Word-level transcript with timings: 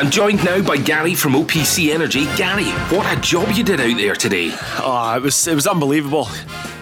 I'm 0.00 0.10
joined 0.10 0.42
now 0.42 0.62
by 0.62 0.78
Gary 0.78 1.14
from 1.14 1.34
OPC 1.34 1.92
Energy. 1.92 2.24
Gary, 2.34 2.64
what 2.88 3.06
a 3.14 3.20
job 3.20 3.50
you 3.50 3.62
did 3.62 3.82
out 3.82 3.98
there 3.98 4.14
today. 4.14 4.48
Oh, 4.78 5.14
it 5.14 5.20
was 5.20 5.46
it 5.46 5.54
was 5.54 5.66
unbelievable. 5.66 6.26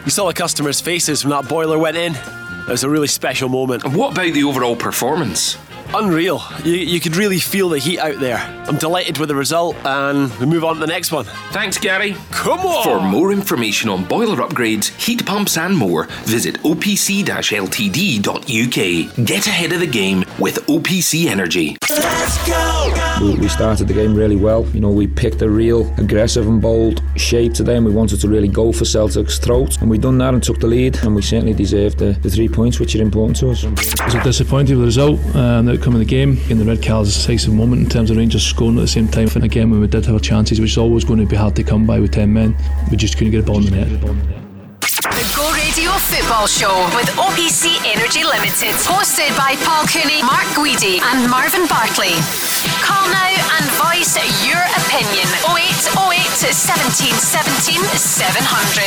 You 0.05 0.13
saw 0.13 0.29
the 0.29 0.35
customers' 0.35 0.81
faces 0.81 1.25
when 1.25 1.31
that 1.31 1.49
boiler 1.49 1.81
went 1.81 1.97
in. 1.97 2.15
It 2.15 2.69
was 2.69 2.85
a 2.85 2.89
really 2.89 3.09
special 3.09 3.49
moment. 3.49 3.83
And 3.83 3.97
what 3.97 4.13
about 4.13 4.33
the 4.35 4.45
overall 4.45 4.77
performance? 4.77 5.59
Unreal. 5.95 6.43
You, 6.65 6.75
you 6.75 7.01
could 7.01 7.17
really 7.17 7.39
feel 7.39 7.69
the 7.71 7.79
heat 7.79 7.99
out 7.99 8.21
there. 8.21 8.39
I'm 8.69 8.77
delighted 8.77 9.19
with 9.19 9.31
the 9.31 9.35
result, 9.35 9.75
and 9.85 10.33
we 10.39 10.47
move 10.47 10.65
on 10.65 10.75
to 10.75 10.81
the 10.81 10.87
next 10.87 11.13
one. 11.13 11.25
Thanks, 11.53 11.79
Gary. 11.79 12.15
Come 12.31 12.61
on! 12.61 12.85
For 12.85 13.01
more 13.01 13.33
information 13.33 13.89
on 13.89 14.05
boiler 14.05 14.37
upgrades, 14.37 14.89
heat 15.03 15.25
pumps, 15.25 15.57
and 15.57 15.77
more, 15.77 16.05
visit 16.25 16.57
opc 16.63 17.25
ltd.uk. 17.25 19.27
Get 19.27 19.47
ahead 19.47 19.73
of 19.73 19.81
the 19.81 19.87
game 19.87 20.25
with 20.39 20.67
OPC 20.67 21.27
Energy. 21.27 21.77
Let's 21.89 22.47
go! 22.47 23.19
We, 23.23 23.39
we 23.39 23.49
started 23.49 23.89
the 23.89 23.95
game 23.95 24.15
really 24.15 24.37
well. 24.37 24.67
You 24.69 24.81
know, 24.81 24.91
we 24.91 25.07
picked 25.07 25.41
a 25.43 25.49
real 25.49 25.93
aggressive 25.97 26.47
and 26.47 26.61
bold 26.61 27.03
shape 27.17 27.55
today, 27.55 27.77
and 27.77 27.87
we 27.87 27.93
wanted 27.93 28.21
to 28.21 28.29
really 28.29 28.49
go 28.49 28.73
for 28.73 28.85
Celtic's 28.85 29.39
throat. 29.39 29.81
And 29.81 29.91
we 29.91 29.99
done 29.99 30.19
that 30.19 30.35
and 30.35 30.43
took 30.43 30.61
the 30.61 30.67
lead, 30.67 31.03
and 31.05 31.15
we 31.15 31.23
certainly 31.23 31.55
deserved 31.55 31.99
the, 31.99 32.13
the 32.13 32.31
three 32.31 32.49
points, 32.49 32.79
which 32.79 32.95
are 32.95 33.03
important 33.03 33.39
to 33.39 33.51
us. 33.51 33.65
I 33.65 33.71
was 34.05 34.25
disappointed 34.25 34.77
with 34.77 34.81
the 34.81 34.87
result. 34.87 35.35
Um, 35.35 35.69
outcome 35.79 35.95
of 35.95 36.01
the 36.01 36.05
game. 36.05 36.39
In 36.51 36.59
the 36.59 36.65
red 36.65 36.83
card 36.83 37.07
is 37.07 37.15
a 37.15 37.19
decisive 37.19 37.55
moment 37.55 37.83
in 37.83 37.89
terms 37.89 38.11
of 38.11 38.17
Rangers 38.17 38.43
scoring 38.45 38.79
at 38.79 38.81
the 38.81 38.89
same 38.89 39.07
time. 39.07 39.29
And 39.35 39.45
again, 39.45 39.71
when 39.71 39.81
we 39.81 39.87
did 39.87 40.05
have 40.07 40.21
chances, 40.23 40.61
which 40.61 40.73
is 40.73 40.79
always 40.79 41.05
going 41.05 41.21
to 41.21 41.27
be 41.27 41.37
hard 41.37 41.55
to 41.57 41.63
come 41.63 41.87
by 41.87 42.01
with 42.01 42.13
10 42.13 42.33
men, 42.33 42.57
we 42.91 42.97
just 42.97 43.17
couldn't 43.17 43.31
get 43.31 43.45
a 43.45 43.47
ball 43.47 43.59
in 43.59 43.65
the 43.65 43.71
net. 43.71 43.89
The 43.89 45.25
Go 45.37 45.47
Radio 45.55 45.93
Football 46.11 46.47
Show 46.47 46.75
with 46.99 47.07
OPC 47.15 47.79
Energy 47.87 48.25
Limited. 48.25 48.75
Hosted 48.91 49.31
by 49.39 49.55
Paul 49.63 49.87
Cooney, 49.87 50.23
Mark 50.23 50.47
Guidi, 50.59 50.99
and 50.99 51.31
Marvin 51.31 51.67
Bartley. 51.69 52.19
Call 52.83 53.07
now 53.15 53.31
and 53.31 53.65
voice 53.79 54.19
your 54.43 54.63
opinion. 54.83 55.31
0808 55.47 56.27
17 56.51 57.15
17 57.15 57.85
700. 57.95 58.83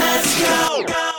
Let's 0.00 0.40
go. 0.40 1.11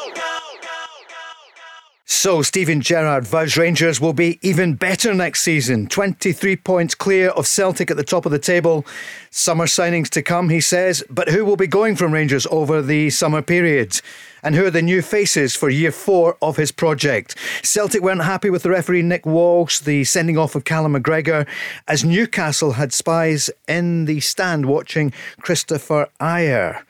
So, 2.15 2.43
Steven 2.43 2.79
Gerrard 2.79 3.25
vows 3.25 3.57
Rangers 3.57 3.99
will 3.99 4.13
be 4.13 4.37
even 4.43 4.75
better 4.75 5.15
next 5.15 5.41
season. 5.41 5.87
23 5.87 6.55
points 6.57 6.93
clear 6.93 7.29
of 7.31 7.47
Celtic 7.47 7.89
at 7.89 7.97
the 7.97 8.03
top 8.03 8.27
of 8.27 8.31
the 8.31 8.39
table. 8.39 8.85
Summer 9.31 9.65
signings 9.65 10.09
to 10.11 10.21
come, 10.21 10.49
he 10.49 10.61
says. 10.61 11.03
But 11.09 11.29
who 11.29 11.43
will 11.43 11.57
be 11.57 11.67
going 11.67 11.95
from 11.95 12.13
Rangers 12.13 12.45
over 12.51 12.83
the 12.83 13.09
summer 13.09 13.41
period? 13.41 13.99
And 14.43 14.53
who 14.53 14.63
are 14.65 14.71
the 14.71 14.83
new 14.83 15.01
faces 15.01 15.55
for 15.55 15.69
year 15.69 15.91
four 15.91 16.37
of 16.39 16.55
his 16.55 16.71
project? 16.71 17.35
Celtic 17.63 18.03
weren't 18.03 18.23
happy 18.23 18.51
with 18.51 18.61
the 18.61 18.69
referee 18.69 19.01
Nick 19.01 19.25
Walsh, 19.25 19.79
the 19.79 20.03
sending 20.03 20.37
off 20.37 20.55
of 20.55 20.65
Callum 20.65 20.93
McGregor, 20.93 21.47
as 21.87 22.05
Newcastle 22.05 22.73
had 22.73 22.93
spies 22.93 23.49
in 23.67 24.05
the 24.05 24.19
stand 24.19 24.67
watching 24.67 25.11
Kristoffer 25.41 26.07
Ajer. 26.21 26.83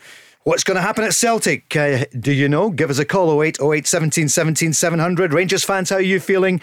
What's 0.46 0.66
going 0.66 0.76
to 0.76 0.82
happen 0.82 1.06
at 1.06 1.14
Celtic? 1.14 1.74
Uh, 1.74 2.04
do 2.20 2.34
you 2.34 2.50
know? 2.50 2.70
Give 2.70 2.90
us 2.90 3.00
a 3.00 3.06
call 3.06 3.42
08 3.42 3.62
08 3.62 3.88
17 3.88 4.28
17 4.28 4.74
700. 4.74 5.34
Rangers 5.34 5.64
fans, 5.64 5.90
how 5.90 5.96
are 5.96 6.02
you 6.02 6.20
feeling? 6.20 6.60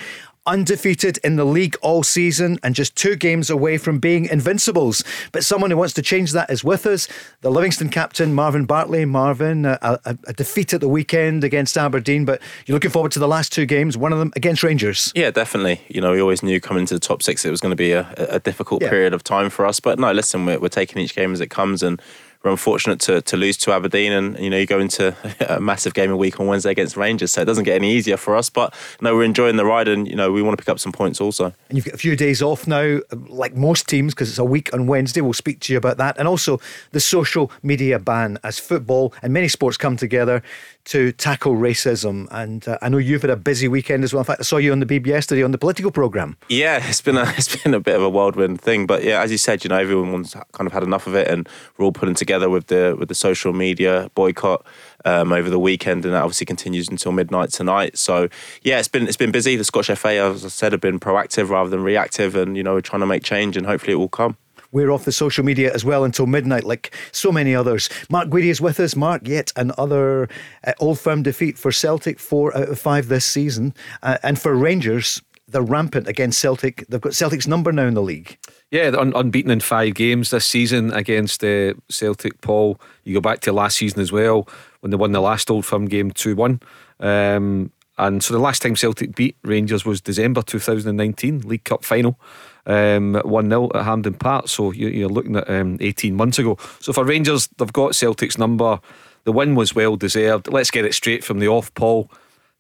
Undefeated 0.47 1.19
in 1.25 1.37
the 1.37 1.47
league 1.47 1.77
all 1.81 2.03
season 2.03 2.59
and 2.63 2.75
just 2.75 2.95
two 2.95 3.17
games 3.17 3.49
away 3.49 3.79
from 3.79 3.99
being 3.99 4.27
invincibles. 4.27 5.03
But 5.33 5.45
someone 5.45 5.71
who 5.71 5.79
wants 5.79 5.95
to 5.95 6.03
change 6.03 6.33
that 6.33 6.51
is 6.51 6.63
with 6.63 6.85
us. 6.85 7.09
The 7.41 7.51
Livingston 7.51 7.89
captain, 7.89 8.35
Marvin 8.35 8.67
Bartley. 8.67 9.07
Marvin, 9.07 9.65
a, 9.65 9.79
a, 9.81 10.19
a 10.27 10.33
defeat 10.35 10.75
at 10.75 10.83
the 10.83 10.89
weekend 10.89 11.43
against 11.43 11.79
Aberdeen, 11.79 12.27
but 12.27 12.43
you're 12.67 12.75
looking 12.75 12.91
forward 12.91 13.13
to 13.13 13.19
the 13.19 13.29
last 13.29 13.51
two 13.51 13.65
games, 13.65 13.97
one 13.97 14.13
of 14.13 14.19
them 14.19 14.31
against 14.37 14.63
Rangers. 14.63 15.11
Yeah, 15.15 15.31
definitely. 15.31 15.81
You 15.89 16.03
know, 16.03 16.13
we 16.13 16.21
always 16.21 16.43
knew 16.43 16.61
coming 16.61 16.83
into 16.83 16.93
the 16.93 17.01
top 17.01 17.23
six 17.23 17.47
it 17.47 17.51
was 17.51 17.63
going 17.63 17.73
to 17.73 17.77
be 17.77 17.93
a, 17.93 18.13
a 18.19 18.41
difficult 18.41 18.83
yeah. 18.83 18.91
period 18.91 19.15
of 19.15 19.25
time 19.25 19.49
for 19.49 19.65
us. 19.65 19.81
But 19.81 19.99
no, 19.99 20.13
listen, 20.13 20.45
we're, 20.45 20.59
we're 20.59 20.69
taking 20.69 21.01
each 21.01 21.15
game 21.15 21.33
as 21.33 21.41
it 21.41 21.49
comes 21.49 21.83
and 21.83 22.01
we're 22.43 22.51
unfortunate 22.51 23.01
to, 23.01 23.21
to 23.21 23.37
lose 23.37 23.57
to 23.59 23.73
Aberdeen, 23.73 24.13
and 24.13 24.39
you 24.39 24.49
know 24.49 24.57
you 24.57 24.67
go 24.67 24.81
into 24.81 25.15
a 25.55 25.61
massive 25.61 25.95
game 25.95 26.11
a 26.11 26.17
week 26.17 26.41
on 26.41 26.47
Wednesday 26.47 26.71
against 26.71 26.97
Rangers, 26.97 27.33
so 27.33 27.43
it 27.43 27.45
doesn't 27.45 27.65
get 27.65 27.75
any 27.75 27.93
easier 27.93 28.17
for 28.17 28.37
us. 28.37 28.49
But 28.49 28.75
no, 29.01 29.15
we're 29.15 29.25
enjoying 29.25 29.57
the 29.57 29.65
ride, 29.65 29.89
and 29.89 30.09
you 30.09 30.17
know 30.17 30.33
we 30.33 30.43
want 30.43 30.57
to 30.57 30.63
pick 30.63 30.69
up 30.69 30.79
some 30.79 30.93
points 30.93 31.21
also. 31.21 31.53
And 31.69 31.77
you've 31.77 31.85
got 31.85 31.95
a 31.95 31.99
few 31.99 32.17
days 32.17 32.41
off 32.41 32.67
now, 32.67 33.01
like 33.29 33.55
most 33.55 33.89
teams, 33.89 34.15
because 34.15 34.31
it's 34.31 34.39
a 34.39 34.45
week 34.45 34.73
on 34.73 34.87
Wednesday. 34.87 35.21
We'll 35.21 35.33
speak 35.35 35.61
to 35.61 35.73
you 35.73 35.79
about 35.79 35.99
that, 35.99 36.17
and 36.19 36.27
also 36.27 36.61
the 36.93 37.01
social 37.01 37.51
media 37.63 37.99
ban 37.99 38.39
as 38.43 38.59
football 38.59 39.13
and 39.23 39.33
many 39.33 39.49
sports 39.49 39.77
come 39.77 39.97
together 39.97 40.43
to 40.87 41.13
tackle 41.13 41.55
racism. 41.55 42.27
And 42.31 42.67
uh, 42.67 42.79
I 42.83 42.89
know 42.89 42.99
you've 42.99 43.23
had 43.23 43.31
a 43.31 43.37
busy 43.37 43.69
weekend 43.69 44.05
as 44.05 44.13
well. 44.13 44.21
In 44.21 44.25
fact, 44.25 44.41
I 44.41 44.45
saw 44.45 44.57
you 44.57 44.73
on 44.73 44.81
the 44.81 44.87
Beeb 44.87 45.07
yesterday 45.07 45.43
on 45.43 45.53
the 45.53 45.59
political 45.59 45.91
programme. 45.91 46.37
Yeah, 46.49 46.87
it's 46.89 47.01
been 47.01 47.17
a 47.17 47.23
it's 47.37 47.55
been 47.63 47.75
a 47.75 47.81
bit 47.81 47.97
of 47.97 48.03
a 48.03 48.09
whirlwind 48.09 48.61
thing, 48.61 48.87
but 48.87 49.05
yeah, 49.05 49.23
as 49.23 49.31
you 49.31 49.39
said, 49.39 49.65
you 49.65 49.69
know, 49.69 49.79
everyone's 49.79 50.35
kind 50.53 50.67
of 50.67 50.73
had 50.73 50.83
enough 50.83 51.07
of 51.07 51.15
it, 51.15 51.29
and 51.29 51.49
we're 51.77 51.85
all 51.85 51.93
putting 51.93 52.15
together 52.15 52.49
with 52.49 52.67
the 52.67 52.97
with 52.99 53.09
the 53.09 53.15
social 53.15 53.53
media 53.53 54.11
boycott. 54.15 54.65
Um, 55.03 55.33
over 55.33 55.49
the 55.49 55.59
weekend, 55.59 56.05
and 56.05 56.13
that 56.13 56.23
obviously 56.23 56.45
continues 56.45 56.91
until 56.91 57.11
midnight 57.11 57.51
tonight. 57.53 57.97
So 57.97 58.29
yeah, 58.61 58.79
it's 58.79 58.87
been 58.87 59.09
it's 59.09 59.17
been 59.17 59.31
busy. 59.31 59.57
The 59.57 59.65
Scottish 59.65 59.99
FA, 59.99 60.11
as 60.11 60.45
I 60.45 60.49
said, 60.49 60.73
have 60.73 60.83
been 60.83 61.01
proactive 61.01 61.49
rather 61.49 61.71
than 61.71 61.83
reactive, 61.83 62.37
and 62.37 62.55
you 62.55 62.63
know 62.63 62.75
we're 62.75 62.83
trying 62.83 63.01
to 63.01 63.07
make 63.07 63.23
change, 63.23 63.57
and 63.57 63.65
hopefully 63.65 63.95
it 63.95 63.97
will 63.97 64.11
come. 64.11 64.37
We're 64.73 64.91
off 64.91 65.05
the 65.05 65.13
social 65.13 65.45
media 65.45 65.73
as 65.75 65.85
well 65.85 66.05
until 66.05 66.27
midnight, 66.27 66.65
like 66.65 66.95
so 67.13 67.33
many 67.33 67.55
others. 67.55 67.89
Mark 68.09 68.29
Guidi 68.29 68.51
is 68.51 68.61
with 68.61 68.79
us. 68.81 68.95
Mark, 68.95 69.27
yet 69.27 69.53
another 69.57 70.29
uh, 70.65 70.73
old 70.79 70.99
firm 70.99 71.23
defeat 71.23 71.59
for 71.59 71.73
Celtic, 71.73 72.19
four 72.21 72.57
out 72.57 72.69
of 72.69 72.79
five 72.79 73.09
this 73.09 73.25
season. 73.25 73.75
Uh, 74.03 74.19
and 74.23 74.39
for 74.39 74.55
Rangers, 74.55 75.21
they're 75.49 75.63
rampant 75.63 76.07
against 76.07 76.39
Celtic. 76.39 76.87
They've 76.89 77.01
got 77.01 77.15
Celtic's 77.15 77.47
number 77.47 77.73
now 77.73 77.87
in 77.87 77.95
the 77.95 78.03
league. 78.03 78.39
Yeah, 78.71 78.93
un- 78.97 79.13
unbeaten 79.17 79.51
in 79.51 79.59
five 79.61 79.95
games 79.95 80.31
this 80.31 80.47
season 80.47 80.93
against 80.93 81.43
uh, 81.43 81.75
Celtic. 81.89 82.41
Paul, 82.41 82.81
you 83.03 83.15
go 83.15 83.21
back 83.21 83.41
to 83.41 83.53
last 83.53 83.79
season 83.79 84.01
as 84.01 84.13
well 84.13 84.49
when 84.81 84.91
they 84.91 84.97
won 84.97 85.11
the 85.11 85.21
last 85.21 85.51
Old 85.51 85.67
Firm 85.67 85.87
game 85.87 86.13
two 86.13 86.37
one. 86.37 86.61
Um, 87.01 87.73
and 88.01 88.25
so 88.25 88.33
the 88.33 88.41
last 88.41 88.63
time 88.63 88.77
Celtic 88.77 89.15
beat 89.15 89.37
Rangers 89.43 89.85
was 89.85 90.01
December 90.01 90.41
2019 90.41 91.43
League 91.43 91.65
Cup 91.65 91.85
final 91.85 92.19
um, 92.65 93.15
1 93.15 93.49
0 93.51 93.71
at 93.75 93.85
Hampden 93.85 94.15
Park. 94.15 94.49
So 94.49 94.73
you're 94.73 95.11
looking 95.11 95.37
at 95.37 95.49
um, 95.51 95.77
18 95.81 96.15
months 96.15 96.39
ago. 96.39 96.57
So 96.81 96.95
for 96.95 97.05
Rangers, 97.05 97.49
they've 97.59 97.73
got 97.73 97.95
Celtic's 97.95 98.39
number. 98.39 98.81
The 99.25 99.33
win 99.33 99.55
was 99.55 99.75
well 99.75 99.97
deserved. 99.97 100.49
Let's 100.49 100.71
get 100.71 100.87
it 100.87 100.95
straight 100.95 101.23
from 101.23 101.41
the 101.41 101.49
off, 101.49 101.75
Paul. 101.75 102.11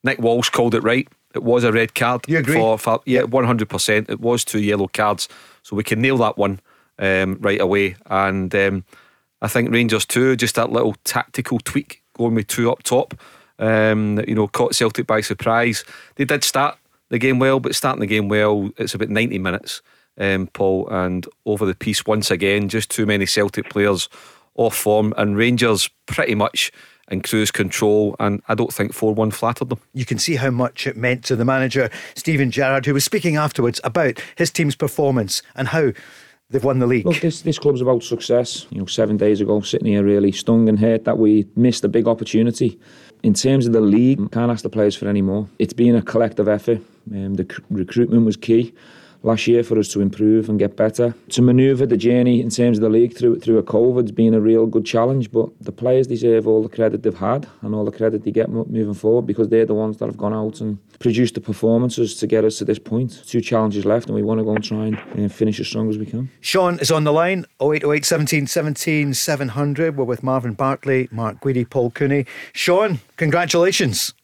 Nick 0.05 0.19
Walsh 0.19 0.51
called 0.51 0.75
it 0.75 0.83
right. 0.83 1.09
It 1.34 1.43
was 1.43 1.65
a 1.65 1.72
red 1.72 1.95
card. 1.95 2.28
You 2.28 2.39
agree? 2.39 2.57
For, 2.57 2.77
for, 2.77 3.01
yeah, 3.07 3.22
100%. 3.22 4.11
It 4.11 4.21
was 4.21 4.45
two 4.45 4.61
yellow 4.61 4.89
cards. 4.89 5.27
So 5.62 5.75
we 5.75 5.84
can 5.84 6.03
nail 6.03 6.19
that 6.19 6.37
one 6.37 6.61
um, 6.99 7.39
right 7.41 7.61
away. 7.61 7.97
And 8.07 8.55
um, 8.55 8.84
I 9.41 9.49
think 9.49 9.71
Rangers 9.71 10.05
too, 10.05 10.37
just 10.37 10.57
that 10.57 10.71
little 10.71 10.97
tactical 11.05 11.61
tweak 11.61 12.03
going 12.15 12.34
with 12.34 12.49
two 12.49 12.71
up 12.71 12.83
top. 12.83 13.15
Um, 13.60 14.21
you 14.26 14.34
know, 14.34 14.48
caught 14.48 14.75
Celtic 14.75 15.06
by 15.06 15.21
surprise. 15.21 15.84
They 16.16 16.25
did 16.25 16.43
start 16.43 16.78
the 17.10 17.19
game 17.19 17.38
well, 17.38 17.60
but 17.60 17.75
starting 17.75 18.00
the 18.00 18.06
game 18.06 18.28
well, 18.28 18.71
it's 18.78 18.94
about 18.94 19.10
90 19.10 19.38
minutes, 19.38 19.82
um, 20.19 20.47
Paul, 20.48 20.88
and 20.88 21.26
over 21.44 21.66
the 21.66 21.75
piece 21.75 22.06
once 22.06 22.31
again, 22.31 22.69
just 22.69 22.91
too 22.91 23.04
many 23.04 23.26
Celtic 23.26 23.69
players 23.69 24.09
off 24.54 24.75
form, 24.75 25.12
and 25.16 25.37
Rangers 25.37 25.91
pretty 26.06 26.34
much 26.34 26.72
in 27.10 27.21
cruise 27.21 27.50
control, 27.50 28.15
and 28.21 28.41
I 28.48 28.54
don't 28.54 28.72
think 28.72 28.93
4 28.93 29.15
1 29.15 29.32
flattered 29.32 29.69
them. 29.69 29.81
You 29.92 30.04
can 30.04 30.19
see 30.19 30.37
how 30.37 30.50
much 30.50 30.87
it 30.87 30.97
meant 30.97 31.25
to 31.25 31.37
the 31.37 31.44
manager, 31.44 31.91
Steven 32.15 32.50
Gerrard, 32.50 32.87
who 32.87 32.94
was 32.94 33.04
speaking 33.04 33.37
afterwards 33.37 33.81
about 33.84 34.22
his 34.37 34.50
team's 34.50 34.77
performance 34.77 35.42
and 35.56 35.69
how 35.69 35.92
they've 36.50 36.65
won 36.65 36.78
the 36.78 36.87
league. 36.87 37.06
Look, 37.06 37.21
this, 37.21 37.42
this 37.42 37.59
club's 37.59 37.81
about 37.81 38.03
success. 38.04 38.66
You 38.71 38.78
know, 38.78 38.87
seven 38.87 39.16
days 39.16 39.41
ago, 39.41 39.60
sitting 39.60 39.88
here 39.88 40.04
really 40.04 40.32
stung 40.32 40.69
and 40.69 40.78
hurt 40.78 41.04
that 41.04 41.19
we 41.19 41.47
missed 41.56 41.84
a 41.84 41.88
big 41.88 42.06
opportunity. 42.06 42.78
In 43.23 43.35
terms 43.35 43.67
of 43.67 43.73
the 43.73 43.81
league, 43.81 44.31
can't 44.33 44.51
ask 44.51 44.63
the 44.63 44.71
players 44.71 44.97
for 44.97 45.07
any 45.09 45.23
more. 45.23 45.49
It's 45.59 45.75
been 45.75 45.95
a 45.95 46.03
collective 46.03 46.49
effort. 46.49 46.81
Um, 47.13 47.35
the 47.35 47.45
c- 47.45 47.63
recruitment 47.71 48.25
was 48.25 48.37
key 48.37 48.73
last 49.23 49.47
year 49.47 49.63
for 49.63 49.79
us 49.79 49.89
to 49.89 50.01
improve 50.01 50.49
and 50.49 50.59
get 50.59 50.77
better. 50.77 51.15
To 51.31 51.43
manoeuvre 51.43 51.87
the 51.87 51.97
journey 51.97 52.41
in 52.41 52.51
terms 52.51 52.78
of 52.78 52.83
the 52.83 52.89
league 52.89 53.17
through 53.17 53.41
through 53.41 53.59
a 53.59 53.63
COVID 53.63 54.03
has 54.03 54.13
been 54.13 54.34
a 54.34 54.41
real 54.41 54.67
good 54.67 54.84
challenge, 54.84 55.31
but 55.31 55.49
the 55.61 55.72
players 55.72 56.07
deserve 56.07 56.47
all 56.47 56.63
the 56.63 56.69
credit 56.69 57.03
they've 57.03 57.17
had 57.17 57.47
and 57.63 57.75
all 57.75 57.84
the 57.84 57.93
credit 57.93 58.25
they 58.25 58.31
get 58.31 58.49
moving 58.51 58.95
forward 58.95 59.27
because 59.27 59.49
they're 59.49 59.67
the 59.67 59.75
ones 59.75 59.99
that 59.99 60.07
have 60.07 60.17
gone 60.17 60.34
out 60.34 60.61
and 60.61 60.78
produced 60.99 61.34
the 61.34 61.41
performances 61.41 62.15
to 62.17 62.27
get 62.27 62.45
us 62.45 62.59
to 62.59 62.65
this 62.65 62.78
point. 62.78 63.22
Two 63.27 63.41
challenges 63.41 63.84
left, 63.84 64.07
and 64.07 64.15
we 64.15 64.22
want 64.22 64.39
to 64.39 64.45
go 64.45 64.55
and 64.55 64.65
try 64.65 64.87
and 64.87 64.99
uh, 65.19 65.28
finish 65.28 65.61
as 65.61 65.66
strong 65.66 65.89
as 65.89 65.99
we 65.99 66.07
can. 66.07 66.31
Sean 66.41 66.78
is 66.78 66.91
on 66.91 67.05
the 67.05 67.13
line 67.13 67.47
0808 67.61 68.05
17 68.05 68.47
17 68.47 69.15
700. 69.15 69.97
We're 69.97 70.05
with 70.05 70.23
Marvin 70.23 70.55
Bartley, 70.55 71.09
Mark 71.11 71.41
Guidi, 71.41 71.69
Paul 71.69 71.91
Cooney. 71.91 72.27
Sean, 72.53 73.01
congratulations. 73.16 74.15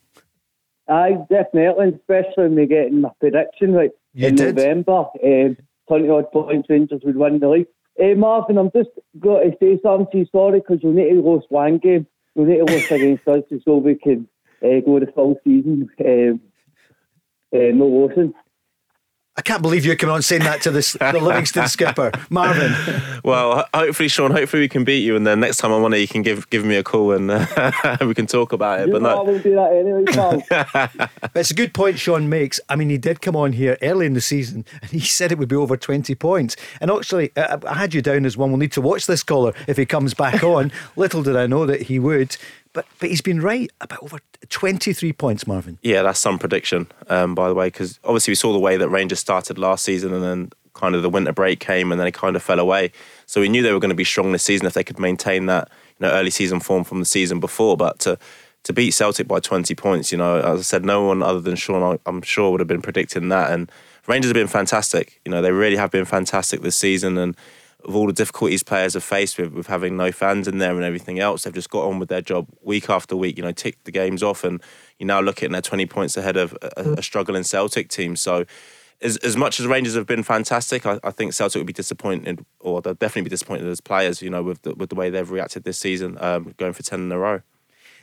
Aye, 0.89 1.17
definitely, 1.29 1.89
especially 1.89 2.45
when 2.45 2.55
we 2.55 2.67
get 2.67 2.87
in 2.87 3.01
my 3.01 3.11
prediction 3.19 3.73
right 3.73 3.91
you 4.17 4.29
in 4.29 4.35
did. 4.35 4.57
November. 4.57 5.05
Um, 5.23 5.57
20 5.89 6.09
odd 6.09 6.33
points, 6.33 6.69
Rangers 6.69 7.03
would 7.05 7.17
win 7.17 7.39
the 7.39 7.49
league. 7.49 7.67
Uh, 8.03 8.15
Marvin, 8.17 8.59
I'm 8.59 8.71
just 8.75 8.91
got 9.21 9.41
to 9.41 9.53
say 9.61 9.79
something 9.83 10.09
to 10.11 10.19
you, 10.19 10.27
sorry, 10.33 10.61
because 10.61 10.83
you'll 10.83 10.93
need 10.93 11.11
to 11.11 11.21
lose 11.21 11.45
one 11.49 11.79
game. 11.79 12.07
You'll 12.35 12.47
need 12.47 12.67
to 12.67 12.73
lose 12.73 12.91
against 12.91 13.29
us 13.29 13.43
so 13.65 13.77
we 13.77 13.95
can 13.95 14.29
uh, 14.63 14.81
go 14.85 14.99
the 14.99 15.13
full 15.15 15.37
season. 15.45 15.89
Um, 16.01 16.41
uh, 17.55 17.73
no 17.73 17.87
losing. 17.87 18.35
I 19.39 19.43
can't 19.43 19.61
believe 19.61 19.85
you're 19.85 19.97
coming 19.97 20.15
on 20.15 20.23
saying 20.23 20.43
that 20.43 20.63
to 20.63 20.71
this, 20.71 20.95
the 20.95 21.21
Livingston 21.21 21.69
skipper, 21.69 22.11
Marvin. 22.31 22.73
Well, 23.23 23.67
hopefully, 23.75 24.09
Sean. 24.09 24.31
Hopefully, 24.31 24.63
we 24.63 24.69
can 24.69 24.85
beat 24.85 25.01
you, 25.01 25.15
and 25.15 25.27
then 25.27 25.41
next 25.41 25.59
time 25.59 25.73
I'm 25.73 25.85
on 25.85 25.93
it, 25.93 25.99
you 25.99 26.09
can 26.09 26.23
give 26.23 26.49
give 26.51 26.65
me 26.65 26.77
a 26.77 26.83
call 26.83 27.13
and 27.13 27.31
uh, 27.31 27.97
we 28.07 28.15
can 28.15 28.27
talk 28.27 28.53
about 28.53 28.81
it. 28.81 28.87
You 28.87 28.93
but 28.95 29.03
know 29.03 29.09
I 29.09 29.15
no, 29.15 29.25
will 29.25 29.39
do 29.39 29.55
that 29.55 29.73
anyway, 29.73 30.05
pal. 30.05 31.09
It's 31.35 31.51
a 31.51 31.55
good 31.55 31.75
point 31.75 31.99
Sean 31.99 32.29
makes. 32.29 32.61
I 32.69 32.77
mean, 32.77 32.89
he 32.89 32.99
did 32.99 33.21
come 33.21 33.37
on 33.37 33.53
here 33.53 33.77
early 33.83 34.07
in 34.07 34.15
the 34.15 34.21
season 34.21 34.65
and 34.81 34.91
he 34.91 35.01
said 35.17 35.33
it 35.33 35.39
would 35.39 35.49
be 35.49 35.57
over 35.57 35.77
20 35.77 36.15
points. 36.15 36.57
And 36.81 36.91
actually, 36.91 37.31
I 37.37 37.59
I 37.67 37.75
had 37.75 37.95
you 37.95 38.03
down 38.03 38.25
as 38.25 38.37
one. 38.37 38.51
We'll 38.51 38.59
need 38.59 38.73
to 38.73 38.81
watch 38.81 39.07
this 39.07 39.23
caller 39.23 39.53
if 39.67 39.77
he 39.77 39.87
comes 39.87 40.15
back 40.15 40.43
on. 40.43 40.73
Little 40.97 41.23
did 41.23 41.37
I 41.37 41.47
know 41.47 41.67
that 41.67 41.83
he 41.83 41.99
would. 41.99 42.37
But, 42.77 42.85
but 42.99 43.09
he's 43.09 43.23
been 43.23 43.41
right 43.41 43.71
about 43.81 44.03
over 44.03 44.19
23 44.51 45.15
points, 45.15 45.47
Marvin. 45.47 45.79
yeah, 45.81 46.03
that's 46.03 46.21
some 46.21 46.39
prediction, 46.39 46.89
um, 47.09 47.35
by 47.35 47.49
the 47.49 47.55
way, 47.55 47.69
because 47.69 47.99
obviously 48.05 48.33
we 48.33 48.35
saw 48.35 48.53
the 48.53 48.59
way 48.59 48.77
that 48.77 48.91
Rangers 48.91 49.19
started 49.19 49.57
last 49.57 49.83
season, 49.83 50.13
and 50.13 50.23
then 50.23 50.51
kind 50.75 50.95
of 50.95 51.01
the 51.01 51.09
winter 51.09 51.33
break 51.33 51.59
came, 51.59 51.91
and 51.91 51.99
then 51.99 52.07
it 52.07 52.13
kind 52.13 52.37
of 52.37 52.43
fell 52.43 52.61
away. 52.61 52.93
So 53.25 53.41
we 53.41 53.49
knew 53.49 53.63
they 53.63 53.73
were 53.73 53.81
going 53.81 53.89
to 53.89 53.95
be 53.95 54.05
strong 54.05 54.33
this 54.33 54.43
season 54.43 54.67
if 54.67 54.75
they 54.75 54.85
could 54.85 54.99
maintain 54.99 55.47
that 55.47 55.71
you 55.99 56.07
know 56.07 56.13
early 56.13 56.29
season 56.29 56.61
form 56.61 56.85
from 56.85 56.99
the 56.99 57.07
season 57.07 57.41
before. 57.41 57.79
But 57.79 57.99
to 58.01 58.19
to 58.65 58.75
beat 58.75 58.91
Celtic 58.91 59.27
by 59.27 59.41
20 59.41 59.75
points, 59.75 60.13
you 60.13 60.19
know, 60.19 60.41
as 60.41 60.61
I 60.61 60.63
said, 60.63 60.85
no 60.85 61.03
one 61.05 61.23
other 61.23 61.41
than 61.41 61.57
Sean, 61.57 61.99
I'm 62.05 62.21
sure, 62.21 62.51
would 62.51 62.61
have 62.61 62.69
been 62.69 62.83
predicting 62.83 63.31
that. 63.31 63.53
And 63.53 63.73
Rangers 64.07 64.29
have 64.29 64.35
been 64.35 64.49
fantastic. 64.49 65.19
You 65.25 65.31
know, 65.31 65.41
they 65.41 65.51
really 65.51 65.77
have 65.77 65.91
been 65.91 66.05
fantastic 66.05 66.61
this 66.61 66.77
season, 66.77 67.17
and 67.17 67.35
of 67.87 67.95
all 67.95 68.07
the 68.07 68.13
difficulties 68.13 68.63
players 68.63 68.95
have 68.95 69.05
faced 69.05 69.39
with, 69.39 69.53
with 69.53 69.69
having 69.69 69.97
no 69.97 70.11
fans 70.11 70.49
in 70.49 70.59
there 70.59 70.75
and 70.75 70.85
everything 70.85 71.19
else, 71.21 71.45
they've 71.45 71.55
just 71.55 71.71
got 71.71 71.85
on 71.85 71.99
with 71.99 72.09
their 72.09 72.21
job 72.21 72.49
week 72.63 72.91
after 72.91 73.17
week. 73.17 73.37
You 73.37 73.45
know, 73.45 73.53
tick 73.53 73.83
the 73.85 73.93
games 73.93 74.23
off, 74.23 74.45
and 74.45 74.61
you 74.99 75.07
now 75.07 75.21
look 75.21 75.43
at 75.43 75.51
they're 75.51 75.63
20 75.63 75.87
points 75.87 76.17
ahead 76.17 76.37
of 76.37 76.57
a, 76.63 76.95
a 76.99 77.03
struggling 77.03 77.45
Celtic 77.45 77.89
team. 77.89 78.17
So, 78.17 78.45
as, 79.01 79.17
as 79.19 79.37
much 79.37 79.61
as 79.61 79.67
Rangers 79.67 79.95
have 79.95 80.07
been 80.07 80.23
fantastic, 80.23 80.85
I, 80.87 80.99
I 81.05 81.11
think 81.11 81.33
Celtic 81.33 81.61
would 81.61 81.67
be 81.67 81.73
disappointed, 81.73 82.45
or 82.61 82.83
they'll 82.83 82.95
definitely 82.95 83.23
be 83.23 83.31
disappointed 83.31 83.69
as 83.69 83.81
players. 83.81 84.21
You 84.21 84.31
know, 84.31 84.43
with 84.43 84.63
the, 84.63 84.75
with 84.75 84.89
the 84.89 84.97
way 84.97 85.11
they've 85.11 85.31
reacted 85.31 85.65
this 85.65 85.79
season, 85.79 86.19
um, 86.21 86.55
going 86.57 86.73
for 86.73 86.83
10 86.83 87.01
in 87.01 87.13
a 87.13 87.19
row. 87.19 87.43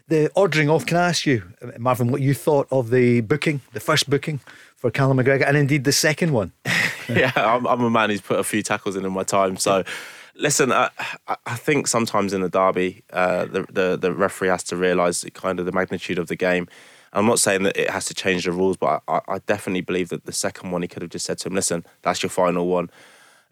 The 0.10 0.30
ordering 0.36 0.70
off, 0.70 0.86
can 0.86 0.98
I 0.98 1.08
ask 1.10 1.26
you, 1.26 1.44
Marvin, 1.80 2.12
what 2.12 2.22
you 2.22 2.34
thought 2.34 2.68
of 2.72 2.90
the 2.90 3.22
booking, 3.22 3.62
the 3.72 3.80
first 3.80 4.10
booking 4.10 4.42
for 4.76 4.92
Callum 4.92 5.18
McGregor, 5.18 5.48
and 5.48 5.56
indeed 5.56 5.86
the 5.86 5.94
second 5.94 6.34
one? 6.34 6.52
yeah, 7.10 7.32
I'm, 7.36 7.66
I'm 7.66 7.82
a 7.82 7.90
man 7.90 8.10
who's 8.10 8.20
put 8.22 8.38
a 8.38 8.44
few 8.44 8.62
tackles 8.64 8.98
in 8.98 9.06
in 9.06 9.14
my 9.14 9.24
time. 9.24 9.56
So, 9.56 9.84
listen, 10.36 10.72
I, 10.74 10.90
I- 11.28 11.56
think 11.56 11.88
sometimes 11.88 12.34
in 12.34 12.44
a 12.44 12.50
derby, 12.50 13.04
uh, 13.14 13.46
the, 13.46 13.66
the 13.72 13.98
the 14.00 14.12
referee 14.14 14.50
has 14.50 14.64
to 14.66 14.76
realise 14.76 15.24
kind 15.34 15.58
of 15.62 15.66
the 15.66 15.72
magnitude 15.72 16.20
of 16.20 16.28
the 16.28 16.36
game. 16.36 16.68
I'm 17.14 17.26
not 17.26 17.40
saying 17.40 17.64
that 17.64 17.78
it 17.78 17.90
has 17.90 18.06
to 18.06 18.14
change 18.14 18.44
the 18.44 18.52
rules, 18.52 18.76
but 18.76 19.02
I, 19.08 19.22
I 19.28 19.38
definitely 19.40 19.82
believe 19.82 20.10
that 20.10 20.26
the 20.26 20.34
second 20.34 20.72
one 20.72 20.82
he 20.82 20.90
could 20.90 21.02
have 21.02 21.12
just 21.12 21.26
said 21.26 21.38
to 21.40 21.48
him, 21.48 21.56
"Listen, 21.56 21.86
that's 22.02 22.22
your 22.22 22.30
final 22.30 22.68
one." 22.68 22.90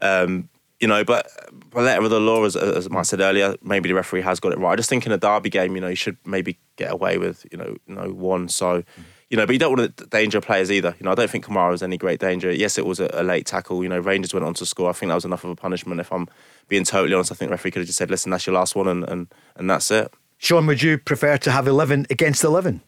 Um, 0.01 0.49
you 0.81 0.87
know, 0.87 1.03
but 1.03 1.29
by 1.69 1.81
letter 1.81 2.03
of 2.03 2.09
the 2.09 2.19
law, 2.19 2.43
as, 2.43 2.55
as 2.55 2.89
Matt 2.89 3.05
said 3.05 3.21
earlier, 3.21 3.55
maybe 3.61 3.87
the 3.87 3.95
referee 3.95 4.21
has 4.21 4.39
got 4.39 4.51
it 4.51 4.57
right. 4.57 4.73
I 4.73 4.75
just 4.75 4.89
think 4.89 5.05
in 5.05 5.11
a 5.11 5.17
derby 5.17 5.51
game, 5.51 5.75
you 5.75 5.81
know, 5.81 5.87
you 5.87 5.95
should 5.95 6.17
maybe 6.25 6.57
get 6.75 6.91
away 6.91 7.19
with, 7.19 7.45
you 7.51 7.57
know, 7.57 7.77
no 7.85 8.09
one. 8.09 8.49
So, 8.49 8.83
you 9.29 9.37
know, 9.37 9.45
but 9.45 9.53
you 9.53 9.59
don't 9.59 9.77
want 9.77 9.95
to 9.95 10.05
danger 10.07 10.41
players 10.41 10.71
either. 10.71 10.95
You 10.99 11.05
know, 11.05 11.11
I 11.11 11.15
don't 11.15 11.29
think 11.29 11.45
Kamara 11.45 11.69
was 11.69 11.83
any 11.83 11.97
great 11.97 12.19
danger. 12.19 12.51
Yes, 12.51 12.79
it 12.79 12.85
was 12.85 12.99
a, 12.99 13.09
a 13.13 13.21
late 13.23 13.45
tackle. 13.45 13.83
You 13.83 13.89
know, 13.89 13.99
Rangers 13.99 14.33
went 14.33 14.43
on 14.43 14.55
to 14.55 14.65
score. 14.65 14.89
I 14.89 14.93
think 14.93 15.09
that 15.09 15.15
was 15.15 15.23
enough 15.23 15.43
of 15.43 15.51
a 15.51 15.55
punishment. 15.55 16.01
If 16.01 16.11
I'm 16.11 16.27
being 16.67 16.83
totally 16.83 17.13
honest, 17.13 17.31
I 17.31 17.35
think 17.35 17.49
the 17.49 17.53
referee 17.53 17.71
could 17.71 17.81
have 17.81 17.87
just 17.87 17.99
said, 17.99 18.09
"Listen, 18.09 18.31
that's 18.31 18.47
your 18.47 18.55
last 18.55 18.75
one," 18.75 18.87
and 18.87 19.07
and, 19.07 19.27
and 19.55 19.69
that's 19.69 19.91
it. 19.91 20.11
Sean, 20.39 20.65
would 20.65 20.81
you 20.81 20.97
prefer 20.97 21.37
to 21.37 21.51
have 21.51 21.67
11 21.67 22.07
against 22.09 22.43
11? 22.43 22.81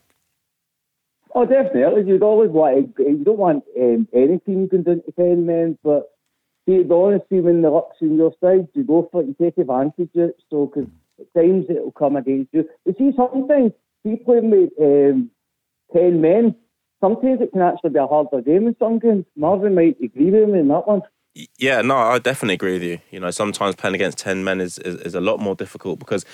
Oh, 1.36 1.46
definitely. 1.46 2.04
You'd 2.07 2.24
always 2.24 2.50
want 2.50 2.96
you 2.98 3.24
don't 3.24 3.38
want 3.38 3.63
um, 3.80 4.07
any 4.12 4.39
team 4.39 4.68
going 4.68 4.84
down 4.84 5.04
to 5.04 5.12
10 5.12 5.46
men, 5.46 5.78
but 5.84 6.10
see, 6.65 6.77
to 6.77 6.83
be 6.83 6.94
honest, 6.94 7.25
see, 7.30 7.39
when 7.39 7.62
the 7.62 7.69
luck's 7.69 7.98
in 8.01 8.18
your 8.18 8.33
side, 8.42 8.68
you 8.74 8.83
go 8.83 9.07
for 9.12 9.21
it, 9.21 9.27
you 9.27 9.36
take 9.39 9.57
advantage 9.57 10.10
of 10.15 10.30
it. 10.30 10.38
So, 10.50 10.68
because 10.68 10.89
at 11.19 11.33
times 11.33 11.65
it'll 11.69 11.92
come 11.92 12.15
against 12.15 12.54
you. 12.54 12.68
You 12.86 12.95
see, 12.98 13.12
sometimes 13.15 13.71
people 14.04 14.25
playing 14.25 14.51
with 14.51 14.69
um, 14.81 15.31
10 15.94 16.21
men, 16.21 16.56
sometimes 17.01 17.42
it 17.42 17.51
can 17.51 17.62
actually 17.62 17.92
be 17.92 18.00
a 18.00 18.07
harder 18.07 18.42
game 18.42 18.68
in 18.68 18.75
some 18.80 19.00
games. 19.00 19.25
Marvin 19.36 19.75
might 19.75 19.98
agree 20.04 20.31
with 20.31 20.50
me 20.50 20.60
in 20.60 20.68
that 20.69 20.88
one. 20.88 21.01
Yeah, 21.57 21.81
no, 21.81 21.98
I 21.98 22.19
definitely 22.19 22.56
agree 22.56 22.74
with 22.74 22.83
you. 22.83 23.00
You 23.10 23.19
know, 23.19 23.31
sometimes 23.31 23.75
playing 23.75 23.95
against 23.95 24.19
10 24.19 24.44
men 24.44 24.62
is, 24.62 24.77
is, 24.80 24.95
is 25.01 25.15
a 25.15 25.21
lot 25.21 25.39
more 25.39 25.56
difficult 25.56 26.00
because 26.00 26.25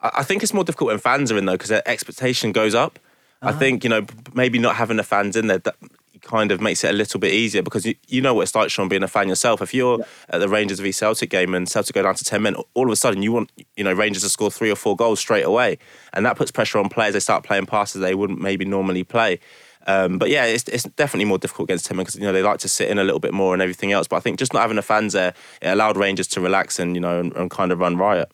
I, 0.00 0.10
I 0.18 0.22
think 0.22 0.42
it's 0.42 0.54
more 0.54 0.64
difficult 0.64 0.88
when 0.88 0.98
fans 0.98 1.30
are 1.30 1.36
in, 1.36 1.44
though, 1.44 1.52
because 1.52 1.68
their 1.68 1.86
expectation 1.86 2.52
goes 2.52 2.74
up. 2.74 2.98
I 3.42 3.52
think, 3.52 3.84
you 3.84 3.90
know, 3.90 4.04
maybe 4.34 4.58
not 4.58 4.76
having 4.76 4.96
the 4.96 5.04
fans 5.04 5.36
in 5.36 5.46
there 5.46 5.58
that 5.58 5.76
kind 6.22 6.52
of 6.52 6.60
makes 6.60 6.84
it 6.84 6.90
a 6.90 6.92
little 6.92 7.20
bit 7.20 7.32
easier 7.32 7.62
because 7.62 7.86
you, 7.86 7.94
you 8.08 8.20
know 8.20 8.34
what 8.34 8.42
it's 8.42 8.54
like, 8.54 8.70
Sean, 8.70 8.88
being 8.88 9.02
a 9.02 9.08
fan 9.08 9.28
yourself. 9.28 9.62
If 9.62 9.74
you're 9.74 10.04
at 10.28 10.38
the 10.38 10.48
Rangers 10.48 10.80
v 10.80 10.92
Celtic 10.92 11.30
game 11.30 11.54
and 11.54 11.68
Celtic 11.68 11.94
go 11.94 12.02
down 12.02 12.14
to 12.14 12.24
10 12.24 12.42
men, 12.42 12.56
all 12.74 12.86
of 12.86 12.92
a 12.92 12.96
sudden 12.96 13.22
you 13.22 13.32
want, 13.32 13.50
you 13.76 13.84
know, 13.84 13.92
Rangers 13.92 14.22
to 14.22 14.28
score 14.28 14.50
three 14.50 14.70
or 14.70 14.76
four 14.76 14.96
goals 14.96 15.20
straight 15.20 15.44
away. 15.44 15.78
And 16.12 16.24
that 16.26 16.36
puts 16.36 16.50
pressure 16.50 16.78
on 16.78 16.88
players. 16.88 17.14
They 17.14 17.20
start 17.20 17.44
playing 17.44 17.66
passes 17.66 18.00
they 18.00 18.14
wouldn't 18.14 18.40
maybe 18.40 18.64
normally 18.64 19.04
play. 19.04 19.40
Um, 19.86 20.18
but 20.18 20.30
yeah, 20.30 20.44
it's, 20.46 20.64
it's 20.68 20.84
definitely 20.84 21.26
more 21.26 21.38
difficult 21.38 21.68
against 21.68 21.86
10 21.86 21.96
men 21.96 22.04
because, 22.04 22.16
you 22.16 22.26
know, 22.26 22.32
they 22.32 22.42
like 22.42 22.58
to 22.58 22.68
sit 22.68 22.88
in 22.88 22.98
a 22.98 23.04
little 23.04 23.20
bit 23.20 23.32
more 23.32 23.52
and 23.52 23.62
everything 23.62 23.92
else. 23.92 24.08
But 24.08 24.16
I 24.16 24.20
think 24.20 24.38
just 24.38 24.52
not 24.52 24.62
having 24.62 24.76
the 24.76 24.82
fans 24.82 25.12
there, 25.12 25.32
it 25.62 25.68
allowed 25.68 25.96
Rangers 25.96 26.26
to 26.28 26.40
relax 26.40 26.78
and, 26.78 26.94
you 26.94 27.00
know, 27.00 27.20
and, 27.20 27.32
and 27.34 27.50
kind 27.50 27.70
of 27.70 27.78
run 27.78 27.96
riot. 27.96 28.30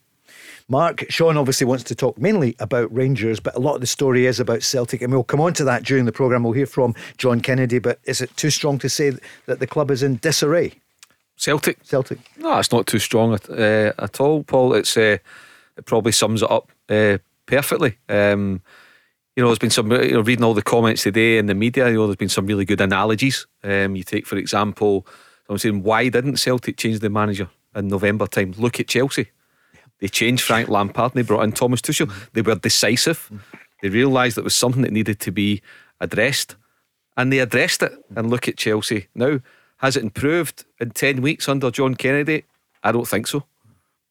Mark, 0.73 1.05
Sean 1.11 1.37
obviously 1.37 1.67
wants 1.67 1.85
to 1.85 1.95
talk 1.95 2.17
mainly 2.17 2.57
about 2.59 2.91
Rangers, 2.91 3.41
but 3.41 3.55
a 3.55 3.59
lot 3.59 3.75
of 3.75 3.83
the 3.83 3.87
story 3.87 4.25
is 4.25 4.41
about 4.41 4.63
Celtic, 4.63 5.03
and 5.03 5.13
we'll 5.13 5.23
come 5.23 5.39
on 5.39 5.53
to 5.53 5.65
that 5.65 5.83
during 5.85 6.07
the 6.07 6.13
programme. 6.13 6.45
We'll 6.45 6.55
hear 6.55 6.65
from 6.65 6.95
John 7.19 7.41
Kennedy, 7.41 7.79
but 7.79 8.01
is 8.05 8.23
it 8.23 8.35
too 8.39 8.49
strong 8.49 8.79
to 8.79 8.89
say 8.89 9.13
that 9.45 9.59
the 9.59 9.67
club 9.67 9.91
is 9.91 10.03
in 10.03 10.17
disarray? 10.17 10.73
Celtic. 11.37 11.85
Celtic. 11.85 12.21
No, 12.39 12.59
it's 12.59 12.73
not 12.73 12.87
too 12.87 12.99
strong 12.99 13.35
at, 13.35 13.51
uh, 13.51 13.93
at 13.99 14.19
all, 14.19 14.45
Paul. 14.45 14.73
It's 14.73 14.97
uh, 14.97 15.19
it 15.77 15.85
probably 15.85 16.13
sums 16.13 16.41
it 16.41 16.51
up 16.51 16.73
uh, 16.89 17.19
perfectly. 17.45 17.99
Um, 18.09 18.63
you 19.37 19.43
know, 19.43 19.51
there's 19.51 19.59
been 19.59 19.69
some, 19.69 19.93
you 19.93 20.13
know, 20.13 20.23
reading 20.23 20.43
all 20.43 20.55
the 20.55 20.63
comments 20.63 21.03
today 21.03 21.37
in 21.37 21.45
the 21.45 21.55
media, 21.55 21.91
you 21.91 21.97
know, 21.97 22.07
there's 22.07 22.17
been 22.17 22.31
some 22.31 22.47
really 22.47 22.65
good 22.65 22.81
analogies. 22.81 23.47
Um, 23.63 23.95
you 23.95 24.05
take, 24.05 24.27
for 24.27 24.39
example, 24.39 25.07
someone 25.47 25.59
saying, 25.59 25.83
why 25.83 26.09
didn't 26.09 26.39
Celtic 26.39 26.79
change 26.79 27.01
the 27.01 27.11
manager 27.11 27.51
in 27.77 27.89
November 27.89 28.27
time? 28.27 28.55
Look 28.57 28.81
at 28.81 28.89
Chelsea. 28.89 29.29
They 30.03 30.09
changed 30.09 30.43
Frank 30.43 30.69
Lampard 30.69 31.15
and 31.15 31.23
they 31.23 31.27
brought 31.27 31.45
in 31.45 31.53
Thomas 31.53 31.81
Tuchel. 31.81 32.13
They 32.33 32.43
were 32.43 32.57
decisive. 32.57 33.31
They 33.83 33.89
realised 33.89 34.37
it 34.37 34.43
was 34.43 34.55
something 34.55 34.83
that 34.83 34.91
needed 34.91 35.21
to 35.21 35.31
be 35.31 35.63
addressed 36.01 36.57
and 37.17 37.33
they 37.33 37.39
addressed 37.39 37.85
it. 37.85 37.93
And 38.17 38.29
look 38.29 38.49
at 38.49 38.57
Chelsea 38.57 39.07
now. 39.15 39.39
Has 39.77 39.97
it 39.97 40.03
improved 40.03 40.65
in 40.81 40.91
10 40.91 41.23
weeks 41.23 41.49
under 41.49 41.71
John 41.71 41.95
Kennedy? 41.95 42.45
I 42.83 42.91
don't 42.91 43.07
think 43.07 43.29
so. 43.29 43.45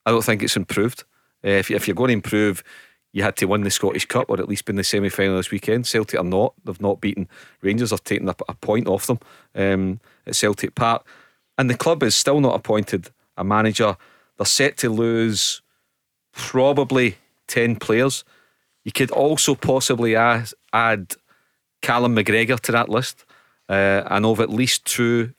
I 0.05 0.11
don't 0.11 0.23
think 0.23 0.41
it's 0.41 0.55
improved. 0.55 1.03
Uh, 1.45 1.49
if, 1.49 1.69
you, 1.69 1.75
if 1.75 1.89
you're 1.89 1.95
going 1.95 2.07
to 2.07 2.13
improve, 2.13 2.63
you 3.11 3.23
had 3.23 3.35
to 3.37 3.45
win 3.45 3.63
the 3.63 3.69
Scottish 3.69 4.05
Cup 4.05 4.29
or 4.29 4.39
at 4.39 4.47
least 4.47 4.63
be 4.63 4.71
in 4.71 4.77
the 4.77 4.85
semi 4.85 5.09
final 5.09 5.35
this 5.35 5.51
weekend. 5.51 5.87
Celtic 5.87 6.21
are 6.21 6.23
not. 6.23 6.53
They've 6.63 6.79
not 6.79 7.01
beaten 7.01 7.27
Rangers. 7.61 7.89
They've 7.89 8.01
taken 8.01 8.29
a, 8.29 8.35
a 8.47 8.53
point 8.53 8.87
off 8.87 9.07
them 9.07 9.19
um, 9.55 9.99
at 10.25 10.37
Celtic 10.37 10.73
Park. 10.73 11.05
And 11.57 11.69
the 11.69 11.75
club 11.75 12.01
has 12.01 12.15
still 12.15 12.39
not 12.39 12.55
appointed 12.55 13.09
a 13.35 13.43
manager. 13.43 13.97
They're 14.37 14.45
set 14.45 14.77
to 14.77 14.89
lose 14.89 15.61
probably 16.33 17.15
10 17.47 17.75
players. 17.77 18.23
You 18.83 18.91
could 18.91 19.11
also 19.11 19.55
possibly 19.55 20.15
add, 20.15 20.49
add 20.73 21.13
Callum 21.81 22.15
McGregor 22.15 22.59
to 22.61 22.71
that 22.71 22.89
list. 22.89 23.25
Uh, 23.69 24.03
I 24.07 24.19
know 24.19 24.31
of 24.31 24.39
at 24.39 24.49
least 24.49 24.85
two 24.85 25.33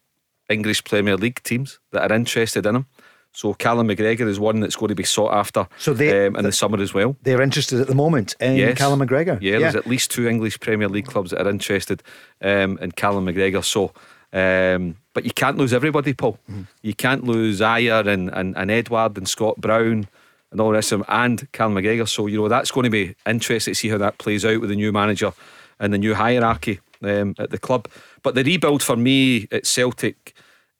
English 0.48 0.84
Premier 0.84 1.16
League 1.16 1.42
teams 1.42 1.78
that 1.92 2.10
are 2.10 2.14
interested 2.14 2.66
in 2.66 2.76
him. 2.76 2.86
So 3.34 3.54
Callum 3.54 3.88
McGregor 3.88 4.28
is 4.28 4.38
one 4.38 4.60
that's 4.60 4.76
going 4.76 4.90
to 4.90 4.94
be 4.94 5.04
sought 5.04 5.32
after 5.32 5.66
So 5.78 5.94
they- 5.94 6.26
um, 6.26 6.36
in 6.36 6.44
the 6.44 6.52
summer 6.52 6.80
as 6.82 6.92
well. 6.92 7.16
They're 7.22 7.40
interested 7.40 7.80
at 7.80 7.86
the 7.86 7.94
moment 7.94 8.36
in 8.40 8.56
Yes. 8.56 8.76
Callum 8.76 9.00
McGregor. 9.00 9.38
Yeah, 9.40 9.58
there's 9.58 9.74
at 9.74 9.86
least 9.86 10.10
two 10.10 10.28
English 10.28 10.60
Premier 10.60 10.88
League 10.88 11.06
clubs 11.06 11.30
that 11.30 11.46
are 11.46 11.50
interested 11.50 12.02
um, 12.42 12.76
in 12.78 12.92
Callum 12.92 13.24
McGregor. 13.26 13.64
So, 13.64 13.92
um, 14.34 14.96
but 15.14 15.24
you 15.24 15.30
can't 15.30 15.56
lose 15.56 15.72
everybody, 15.72 16.12
Paul. 16.12 16.38
Mm-hmm. 16.50 16.62
You 16.82 16.94
can't 16.94 17.24
lose 17.24 17.60
Ajer 17.60 18.06
and, 18.06 18.28
and, 18.34 18.54
and 18.56 18.70
Edouard 18.70 19.16
and 19.16 19.26
Scott 19.26 19.58
Brown 19.58 20.08
and 20.52 20.60
all 20.60 20.68
the 20.68 20.74
rest 20.74 20.92
of 20.92 21.00
them 21.00 21.06
and 21.08 21.50
Callum 21.52 21.74
McGregor. 21.74 22.08
So, 22.08 22.26
you 22.26 22.40
know, 22.40 22.48
that's 22.48 22.70
going 22.70 22.84
to 22.84 22.90
be 22.90 23.16
interesting 23.26 23.72
to 23.72 23.78
see 23.78 23.88
how 23.88 23.98
that 23.98 24.18
plays 24.18 24.44
out 24.44 24.60
with 24.60 24.70
the 24.70 24.76
new 24.76 24.92
manager 24.92 25.32
and 25.80 25.92
the 25.92 25.98
new 25.98 26.14
hierarchy 26.14 26.78
um, 27.02 27.34
at 27.38 27.50
the 27.50 27.58
club. 27.58 27.88
But 28.22 28.34
the 28.34 28.44
rebuild 28.44 28.82
for 28.82 28.94
me 28.94 29.48
at 29.50 29.66
Celtic, 29.66 30.34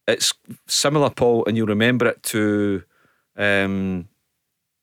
it's 0.07 0.35
similar, 0.67 1.11
Paul, 1.11 1.45
and 1.47 1.57
you'll 1.57 1.67
remember 1.67 2.07
it 2.07 2.23
to 2.25 2.85
um, 3.37 4.09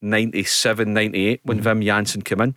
97, 0.02 0.94
98 0.94 1.42
when 1.44 1.62
Wim 1.62 1.86
Jansen 1.86 2.24
came 2.24 2.42
in. 2.42 2.56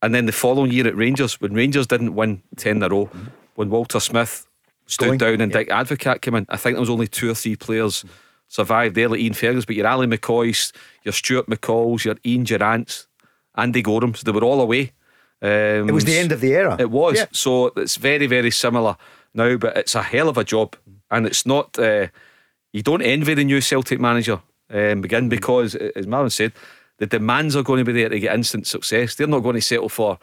And 0.00 0.14
then 0.14 0.26
the 0.26 0.32
following 0.32 0.70
year 0.70 0.86
at 0.86 0.96
Rangers, 0.96 1.40
when 1.40 1.54
Rangers 1.54 1.86
didn't 1.86 2.14
win 2.14 2.42
10 2.56 2.76
in 2.76 2.82
a 2.82 2.88
row, 2.88 3.10
when 3.56 3.70
Walter 3.70 4.00
Smith 4.00 4.46
stood 4.86 5.06
Going, 5.06 5.18
down 5.18 5.40
and. 5.40 5.52
Dick 5.52 5.68
Advocat 5.68 6.20
came 6.20 6.34
in, 6.34 6.46
I 6.48 6.56
think 6.56 6.74
there 6.74 6.80
was 6.80 6.90
only 6.90 7.08
two 7.08 7.30
or 7.30 7.34
three 7.34 7.56
players 7.56 8.04
survived 8.48 8.94
there, 8.94 9.08
like 9.08 9.20
Ian 9.20 9.34
Fergus, 9.34 9.64
but 9.64 9.76
your 9.76 9.86
Ally 9.86 10.06
McCoists, 10.06 10.72
your 11.02 11.12
Stuart 11.12 11.48
McCalls, 11.48 12.04
your 12.04 12.16
Ian 12.24 12.44
Durrants, 12.44 13.06
Andy 13.56 13.82
Gorams, 13.82 14.20
they 14.20 14.32
were 14.32 14.44
all 14.44 14.60
away. 14.60 14.92
Um, 15.42 15.88
It 15.88 15.94
was 15.94 16.04
the 16.04 16.18
end 16.18 16.32
of 16.32 16.40
the 16.40 16.54
era. 16.54 16.76
It 16.78 16.90
was. 16.90 17.16
Yeah. 17.16 17.26
So 17.32 17.66
it's 17.76 17.96
very, 17.96 18.26
very 18.26 18.50
similar 18.50 18.96
now, 19.34 19.56
but 19.56 19.76
it's 19.76 19.94
a 19.94 20.02
hell 20.02 20.28
of 20.28 20.38
a 20.38 20.44
job 20.44 20.76
and 21.10 21.26
it's 21.26 21.44
not. 21.46 21.78
Uh, 21.78 22.08
you 22.72 22.82
don't 22.82 23.02
envy 23.02 23.34
the 23.34 23.44
new 23.44 23.60
Celtic 23.60 24.00
manager, 24.00 24.40
um, 24.70 25.00
begin 25.00 25.28
because, 25.28 25.76
as 25.76 26.06
Marvin 26.06 26.30
said, 26.30 26.52
the 26.98 27.06
demands 27.06 27.54
are 27.54 27.62
going 27.62 27.84
to 27.84 27.92
be 27.92 27.98
there 27.98 28.08
to 28.08 28.18
get 28.18 28.34
instant 28.34 28.66
success. 28.66 29.14
They're 29.14 29.26
not 29.26 29.42
going 29.42 29.54
to 29.56 29.62
settle 29.62 29.88
for 29.88 30.18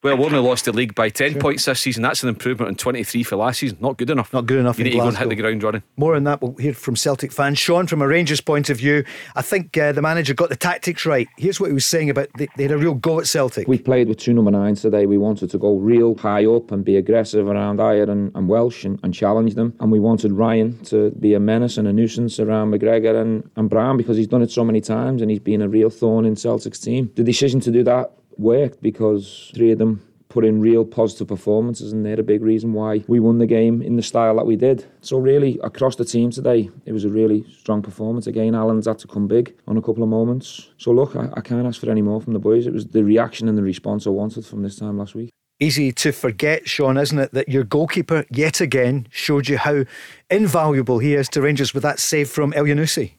well, 0.00 0.16
we 0.16 0.24
only 0.26 0.38
lost 0.38 0.64
the 0.64 0.72
league 0.72 0.94
by 0.94 1.08
10 1.08 1.32
sure. 1.32 1.40
points 1.40 1.64
this 1.64 1.80
season. 1.80 2.04
That's 2.04 2.22
an 2.22 2.28
improvement 2.28 2.68
on 2.68 2.76
23 2.76 3.24
for 3.24 3.34
last 3.34 3.58
season. 3.58 3.78
Not 3.80 3.98
good 3.98 4.10
enough. 4.10 4.32
Not 4.32 4.46
good 4.46 4.60
enough. 4.60 4.78
You 4.78 4.84
need 4.84 4.92
to 4.92 4.98
go 4.98 5.08
and 5.08 5.18
hit 5.18 5.28
the 5.28 5.34
ground 5.34 5.60
running. 5.64 5.82
More 5.96 6.14
on 6.14 6.22
that, 6.22 6.40
we'll 6.40 6.54
hear 6.54 6.72
from 6.72 6.94
Celtic 6.94 7.32
fans. 7.32 7.58
Sean, 7.58 7.88
from 7.88 8.00
a 8.00 8.06
Rangers 8.06 8.40
point 8.40 8.70
of 8.70 8.78
view, 8.78 9.04
I 9.34 9.42
think 9.42 9.76
uh, 9.76 9.90
the 9.90 10.00
manager 10.00 10.34
got 10.34 10.50
the 10.50 10.56
tactics 10.56 11.04
right. 11.04 11.26
Here's 11.36 11.58
what 11.58 11.66
he 11.66 11.72
was 11.72 11.84
saying 11.84 12.10
about 12.10 12.28
they, 12.38 12.46
they, 12.56 12.62
had 12.62 12.72
a 12.72 12.78
real 12.78 12.94
go 12.94 13.18
at 13.18 13.26
Celtic. 13.26 13.66
We 13.66 13.78
played 13.78 14.06
with 14.06 14.18
two 14.18 14.32
number 14.32 14.52
nines 14.52 14.82
today. 14.82 15.06
We 15.06 15.18
wanted 15.18 15.50
to 15.50 15.58
go 15.58 15.76
real 15.76 16.14
high 16.16 16.46
up 16.46 16.70
and 16.70 16.84
be 16.84 16.96
aggressive 16.96 17.48
around 17.48 17.80
Ajer 17.80 18.08
and, 18.08 18.30
and 18.36 18.48
Welsh 18.48 18.84
and, 18.84 19.00
and, 19.02 19.12
challenge 19.12 19.56
them. 19.56 19.74
And 19.80 19.90
we 19.90 19.98
wanted 19.98 20.30
Ryan 20.30 20.78
to 20.84 21.10
be 21.12 21.34
a 21.34 21.40
menace 21.40 21.76
and 21.76 21.88
a 21.88 21.92
nuisance 21.92 22.38
around 22.38 22.72
McGregor 22.72 23.20
and, 23.20 23.50
and 23.56 23.68
Brown 23.68 23.96
because 23.96 24.16
he's 24.16 24.28
done 24.28 24.42
it 24.42 24.52
so 24.52 24.62
many 24.62 24.80
times 24.80 25.22
and 25.22 25.30
he's 25.30 25.40
been 25.40 25.60
a 25.60 25.68
real 25.68 25.90
thorn 25.90 26.24
in 26.24 26.36
Celtic's 26.36 26.78
team. 26.78 27.10
The 27.16 27.24
decision 27.24 27.58
to 27.60 27.72
do 27.72 27.82
that 27.82 28.12
worked 28.38 28.82
because 28.82 29.50
three 29.54 29.72
of 29.72 29.78
them 29.78 30.02
put 30.28 30.44
in 30.44 30.60
real 30.60 30.84
positive 30.84 31.28
performances, 31.28 31.92
and 31.92 32.04
they're 32.04 32.20
a 32.20 32.22
big 32.22 32.42
reason 32.42 32.72
why 32.72 33.02
we 33.08 33.18
won 33.18 33.38
the 33.38 33.46
game 33.46 33.80
in 33.82 33.96
the 33.96 34.02
style 34.02 34.36
that 34.36 34.46
we 34.46 34.56
did. 34.56 34.86
So, 35.00 35.18
really, 35.18 35.58
across 35.64 35.96
the 35.96 36.04
team 36.04 36.30
today, 36.30 36.70
it 36.84 36.92
was 36.92 37.04
a 37.04 37.08
really 37.08 37.44
strong 37.50 37.82
performance. 37.82 38.26
Again, 38.26 38.54
Allan's 38.54 38.86
had 38.86 38.98
to 38.98 39.08
come 39.08 39.26
big 39.26 39.54
on 39.66 39.76
a 39.76 39.82
couple 39.82 40.02
of 40.02 40.08
moments. 40.08 40.68
So, 40.76 40.90
look, 40.90 41.16
I, 41.16 41.28
I 41.34 41.40
can't 41.40 41.66
ask 41.66 41.80
for 41.80 41.90
any 41.90 42.02
more 42.02 42.20
from 42.20 42.34
the 42.34 42.38
boys. 42.38 42.66
It 42.66 42.72
was 42.72 42.86
the 42.86 43.04
reaction 43.04 43.48
and 43.48 43.56
the 43.56 43.62
response 43.62 44.06
I 44.06 44.10
wanted 44.10 44.44
from 44.46 44.62
this 44.62 44.76
time 44.76 44.98
last 44.98 45.14
week. 45.14 45.30
Easy 45.60 45.90
to 45.90 46.12
forget, 46.12 46.68
Sean, 46.68 46.96
isn't 46.96 47.18
it, 47.18 47.32
that 47.32 47.48
your 47.48 47.64
goalkeeper 47.64 48.24
yet 48.30 48.60
again 48.60 49.08
showed 49.10 49.48
you 49.48 49.58
how 49.58 49.84
invaluable 50.30 51.00
he 51.00 51.14
is 51.14 51.28
to 51.30 51.42
Rangers 51.42 51.74
with 51.74 51.82
that 51.82 51.98
save 51.98 52.30
from 52.30 52.52
Elyounoussi? 52.52 53.14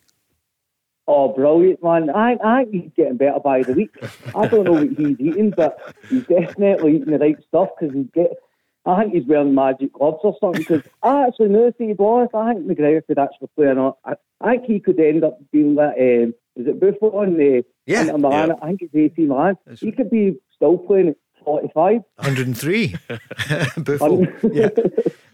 Oh, 1.11 1.33
brilliant, 1.33 1.83
man. 1.83 2.11
I, 2.11 2.37
I 2.43 2.65
think 2.65 2.83
he's 2.83 2.91
getting 2.95 3.17
better 3.17 3.39
by 3.39 3.63
the 3.63 3.73
week. 3.73 3.95
I 4.35 4.45
don't 4.45 4.63
know 4.63 4.73
what 4.73 4.89
he's 4.89 5.19
eating, 5.19 5.49
but 5.49 5.95
he's 6.07 6.23
definitely 6.27 6.97
eating 6.97 7.11
the 7.11 7.17
right 7.17 7.35
stuff 7.47 7.69
because 7.79 7.95
he's 7.95 8.05
get. 8.13 8.31
I 8.85 9.01
think 9.01 9.15
he's 9.15 9.25
wearing 9.25 9.55
magic 9.55 9.93
gloves 9.93 10.19
or 10.21 10.37
something 10.39 10.61
because 10.61 10.83
I 11.01 11.25
actually 11.25 11.49
know, 11.49 11.71
Steve 11.73 11.97
Wallace, 11.97 12.29
I 12.35 12.53
think 12.53 12.67
McGregor 12.67 13.05
could 13.07 13.17
actually 13.17 13.49
play 13.55 13.65
or 13.65 13.73
not. 13.73 13.97
I, 14.05 14.13
I 14.39 14.51
think 14.51 14.65
he 14.65 14.79
could 14.79 14.99
end 14.99 15.23
up 15.23 15.39
being 15.51 15.75
that, 15.75 15.97
um, 15.97 16.35
is 16.55 16.67
it 16.67 16.79
Buffon? 16.79 17.35
Uh, 17.35 17.61
yeah. 17.87 18.03
Milan? 18.15 18.49
yeah. 18.49 18.55
I 18.61 18.67
think 18.67 18.83
it's 18.83 18.95
18 18.95 19.27
man. 19.27 19.57
He 19.79 19.91
could 19.91 20.11
be 20.11 20.37
still 20.55 20.77
playing 20.77 21.09
at 21.09 21.15
45. 21.43 22.01
103. 22.17 22.95
Buffon. 23.77 24.37
yeah. 24.53 24.69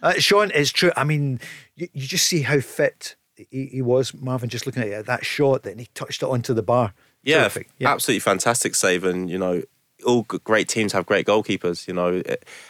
Uh, 0.04 0.14
Sean, 0.20 0.52
it's 0.54 0.72
true. 0.72 0.92
I 0.96 1.04
mean, 1.04 1.40
you, 1.76 1.88
you 1.92 2.06
just 2.06 2.28
see 2.28 2.44
how 2.44 2.60
fit 2.60 3.16
he, 3.36 3.66
he 3.68 3.82
was 3.82 4.14
Marvin 4.14 4.50
just 4.50 4.66
looking 4.66 4.84
at 4.84 4.90
it, 4.90 5.06
that 5.06 5.26
shot 5.26 5.64
that 5.64 5.80
he 5.80 5.88
touched 5.94 6.24
it 6.24 6.30
onto 6.30 6.54
the 6.54 6.64
bar. 6.64 6.94
Yeah, 7.24 7.50
yeah, 7.80 7.90
absolutely 7.90 8.20
fantastic 8.20 8.76
save, 8.76 9.04
and 9.04 9.30
you 9.30 9.38
know 9.38 9.64
all 10.06 10.24
great 10.24 10.68
teams 10.68 10.94
have 10.94 11.06
great 11.06 11.26
goalkeepers, 11.26 11.88
you 11.88 11.94
know, 11.94 12.22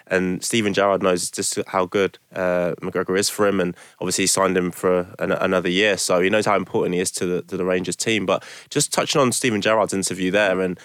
and 0.07 0.43
Steven 0.43 0.73
Gerrard 0.73 1.01
knows 1.03 1.29
just 1.29 1.59
how 1.67 1.85
good 1.85 2.17
uh, 2.33 2.73
McGregor 2.81 3.17
is 3.17 3.29
for 3.29 3.47
him, 3.47 3.59
and 3.59 3.75
obviously 3.99 4.23
he 4.23 4.27
signed 4.27 4.57
him 4.57 4.71
for 4.71 5.13
an, 5.19 5.31
another 5.31 5.69
year, 5.69 5.97
so 5.97 6.21
he 6.21 6.29
knows 6.29 6.45
how 6.45 6.55
important 6.55 6.95
he 6.95 7.01
is 7.01 7.11
to 7.11 7.25
the 7.25 7.41
to 7.43 7.57
the 7.57 7.65
Rangers 7.65 7.95
team. 7.95 8.25
But 8.25 8.43
just 8.69 8.93
touching 8.93 9.21
on 9.21 9.31
Steven 9.31 9.61
Gerrard's 9.61 9.93
interview 9.93 10.31
there, 10.31 10.61
and 10.61 10.79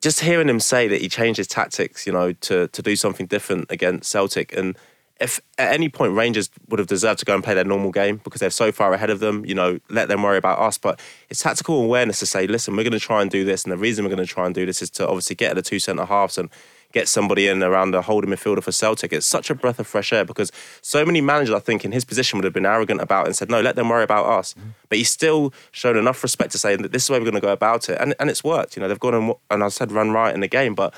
just 0.00 0.20
hearing 0.20 0.48
him 0.48 0.60
say 0.60 0.88
that 0.88 1.00
he 1.00 1.08
changed 1.08 1.38
his 1.38 1.46
tactics, 1.46 2.06
you 2.06 2.12
know, 2.12 2.32
to 2.32 2.68
to 2.68 2.82
do 2.82 2.96
something 2.96 3.26
different 3.26 3.70
against 3.70 4.10
Celtic, 4.10 4.56
and 4.56 4.76
if 5.20 5.40
at 5.58 5.72
any 5.72 5.88
point 5.88 6.12
Rangers 6.14 6.50
would 6.68 6.78
have 6.78 6.88
deserved 6.88 7.20
to 7.20 7.24
go 7.24 7.34
and 7.34 7.44
play 7.44 7.54
their 7.54 7.64
normal 7.64 7.92
game 7.92 8.20
because 8.24 8.40
they're 8.40 8.50
so 8.50 8.72
far 8.72 8.92
ahead 8.92 9.10
of 9.10 9.20
them, 9.20 9.44
you 9.46 9.54
know, 9.54 9.78
let 9.88 10.08
them 10.08 10.22
worry 10.22 10.38
about 10.38 10.58
us. 10.58 10.76
But 10.76 11.00
it's 11.30 11.40
tactical 11.40 11.82
awareness 11.82 12.18
to 12.18 12.26
say, 12.26 12.46
listen, 12.46 12.74
we're 12.76 12.82
going 12.82 12.92
to 12.92 13.00
try 13.00 13.22
and 13.22 13.30
do 13.30 13.44
this. 13.44 13.62
And 13.62 13.72
the 13.72 13.76
reason 13.76 14.04
we're 14.04 14.14
going 14.14 14.26
to 14.26 14.32
try 14.32 14.46
and 14.46 14.54
do 14.54 14.66
this 14.66 14.82
is 14.82 14.90
to 14.90 15.06
obviously 15.06 15.36
get 15.36 15.50
at 15.50 15.56
the 15.56 15.62
two 15.62 15.78
centre 15.78 16.04
halves 16.04 16.36
and 16.36 16.50
get 16.92 17.08
somebody 17.08 17.48
in 17.48 17.62
around 17.62 17.90
the 17.90 18.02
holding 18.02 18.30
midfielder 18.30 18.62
for 18.62 18.72
Celtic. 18.72 19.12
It's 19.12 19.26
such 19.26 19.50
a 19.50 19.54
breath 19.54 19.78
of 19.78 19.86
fresh 19.86 20.12
air 20.12 20.24
because 20.24 20.50
so 20.80 21.04
many 21.04 21.20
managers, 21.20 21.54
I 21.54 21.58
think, 21.58 21.84
in 21.84 21.92
his 21.92 22.04
position 22.04 22.38
would 22.38 22.44
have 22.44 22.52
been 22.52 22.66
arrogant 22.66 23.00
about 23.00 23.22
it 23.22 23.28
and 23.28 23.36
said, 23.36 23.50
no, 23.50 23.60
let 23.60 23.76
them 23.76 23.88
worry 23.88 24.04
about 24.04 24.26
us. 24.26 24.54
Mm-hmm. 24.54 24.70
But 24.88 24.98
he's 24.98 25.10
still 25.10 25.52
shown 25.72 25.96
enough 25.96 26.22
respect 26.22 26.52
to 26.52 26.58
say 26.58 26.76
that 26.76 26.92
this 26.92 27.02
is 27.02 27.06
the 27.08 27.12
way 27.12 27.18
we're 27.18 27.24
going 27.24 27.34
to 27.34 27.40
go 27.40 27.52
about 27.52 27.88
it. 27.88 28.00
And, 28.00 28.14
and 28.18 28.30
it's 28.30 28.44
worked. 28.44 28.76
You 28.76 28.82
know, 28.82 28.88
they've 28.88 28.98
gone 28.98 29.14
and, 29.14 29.34
and 29.50 29.64
I 29.64 29.68
said 29.68 29.90
run 29.90 30.12
right 30.12 30.34
in 30.34 30.40
the 30.40 30.48
game, 30.48 30.74
but 30.74 30.94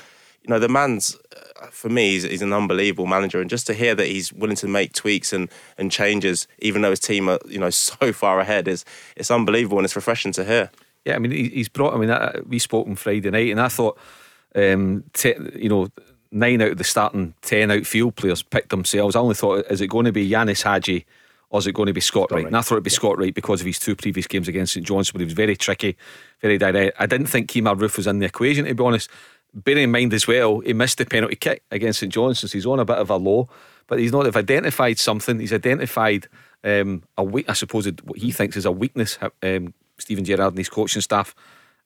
you 0.47 0.53
know, 0.53 0.59
the 0.59 0.69
man's 0.69 1.17
for 1.71 1.89
me, 1.89 2.11
he's, 2.11 2.23
he's, 2.23 2.41
an 2.41 2.53
unbelievable 2.53 3.07
manager, 3.07 3.41
and 3.41 3.49
just 3.49 3.67
to 3.67 3.73
hear 3.73 3.95
that 3.95 4.07
he's 4.07 4.31
willing 4.31 4.55
to 4.57 4.67
make 4.67 4.93
tweaks 4.93 5.33
and, 5.33 5.49
and 5.77 5.91
changes, 5.91 6.47
even 6.59 6.81
though 6.81 6.91
his 6.91 6.99
team 6.99 7.29
are 7.29 7.39
you 7.47 7.59
know 7.59 7.69
so 7.71 8.13
far 8.13 8.39
ahead, 8.39 8.67
is 8.67 8.85
it's 9.15 9.31
unbelievable 9.31 9.77
and 9.77 9.85
it's 9.85 9.95
refreshing 9.95 10.31
to 10.33 10.43
hear. 10.43 10.69
Yeah, 11.05 11.15
I 11.15 11.19
mean, 11.19 11.31
he's 11.31 11.69
brought. 11.69 11.93
I 11.93 11.97
mean, 11.97 12.45
we 12.47 12.59
spoke 12.59 12.87
on 12.87 12.95
Friday 12.95 13.29
night, 13.29 13.51
and 13.51 13.61
I 13.61 13.69
thought, 13.69 13.97
um, 14.55 15.03
te, 15.13 15.35
you 15.55 15.69
know, 15.69 15.89
nine 16.31 16.61
out 16.61 16.71
of 16.71 16.77
the 16.77 16.83
starting 16.83 17.33
ten 17.41 17.71
outfield 17.71 18.15
players 18.15 18.43
picked 18.43 18.69
themselves. 18.69 19.15
I 19.15 19.19
only 19.19 19.35
thought, 19.35 19.65
is 19.69 19.81
it 19.81 19.87
going 19.87 20.05
to 20.05 20.11
be 20.11 20.29
Ianis 20.29 20.63
Hagi? 20.63 21.05
Or 21.49 21.59
is 21.59 21.67
it 21.67 21.71
going 21.71 21.87
to 21.87 21.93
be 21.93 22.01
Scott, 22.01 22.29
Wright? 22.29 22.45
And 22.45 22.57
I 22.57 22.59
thought 22.59 22.75
it'd 22.75 22.83
be 22.83 22.89
yeah. 22.89 22.95
Scott 22.95 23.17
Wright 23.17 23.33
because 23.33 23.61
of 23.61 23.67
his 23.67 23.79
two 23.79 23.95
previous 23.95 24.27
games 24.27 24.49
against 24.49 24.73
St 24.73 24.85
John's, 24.85 25.11
but 25.11 25.21
he 25.21 25.25
was 25.25 25.33
very 25.33 25.55
tricky, 25.55 25.95
very 26.41 26.57
direct. 26.57 26.99
I 26.99 27.05
didn't 27.05 27.27
think 27.27 27.49
Kemar 27.49 27.79
Roofe 27.79 27.95
was 27.95 28.05
in 28.05 28.19
the 28.19 28.25
equation, 28.25 28.65
to 28.65 28.75
be 28.75 28.83
honest 28.83 29.09
bearing 29.63 29.83
in 29.83 29.91
mind 29.91 30.13
as 30.13 30.27
well, 30.27 30.59
he 30.59 30.73
missed 30.73 30.97
the 30.97 31.05
penalty 31.05 31.35
kick 31.35 31.63
against 31.71 31.99
St 31.99 32.11
John's, 32.11 32.39
so 32.39 32.47
he's 32.47 32.65
on 32.65 32.79
a 32.79 32.85
bit 32.85 32.97
of 32.97 33.09
a 33.09 33.17
low. 33.17 33.49
But 33.87 33.99
he's 33.99 34.11
not. 34.11 34.23
They've 34.23 34.35
identified 34.35 34.99
something. 34.99 35.39
He's 35.39 35.53
identified 35.53 36.27
um, 36.63 37.03
a 37.17 37.23
weak. 37.23 37.49
I 37.49 37.53
suppose 37.53 37.87
what 38.03 38.19
he 38.19 38.31
thinks 38.31 38.57
is 38.57 38.65
a 38.65 38.71
weakness. 38.71 39.17
Um, 39.41 39.73
Steven 39.97 40.25
Gerrard 40.25 40.53
and 40.53 40.57
his 40.57 40.69
coaching 40.69 41.01
staff, 41.01 41.33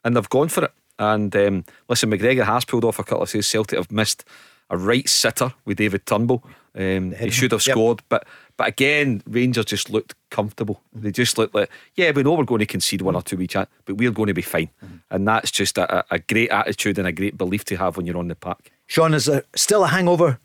and 0.03 0.15
they've 0.15 0.29
gone 0.29 0.49
for 0.49 0.65
it. 0.65 0.73
And 0.97 1.35
um, 1.35 1.63
listen, 1.87 2.11
McGregor 2.11 2.45
has 2.45 2.65
pulled 2.65 2.85
off 2.85 2.99
a 2.99 3.03
couple 3.03 3.23
of 3.23 3.29
saves. 3.29 3.47
Celtic 3.47 3.77
have 3.77 3.91
missed 3.91 4.25
a 4.69 4.77
right 4.77 5.07
sitter 5.07 5.53
with 5.65 5.77
David 5.77 6.05
Turnbull. 6.05 6.43
Um, 6.73 7.11
he 7.11 7.29
should 7.29 7.51
have 7.51 7.61
scored, 7.61 7.99
yep. 7.99 8.05
but 8.09 8.27
but 8.62 8.68
again, 8.68 9.24
Rangers 9.25 9.65
just 9.65 9.89
looked 9.89 10.13
comfortable. 10.30 10.84
They 10.94 11.12
just 11.12 11.36
looked 11.39 11.56
like, 11.56 11.68
yeah, 11.96 12.12
we 12.12 12.22
know 12.22 12.34
we're 12.34 12.44
going 12.44 12.60
to 12.60 12.68
concede 12.68 13.01
one 13.01 13.15
or 13.15 13.24
two 13.24 13.41
each, 13.41 13.56
but 13.56 13.98
we're 13.98 14.12
going 14.12 14.27
to 14.27 14.36
be 14.36 14.44
fine. 14.44 14.70
Mm-hmm. 14.86 14.98
And 15.10 15.27
that's 15.27 15.50
just 15.50 15.80
a, 15.80 16.06
a, 16.13 16.20
great 16.20 16.51
attitude 16.51 17.00
and 17.00 17.08
a 17.08 17.12
great 17.12 17.39
belief 17.39 17.65
to 17.65 17.75
have 17.77 17.98
when 17.98 18.06
you're 18.06 18.20
on 18.20 18.27
the 18.27 18.36
park. 18.36 18.70
Sean, 18.86 19.15
is 19.15 19.25
there 19.25 19.46
still 19.56 19.84
a 19.84 19.88
hangover 19.88 20.38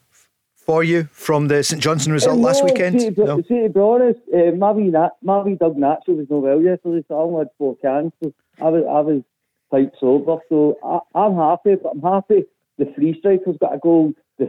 for 0.55 0.83
you 0.83 1.03
from 1.11 1.47
the 1.47 1.61
St 1.61 1.79
Johnstone 1.79 2.13
result 2.13 2.39
last 2.39 2.63
weekend? 2.63 3.01
See, 3.01 3.13
no? 3.15 3.39
see, 3.43 3.61
to 3.61 3.69
be 3.69 3.79
honest, 3.79 4.19
uh, 4.33 4.55
Marvin, 4.55 4.95
Marvin 5.21 5.55
Doug 5.57 5.77
Nacho 5.77 6.17
was 6.17 6.25
no 6.27 6.39
well 6.39 6.59
yesterday, 6.59 7.05
so 7.07 7.19
I 7.19 7.21
only 7.21 7.37
had 7.41 7.49
four 7.59 7.75
cans. 7.75 8.13
So 8.23 8.33
I 8.59 8.69
was, 8.69 8.83
I 8.89 8.99
was 9.01 9.21
quite 9.69 9.91
sober. 9.99 10.37
So 10.49 10.79
I, 10.83 10.97
I'm 11.13 11.35
happy, 11.35 11.75
but 11.75 11.91
I'm 11.91 12.01
happy 12.01 12.45
the 12.77 12.85
free 12.95 13.13
three 13.13 13.19
strikers 13.19 13.57
got 13.59 13.75
a 13.75 13.79
goal. 13.79 14.13
The 14.37 14.45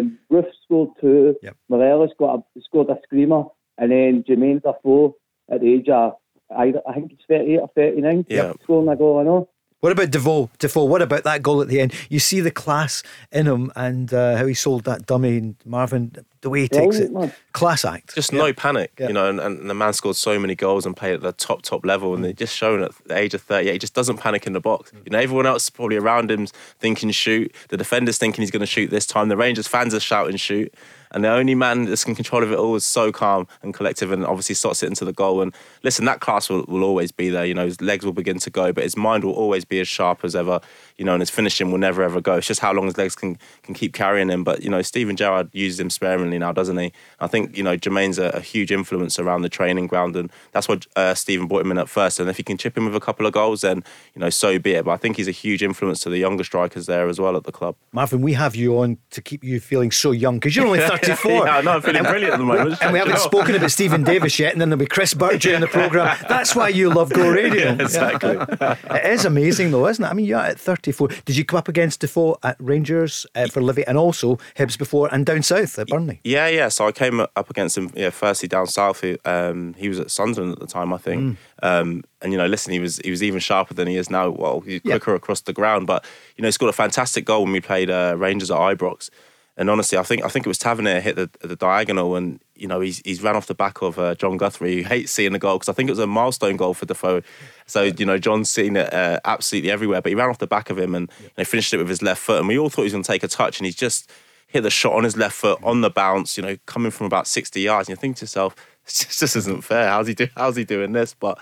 um, 0.00 0.18
Roofe 0.32 0.50
scored 0.64 0.90
two. 1.00 1.36
Yep. 1.42 1.56
Morelos 1.68 2.10
got 2.18 2.40
a, 2.56 2.60
scored 2.60 2.90
a 2.90 2.98
screamer, 3.04 3.44
and 3.76 3.92
then 3.92 4.24
Jermaine 4.28 4.62
Defoe 4.62 5.16
at 5.50 5.60
the 5.60 5.72
age 5.72 5.88
of 5.88 6.14
I, 6.50 6.72
I 6.88 6.94
think 6.94 7.12
it's 7.12 7.24
38 7.28 7.58
or 7.58 7.70
39. 7.74 8.26
Yeah. 8.28 8.52
Scoring 8.62 8.88
a 8.88 8.96
goal, 8.96 9.18
I 9.18 9.24
know. 9.24 9.48
What 9.80 9.92
about 9.92 10.10
Defoe? 10.10 10.50
Defoe, 10.58 10.84
what 10.84 11.02
about 11.02 11.22
that 11.22 11.40
goal 11.40 11.62
at 11.62 11.68
the 11.68 11.80
end? 11.80 11.94
You 12.08 12.18
see 12.18 12.40
the 12.40 12.50
class 12.50 13.04
in 13.30 13.46
him 13.46 13.70
and 13.76 14.12
uh, 14.12 14.36
how 14.36 14.46
he 14.46 14.54
sold 14.54 14.84
that 14.84 15.06
dummy 15.06 15.38
and 15.38 15.54
Marvin, 15.64 16.16
the 16.40 16.50
way 16.50 16.62
he 16.62 16.68
takes 16.68 16.96
it. 16.96 17.12
Class 17.52 17.84
act. 17.84 18.16
Just 18.16 18.32
yeah. 18.32 18.40
no 18.40 18.52
panic, 18.52 18.92
yeah. 18.98 19.06
you 19.06 19.12
know, 19.12 19.28
and, 19.28 19.38
and, 19.38 19.70
the 19.70 19.74
man 19.74 19.92
scored 19.92 20.16
so 20.16 20.36
many 20.36 20.56
goals 20.56 20.84
and 20.84 20.96
played 20.96 21.14
at 21.14 21.20
the 21.20 21.32
top, 21.32 21.62
top 21.62 21.86
level. 21.86 22.12
And 22.12 22.24
they 22.24 22.32
just 22.32 22.56
shown 22.56 22.82
at 22.82 22.90
the 23.06 23.16
age 23.16 23.34
of 23.34 23.42
38, 23.42 23.72
he 23.72 23.78
just 23.78 23.94
doesn't 23.94 24.16
panic 24.16 24.48
in 24.48 24.52
the 24.52 24.60
box. 24.60 24.90
You 25.04 25.12
know, 25.12 25.18
everyone 25.18 25.46
else 25.46 25.70
probably 25.70 25.96
around 25.96 26.32
him 26.32 26.48
thinking 26.80 27.10
shoot. 27.12 27.54
The 27.68 27.76
defender's 27.76 28.18
thinking 28.18 28.42
he's 28.42 28.50
going 28.50 28.60
to 28.60 28.66
shoot 28.66 28.90
this 28.90 29.06
time. 29.06 29.28
The 29.28 29.36
Rangers 29.36 29.68
fans 29.68 29.94
are 29.94 30.00
shouting 30.00 30.36
shoot. 30.36 30.74
And 31.12 31.24
the 31.24 31.28
only 31.28 31.54
man 31.54 31.84
that's 31.84 32.04
in 32.04 32.14
control 32.14 32.42
of 32.42 32.52
it 32.52 32.58
all 32.58 32.74
is 32.74 32.84
so 32.84 33.12
calm 33.12 33.46
and 33.62 33.74
collective 33.74 34.12
and 34.12 34.24
obviously 34.24 34.54
slots 34.54 34.82
it 34.82 34.86
into 34.86 35.04
the 35.04 35.12
goal. 35.12 35.42
And 35.42 35.54
listen, 35.82 36.04
that 36.04 36.20
class 36.20 36.48
will, 36.48 36.64
will 36.68 36.84
always 36.84 37.12
be 37.12 37.28
there. 37.28 37.44
You 37.44 37.54
know, 37.54 37.64
his 37.64 37.80
legs 37.80 38.04
will 38.04 38.12
begin 38.12 38.38
to 38.40 38.50
go, 38.50 38.72
but 38.72 38.84
his 38.84 38.96
mind 38.96 39.24
will 39.24 39.32
always 39.32 39.64
be 39.64 39.80
as 39.80 39.88
sharp 39.88 40.24
as 40.24 40.36
ever, 40.36 40.60
you 40.96 41.04
know, 41.04 41.12
and 41.12 41.20
his 41.20 41.30
finishing 41.30 41.70
will 41.70 41.78
never 41.78 42.02
ever 42.02 42.20
go. 42.20 42.34
It's 42.34 42.46
just 42.46 42.60
how 42.60 42.72
long 42.72 42.86
his 42.86 42.96
legs 42.96 43.14
can, 43.14 43.38
can 43.62 43.74
keep 43.74 43.92
carrying 43.92 44.28
him. 44.28 44.44
But, 44.44 44.62
you 44.62 44.70
know, 44.70 44.82
Steven 44.82 45.16
Gerrard 45.16 45.48
uses 45.52 45.80
him 45.80 45.90
sparingly 45.90 46.38
now, 46.38 46.52
doesn't 46.52 46.76
he? 46.76 46.92
I 47.20 47.26
think, 47.26 47.56
you 47.56 47.62
know, 47.62 47.76
Jermaine's 47.76 48.18
a, 48.18 48.28
a 48.30 48.40
huge 48.40 48.72
influence 48.72 49.18
around 49.18 49.42
the 49.42 49.48
training 49.48 49.86
ground. 49.86 50.16
And 50.16 50.30
that's 50.52 50.68
what 50.68 50.86
uh, 50.96 51.14
Steven 51.14 51.46
brought 51.46 51.62
him 51.62 51.70
in 51.70 51.78
at 51.78 51.88
first. 51.88 52.20
And 52.20 52.28
if 52.28 52.36
he 52.36 52.42
can 52.42 52.58
chip 52.58 52.76
him 52.76 52.86
with 52.86 52.96
a 52.96 53.00
couple 53.00 53.26
of 53.26 53.32
goals, 53.32 53.62
then, 53.62 53.84
you 54.14 54.20
know, 54.20 54.30
so 54.30 54.58
be 54.58 54.72
it. 54.72 54.84
But 54.84 54.92
I 54.92 54.96
think 54.96 55.16
he's 55.16 55.28
a 55.28 55.32
huge 55.32 55.62
influence 55.62 56.00
to 56.00 56.10
the 56.10 56.18
younger 56.18 56.44
strikers 56.44 56.86
there 56.86 57.08
as 57.08 57.20
well 57.20 57.36
at 57.36 57.44
the 57.44 57.52
club. 57.52 57.76
Marvin, 57.92 58.20
we 58.20 58.34
have 58.34 58.54
you 58.54 58.78
on 58.78 58.98
to 59.10 59.22
keep 59.22 59.44
you 59.44 59.60
feeling 59.60 59.90
so 59.90 60.10
young 60.10 60.38
because 60.38 60.56
you're 60.56 60.66
only 60.66 60.78
30 60.97 60.97
34. 60.98 61.28
Yeah, 61.48 61.60
no, 61.60 61.72
I'm 61.72 61.82
feeling 61.82 62.02
brilliant 62.02 62.34
at 62.34 62.38
the 62.38 62.44
moment. 62.44 62.82
And 62.82 62.92
we 62.92 62.98
haven't 62.98 63.18
spoken 63.18 63.54
about 63.54 63.70
Steven 63.78 64.02
Davis 64.02 64.38
yet, 64.38 64.52
and 64.52 64.60
then 64.60 64.70
there'll 64.70 64.80
be 64.80 64.86
Chris 64.86 65.14
Burke 65.14 65.40
during 65.40 65.60
the 65.60 65.66
programme. 65.66 66.16
That's 66.28 66.54
why 66.54 66.68
you 66.68 66.90
love 66.90 67.12
Go 67.12 67.30
Radio. 67.30 67.66
Yeah, 67.66 67.82
exactly. 67.82 68.36
it 68.40 69.04
is 69.06 69.24
amazing, 69.24 69.70
though, 69.70 69.86
isn't 69.86 70.04
it? 70.04 70.08
I 70.08 70.12
mean, 70.14 70.26
you're 70.26 70.38
at 70.38 70.58
34. 70.58 71.08
Did 71.24 71.36
you 71.36 71.44
come 71.44 71.58
up 71.58 71.68
against 71.68 72.00
Defoe 72.00 72.38
at 72.42 72.56
Rangers 72.58 73.26
uh, 73.34 73.46
for 73.46 73.60
Livy 73.60 73.86
and 73.86 73.96
also 73.96 74.38
Hibs 74.56 74.78
before 74.78 75.12
and 75.12 75.24
down 75.24 75.42
south 75.42 75.78
at 75.78 75.88
Burnley? 75.88 76.20
Yeah, 76.24 76.48
yeah. 76.48 76.68
So 76.68 76.86
I 76.86 76.92
came 76.92 77.20
up 77.20 77.50
against 77.50 77.76
him. 77.76 77.90
Yeah, 77.94 78.10
firstly 78.10 78.48
down 78.48 78.66
south. 78.66 79.00
He, 79.00 79.18
um, 79.24 79.74
he 79.74 79.88
was 79.88 79.98
at 80.00 80.10
Sunderland 80.10 80.52
at 80.52 80.60
the 80.60 80.66
time, 80.66 80.92
I 80.92 80.98
think. 80.98 81.22
Mm. 81.22 81.36
Um, 81.62 82.04
and 82.20 82.32
you 82.32 82.38
know, 82.38 82.46
listen, 82.46 82.72
he 82.72 82.80
was 82.80 82.98
he 82.98 83.10
was 83.10 83.22
even 83.22 83.40
sharper 83.40 83.74
than 83.74 83.88
he 83.88 83.96
is 83.96 84.10
now. 84.10 84.30
Well, 84.30 84.60
he's 84.60 84.80
quicker 84.80 85.14
across 85.14 85.40
the 85.42 85.52
ground. 85.52 85.86
But 85.86 86.04
you 86.36 86.42
know, 86.42 86.48
he 86.48 86.52
scored 86.52 86.70
a 86.70 86.72
fantastic 86.72 87.24
goal 87.24 87.44
when 87.44 87.52
we 87.52 87.60
played 87.60 87.90
uh, 87.90 88.14
Rangers 88.16 88.50
at 88.50 88.58
Ibrox. 88.58 89.10
And 89.58 89.68
honestly, 89.68 89.98
I 89.98 90.04
think 90.04 90.24
I 90.24 90.28
think 90.28 90.46
it 90.46 90.48
was 90.48 90.56
Tavernier 90.56 91.00
hit 91.00 91.16
the, 91.16 91.28
the 91.40 91.56
diagonal, 91.56 92.14
and 92.14 92.38
you 92.54 92.68
know 92.68 92.78
he's 92.78 93.02
he's 93.04 93.20
ran 93.20 93.34
off 93.34 93.48
the 93.48 93.56
back 93.56 93.82
of 93.82 93.98
uh, 93.98 94.14
Jon 94.14 94.36
Guthrie, 94.36 94.76
who 94.76 94.88
hates 94.88 95.10
seeing 95.10 95.32
the 95.32 95.38
goal 95.40 95.56
because 95.58 95.68
I 95.68 95.72
think 95.72 95.88
it 95.88 95.92
was 95.92 95.98
a 95.98 96.06
milestone 96.06 96.56
goal 96.56 96.74
for 96.74 96.86
Defoe. 96.86 97.22
So 97.66 97.82
you 97.82 98.06
know 98.06 98.18
John's 98.18 98.48
seen 98.48 98.76
it 98.76 98.94
uh, 98.94 99.18
absolutely 99.24 99.72
everywhere, 99.72 100.00
but 100.00 100.10
he 100.10 100.14
ran 100.14 100.30
off 100.30 100.38
the 100.38 100.46
back 100.46 100.70
of 100.70 100.78
him 100.78 100.94
and 100.94 101.10
they 101.34 101.42
finished 101.42 101.74
it 101.74 101.78
with 101.78 101.88
his 101.88 102.02
left 102.02 102.22
foot, 102.22 102.38
and 102.38 102.46
we 102.46 102.56
all 102.56 102.70
thought 102.70 102.82
he 102.82 102.84
was 102.84 102.92
going 102.92 103.02
to 103.02 103.12
take 103.12 103.24
a 103.24 103.28
touch, 103.28 103.58
and 103.58 103.66
he's 103.66 103.74
just 103.74 104.08
hit 104.46 104.60
the 104.60 104.70
shot 104.70 104.94
on 104.94 105.02
his 105.02 105.16
left 105.16 105.34
foot 105.34 105.58
on 105.64 105.80
the 105.80 105.90
bounce, 105.90 106.36
you 106.36 106.42
know, 106.44 106.56
coming 106.66 106.92
from 106.92 107.06
about 107.06 107.26
sixty 107.26 107.60
yards, 107.62 107.88
and 107.88 107.96
you 107.96 108.00
think 108.00 108.16
to 108.18 108.22
yourself, 108.22 108.54
this 108.84 109.18
just, 109.18 109.34
isn't 109.34 109.62
fair. 109.62 109.88
How's 109.88 110.06
he 110.06 110.14
do? 110.14 110.28
How's 110.36 110.54
he 110.54 110.64
doing 110.64 110.92
this? 110.92 111.14
But 111.14 111.36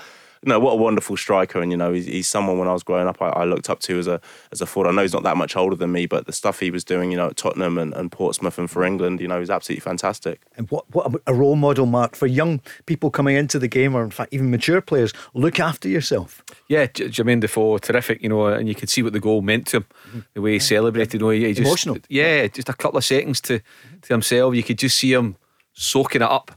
no, 0.46 0.60
what 0.60 0.72
a 0.72 0.76
wonderful 0.76 1.16
striker, 1.16 1.60
and 1.60 1.72
you 1.72 1.76
know, 1.76 1.92
he's, 1.92 2.06
he's 2.06 2.28
someone 2.28 2.58
when 2.58 2.68
I 2.68 2.72
was 2.72 2.82
growing 2.82 3.08
up, 3.08 3.20
I, 3.20 3.28
I, 3.30 3.44
looked 3.44 3.68
up 3.68 3.80
to 3.80 3.98
as 3.98 4.06
a 4.06 4.20
as 4.52 4.60
a 4.60 4.66
forward. 4.66 4.88
I 4.88 4.92
know 4.92 5.02
he's 5.02 5.12
not 5.12 5.24
that 5.24 5.36
much 5.36 5.56
older 5.56 5.74
than 5.74 5.92
me, 5.92 6.06
but 6.06 6.26
the 6.26 6.32
stuff 6.32 6.60
he 6.60 6.70
was 6.70 6.84
doing, 6.84 7.10
you 7.10 7.16
know, 7.16 7.28
at 7.28 7.36
Tottenham 7.36 7.76
and, 7.78 7.92
and 7.94 8.12
Portsmouth 8.12 8.58
and 8.58 8.70
for 8.70 8.84
England, 8.84 9.20
you 9.20 9.26
know, 9.26 9.40
he's 9.40 9.50
absolutely 9.50 9.80
fantastic. 9.80 10.40
And 10.56 10.70
what 10.70 10.84
what 10.94 11.20
a 11.26 11.34
role 11.34 11.56
model, 11.56 11.86
Mark, 11.86 12.14
for 12.14 12.26
young 12.26 12.60
people 12.86 13.10
coming 13.10 13.36
into 13.36 13.58
the 13.58 13.68
game, 13.68 13.94
or 13.96 14.04
in 14.04 14.10
fact 14.10 14.32
even 14.32 14.50
mature 14.50 14.80
players. 14.80 15.12
Look 15.34 15.58
after 15.58 15.88
yourself. 15.88 16.42
Yeah, 16.68 16.86
J- 16.86 17.08
Jermaine 17.08 17.40
Defoe, 17.40 17.78
terrific, 17.78 18.22
you 18.22 18.28
know, 18.28 18.46
and 18.46 18.68
you 18.68 18.74
could 18.74 18.88
see 18.88 19.02
what 19.02 19.12
the 19.12 19.20
goal 19.20 19.42
meant 19.42 19.66
to 19.68 19.78
him, 19.78 19.86
mm-hmm. 20.08 20.20
the 20.34 20.40
way 20.42 20.52
he 20.52 20.58
celebrated. 20.60 21.14
You 21.14 21.18
know, 21.18 21.30
he 21.30 21.52
just, 21.52 21.60
Emotional. 21.60 21.98
Yeah, 22.08 22.46
just 22.46 22.68
a 22.68 22.74
couple 22.74 22.98
of 22.98 23.04
seconds 23.04 23.40
to 23.42 23.58
to 24.02 24.08
himself. 24.08 24.54
You 24.54 24.62
could 24.62 24.78
just 24.78 24.96
see 24.96 25.12
him 25.12 25.36
soaking 25.72 26.22
it 26.22 26.30
up 26.30 26.52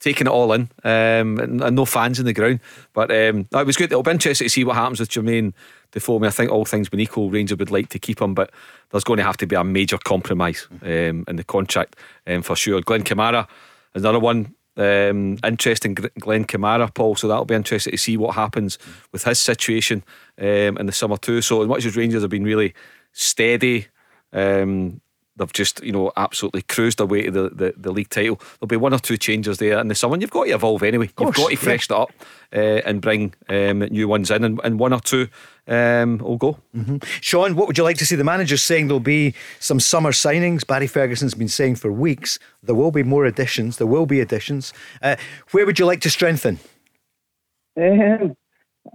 taking 0.00 0.26
it 0.26 0.30
all 0.30 0.52
in, 0.52 0.62
um, 0.84 1.38
and, 1.38 1.62
and, 1.62 1.76
no 1.76 1.84
fans 1.84 2.18
in 2.18 2.26
the 2.26 2.32
ground. 2.32 2.60
But 2.92 3.10
um, 3.10 3.46
no, 3.52 3.60
it 3.60 3.66
was 3.66 3.76
good. 3.76 3.92
It'll 3.92 4.02
be 4.02 4.10
interesting 4.10 4.46
to 4.46 4.50
see 4.50 4.64
what 4.64 4.76
happens 4.76 4.98
with 4.98 5.10
Jermaine 5.10 5.52
Defoe. 5.92 6.22
I, 6.22 6.26
I 6.26 6.30
think 6.30 6.50
all 6.50 6.64
things 6.64 6.88
being 6.88 7.02
equal, 7.02 7.30
Rangers 7.30 7.58
would 7.58 7.70
like 7.70 7.90
to 7.90 7.98
keep 7.98 8.20
him, 8.20 8.34
but 8.34 8.50
there's 8.90 9.04
going 9.04 9.18
to 9.18 9.24
have 9.24 9.36
to 9.38 9.46
be 9.46 9.56
a 9.56 9.62
major 9.62 9.98
compromise 9.98 10.66
um, 10.82 11.24
in 11.28 11.36
the 11.36 11.44
contract 11.44 11.96
um, 12.26 12.42
for 12.42 12.56
sure. 12.56 12.80
Glenn 12.80 13.04
Kamara 13.04 13.46
another 13.94 14.20
one. 14.20 14.54
Um, 14.76 15.36
interesting, 15.44 15.94
Glenn 15.94 16.44
Kamara, 16.44 16.92
Paul. 16.92 17.16
So 17.16 17.28
that'll 17.28 17.44
be 17.44 17.54
interesting 17.54 17.90
to 17.90 17.98
see 17.98 18.16
what 18.16 18.34
happens 18.34 18.78
with 19.12 19.24
his 19.24 19.38
situation 19.38 20.04
um, 20.38 20.78
in 20.78 20.86
the 20.86 20.92
summer 20.92 21.16
too. 21.16 21.42
So 21.42 21.62
as 21.62 21.68
much 21.68 21.84
as 21.84 21.96
Rangers 21.96 22.22
have 22.22 22.30
been 22.30 22.44
really 22.44 22.74
steady. 23.12 23.88
Um, 24.32 25.00
they've 25.40 25.52
just 25.52 25.82
you 25.82 25.90
know 25.90 26.12
absolutely 26.16 26.62
cruised 26.62 27.00
away 27.00 27.22
to 27.22 27.30
the, 27.30 27.48
the, 27.48 27.74
the, 27.76 27.92
league 27.92 28.10
title. 28.10 28.36
There'll 28.36 28.68
be 28.68 28.76
one 28.76 28.94
or 28.94 28.98
two 28.98 29.16
changes 29.16 29.58
there 29.58 29.78
in 29.78 29.88
the 29.88 29.94
summer. 29.94 30.16
You've 30.18 30.30
got 30.30 30.44
to 30.44 30.50
evolve 30.50 30.82
anyway. 30.82 31.06
You've 31.18 31.34
got 31.34 31.50
to 31.50 31.56
freshen 31.56 31.94
yeah. 31.94 32.02
it 32.02 32.02
up 32.02 32.12
uh, 32.54 32.88
and 32.88 33.00
bring 33.00 33.34
um, 33.48 33.80
new 33.80 34.06
ones 34.06 34.30
in, 34.30 34.44
and, 34.44 34.60
and 34.62 34.78
one 34.78 34.92
or 34.92 35.00
two 35.00 35.28
um, 35.66 36.18
will 36.18 36.36
go. 36.36 36.58
Mm-hmm. 36.76 36.98
Sean, 37.20 37.56
what 37.56 37.66
would 37.66 37.78
you 37.78 37.84
like 37.84 37.96
to 37.98 38.06
see? 38.06 38.16
The 38.16 38.24
manager's 38.24 38.62
saying 38.62 38.88
there'll 38.88 39.00
be 39.00 39.34
some 39.58 39.80
summer 39.80 40.12
signings. 40.12 40.66
Barry 40.66 40.86
Ferguson's 40.86 41.34
been 41.34 41.48
saying 41.48 41.76
for 41.76 41.90
weeks 41.90 42.38
there 42.62 42.74
will 42.74 42.92
be 42.92 43.02
more 43.02 43.24
additions. 43.24 43.78
There 43.78 43.86
will 43.86 44.06
be 44.06 44.20
additions. 44.20 44.72
Uh, 45.02 45.16
where 45.52 45.64
would 45.66 45.78
you 45.78 45.86
like 45.86 46.00
to 46.02 46.10
strengthen? 46.10 46.58
Um, 47.76 48.36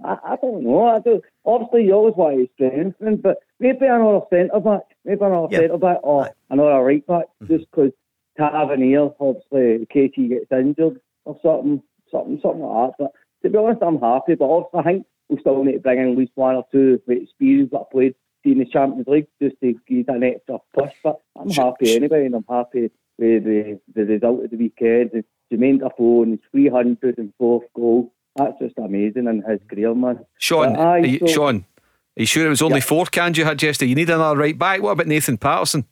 I, 0.04 0.16
I 0.24 0.36
don't 0.36 0.62
know. 0.62 0.86
I 0.86 1.00
do. 1.00 1.22
Obviously, 1.46 1.84
you 1.84 1.92
always 1.92 2.14
want 2.16 2.36
to 2.36 2.48
strengthen, 2.54 3.16
but 3.16 3.38
maybe 3.60 3.86
another 3.86 4.20
centre 4.30 4.60
back, 4.60 4.82
maybe 5.04 5.24
another 5.24 5.48
yeah. 5.50 5.58
centre 5.60 5.78
back, 5.78 5.98
or 6.02 6.30
another 6.50 6.82
right 6.82 7.06
back, 7.06 7.26
mm-hmm. 7.42 7.54
just 7.54 7.70
because 7.70 7.92
Tavernier, 8.36 9.10
obviously, 9.20 9.86
KT 9.86 10.28
gets 10.28 10.52
injured 10.52 11.00
or 11.24 11.38
something, 11.42 11.82
something, 12.10 12.40
something 12.42 12.62
like 12.62 12.90
that. 12.90 12.96
But 12.98 13.12
to 13.42 13.50
be 13.50 13.58
honest, 13.58 13.82
I'm 13.82 14.00
happy. 14.00 14.34
But 14.34 14.44
also, 14.46 14.78
I 14.78 14.82
think 14.82 15.06
we 15.28 15.38
still 15.40 15.62
need 15.64 15.72
to 15.72 15.78
bring 15.80 15.98
in 15.98 16.10
at 16.10 16.18
least 16.18 16.32
one 16.34 16.56
or 16.56 16.66
two 16.72 17.00
with 17.06 17.22
experience 17.22 17.70
that 17.72 17.90
played 17.90 18.14
in 18.44 18.58
the 18.58 18.64
Champions 18.64 19.08
League 19.08 19.26
just 19.42 19.56
to 19.60 19.74
give 19.88 20.08
an 20.08 20.22
extra 20.22 20.58
push. 20.74 20.92
But 21.02 21.20
I'm 21.38 21.50
happy 21.50 21.96
anyway, 21.96 22.26
and 22.26 22.34
I'm 22.34 22.44
happy 22.48 22.90
with 23.18 23.44
the, 23.44 23.80
the 23.94 24.04
result 24.04 24.44
of 24.44 24.50
the 24.50 24.56
weekend. 24.56 25.24
Jermaine 25.52 25.78
Defoe 25.78 26.22
and 26.22 26.38
his 26.52 26.62
304th 26.72 27.62
goal 27.74 28.12
that's 28.36 28.58
just 28.60 28.78
amazing 28.78 29.26
in 29.26 29.42
his 29.42 29.60
career, 29.68 29.94
man. 29.94 30.24
Sean, 30.38 30.76
uh, 30.76 30.80
aye, 30.80 30.98
you, 30.98 31.18
so, 31.20 31.26
Sean, 31.26 31.56
are 31.56 32.20
you 32.20 32.26
sure 32.26 32.46
it 32.46 32.50
was 32.50 32.62
only 32.62 32.78
yeah. 32.78 32.84
four 32.84 33.06
cans 33.06 33.38
you 33.38 33.44
had 33.44 33.62
yesterday? 33.62 33.88
You 33.88 33.94
need 33.94 34.10
another 34.10 34.38
right 34.38 34.58
back. 34.58 34.82
What 34.82 34.92
about 34.92 35.06
Nathan 35.06 35.38
Patterson? 35.38 35.86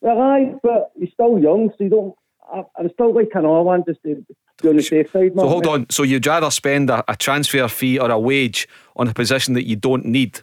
Well, 0.00 0.20
aye, 0.20 0.54
but 0.62 0.92
he's 0.98 1.12
still 1.12 1.38
young, 1.38 1.70
so 1.70 1.84
you 1.84 1.90
don't. 1.90 2.14
I, 2.52 2.62
I'm 2.78 2.90
still 2.92 3.12
like 3.12 3.30
another 3.34 3.62
one 3.62 3.84
just 3.86 4.02
to 4.04 4.24
be 4.62 4.68
on 4.68 4.76
the 4.76 4.82
safe 4.82 5.10
side. 5.10 5.32
So 5.34 5.48
hold 5.48 5.66
on. 5.66 5.88
So 5.90 6.02
you'd 6.02 6.26
rather 6.26 6.50
spend 6.50 6.90
a, 6.90 7.04
a 7.10 7.16
transfer 7.16 7.66
fee 7.68 7.98
or 7.98 8.10
a 8.10 8.18
wage 8.18 8.68
on 8.94 9.08
a 9.08 9.14
position 9.14 9.54
that 9.54 9.66
you 9.66 9.76
don't 9.76 10.04
need? 10.04 10.40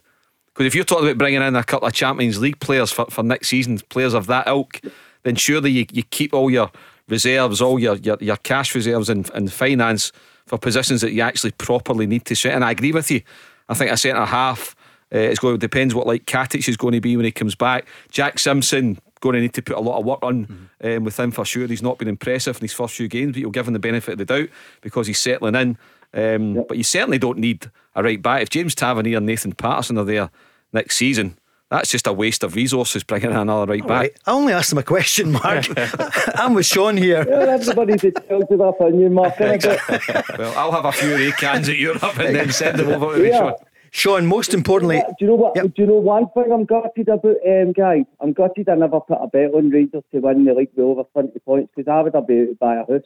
Because 0.48 0.68
if 0.68 0.76
you're 0.76 0.84
talking 0.84 1.06
about 1.06 1.18
bringing 1.18 1.42
in 1.42 1.56
a 1.56 1.64
couple 1.64 1.88
of 1.88 1.94
Champions 1.94 2.40
League 2.40 2.60
players 2.60 2.92
for, 2.92 3.06
for 3.06 3.24
next 3.24 3.48
season, 3.48 3.80
players 3.90 4.14
of 4.14 4.28
that 4.28 4.48
ilk, 4.48 4.82
then 5.24 5.36
surely 5.36 5.72
you, 5.72 5.86
you 5.92 6.04
keep 6.04 6.34
all 6.34 6.52
your 6.52 6.72
reserves, 7.08 7.62
all 7.62 7.80
your, 7.80 7.96
your, 7.98 8.18
your 8.20 8.38
cash 8.38 8.76
reserves 8.76 9.10
and, 9.10 9.30
and 9.32 9.52
finance 9.52 10.12
for 10.46 10.58
positions 10.58 11.02
that 11.02 11.12
you 11.12 11.22
actually 11.22 11.52
properly 11.52 12.06
need 12.06 12.26
to 12.26 12.36
set. 12.36 12.54
And 12.54 12.64
I 12.64 12.72
agree 12.72 12.92
with 12.92 13.10
you. 13.12 13.22
I 13.70 13.74
think 13.74 13.92
a 13.92 13.98
centre 13.98 14.26
half 14.26 14.76
uh, 15.14 15.18
is 15.18 15.40
going. 15.40 15.58
Depends 15.60 15.96
what 15.96 16.08
like 16.08 16.26
Katic 16.26 16.68
is 16.68 16.78
going 16.78 16.94
to 16.94 17.02
be 17.02 17.16
when 17.16 17.26
he 17.26 17.32
comes 17.32 17.56
back. 17.56 17.88
Jack 18.10 18.40
Simpson 18.40 19.00
going 19.22 19.36
to 19.36 19.42
need 19.42 19.54
to 19.54 19.62
put 19.62 19.78
a 19.78 19.82
lot 19.82 20.00
of 20.00 20.06
work 20.06 20.20
on 20.22 20.46
mm-hmm. 20.46 20.98
um, 20.98 21.04
with 21.06 21.18
him 21.18 21.32
for 21.32 21.46
sure. 21.46 21.68
He's 21.68 21.82
not 21.82 21.98
been 21.98 22.10
impressive 22.10 22.58
in 22.58 22.62
his 22.62 22.74
first 22.74 22.96
few 22.96 23.08
games, 23.08 23.34
but 23.34 23.40
you'll 23.40 23.52
give 23.52 23.68
him 23.68 23.74
the 23.74 23.80
benefit 23.80 24.14
of 24.14 24.18
the 24.18 24.26
doubt 24.26 24.50
because 24.82 25.08
he's 25.08 25.20
settling 25.20 25.56
in. 25.56 25.78
Um, 26.14 26.56
yep. 26.56 26.68
But 26.68 26.78
you 26.78 26.84
certainly 26.84 27.20
don't 27.20 27.40
need 27.40 27.72
a 27.96 28.04
right 28.04 28.22
back. 28.22 28.42
If 28.42 28.50
James 28.50 28.76
Tavernier 28.76 29.18
and 29.18 29.26
Nathan 29.26 29.54
Patterson 29.54 29.98
are 29.98 30.04
there 30.04 30.30
next 30.74 30.98
season, 30.98 31.38
that's 31.74 31.90
just 31.90 32.06
a 32.06 32.14
waste 32.14 32.44
of 32.44 32.56
resources 32.56 33.04
bringing 33.04 33.32
in 33.32 33.36
another 33.36 33.66
right 33.72 33.82
All 33.82 33.88
back. 33.88 34.02
Right. 34.02 34.18
I 34.28 34.32
only 34.32 34.54
asked 34.54 34.72
him 34.72 34.78
a 34.78 34.84
question, 34.84 35.32
Mark. 35.32 35.66
I'm 36.36 36.54
with 36.54 36.68
Sean 36.68 36.96
here. 36.98 37.26
Well, 37.28 37.50
everybody 37.50 37.98
just 37.98 38.18
tells 38.28 38.44
you 38.50 38.58
that 38.58 38.76
on 38.80 39.14
Mark. 39.14 39.40
well, 40.38 40.54
I'll 40.56 40.72
have 40.72 40.86
a 40.86 40.92
few 40.92 41.16
Ray 41.16 41.32
cans 41.32 41.70
at 41.70 41.78
Europe 41.78 42.20
and 42.20 42.36
then 42.36 42.52
send 42.52 42.78
them 42.78 42.90
over 42.90 43.18
to 43.18 43.28
yeah. 43.28 43.40
Sean. 43.40 43.54
Sean, 43.90 44.26
most 44.26 44.56
importantly, 44.56 45.04
do 45.08 45.16
you 45.20 45.28
know 45.28 45.36
what? 45.36 45.56
Yep. 45.56 45.66
Do 45.76 45.82
you 45.84 45.88
know 45.88 46.00
one 46.00 46.28
thing 46.34 46.52
I'm 46.52 46.66
gutted 46.66 47.10
about, 47.10 47.38
um, 47.48 47.74
guys? 47.74 48.06
I'm 48.20 48.34
gutted 48.34 48.68
I 48.68 48.74
never 48.74 49.00
put 49.00 49.20
a 49.22 49.28
bet 49.28 49.54
on 49.54 49.70
Rangers 49.70 50.02
to 50.12 50.20
win 50.20 50.46
the 50.46 50.54
league 50.56 50.70
with 50.76 50.84
over 50.84 51.04
20 51.14 51.38
points 51.40 51.72
because 51.76 51.88
I 51.88 52.02
would 52.02 52.16
have 52.16 52.26
been 52.26 52.44
able 52.44 52.54
to 52.54 52.58
buy 52.58 52.76
a 52.76 52.86
house. 52.88 53.04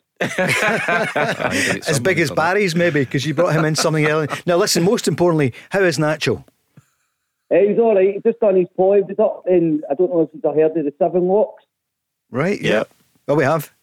as 1.89 1.99
big 1.99 2.19
as 2.19 2.31
Barry's, 2.31 2.73
maybe, 2.73 3.01
because 3.01 3.25
you 3.25 3.33
brought 3.33 3.53
him 3.53 3.65
in 3.65 3.75
something 3.75 4.05
early. 4.05 4.29
Now, 4.45 4.55
listen, 4.55 4.83
most 4.83 5.09
importantly, 5.09 5.53
how 5.71 5.81
is 5.81 5.97
Nacho? 5.97 6.45
Uh, 7.49 7.55
he's 7.67 7.79
all 7.79 7.95
right. 7.95 8.13
He's 8.13 8.23
just 8.23 8.43
on 8.43 8.55
his 8.55 8.67
point. 8.75 9.05
He's 9.07 9.19
up 9.19 9.43
in, 9.47 9.81
I 9.89 9.93
don't 9.93 10.11
know 10.11 10.21
if 10.21 10.29
you've 10.33 10.43
heard 10.43 10.77
of 10.77 10.85
the 10.85 10.93
Seven 10.99 11.27
Lochs. 11.27 11.63
Right, 12.29 12.59
yeah. 12.61 12.83
Well, 13.25 13.37
we 13.37 13.43
have. 13.43 13.73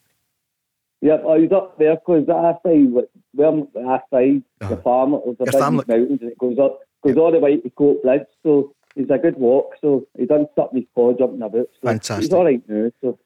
Yep, 1.01 1.23
oh, 1.25 1.39
he's 1.39 1.51
up 1.51 1.77
there 1.77 1.95
because 1.95 2.25
that 2.27 2.59
side, 2.63 3.07
well, 3.33 3.67
that 3.73 4.03
side, 4.11 4.43
uh, 4.61 4.69
the 4.69 4.77
farm, 4.77 5.11
there's 5.11 5.37
a 5.39 5.43
big 5.45 5.53
family. 5.53 5.85
mountains 5.87 6.21
and 6.21 6.31
it 6.31 6.37
goes 6.37 6.57
up, 6.57 6.79
goes 7.03 7.17
all 7.17 7.31
the 7.31 7.39
way 7.39 7.57
to 7.57 7.69
Coatbridge. 7.71 8.25
So 8.43 8.73
it's 8.95 9.11
a 9.11 9.17
good 9.17 9.35
walk. 9.35 9.73
So 9.81 10.07
he 10.17 10.25
done 10.25 10.47
stop 10.53 10.73
his 10.73 10.85
paw 10.95 11.13
jumping 11.13 11.41
about. 11.41 11.67
So 11.81 11.87
Fantastic. 11.89 12.23
He's 12.23 12.33
all 12.33 12.45
right 12.45 12.61
now. 12.67 12.91
So. 13.01 13.19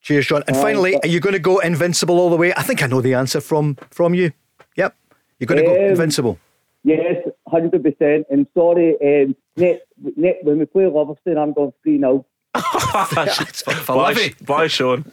Cheers, 0.00 0.26
Sean. 0.26 0.44
And 0.46 0.56
uh, 0.56 0.62
finally, 0.62 0.96
are 1.02 1.08
you 1.08 1.20
going 1.20 1.34
to 1.34 1.40
go 1.40 1.58
invincible 1.58 2.18
all 2.18 2.30
the 2.30 2.36
way? 2.36 2.54
I 2.54 2.62
think 2.62 2.82
I 2.82 2.86
know 2.86 3.00
the 3.00 3.14
answer 3.14 3.40
from 3.40 3.76
from 3.90 4.14
you. 4.14 4.32
Yep, 4.76 4.94
you're 5.38 5.46
going 5.46 5.64
to 5.64 5.68
um, 5.68 5.76
go 5.76 5.86
invincible. 5.86 6.38
Yes, 6.84 7.16
hundred 7.60 7.82
percent. 7.82 8.26
And 8.30 8.46
sorry, 8.54 8.96
um, 9.02 9.36
net, 9.56 9.82
net, 10.16 10.38
when 10.42 10.58
we 10.58 10.66
play 10.66 10.86
Livingston, 10.86 11.38
I'm 11.38 11.52
going 11.52 11.72
three 11.82 11.98
0 11.98 12.24
bye, 13.86 14.32
bye, 14.44 14.66
Sean. 14.66 15.04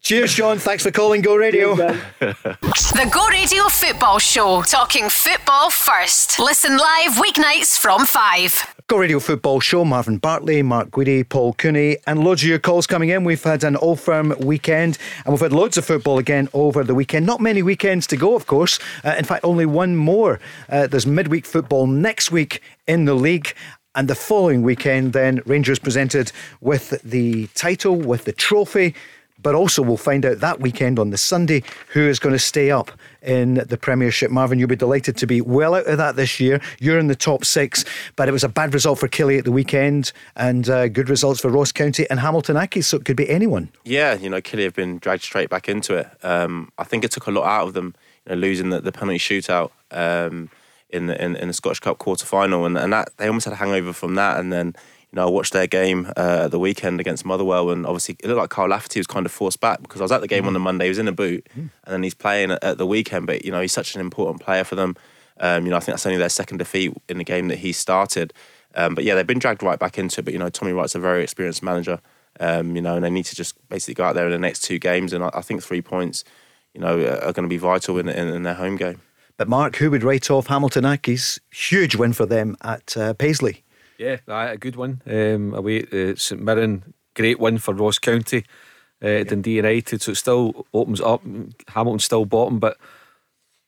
Cheers, 0.00 0.30
Sean. 0.30 0.58
Thanks 0.58 0.82
for 0.82 0.90
calling 0.90 1.22
Go 1.22 1.36
Radio. 1.36 1.76
the 1.76 3.08
Go 3.12 3.28
Radio 3.28 3.64
Football 3.64 4.18
Show, 4.18 4.62
talking 4.62 5.08
football 5.08 5.70
first. 5.70 6.38
Listen 6.38 6.76
live 6.76 7.12
weeknights 7.12 7.78
from 7.78 8.06
5. 8.06 8.75
Go 8.88 8.98
Radio 8.98 9.18
Football 9.18 9.58
Show, 9.58 9.84
Marvin 9.84 10.18
Bartley, 10.18 10.62
Mark 10.62 10.92
Guidi, 10.92 11.28
Paul 11.28 11.54
Cooney, 11.54 11.96
and 12.06 12.22
loads 12.22 12.44
of 12.44 12.48
your 12.48 12.60
calls 12.60 12.86
coming 12.86 13.08
in. 13.08 13.24
We've 13.24 13.42
had 13.42 13.64
an 13.64 13.74
Old 13.78 13.98
Firm 13.98 14.32
weekend, 14.38 14.96
and 15.24 15.32
we've 15.32 15.40
had 15.40 15.52
loads 15.52 15.76
of 15.76 15.84
football 15.84 16.18
again 16.18 16.48
over 16.54 16.84
the 16.84 16.94
weekend. 16.94 17.26
Not 17.26 17.40
many 17.40 17.64
weekends 17.64 18.06
to 18.06 18.16
go, 18.16 18.36
of 18.36 18.46
course. 18.46 18.78
Uh, 19.02 19.16
in 19.18 19.24
fact, 19.24 19.44
only 19.44 19.66
one 19.66 19.96
more. 19.96 20.38
Uh, 20.68 20.86
there's 20.86 21.04
midweek 21.04 21.46
football 21.46 21.88
next 21.88 22.30
week 22.30 22.62
in 22.86 23.06
the 23.06 23.14
league. 23.14 23.54
And 23.96 24.06
the 24.06 24.14
following 24.14 24.62
weekend, 24.62 25.14
then, 25.14 25.42
Rangers 25.46 25.80
presented 25.80 26.30
with 26.60 26.90
the 27.02 27.48
title, 27.54 27.96
with 27.96 28.24
the 28.24 28.32
trophy. 28.32 28.94
But 29.42 29.54
also, 29.54 29.82
we'll 29.82 29.96
find 29.96 30.24
out 30.24 30.40
that 30.40 30.60
weekend 30.60 30.98
on 30.98 31.10
the 31.10 31.18
Sunday 31.18 31.62
who 31.88 32.08
is 32.08 32.18
going 32.18 32.32
to 32.32 32.38
stay 32.38 32.70
up 32.70 32.90
in 33.22 33.54
the 33.54 33.76
Premiership. 33.76 34.30
Marvin, 34.30 34.58
you'll 34.58 34.68
be 34.68 34.76
delighted 34.76 35.16
to 35.18 35.26
be 35.26 35.40
well 35.40 35.74
out 35.74 35.86
of 35.86 35.98
that 35.98 36.16
this 36.16 36.40
year. 36.40 36.60
You're 36.80 36.98
in 36.98 37.08
the 37.08 37.16
top 37.16 37.44
six, 37.44 37.84
but 38.16 38.28
it 38.28 38.32
was 38.32 38.44
a 38.44 38.48
bad 38.48 38.72
result 38.72 38.98
for 38.98 39.08
Killie 39.08 39.38
at 39.38 39.44
the 39.44 39.52
weekend 39.52 40.12
and 40.36 40.68
uh, 40.68 40.88
good 40.88 41.08
results 41.08 41.40
for 41.40 41.50
Ross 41.50 41.70
County 41.72 42.08
and 42.08 42.20
Hamilton 42.20 42.56
Accies, 42.56 42.84
so 42.84 42.96
it 42.96 43.04
could 43.04 43.16
be 43.16 43.28
anyone. 43.28 43.68
Yeah, 43.84 44.14
you 44.14 44.30
know, 44.30 44.40
Killie 44.40 44.64
have 44.64 44.74
been 44.74 44.98
dragged 44.98 45.22
straight 45.22 45.50
back 45.50 45.68
into 45.68 45.96
it. 45.96 46.08
Um, 46.22 46.72
I 46.78 46.84
think 46.84 47.04
it 47.04 47.10
took 47.10 47.26
a 47.26 47.30
lot 47.30 47.44
out 47.44 47.68
of 47.68 47.74
them, 47.74 47.94
you 48.26 48.34
know, 48.34 48.40
losing 48.40 48.70
the, 48.70 48.80
the 48.80 48.92
penalty 48.92 49.18
shootout 49.18 49.70
um, 49.90 50.50
in, 50.90 51.06
the, 51.06 51.22
in, 51.22 51.36
in 51.36 51.48
the 51.48 51.54
Scottish 51.54 51.80
Cup 51.80 51.98
quarter 51.98 52.24
final, 52.24 52.64
and, 52.64 52.78
and 52.78 52.92
that 52.92 53.10
they 53.18 53.26
almost 53.26 53.44
had 53.44 53.52
a 53.52 53.56
hangover 53.56 53.92
from 53.92 54.14
that, 54.14 54.40
and 54.40 54.52
then 54.52 54.74
you 55.12 55.16
know, 55.16 55.26
I 55.26 55.30
watched 55.30 55.52
their 55.52 55.66
game 55.66 56.12
uh, 56.16 56.42
at 56.44 56.50
the 56.50 56.58
weekend 56.58 57.00
against 57.00 57.24
Motherwell, 57.24 57.70
and 57.70 57.86
obviously 57.86 58.16
it 58.22 58.26
looked 58.26 58.38
like 58.38 58.50
Kyle 58.50 58.68
Lafferty 58.68 59.00
was 59.00 59.06
kind 59.06 59.24
of 59.24 59.32
forced 59.32 59.60
back 59.60 59.80
because 59.82 60.00
I 60.00 60.04
was 60.04 60.12
at 60.12 60.20
the 60.20 60.28
game 60.28 60.44
mm. 60.44 60.48
on 60.48 60.52
the 60.52 60.58
Monday. 60.58 60.86
He 60.86 60.88
was 60.90 60.98
in 60.98 61.08
a 61.08 61.12
boot, 61.12 61.48
mm. 61.56 61.58
and 61.60 61.70
then 61.84 62.02
he's 62.02 62.14
playing 62.14 62.50
at, 62.50 62.62
at, 62.62 62.78
the 62.78 62.86
weekend. 62.86 63.26
But 63.26 63.44
you 63.44 63.52
know, 63.52 63.60
he's 63.60 63.72
such 63.72 63.94
an 63.94 64.00
important 64.00 64.42
player 64.42 64.64
for 64.64 64.74
them. 64.74 64.96
Um, 65.38 65.64
you 65.64 65.70
know, 65.70 65.76
I 65.76 65.80
think 65.80 65.94
that's 65.94 66.06
only 66.06 66.18
their 66.18 66.28
second 66.28 66.58
defeat 66.58 66.92
in 67.08 67.18
the 67.18 67.24
game 67.24 67.48
that 67.48 67.58
he 67.58 67.72
started. 67.72 68.32
Um, 68.74 68.94
but 68.94 69.04
yeah, 69.04 69.14
they've 69.14 69.26
been 69.26 69.38
dragged 69.38 69.62
right 69.62 69.78
back 69.78 69.98
into 69.98 70.20
it. 70.20 70.24
But 70.24 70.32
you 70.32 70.38
know, 70.38 70.50
Tommy 70.50 70.72
Wright's 70.72 70.94
a 70.94 70.98
very 70.98 71.22
experienced 71.22 71.62
manager. 71.62 72.00
Um, 72.40 72.76
you 72.76 72.82
know, 72.82 72.96
and 72.96 73.04
they 73.04 73.10
need 73.10 73.24
to 73.26 73.34
just 73.34 73.56
basically 73.68 73.94
go 73.94 74.04
out 74.04 74.14
there 74.14 74.26
in 74.26 74.32
the 74.32 74.38
next 74.38 74.62
two 74.64 74.78
games, 74.78 75.12
and 75.12 75.24
I, 75.24 75.30
I 75.32 75.40
think 75.40 75.62
three 75.62 75.80
points, 75.80 76.24
you 76.74 76.80
know, 76.80 77.00
are 77.00 77.32
going 77.32 77.44
to 77.44 77.48
be 77.48 77.56
vital 77.56 77.98
in, 77.98 78.08
in, 78.08 78.28
in, 78.28 78.42
their 78.42 78.54
home 78.54 78.76
game. 78.76 79.00
But 79.38 79.48
Mark, 79.48 79.76
who 79.76 79.90
would 79.90 80.02
write 80.02 80.30
off 80.30 80.48
Hamilton 80.48 80.84
Accies? 80.84 81.38
Huge 81.50 81.96
win 81.96 82.12
for 82.12 82.26
them 82.26 82.56
at 82.62 82.94
uh, 82.96 83.14
Paisley. 83.14 83.64
Yeah, 83.98 84.18
a 84.28 84.56
good 84.56 84.76
one. 84.76 85.02
Um, 85.06 85.54
away 85.54 85.80
at 85.80 85.92
uh, 85.92 86.16
St 86.16 86.40
Mirren, 86.40 86.94
great 87.14 87.38
win 87.38 87.58
for 87.58 87.74
Ross 87.74 87.98
County. 87.98 88.44
Uh, 89.02 89.08
yeah. 89.08 89.24
Dundee 89.24 89.56
United, 89.56 90.00
so 90.00 90.12
it 90.12 90.16
still 90.16 90.66
opens 90.72 91.00
up. 91.00 91.22
Hamilton 91.68 91.98
still 91.98 92.24
bottom, 92.24 92.58
but 92.58 92.78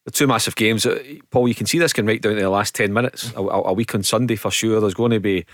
the 0.06 0.10
two 0.10 0.26
massive 0.26 0.56
games. 0.56 0.86
Uh, 0.86 1.02
Paul, 1.30 1.48
you 1.48 1.54
can 1.54 1.66
see 1.66 1.78
this 1.78 1.92
can 1.92 2.06
right 2.06 2.20
down 2.20 2.34
to 2.34 2.40
the 2.40 2.48
last 2.48 2.74
ten 2.74 2.94
minutes. 2.94 3.32
A, 3.36 3.40
a, 3.40 3.72
week 3.74 3.94
on 3.94 4.02
Sunday 4.02 4.36
for 4.36 4.50
sure. 4.50 4.80
There's 4.80 4.94
going 4.94 5.10
to 5.10 5.20
be 5.20 5.44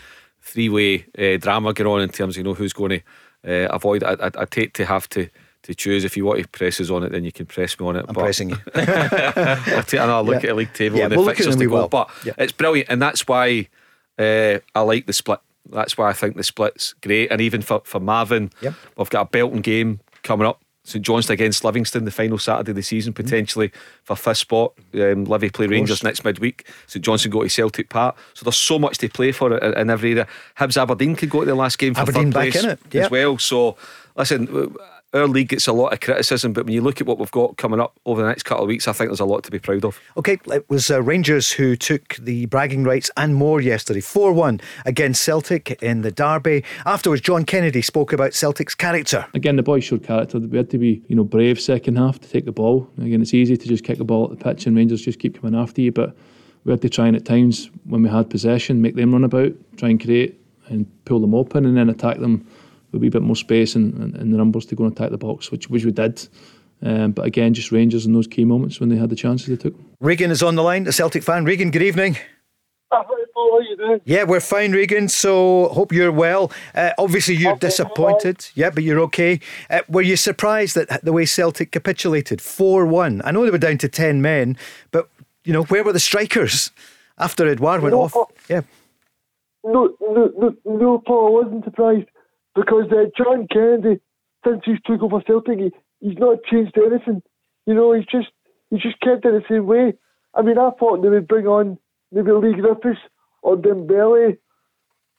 three 0.41 0.69
way 0.69 1.07
uh, 1.19 1.39
drama 1.39 1.73
going 1.73 1.91
on 1.91 2.03
in 2.03 2.09
terms 2.11 2.35
of 2.35 2.39
you 2.39 2.45
know 2.45 2.55
who's 2.55 2.73
going 2.73 3.01
to 3.01 3.67
uh, 3.67 3.69
avoid. 3.75 4.05
I, 4.05 4.13
I, 4.13 4.31
I 4.39 4.45
take 4.45 4.75
to 4.75 4.85
have 4.85 5.09
to 5.11 5.29
to 5.65 5.75
choose. 5.75 6.05
If 6.05 6.17
you 6.17 6.25
want 6.25 6.41
to 6.41 6.49
press 6.49 6.81
us 6.81 6.91
on 6.91 7.03
it, 7.03 7.11
then 7.11 7.25
you 7.25 7.33
can 7.33 7.47
press 7.47 7.79
me 7.81 7.87
on 7.87 7.97
it. 7.97 8.05
I'm 8.07 8.15
but 8.15 8.23
pressing 8.23 8.51
you. 8.51 8.59
I'll 8.77 9.83
take 9.83 9.95
another 9.95 10.23
look 10.23 10.43
yeah. 10.43 10.51
at 10.51 10.53
the 10.53 10.55
league 10.55 10.73
table 10.73 10.99
yeah, 10.99 11.05
and 11.05 11.13
the 11.13 11.17
we'll 11.17 11.27
fixtures 11.27 11.57
to 11.57 11.69
go. 11.69 11.89
But 11.89 12.11
yeah. 12.25 12.35
it's 12.39 12.53
brilliant, 12.53 12.91
and 12.91 13.03
that's 13.03 13.27
why 13.27 13.69
uh, 14.19 14.59
I 14.75 14.81
like 14.81 15.07
the 15.07 15.13
split. 15.13 15.41
That's 15.71 15.97
why 15.97 16.11
I 16.11 16.13
think 16.13 16.37
the 16.37 16.43
split's 16.43 16.95
great. 17.03 17.31
And 17.31 17.41
even 17.41 17.63
for, 17.63 17.81
for 17.85 18.01
Marvin, 18.01 18.51
yep. 18.61 18.75
we've 18.97 19.11
got 19.11 19.23
a 19.23 19.31
Belton 19.31 19.61
game 19.61 20.01
coming 20.23 20.47
up. 20.47 20.61
St 20.87 21.03
Johnstone 21.03 21.33
against 21.33 21.65
Livingston, 21.65 22.05
the 22.05 22.11
final 22.11 22.37
Saturday 22.37 22.73
of 22.73 22.77
the 22.77 22.83
season, 22.83 23.15
mm. 23.15 23.17
potentially 23.17 23.71
mm. 23.71 23.75
for 24.03 24.17
fifth 24.17 24.37
spot. 24.37 24.75
Um, 24.93 25.25
Livy 25.25 25.49
play 25.49 25.67
Rangers 25.67 26.03
next 26.03 26.25
midweek. 26.25 26.67
St 26.87 27.03
Johnstone 27.03 27.33
go 27.33 27.43
to 27.43 27.49
Celtic 27.49 27.89
Park. 27.89 28.17
So 28.35 28.45
there's 28.45 28.59
so 28.59 28.79
much 28.79 28.99
to 28.99 29.09
play 29.09 29.33
for 29.33 29.57
in, 29.57 29.79
in 29.79 29.89
every 29.89 30.13
area. 30.13 30.29
Hibs 30.59 30.77
Aberdeen 30.77 31.17
could 31.17 31.31
go 31.31 31.41
to 31.41 31.47
the 31.47 31.55
last 31.55 31.79
game 31.79 31.95
for 31.95 32.03
Aberdeen 32.03 32.31
third 32.31 32.35
place 32.35 32.55
back 32.55 32.65
in 32.65 32.71
it. 32.71 32.79
Yep. 32.93 33.05
as 33.07 33.11
well. 33.11 33.39
So 33.39 33.79
listen, 34.15 34.77
our 35.15 35.29
league 35.29 35.49
gets 35.49 35.69
a 35.69 35.73
lot 35.73 35.93
of 35.93 36.01
criticism, 36.01 36.53
but 36.53 36.65
when 36.65 36.75
you 36.75 36.83
look 36.83 37.01
at 37.01 37.07
what 37.07 37.19
we've 37.19 37.31
got 37.31 37.57
coming 37.57 37.81
up 37.81 37.99
over 38.05 38.21
the 38.21 38.29
next 38.29 38.43
couple 38.43 38.65
of 38.65 38.69
weeks, 38.69 38.89
I 38.89 38.93
think 38.93 39.11
there's 39.11 39.21
a 39.21 39.25
lot 39.25 39.45
to 39.45 39.51
be 39.51 39.61
proud 39.61 39.85
of. 39.85 40.01
Okay, 40.17 40.39
it 40.47 40.69
was 40.69 40.91
uh, 40.91 41.03
Rangers 41.03 41.53
who 41.53 41.77
took 41.77 42.17
the 42.17 42.47
bragging 42.47 42.83
rights 42.83 43.11
and 43.17 43.37
more 43.37 43.61
yesterday 43.61 44.01
4 44.01 44.33
1 44.33 44.61
against 44.85 45.23
Celtic 45.23 45.81
in 45.83 46.03
the 46.03 46.11
Derby. 46.11 46.65
Afterwards, 46.85 47.23
John 47.23 47.45
Kennedy 47.45 47.81
spoke 47.81 48.13
about 48.13 48.35
Celtic's 48.35 48.75
character. 48.75 49.27
Again, 49.35 49.57
the 49.57 49.63
boys 49.63 49.85
showed 49.85 50.03
character. 50.03 50.39
We 50.41 50.57
had 50.57 50.71
to 50.71 50.79
be 50.79 51.03
you 51.09 51.15
know, 51.15 51.25
brave 51.25 51.61
second 51.61 51.97
half 51.97 52.21
to 52.21 52.29
take 52.29 52.45
the 52.45 52.53
ball. 52.53 52.91
Again, 52.99 53.23
it's 53.23 53.35
easy 53.35 53.57
to 53.57 53.69
just 53.69 53.85
kick 53.85 53.99
the 53.99 54.05
ball 54.05 54.25
at 54.25 54.39
the 54.39 54.45
pitch 54.45 54.67
and 54.67 54.77
Rangers 54.77 55.03
just 55.03 55.21
keep 55.21 55.41
coming 55.41 55.59
after 55.59 55.81
you, 55.81 55.93
but 55.93 56.17
we 56.65 56.73
had 56.73 56.83
to 56.83 56.89
try 56.89 57.07
and 57.07 57.17
at 57.17 57.25
times 57.25 57.71
when 57.85 58.03
we 58.03 58.09
had 58.09 58.31
possession, 58.31 58.83
make 58.83 58.97
them 58.97 59.13
run 59.13 59.23
about, 59.23 59.53
try 59.77 59.91
and 59.91 60.03
create 60.03 60.41
and 60.69 60.87
pull 61.05 61.21
them 61.21 61.35
open 61.35 61.67
and 61.67 61.77
then 61.77 61.91
attack 61.91 62.19
them 62.19 62.47
a 62.95 62.99
wee 62.99 63.09
bit 63.09 63.23
more 63.23 63.37
space 63.37 63.75
and, 63.75 63.95
and, 63.95 64.17
and 64.17 64.33
the 64.33 64.37
numbers 64.37 64.67
to 64.67 64.75
go 64.75 64.85
and 64.85 64.93
attack 64.93 65.11
the 65.11 65.19
box, 65.19 65.51
which 65.51 65.69
which 65.69 65.85
we 65.85 65.93
did. 65.93 66.27
Um, 66.83 67.13
but 67.13 67.25
again, 67.25 67.55
just 67.55 67.73
Rangers 67.73 68.05
in 68.07 68.13
those 68.13 68.27
key 68.27 68.45
moments 68.45 68.81
when 68.81 68.89
they 68.89 68.97
had 68.97 69.09
the 69.09 69.17
chances 69.17 69.49
they 69.49 69.57
took. 69.57 69.75
Regan 70.01 70.31
is 70.31 70.43
on 70.43 70.55
the 70.55 70.63
line, 70.63 70.87
a 70.87 70.93
Celtic 70.93 71.23
fan. 71.23 71.45
Regan, 71.45 71.71
good 71.71 71.83
evening. 71.83 72.17
How 72.91 73.05
are 73.57 73.63
you 73.63 73.77
doing? 73.77 74.01
Yeah, 74.05 74.25
we're 74.25 74.41
fine, 74.41 74.73
Regan. 74.73 75.09
So 75.09 75.69
hope 75.69 75.93
you're 75.93 76.13
well. 76.13 76.53
Uh, 76.75 76.91
obviously, 76.99 77.35
you're 77.35 77.57
disappointed. 77.57 78.47
Yeah, 78.55 78.71
but 78.71 78.85
you're 78.85 79.01
okay. 79.01 79.41
Uh, 79.71 79.81
were 79.89 80.03
you 80.03 80.17
surprised 80.17 80.77
at 80.77 81.05
the 81.05 81.13
way 81.13 81.25
Celtic 81.25 81.73
capitulated 81.73 82.41
four 82.41 82.87
one? 82.87 83.23
I 83.25 83.33
know 83.33 83.45
they 83.45 83.51
were 83.51 83.59
down 83.59 83.79
to 83.79 83.89
ten 83.89 84.23
men, 84.23 84.57
but 84.91 85.09
you 85.45 85.53
know 85.53 85.65
where 85.65 85.85
were 85.85 85.93
the 85.93 86.01
strikers 86.01 86.71
after 87.19 87.47
Edouard 87.49 87.83
went 87.83 87.95
no, 87.95 88.03
off? 88.03 88.15
Yeah. 88.49 88.63
No, 89.65 89.97
no, 90.01 90.31
no, 90.39 90.55
no, 90.65 91.03
Paul. 91.07 91.27
I 91.27 91.45
wasn't 91.45 91.65
surprised 91.65 92.09
because 92.55 92.85
uh, 92.91 93.05
John 93.17 93.47
Kennedy, 93.51 94.01
since 94.45 94.63
he's 94.65 94.79
took 94.85 95.03
over 95.03 95.23
Celtic, 95.27 95.59
he, 95.59 95.73
he's 96.01 96.19
not 96.19 96.39
changed 96.51 96.77
anything. 96.77 97.23
You 97.67 97.75
know, 97.75 97.93
he's 97.93 98.07
just 98.07 98.29
he's 98.71 98.83
just 98.83 99.01
kept 99.01 99.25
it 99.25 99.33
the 99.33 99.43
same 99.49 99.67
way. 99.67 99.95
I 100.35 100.43
mean, 100.43 100.59
I 100.59 100.71
thought 100.79 101.03
they 101.03 101.09
would 101.09 101.29
bring 101.29 101.47
on 101.47 101.79
maybe 102.13 102.31
Leigh 102.33 102.61
Griffiths 102.61 103.01
or 103.43 103.57
Dembele. 103.57 104.37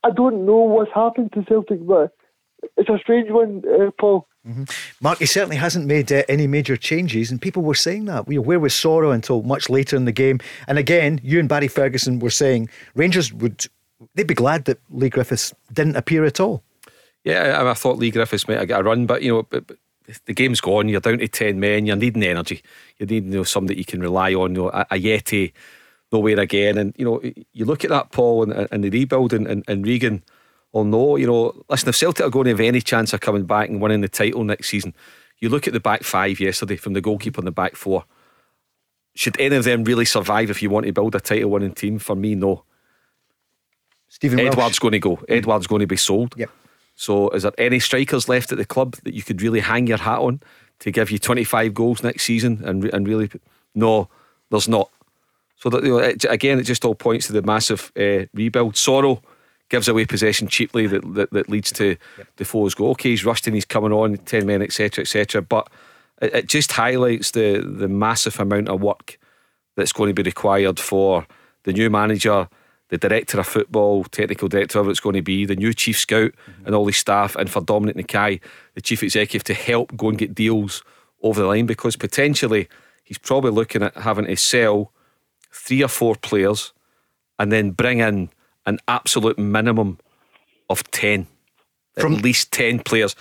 I 0.04 0.12
don't 0.12 0.46
know 0.46 0.58
what's 0.58 0.92
happened 0.94 1.34
to 1.34 1.44
Celtic, 1.48 1.86
but 1.86 2.12
it's 2.78 2.90
a 2.90 2.98
strange 3.00 3.32
one, 3.32 3.64
uh, 3.68 3.92
Paul. 4.00 4.28
Mm-hmm. 4.48 4.64
Mark, 5.02 5.20
he 5.20 5.26
certainly 5.26 5.56
hasn't 5.56 5.88
made 5.88 6.12
uh, 6.12 6.22
any 6.30 6.46
major 6.46 6.78
changes, 6.78 7.32
and 7.32 7.42
people 7.42 7.64
were 7.64 7.74
saying 7.74 8.06
that. 8.06 8.28
We 8.28 8.38
where 8.38 8.60
was 8.60 8.74
Soro 8.74 9.14
until 9.14 9.42
much 9.42 9.70
later 9.70 9.96
in 9.96 10.06
the 10.06 10.12
game? 10.12 10.40
And 10.68 10.78
again, 10.78 11.20
you 11.24 11.40
and 11.40 11.50
Barry 11.50 11.68
Ferguson 11.68 12.20
were 12.20 12.30
saying 12.30 12.70
Rangers 12.94 13.34
would 13.34 13.66
they'd 14.14 14.28
be 14.28 14.36
glad 14.36 14.66
that 14.66 14.80
Leigh 14.90 15.10
Griffiths 15.10 15.54
didn't 15.74 15.96
appear 15.96 16.26
at 16.26 16.40
all. 16.40 16.64
Yeah, 17.26 17.60
I, 17.60 17.72
I 17.72 17.74
thought 17.74 17.98
Leigh 17.98 18.12
Griffiths 18.12 18.48
might 18.48 18.60
have 18.60 18.68
got 18.68 18.82
a 18.82 18.84
run, 18.84 19.06
but 19.06 19.24
you 19.24 19.34
know, 19.34 19.44
but, 19.44 19.68
but 19.68 19.78
the 20.26 20.34
game's 20.34 20.62
gone. 20.62 20.88
You're 20.88 21.02
down 21.02 21.18
to 21.18 21.28
ten 21.28 21.60
men. 21.60 21.86
You're 21.86 21.96
needing 21.96 22.24
energy. 22.24 22.62
You 22.98 23.08
need 23.08 23.26
you 23.26 23.32
know 23.32 23.44
somebody 23.44 23.80
you 23.80 23.86
can 23.86 24.00
rely 24.00 24.34
on. 24.34 24.56
You 24.56 24.64
know, 24.64 24.70
a, 24.70 24.86
Ajeti, 24.86 25.52
nowhere 26.12 26.40
again. 26.40 26.78
And 26.78 26.94
you 26.98 27.04
know, 27.04 27.22
you 27.52 27.66
look 27.66 27.84
at 27.84 27.90
that 27.90 28.12
Paul 28.12 28.44
and, 28.44 28.68
and 28.72 28.84
the 28.84 28.90
rebuilding 28.90 29.48
and, 29.48 29.64
and 29.68 29.86
Regan. 29.86 30.24
Will 30.72 30.84
know, 30.84 31.16
you 31.16 31.26
know, 31.26 31.54
listen. 31.70 31.88
If 31.88 31.96
Celtic 31.96 32.26
are 32.26 32.30
going 32.30 32.46
to 32.46 32.52
have 32.52 32.60
any 32.60 32.82
chance 32.82 33.14
of 33.14 33.22
coming 33.22 33.46
back 33.46 33.70
and 33.70 33.82
winning 33.82 34.02
the 34.02 34.10
title 34.10 34.44
next 34.44 34.68
season, 34.68 34.94
you 35.40 35.48
look 35.48 35.68
at 35.68 35.74
the 35.74 35.80
back 35.80 36.04
five 36.04 36.40
yesterday 36.40 36.76
from 36.76 36.92
the 36.92 37.00
goalkeeper 37.00 37.40
and 37.40 37.48
the 37.48 37.52
back 37.52 37.78
four. 37.78 38.04
Should 39.16 39.40
any 39.40 39.56
of 39.56 39.64
them 39.64 39.86
really 39.86 40.04
survive 40.04 40.50
if 40.50 40.62
you 40.62 40.70
want 40.70 40.86
to 40.86 40.92
build 40.92 41.16
a 41.16 41.22
title 41.22 41.52
winning 41.52 41.72
team? 41.72 41.98
For 41.98 42.14
me, 42.14 42.36
no. 42.36 42.66
Stephen 44.10 44.38
Edouard's 44.38 44.58
Welsh. 44.58 44.80
going 44.80 44.92
to 44.92 45.00
go. 45.00 45.20
Edouard's 45.30 45.68
going 45.68 45.80
to 45.80 45.88
be 45.88 45.96
sold. 45.96 46.36
Yep. 46.38 46.50
So, 46.96 47.30
is 47.30 47.44
there 47.44 47.52
any 47.58 47.80
strikers 47.80 48.30
left 48.30 48.52
at 48.52 48.58
the 48.58 48.66
club 48.66 48.96
that 49.04 49.14
you 49.14 49.22
could 49.22 49.42
really 49.42 49.60
hang 49.60 49.88
your 49.88 49.98
hat 49.98 50.20
on 50.20 50.42
to 50.80 50.92
give 50.92 51.12
you 51.12 51.20
25 51.20 51.74
goals 51.74 52.04
next 52.04 52.24
season 52.24 52.62
and 52.66 52.86
and 52.86 53.08
really? 53.08 53.30
No, 53.74 54.10
there's 54.50 54.68
not. 54.68 54.90
So 55.58 55.70
that 55.70 55.84
you 55.84 55.90
know, 55.90 55.98
it, 55.98 56.26
again, 56.26 56.60
it 56.60 56.64
just 56.64 56.86
all 56.86 56.96
points 56.96 57.28
to 57.28 57.34
the 57.34 57.42
massive 57.42 57.92
uh, 57.98 58.26
rebuild. 58.34 58.76
Soro 58.76 59.22
gives 59.70 59.88
away 59.88 60.06
possession 60.06 60.48
cheaply 60.48 60.88
that 60.88 61.14
that, 61.16 61.32
that 61.32 61.50
leads 61.50 61.72
to 61.74 61.98
yep. 62.18 62.28
Defoe's 62.38 62.76
goal. 62.76 62.92
Okay, 62.92 63.10
he's 63.10 63.26
rusting, 63.26 63.54
he's 63.54 63.66
coming 63.66 63.92
on, 63.92 64.18
10 64.18 64.46
men, 64.46 64.62
etc., 64.62 65.02
etc. 65.02 65.42
But 65.42 65.70
it, 66.22 66.34
it 66.34 66.48
just 66.48 66.72
highlights 66.72 67.32
the 67.32 67.60
the 67.60 67.88
massive 67.88 68.40
amount 68.40 68.70
of 68.70 68.82
work 68.82 69.18
that's 69.76 69.92
going 69.92 70.14
to 70.14 70.24
be 70.24 70.28
required 70.28 70.80
for 70.80 71.26
the 71.64 71.74
new 71.74 71.90
manager 71.90 72.48
the 72.96 73.10
director 73.10 73.40
of 73.40 73.48
football, 73.48 74.04
technical 74.06 74.48
director, 74.48 74.80
whatever 74.80 74.92
it's 74.92 75.00
going 75.00 75.16
to 75.16 75.22
be, 75.22 75.46
the 75.46 75.56
new 75.56 75.74
chief 75.74 76.00
scout 76.00 76.32
mm-hmm. 76.32 76.66
and 76.66 76.76
all 76.76 76.86
his 76.86 76.98
staff, 76.98 77.36
and 77.36 77.50
for 77.50 77.62
Dominic 77.62 77.96
McKay, 77.96 78.40
the 78.74 78.82
chief 78.82 79.04
executive, 79.04 79.44
to 79.44 79.54
help 79.54 79.96
go 79.98 80.10
and 80.10 80.18
get 80.18 80.36
deals 80.36 80.84
over 81.22 81.42
the 81.42 81.48
line 81.48 81.66
because 81.66 81.96
potentially 81.96 82.68
he's 83.04 83.18
probably 83.18 83.52
looking 83.52 83.84
at 83.84 83.96
having 83.96 84.26
to 84.26 84.36
sell 84.36 84.92
three 85.52 85.84
or 85.84 85.88
four 85.88 86.16
players 86.16 86.74
and 87.40 87.52
then 87.52 87.72
bring 87.72 88.00
in 88.00 88.30
an 88.66 88.80
absolute 88.88 89.38
minimum 89.38 89.98
of 90.70 90.90
10. 90.92 91.28
From, 92.00 92.16
at 92.16 92.24
least 92.24 92.52
10 92.52 92.80
players. 92.80 93.16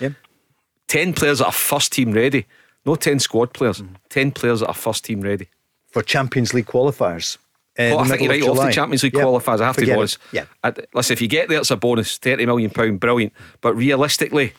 10 0.87 1.13
players 1.13 1.39
that 1.39 1.45
are 1.45 1.51
first 1.51 1.93
team 1.93 2.11
ready. 2.11 2.45
No 2.85 2.95
10 2.95 3.19
squad 3.19 3.53
players. 3.53 3.81
Mm-hmm. 3.81 3.95
10 4.09 4.31
players 4.31 4.59
that 4.59 4.67
are 4.67 4.73
first 4.73 5.05
team 5.05 5.21
ready. 5.21 5.47
For 5.87 6.01
Champions 6.01 6.53
League 6.53 6.65
qualifiers. 6.65 7.37
Uh, 7.77 7.91
well, 7.91 7.99
I 7.99 8.07
think 8.07 8.21
you're 8.21 8.29
right 8.29 8.43
off 8.43 8.65
the 8.65 8.71
Champions 8.71 9.03
League 9.03 9.13
yep. 9.13 9.25
qualifiers. 9.25 9.59
I 9.59 9.65
have 9.65 9.75
Forget 9.75 9.89
to 9.89 9.93
be 9.93 9.97
honest. 9.97 10.17
Yeah. 10.31 10.45
listen, 10.93 11.13
if 11.13 11.21
you 11.21 11.27
get 11.27 11.49
there, 11.49 11.59
it's 11.59 11.71
a 11.71 11.75
bonus. 11.75 12.17
Thirty 12.17 12.45
million 12.45 12.71
pound, 12.71 12.99
brilliant. 12.99 13.33
But 13.59 13.75
realistically, 13.75 14.53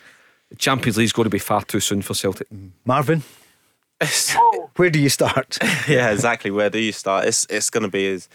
the 0.50 0.56
Champions 0.56 0.98
League's 0.98 1.12
going 1.12 1.24
to 1.24 1.30
be 1.30 1.38
far 1.38 1.62
too 1.62 1.80
soon 1.80 2.02
for 2.02 2.14
Celtic. 2.14 2.48
Mm. 2.50 2.72
Marvin, 2.84 3.22
where 4.76 4.90
do 4.90 4.98
you 5.00 5.08
start? 5.08 5.58
yeah, 5.88 6.10
exactly. 6.10 6.50
Where 6.50 6.68
do 6.68 6.78
you 6.78 6.92
start? 6.92 7.26
It's 7.26 7.46
it's 7.48 7.70
going 7.70 7.84
to 7.84 7.90
be 7.90 8.06
as 8.08 8.28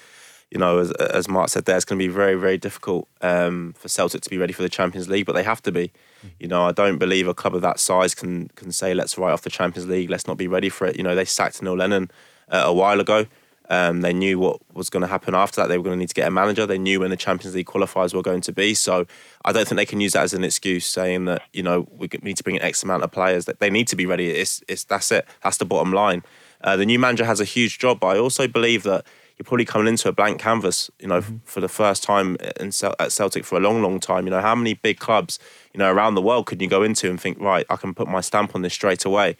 you 0.51 0.59
know, 0.59 0.79
as, 0.79 0.91
as 0.91 1.29
Mark 1.29 1.49
said, 1.49 1.63
there 1.65 1.77
it's 1.77 1.85
going 1.85 1.97
to 1.97 2.05
be 2.05 2.11
very, 2.11 2.35
very 2.35 2.57
difficult 2.57 3.07
um, 3.21 3.73
for 3.77 3.87
Celtic 3.87 4.21
to 4.21 4.29
be 4.29 4.37
ready 4.37 4.51
for 4.51 4.61
the 4.61 4.69
Champions 4.69 5.07
League, 5.07 5.25
but 5.25 5.33
they 5.33 5.43
have 5.43 5.61
to 5.63 5.71
be. 5.71 5.91
You 6.39 6.47
know, 6.47 6.63
I 6.63 6.71
don't 6.71 6.97
believe 6.97 7.27
a 7.27 7.33
club 7.33 7.55
of 7.55 7.61
that 7.61 7.79
size 7.79 8.13
can 8.13 8.49
can 8.49 8.71
say, 8.71 8.93
let's 8.93 9.17
write 9.17 9.31
off 9.31 9.41
the 9.41 9.49
Champions 9.49 9.89
League, 9.89 10.09
let's 10.09 10.27
not 10.27 10.37
be 10.37 10.47
ready 10.47 10.69
for 10.69 10.85
it. 10.85 10.97
You 10.97 11.03
know, 11.03 11.15
they 11.15 11.25
sacked 11.25 11.63
Neil 11.63 11.75
Lennon 11.75 12.11
uh, 12.49 12.63
a 12.65 12.73
while 12.73 12.99
ago. 12.99 13.25
Um, 13.69 14.01
they 14.01 14.11
knew 14.11 14.37
what 14.37 14.59
was 14.73 14.89
going 14.89 15.01
to 15.01 15.07
happen 15.07 15.33
after 15.33 15.61
that. 15.61 15.67
They 15.67 15.77
were 15.77 15.83
going 15.83 15.95
to 15.95 15.99
need 15.99 16.09
to 16.09 16.15
get 16.15 16.27
a 16.27 16.31
manager. 16.31 16.65
They 16.65 16.77
knew 16.77 16.99
when 16.99 17.09
the 17.09 17.15
Champions 17.15 17.55
League 17.55 17.67
qualifiers 17.67 18.13
were 18.13 18.21
going 18.21 18.41
to 18.41 18.51
be. 18.51 18.73
So 18.73 19.05
I 19.45 19.53
don't 19.53 19.65
think 19.65 19.77
they 19.77 19.85
can 19.85 20.01
use 20.01 20.13
that 20.13 20.23
as 20.23 20.33
an 20.33 20.43
excuse, 20.43 20.85
saying 20.85 21.25
that 21.25 21.43
you 21.53 21.63
know 21.63 21.87
we 21.91 22.09
need 22.21 22.37
to 22.37 22.43
bring 22.43 22.57
in 22.57 22.61
X 22.61 22.83
amount 22.83 23.03
of 23.03 23.11
players. 23.11 23.45
That 23.45 23.59
they 23.59 23.69
need 23.69 23.87
to 23.87 23.95
be 23.95 24.05
ready. 24.05 24.29
It's, 24.29 24.61
it's 24.67 24.83
that's 24.83 25.11
it. 25.11 25.25
That's 25.43 25.57
the 25.57 25.65
bottom 25.65 25.93
line. 25.93 26.23
Uh, 26.61 26.75
the 26.75 26.85
new 26.85 26.99
manager 26.99 27.25
has 27.25 27.39
a 27.39 27.45
huge 27.45 27.79
job, 27.79 27.99
but 27.99 28.07
I 28.07 28.19
also 28.19 28.47
believe 28.47 28.83
that 28.83 29.05
you're 29.37 29.45
probably 29.45 29.65
coming 29.65 29.87
into 29.87 30.09
a 30.09 30.11
blank 30.11 30.39
canvas. 30.39 30.91
You 30.99 31.07
know, 31.07 31.21
mm-hmm. 31.21 31.37
for 31.45 31.61
the 31.61 31.69
first 31.69 32.03
time 32.03 32.35
in, 32.59 32.71
at 32.99 33.11
Celtic 33.11 33.45
for 33.45 33.57
a 33.57 33.61
long, 33.61 33.81
long 33.81 33.99
time. 33.99 34.25
You 34.25 34.31
know, 34.31 34.41
how 34.41 34.53
many 34.53 34.73
big 34.73 34.99
clubs 34.99 35.39
you 35.73 35.77
know 35.77 35.91
around 35.91 36.15
the 36.15 36.21
world 36.21 36.45
could 36.45 36.61
you 36.61 36.67
go 36.67 36.83
into 36.83 37.09
and 37.09 37.19
think, 37.19 37.39
right, 37.39 37.65
I 37.69 37.77
can 37.77 37.93
put 37.93 38.07
my 38.07 38.21
stamp 38.21 38.53
on 38.53 38.63
this 38.63 38.73
straight 38.73 39.05
away. 39.05 39.37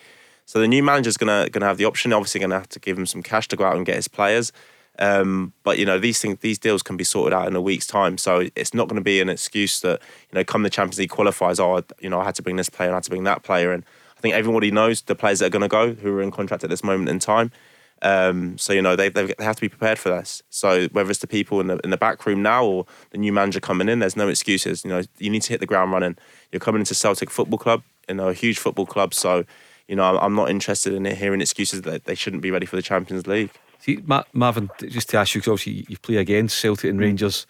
So 0.51 0.59
the 0.59 0.67
new 0.67 0.83
manager's 0.83 1.15
gonna 1.15 1.47
gonna 1.49 1.65
have 1.65 1.77
the 1.77 1.85
option. 1.85 2.11
Obviously, 2.11 2.41
gonna 2.41 2.59
have 2.59 2.67
to 2.67 2.79
give 2.79 2.97
him 2.97 3.05
some 3.05 3.23
cash 3.23 3.47
to 3.47 3.55
go 3.55 3.63
out 3.63 3.77
and 3.77 3.85
get 3.85 3.95
his 3.95 4.09
players. 4.09 4.51
Um, 4.99 5.53
but 5.63 5.79
you 5.79 5.85
know 5.85 5.97
these 5.97 6.19
things, 6.19 6.39
these 6.41 6.59
deals 6.59 6.83
can 6.83 6.97
be 6.97 7.05
sorted 7.05 7.31
out 7.31 7.47
in 7.47 7.55
a 7.55 7.61
week's 7.61 7.87
time. 7.87 8.17
So 8.17 8.49
it's 8.53 8.73
not 8.73 8.89
going 8.89 8.97
to 8.97 9.01
be 9.01 9.21
an 9.21 9.29
excuse 9.29 9.79
that 9.79 10.01
you 10.29 10.35
know 10.35 10.43
come 10.43 10.63
the 10.63 10.69
Champions 10.69 10.99
League 10.99 11.09
qualifiers. 11.09 11.57
Oh, 11.61 11.81
you 12.01 12.09
know 12.09 12.19
I 12.19 12.25
had 12.25 12.35
to 12.35 12.41
bring 12.41 12.57
this 12.57 12.67
player, 12.67 12.91
I 12.91 12.95
had 12.95 13.03
to 13.03 13.09
bring 13.09 13.23
that 13.23 13.43
player, 13.43 13.71
and 13.71 13.85
I 14.17 14.19
think 14.19 14.35
everybody 14.35 14.71
knows 14.71 15.01
the 15.03 15.15
players 15.15 15.39
that 15.39 15.45
are 15.45 15.49
going 15.57 15.61
to 15.61 15.69
go 15.69 15.93
who 15.93 16.17
are 16.17 16.21
in 16.21 16.31
contract 16.31 16.65
at 16.65 16.69
this 16.69 16.83
moment 16.83 17.07
in 17.07 17.19
time. 17.19 17.53
Um, 18.01 18.57
so 18.57 18.73
you 18.73 18.81
know 18.81 18.97
they, 18.97 19.07
they 19.07 19.33
have 19.39 19.55
to 19.55 19.61
be 19.61 19.69
prepared 19.69 19.99
for 19.99 20.09
this. 20.09 20.43
So 20.49 20.89
whether 20.89 21.09
it's 21.09 21.19
the 21.19 21.27
people 21.27 21.61
in 21.61 21.67
the 21.67 21.77
in 21.77 21.91
the 21.91 21.97
back 21.97 22.25
room 22.25 22.41
now 22.41 22.65
or 22.65 22.85
the 23.11 23.17
new 23.19 23.31
manager 23.31 23.61
coming 23.61 23.87
in, 23.87 23.99
there's 23.99 24.17
no 24.17 24.27
excuses. 24.27 24.83
You 24.83 24.89
know 24.89 25.03
you 25.17 25.29
need 25.29 25.43
to 25.43 25.53
hit 25.53 25.61
the 25.61 25.65
ground 25.65 25.93
running. 25.93 26.17
You're 26.51 26.59
coming 26.59 26.81
into 26.81 26.93
Celtic 26.93 27.29
Football 27.29 27.59
Club, 27.59 27.83
you 28.09 28.15
know 28.15 28.27
a 28.27 28.33
huge 28.33 28.59
football 28.59 28.85
club. 28.85 29.13
So 29.13 29.45
you 29.91 29.97
know 29.97 30.17
I'm 30.17 30.33
not 30.33 30.49
interested 30.49 30.93
in 30.93 31.05
hearing 31.05 31.41
excuses 31.41 31.83
that 31.83 32.05
they 32.05 32.15
shouldn't 32.15 32.41
be 32.41 32.49
ready 32.49 32.65
for 32.65 32.77
the 32.77 32.81
Champions 32.81 33.27
League. 33.27 33.51
See, 33.79 33.99
Ma- 34.05 34.23
Marvin, 34.31 34.69
just 34.79 35.09
to 35.09 35.17
ask 35.17 35.35
you, 35.35 35.41
because 35.41 35.51
obviously 35.51 35.85
you 35.89 35.97
play 35.97 36.15
against 36.15 36.59
Celtic 36.59 36.89
and. 36.89 36.99
Rangers 36.99 37.45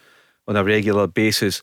on 0.48 0.56
a 0.56 0.64
regular 0.64 1.08
basis. 1.08 1.62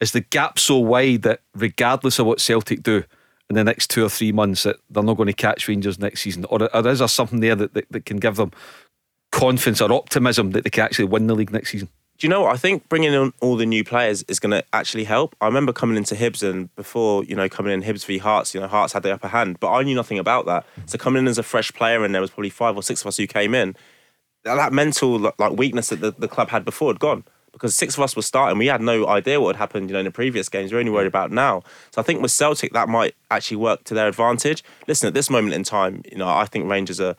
Is 0.00 0.12
the 0.12 0.20
gap 0.20 0.58
so 0.58 0.78
wide 0.78 1.22
that 1.22 1.40
regardless 1.54 2.18
of 2.18 2.26
what 2.26 2.40
Celtic 2.40 2.82
do 2.82 3.04
in 3.50 3.56
the 3.56 3.64
next 3.64 3.90
two 3.90 4.04
or 4.04 4.08
three 4.08 4.32
months, 4.32 4.62
that 4.62 4.76
they're 4.88 5.02
not 5.02 5.16
going 5.16 5.26
to 5.26 5.32
catch 5.32 5.68
Rangers 5.68 5.98
next 5.98 6.22
season? 6.22 6.46
Or, 6.46 6.74
or 6.74 6.88
is 6.88 7.00
there 7.00 7.08
something 7.08 7.40
there 7.40 7.56
that, 7.56 7.74
that, 7.74 7.86
that 7.90 8.06
can 8.06 8.18
give 8.18 8.36
them 8.36 8.52
confidence 9.32 9.80
or 9.80 9.92
optimism 9.92 10.52
that 10.52 10.64
they 10.64 10.70
can 10.70 10.84
actually 10.84 11.06
win 11.06 11.26
the 11.26 11.34
league 11.34 11.52
next 11.52 11.70
season? 11.70 11.88
Do 12.20 12.26
you 12.26 12.28
know 12.28 12.42
what? 12.42 12.52
I 12.52 12.58
think 12.58 12.86
bringing 12.90 13.14
in 13.14 13.32
all 13.40 13.56
the 13.56 13.64
new 13.64 13.82
players 13.82 14.24
is 14.24 14.38
going 14.38 14.50
to 14.50 14.62
actually 14.74 15.04
help. 15.04 15.34
I 15.40 15.46
remember 15.46 15.72
coming 15.72 15.96
into 15.96 16.14
Hibs 16.14 16.42
and 16.42 16.72
before, 16.76 17.24
you 17.24 17.34
know, 17.34 17.48
coming 17.48 17.72
in 17.72 17.82
Hibs 17.82 18.04
v 18.04 18.18
Hearts, 18.18 18.54
you 18.54 18.60
know, 18.60 18.68
Hearts 18.68 18.92
had 18.92 19.02
the 19.02 19.14
upper 19.14 19.28
hand, 19.28 19.58
but 19.58 19.72
I 19.72 19.82
knew 19.84 19.94
nothing 19.94 20.18
about 20.18 20.44
that. 20.44 20.66
So 20.84 20.98
coming 20.98 21.20
in 21.20 21.28
as 21.28 21.38
a 21.38 21.42
fresh 21.42 21.72
player 21.72 22.04
and 22.04 22.14
there 22.14 22.20
was 22.20 22.28
probably 22.28 22.50
five 22.50 22.76
or 22.76 22.82
six 22.82 23.00
of 23.00 23.06
us 23.06 23.16
who 23.16 23.26
came 23.26 23.54
in, 23.54 23.74
that 24.44 24.70
mental 24.70 25.32
like 25.38 25.52
weakness 25.52 25.88
that 25.88 26.02
the, 26.02 26.10
the 26.10 26.28
club 26.28 26.50
had 26.50 26.62
before 26.62 26.90
had 26.92 27.00
gone 27.00 27.24
because 27.52 27.74
six 27.74 27.96
of 27.96 28.02
us 28.02 28.14
were 28.14 28.20
starting. 28.20 28.58
We 28.58 28.66
had 28.66 28.82
no 28.82 29.06
idea 29.06 29.40
what 29.40 29.56
had 29.56 29.58
happened, 29.58 29.88
you 29.88 29.94
know, 29.94 30.00
in 30.00 30.04
the 30.04 30.10
previous 30.10 30.50
games. 30.50 30.72
We're 30.72 30.80
only 30.80 30.92
worried 30.92 31.06
about 31.06 31.30
now. 31.30 31.62
So 31.90 32.02
I 32.02 32.04
think 32.04 32.20
with 32.20 32.32
Celtic, 32.32 32.74
that 32.74 32.90
might 32.90 33.14
actually 33.30 33.56
work 33.56 33.84
to 33.84 33.94
their 33.94 34.08
advantage. 34.08 34.62
Listen, 34.86 35.06
at 35.06 35.14
this 35.14 35.30
moment 35.30 35.54
in 35.54 35.64
time, 35.64 36.02
you 36.12 36.18
know, 36.18 36.28
I 36.28 36.44
think 36.44 36.70
Rangers 36.70 37.00
are 37.00 37.16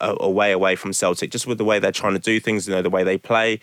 a, 0.00 0.16
a 0.18 0.30
way 0.30 0.50
away 0.50 0.74
from 0.74 0.92
Celtic, 0.92 1.30
just 1.30 1.46
with 1.46 1.58
the 1.58 1.64
way 1.64 1.78
they're 1.78 1.92
trying 1.92 2.14
to 2.14 2.18
do 2.18 2.40
things, 2.40 2.66
you 2.66 2.74
know, 2.74 2.82
the 2.82 2.90
way 2.90 3.04
they 3.04 3.18
play 3.18 3.60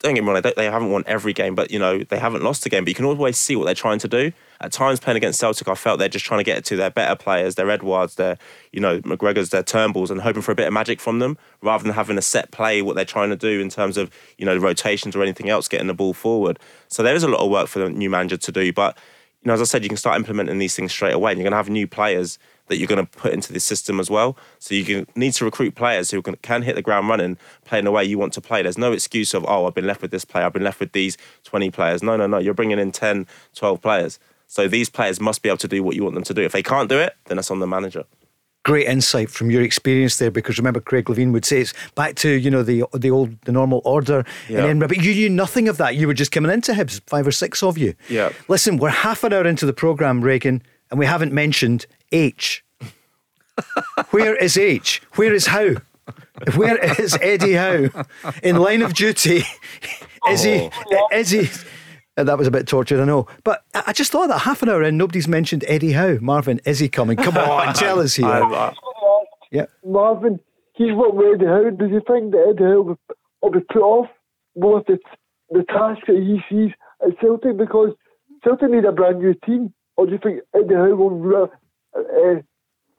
don't 0.00 0.14
get 0.14 0.22
me 0.22 0.30
wrong, 0.30 0.42
they, 0.42 0.52
they 0.54 0.70
haven't 0.70 0.90
won 0.90 1.04
every 1.06 1.32
game, 1.32 1.54
but 1.54 1.70
you 1.70 1.78
know 1.78 2.02
they 2.04 2.18
haven't 2.18 2.42
lost 2.42 2.66
a 2.66 2.68
game. 2.68 2.84
But 2.84 2.90
you 2.90 2.94
can 2.94 3.06
always 3.06 3.38
see 3.38 3.56
what 3.56 3.64
they're 3.64 3.74
trying 3.74 3.98
to 4.00 4.08
do. 4.08 4.32
At 4.60 4.72
times, 4.72 5.00
playing 5.00 5.16
against 5.16 5.38
Celtic, 5.38 5.68
I 5.68 5.74
felt 5.74 5.98
they're 5.98 6.08
just 6.08 6.24
trying 6.24 6.40
to 6.40 6.44
get 6.44 6.58
it 6.58 6.64
to 6.66 6.76
their 6.76 6.90
better 6.90 7.16
players, 7.16 7.54
their 7.54 7.70
Edouards, 7.70 8.16
their 8.16 8.36
you 8.72 8.80
know 8.80 9.00
McGregor's, 9.00 9.50
their 9.50 9.62
Turnbulls, 9.62 10.10
and 10.10 10.20
hoping 10.20 10.42
for 10.42 10.52
a 10.52 10.54
bit 10.54 10.66
of 10.66 10.72
magic 10.72 11.00
from 11.00 11.18
them, 11.18 11.38
rather 11.62 11.82
than 11.82 11.94
having 11.94 12.18
a 12.18 12.22
set 12.22 12.50
play 12.50 12.82
what 12.82 12.94
they're 12.94 13.04
trying 13.04 13.30
to 13.30 13.36
do 13.36 13.60
in 13.60 13.70
terms 13.70 13.96
of 13.96 14.10
you 14.36 14.44
know 14.44 14.56
rotations 14.56 15.16
or 15.16 15.22
anything 15.22 15.48
else, 15.48 15.66
getting 15.66 15.86
the 15.86 15.94
ball 15.94 16.12
forward. 16.12 16.58
So 16.88 17.02
there 17.02 17.14
is 17.14 17.22
a 17.22 17.28
lot 17.28 17.40
of 17.40 17.50
work 17.50 17.68
for 17.68 17.78
the 17.78 17.90
new 17.90 18.10
manager 18.10 18.36
to 18.36 18.52
do. 18.52 18.72
But 18.72 18.98
you 19.46 19.48
know, 19.48 19.54
as 19.54 19.60
I 19.60 19.64
said, 19.64 19.84
you 19.84 19.88
can 19.88 19.96
start 19.96 20.16
implementing 20.16 20.58
these 20.58 20.74
things 20.74 20.90
straight 20.90 21.14
away, 21.14 21.30
and 21.30 21.38
you're 21.38 21.44
going 21.44 21.52
to 21.52 21.56
have 21.56 21.70
new 21.70 21.86
players 21.86 22.36
that 22.66 22.78
you're 22.78 22.88
going 22.88 23.06
to 23.06 23.18
put 23.18 23.32
into 23.32 23.52
the 23.52 23.60
system 23.60 24.00
as 24.00 24.10
well. 24.10 24.36
So 24.58 24.74
you 24.74 24.84
can, 24.84 25.06
need 25.14 25.34
to 25.34 25.44
recruit 25.44 25.76
players 25.76 26.10
who 26.10 26.20
can, 26.20 26.34
can 26.38 26.62
hit 26.62 26.74
the 26.74 26.82
ground 26.82 27.08
running, 27.08 27.38
playing 27.64 27.84
the 27.84 27.92
way 27.92 28.02
you 28.02 28.18
want 28.18 28.32
to 28.32 28.40
play. 28.40 28.62
There's 28.62 28.76
no 28.76 28.90
excuse 28.90 29.34
of, 29.34 29.44
oh, 29.46 29.66
I've 29.68 29.74
been 29.74 29.86
left 29.86 30.02
with 30.02 30.10
this 30.10 30.24
player, 30.24 30.46
I've 30.46 30.52
been 30.52 30.64
left 30.64 30.80
with 30.80 30.90
these 30.90 31.16
20 31.44 31.70
players. 31.70 32.02
No, 32.02 32.16
no, 32.16 32.26
no. 32.26 32.38
You're 32.38 32.54
bringing 32.54 32.80
in 32.80 32.90
10, 32.90 33.28
12 33.54 33.80
players. 33.80 34.18
So 34.48 34.66
these 34.66 34.90
players 34.90 35.20
must 35.20 35.42
be 35.42 35.48
able 35.48 35.58
to 35.58 35.68
do 35.68 35.80
what 35.80 35.94
you 35.94 36.02
want 36.02 36.16
them 36.16 36.24
to 36.24 36.34
do. 36.34 36.42
If 36.42 36.50
they 36.50 36.64
can't 36.64 36.88
do 36.88 36.98
it, 36.98 37.14
then 37.26 37.36
that's 37.36 37.52
on 37.52 37.60
the 37.60 37.68
manager 37.68 38.04
great 38.66 38.88
insight 38.88 39.30
from 39.30 39.48
your 39.48 39.62
experience 39.62 40.16
there 40.16 40.32
because 40.32 40.58
remember 40.58 40.80
Craig 40.80 41.04
Levein 41.04 41.32
would 41.32 41.44
say 41.44 41.60
it's 41.60 41.72
back 41.94 42.16
to 42.16 42.28
you 42.28 42.50
know 42.50 42.64
the 42.64 42.82
the 42.92 43.12
old 43.12 43.40
the 43.42 43.52
normal 43.52 43.80
order 43.84 44.24
yeah. 44.48 44.58
in 44.58 44.64
Edinburgh 44.64 44.88
but 44.88 45.04
you 45.04 45.14
knew 45.14 45.30
nothing 45.30 45.68
of 45.68 45.76
that 45.76 45.94
you 45.94 46.08
were 46.08 46.14
just 46.14 46.32
coming 46.32 46.50
into 46.50 46.72
Hibs 46.72 47.00
five 47.06 47.28
or 47.28 47.30
six 47.30 47.62
of 47.62 47.78
you 47.78 47.94
yeah 48.08 48.32
listen 48.48 48.76
we're 48.78 48.88
half 48.88 49.22
an 49.22 49.32
hour 49.32 49.46
into 49.46 49.66
the 49.66 49.72
programme 49.72 50.20
Regan 50.20 50.62
and 50.90 50.98
we 50.98 51.06
haven't 51.06 51.32
mentioned 51.32 51.86
H 52.10 52.64
where 54.10 54.34
is 54.36 54.56
H? 54.56 55.02
Where 55.14 55.32
is 55.32 55.46
Howe? 55.46 55.76
Where 56.54 56.76
is 57.00 57.16
Eddie 57.20 57.54
Howe? 57.54 58.04
In 58.42 58.56
line 58.56 58.82
of 58.82 58.94
duty, 58.94 59.42
is 60.28 60.42
he? 60.42 60.70
Oh. 60.92 61.08
Is 61.12 61.30
he? 61.30 61.48
Uh, 62.16 62.24
that 62.24 62.38
was 62.38 62.46
a 62.46 62.50
bit 62.50 62.66
tortured, 62.66 63.00
I 63.00 63.04
know. 63.04 63.26
But 63.44 63.64
I 63.74 63.92
just 63.92 64.10
thought 64.10 64.28
that 64.28 64.40
half 64.40 64.62
an 64.62 64.68
hour 64.68 64.82
in, 64.82 64.96
nobody's 64.96 65.28
mentioned 65.28 65.64
Eddie 65.68 65.92
Howe. 65.92 66.18
Marvin, 66.20 66.60
is 66.64 66.78
he 66.78 66.88
coming? 66.88 67.16
Come 67.16 67.36
on, 67.36 67.74
tell 67.74 68.00
us 68.00 68.14
here. 68.14 68.26
Uh, 68.26 68.72
yeah. 69.50 69.66
Marvin, 69.84 70.40
he's 70.74 70.92
what 70.92 71.14
with 71.14 71.40
Eddie 71.40 71.46
Howe. 71.46 71.70
Does 71.70 71.90
he 71.90 72.00
think 72.10 72.32
that 72.32 72.54
Eddie 72.54 72.64
Howe 72.64 72.80
will, 72.82 72.98
will 73.42 73.50
be 73.50 73.60
put 73.60 73.82
off 73.82 74.08
with 74.54 74.86
the, 74.86 74.98
the 75.50 75.64
task 75.64 76.06
that 76.06 76.16
he 76.16 76.40
sees 76.48 76.72
at 77.02 77.18
Celtic? 77.20 77.56
Because 77.56 77.90
Celtic 78.42 78.70
need 78.70 78.84
a 78.84 78.92
brand 78.92 79.18
new 79.18 79.34
team. 79.44 79.72
Or 79.96 80.06
do 80.06 80.12
you 80.12 80.18
think 80.22 80.40
Eddie 80.54 80.74
Howe 80.74 80.94
will 80.94 81.36
uh, 81.36 81.98
uh 81.98 82.40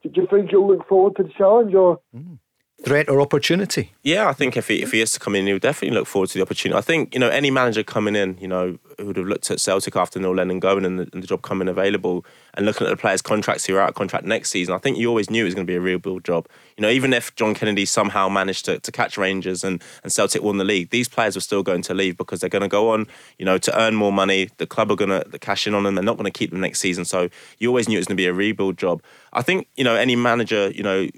do 0.04 0.10
you 0.14 0.28
think 0.30 0.52
you'll 0.52 0.68
look 0.68 0.86
forward 0.88 1.16
to 1.16 1.24
the 1.24 1.30
challenge 1.36 1.74
or? 1.74 1.98
Mm 2.14 2.38
threat 2.84 3.08
or 3.08 3.20
opportunity? 3.20 3.92
Yeah, 4.02 4.28
I 4.28 4.32
think 4.32 4.56
if 4.56 4.68
he 4.68 4.82
if 4.82 4.92
he 4.92 5.00
is 5.00 5.12
to 5.12 5.20
come 5.20 5.34
in, 5.34 5.46
he'll 5.46 5.58
definitely 5.58 5.96
look 5.96 6.06
forward 6.06 6.30
to 6.30 6.38
the 6.38 6.42
opportunity. 6.42 6.78
I 6.78 6.80
think 6.80 7.14
you 7.14 7.20
know 7.20 7.28
any 7.28 7.50
manager 7.50 7.82
coming 7.82 8.14
in, 8.14 8.38
you 8.40 8.48
know, 8.48 8.78
who 8.98 9.06
would 9.06 9.16
have 9.16 9.26
looked 9.26 9.50
at 9.50 9.60
Celtic 9.60 9.96
after 9.96 10.18
Neil 10.18 10.34
Lennon 10.34 10.60
going 10.60 10.84
and 10.84 10.98
the, 11.00 11.08
and 11.12 11.22
the, 11.22 11.26
job 11.26 11.42
coming 11.42 11.68
available, 11.68 12.24
and 12.54 12.66
looking 12.66 12.86
at 12.86 12.90
the 12.90 12.96
players' 12.96 13.22
contracts 13.22 13.66
who 13.66 13.76
are 13.76 13.80
out 13.80 13.90
of 13.90 13.94
contract 13.94 14.24
next 14.24 14.50
season. 14.50 14.74
I 14.74 14.78
think 14.78 14.96
you 14.96 15.08
always 15.08 15.30
knew 15.30 15.42
it 15.42 15.46
was 15.46 15.54
going 15.54 15.66
to 15.66 15.70
be 15.70 15.76
a 15.76 15.80
real 15.80 15.98
build 15.98 16.24
job. 16.24 16.48
You 16.76 16.82
know, 16.82 16.90
even 16.90 17.12
if 17.12 17.34
John 17.34 17.54
Kennedy 17.54 17.84
somehow 17.84 18.28
managed 18.28 18.64
to, 18.66 18.78
to 18.78 18.92
catch 18.92 19.18
Rangers 19.18 19.64
and, 19.64 19.82
and 20.02 20.12
Celtic 20.12 20.42
won 20.42 20.58
the 20.58 20.64
league, 20.64 20.90
these 20.90 21.08
players 21.08 21.34
were 21.34 21.40
still 21.40 21.62
going 21.62 21.82
to 21.82 21.94
leave 21.94 22.16
because 22.16 22.40
they're 22.40 22.48
going 22.48 22.62
to 22.62 22.68
go 22.68 22.90
on, 22.90 23.06
you 23.38 23.44
know, 23.44 23.58
to 23.58 23.80
earn 23.80 23.94
more 23.94 24.12
money. 24.12 24.50
The 24.58 24.66
club 24.66 24.90
are 24.90 24.96
going 24.96 25.10
to 25.10 25.38
cash 25.38 25.66
in 25.66 25.74
on 25.74 25.82
them. 25.82 25.94
They're 25.94 26.04
not 26.04 26.16
going 26.16 26.30
to 26.30 26.38
keep 26.38 26.50
them 26.50 26.60
next 26.60 26.80
season. 26.80 27.04
So 27.04 27.28
you 27.58 27.68
always 27.68 27.88
knew 27.88 27.96
it 27.96 28.00
was 28.00 28.06
going 28.06 28.16
to 28.16 28.22
be 28.22 28.26
a 28.26 28.32
rebuild 28.32 28.78
job. 28.78 29.02
I 29.32 29.42
think 29.42 29.68
you 29.76 29.84
know 29.84 29.94
any 29.94 30.16
manager, 30.16 30.70
you 30.70 30.82
know, 30.82 31.08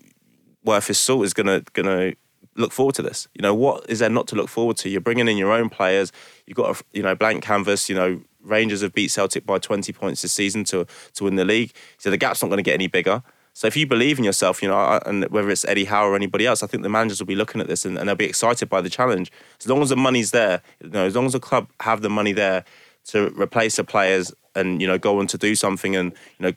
worth 0.65 0.87
his 0.87 0.99
salt 0.99 1.25
is 1.25 1.35
going 1.35 1.47
to 1.47 2.17
look 2.57 2.73
forward 2.73 2.95
to 2.97 3.03
this? 3.03 3.29
You 3.35 3.43
know, 3.43 3.55
what 3.55 3.89
is 3.89 4.01
there 4.01 4.11
not 4.11 4.27
to 4.29 4.37
look 4.37 4.49
forward 4.49 4.77
to? 4.79 4.89
You're 4.89 5.01
bringing 5.01 5.29
in 5.29 5.37
your 5.37 5.53
own 5.53 5.69
players. 5.69 6.13
You've 6.47 6.57
got 6.57 6.81
a 6.81 6.85
you 6.93 7.03
know 7.03 7.15
blank 7.15 7.43
canvas. 7.43 7.89
You 7.89 7.95
know, 7.95 8.21
Rangers 8.43 8.83
have 8.83 8.95
beat 8.95 9.11
Celtic 9.11 9.47
by 9.47 9.59
20 9.59 9.93
points 9.93 10.23
this 10.23 10.33
season 10.33 10.65
to 10.65 10.87
to 11.15 11.25
win 11.25 11.37
the 11.37 11.45
league. 11.45 11.73
So 11.99 12.11
the 12.11 12.17
gap's 12.17 12.43
not 12.43 12.49
going 12.49 12.59
to 12.59 12.63
get 12.63 12.75
any 12.75 12.89
bigger. 12.89 13.23
So 13.53 13.67
if 13.67 13.77
you 13.77 13.87
believe 13.87 14.19
in 14.19 14.25
yourself, 14.25 14.63
you 14.63 14.69
know, 14.69 15.01
and 15.05 15.25
whether 15.25 15.51
it's 15.51 15.65
Eddie 15.65 15.85
Howe 15.85 16.07
or 16.07 16.15
anybody 16.15 16.47
else, 16.47 16.63
I 16.63 16.69
think 16.69 16.85
the 16.85 16.89
managers 16.89 17.19
will 17.19 17.27
be 17.27 17.35
looking 17.35 17.61
at 17.61 17.67
this 17.67 17.85
and, 17.85 17.99
and 17.99 18.09
they'll 18.09 18.15
be 18.15 18.25
excited 18.25 18.69
by 18.69 18.81
the 18.81 18.89
challenge. 18.89 19.33
As 19.59 19.67
long 19.67 19.83
as 19.83 19.89
the 19.89 19.97
money's 19.97 20.31
there, 20.31 20.63
you 20.81 20.91
know, 20.91 21.05
as 21.05 21.17
long 21.17 21.27
as 21.27 21.33
the 21.33 21.41
club 21.41 21.69
have 21.81 22.01
the 22.01 22.09
money 22.09 22.33
there 22.33 22.65
to 23.07 23.33
replace 23.41 23.77
the 23.77 23.85
players 23.85 24.33
and 24.55 24.81
you 24.81 24.87
know 24.87 24.99
go 24.99 25.19
on 25.19 25.27
to 25.29 25.39
do 25.39 25.55
something 25.55 25.97
and 25.97 26.13
you 26.39 26.47
know 26.47 26.53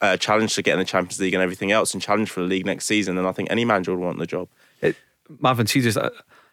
uh, 0.00 0.16
challenge 0.16 0.54
to 0.54 0.62
get 0.62 0.74
in 0.74 0.78
the 0.78 0.84
Champions 0.84 1.20
League 1.20 1.34
and 1.34 1.42
everything 1.42 1.72
else 1.72 1.92
and 1.92 2.02
challenge 2.02 2.30
for 2.30 2.40
the 2.40 2.46
league 2.46 2.66
next 2.66 2.86
season, 2.86 3.16
then 3.16 3.26
I 3.26 3.32
think 3.32 3.50
any 3.50 3.64
manager 3.64 3.94
would 3.94 4.04
want 4.04 4.18
the 4.18 4.26
job. 4.26 4.48
It, 4.80 4.96
Marvin, 5.40 5.66
see, 5.66 5.80
just 5.80 5.96
a, 5.96 6.12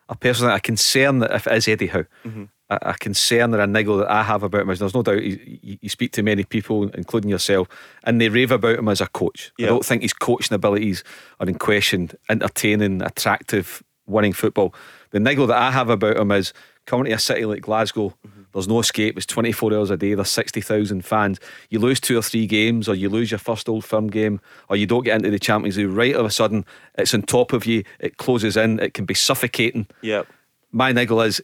a 0.09 0.15
personally, 0.15 0.53
a 0.53 0.59
concern 0.59 1.19
that 1.19 1.31
if 1.31 1.47
it 1.47 1.53
is 1.53 1.67
Eddie 1.67 1.87
Howe, 1.87 2.05
mm-hmm. 2.25 2.43
a, 2.69 2.79
a, 2.81 2.93
concern 2.95 3.53
or 3.53 3.59
a 3.59 3.67
niggle 3.67 3.97
that 3.97 4.11
I 4.11 4.23
have 4.23 4.43
about 4.43 4.61
him 4.61 4.69
is 4.69 4.79
there's 4.79 4.95
no 4.95 5.03
doubt 5.03 5.23
you, 5.23 5.77
you, 5.81 5.89
speak 5.89 6.11
to 6.13 6.23
many 6.23 6.43
people, 6.43 6.89
including 6.89 7.29
yourself, 7.29 7.67
and 8.03 8.19
they 8.19 8.29
rave 8.29 8.51
about 8.51 8.79
him 8.79 8.89
as 8.89 9.01
a 9.01 9.07
coach. 9.07 9.51
Yeah. 9.57 9.67
I 9.67 9.69
don't 9.69 9.85
think 9.85 10.01
his 10.01 10.13
coaching 10.13 10.55
abilities 10.55 11.03
are 11.39 11.47
in 11.47 11.57
question, 11.57 12.11
entertaining, 12.29 13.01
attractive, 13.01 13.83
winning 14.07 14.33
football. 14.33 14.73
The 15.11 15.19
niggle 15.19 15.47
that 15.47 15.57
I 15.57 15.71
have 15.71 15.89
about 15.89 16.17
him 16.17 16.31
is 16.31 16.53
coming 16.85 17.05
to 17.05 17.11
a 17.11 17.19
city 17.19 17.45
like 17.45 17.61
Glasgow. 17.61 18.13
Mm-hmm 18.27 18.34
there's 18.55 18.69
no 18.69 18.79
escape. 18.79 19.17
It's 19.17 19.25
24 19.25 19.73
hours 19.73 19.89
a 19.89 19.97
day. 19.97 20.13
There's 20.13 20.31
60,000 20.31 21.03
fans. 21.03 21.39
You 21.69 21.79
lose 21.79 21.99
two 21.99 22.17
or 22.17 22.21
three 22.21 22.47
games, 22.47 22.87
or 22.87 22.95
you 22.95 23.09
lose 23.09 23.29
your 23.29 23.37
first 23.37 23.67
Old 23.67 23.83
Firm 23.83 24.07
game, 24.07 24.39
or 24.69 24.77
you 24.77 24.87
don't 24.87 25.03
get 25.03 25.17
into 25.17 25.29
the 25.29 25.39
Champions 25.39 25.77
League. 25.77 25.89
Right 25.89 26.15
of 26.15 26.25
a 26.25 26.31
sudden, 26.31 26.65
it's 26.97 27.13
on 27.13 27.23
top 27.23 27.51
of 27.51 27.65
you. 27.65 27.83
It 27.99 28.15
closes 28.15 28.55
in. 28.55 28.79
It 28.79 28.93
can 28.93 29.03
be 29.03 29.13
suffocating. 29.13 29.87
Yep. 30.01 30.27
my 30.71 30.93
niggle 30.93 31.21
is 31.21 31.41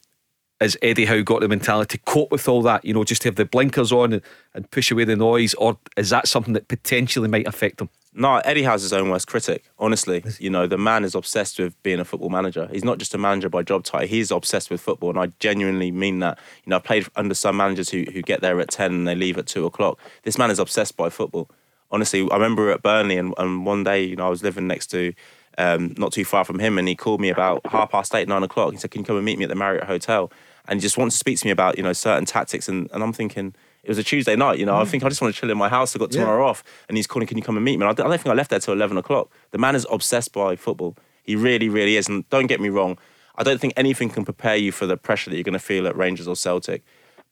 is 0.62 0.78
Eddie 0.82 1.06
Howe 1.06 1.24
got 1.24 1.42
the 1.42 1.48
mentality 1.48 1.98
to 1.98 2.04
cope 2.06 2.32
with 2.32 2.48
all 2.48 2.62
that? 2.62 2.86
You 2.86 2.94
know, 2.94 3.04
just 3.04 3.24
to 3.24 3.28
have 3.28 3.36
the 3.36 3.46
blinkers 3.46 3.92
on 3.92 4.14
and, 4.14 4.22
and 4.54 4.70
push 4.72 4.92
away 4.92 5.04
the 5.04 5.16
noise, 5.16 5.54
or 5.56 5.78
is 5.98 6.12
that 6.12 6.28
something 6.28 6.54
that 6.54 6.68
potentially 6.68 7.28
might 7.28 7.48
affect 7.48 7.82
him? 7.82 7.90
No, 8.14 8.38
Eddie 8.40 8.64
has 8.64 8.82
his 8.82 8.92
own 8.92 9.10
worst 9.10 9.28
critic. 9.28 9.64
Honestly, 9.80 10.24
you 10.38 10.50
know, 10.50 10.68
the 10.68 10.78
man 10.78 11.06
is 11.06 11.16
obsessed 11.16 11.60
with 11.60 11.82
being 11.82 12.00
a 12.00 12.06
football 12.06 12.30
manager. 12.30 12.68
He's 12.70 12.84
not 12.84 12.98
just 12.98 13.14
a 13.14 13.18
manager 13.18 13.48
by 13.48 13.64
job 13.64 13.86
title. 13.86 14.08
He's 14.08 14.32
obsessed 14.32 14.70
with 14.70 14.82
football, 14.82 15.12
and 15.12 15.20
I 15.20 15.28
genuinely 15.40 15.92
mean 15.92 16.20
that. 16.20 16.38
You 16.66 16.72
know, 16.72 16.76
I've 16.76 16.84
played 16.84 17.08
under 17.16 17.34
some 17.34 17.56
managers 17.56 17.90
who 17.90 18.04
who 18.12 18.22
get 18.22 18.42
there 18.42 18.60
at 18.60 18.70
ten 18.70 18.92
and 18.92 19.08
they 19.08 19.16
leave 19.16 19.38
at 19.38 19.48
two 19.48 19.66
o'clock. 19.66 19.98
This 20.24 20.38
man 20.38 20.52
is 20.52 20.60
obsessed 20.60 20.98
by 20.98 21.10
football. 21.10 21.50
Honestly, 21.90 22.28
I 22.30 22.36
remember 22.36 22.70
at 22.72 22.82
Burnley, 22.82 23.18
and, 23.18 23.34
and 23.38 23.66
one 23.66 23.84
day, 23.84 24.04
you 24.04 24.18
know, 24.18 24.28
I 24.28 24.30
was 24.30 24.44
living 24.44 24.68
next 24.68 24.88
to. 24.88 25.14
Um, 25.58 25.94
not 25.98 26.14
too 26.14 26.24
far 26.24 26.46
from 26.46 26.60
him, 26.60 26.78
and 26.78 26.88
he 26.88 26.96
called 26.96 27.20
me 27.20 27.28
about 27.28 27.66
half 27.66 27.92
past 27.92 28.16
eight, 28.16 28.28
nine 28.28 28.42
o'clock. 28.42 28.72
He 28.72 28.78
said, 28.78 28.92
"Can 28.92 29.02
you 29.02 29.06
come 29.06 29.18
and 29.18 29.26
meet 29.26 29.38
me 29.38 29.44
at 29.44 29.50
the 29.50 29.56
Marriott 29.56 29.84
Hotel?" 29.84 30.32
And 30.68 30.80
he 30.80 30.82
just 30.82 30.98
wants 30.98 31.16
to 31.16 31.20
speak 31.20 31.40
to 31.40 31.46
me 31.46 31.52
about, 31.52 31.78
you 31.78 31.84
know, 31.84 31.92
certain 31.92 32.26
tactics. 32.26 32.70
And, 32.70 32.90
and 32.94 33.04
I'm 33.04 33.12
thinking, 33.12 33.54
it 33.84 33.90
was 33.90 33.98
a 33.98 34.04
Tuesday 34.04 34.36
night, 34.36 34.60
you 34.60 34.66
know. 34.66 34.78
I 34.78 34.84
mm. 34.84 34.88
think 34.88 35.04
I 35.04 35.10
just 35.10 35.22
want 35.22 35.34
to 35.34 35.40
chill 35.40 35.50
in 35.50 35.58
my 35.58 35.70
house. 35.70 35.96
I 35.96 36.00
got 36.00 36.12
tomorrow 36.12 36.46
off, 36.46 36.64
and 36.88 36.98
he's 36.98 37.08
calling, 37.08 37.28
"Can 37.28 37.38
you 37.38 37.44
come 37.44 37.58
and 37.58 37.66
meet 37.66 37.78
me?" 37.78 37.86
And 37.86 37.90
I 37.90 37.94
don't, 37.94 38.06
I 38.06 38.10
don't 38.10 38.20
think 38.20 38.32
I 38.32 38.36
left 38.36 38.52
there 38.52 38.60
till 38.60 38.74
eleven 38.74 38.98
o'clock. 38.98 39.32
The 39.52 39.58
man 39.58 39.76
is 39.76 39.88
obsessed 39.92 40.34
by 40.34 40.56
football. 40.56 40.96
He 41.24 41.36
really, 41.36 41.70
really 41.70 41.96
is. 41.96 42.08
And 42.08 42.28
don't 42.30 42.48
get 42.48 42.60
me 42.60 42.70
wrong, 42.70 42.98
I 43.36 43.44
don't 43.44 43.60
think 43.60 43.74
anything 43.76 44.10
can 44.10 44.26
prepare 44.26 44.56
you 44.56 44.72
for 44.72 44.86
the 44.86 44.98
pressure 44.98 45.30
that 45.30 45.36
you're 45.36 45.44
going 45.44 45.54
to 45.54 45.60
feel 45.60 45.88
at 45.88 45.96
Rangers 45.96 46.28
or 46.28 46.36
Celtic. 46.36 46.84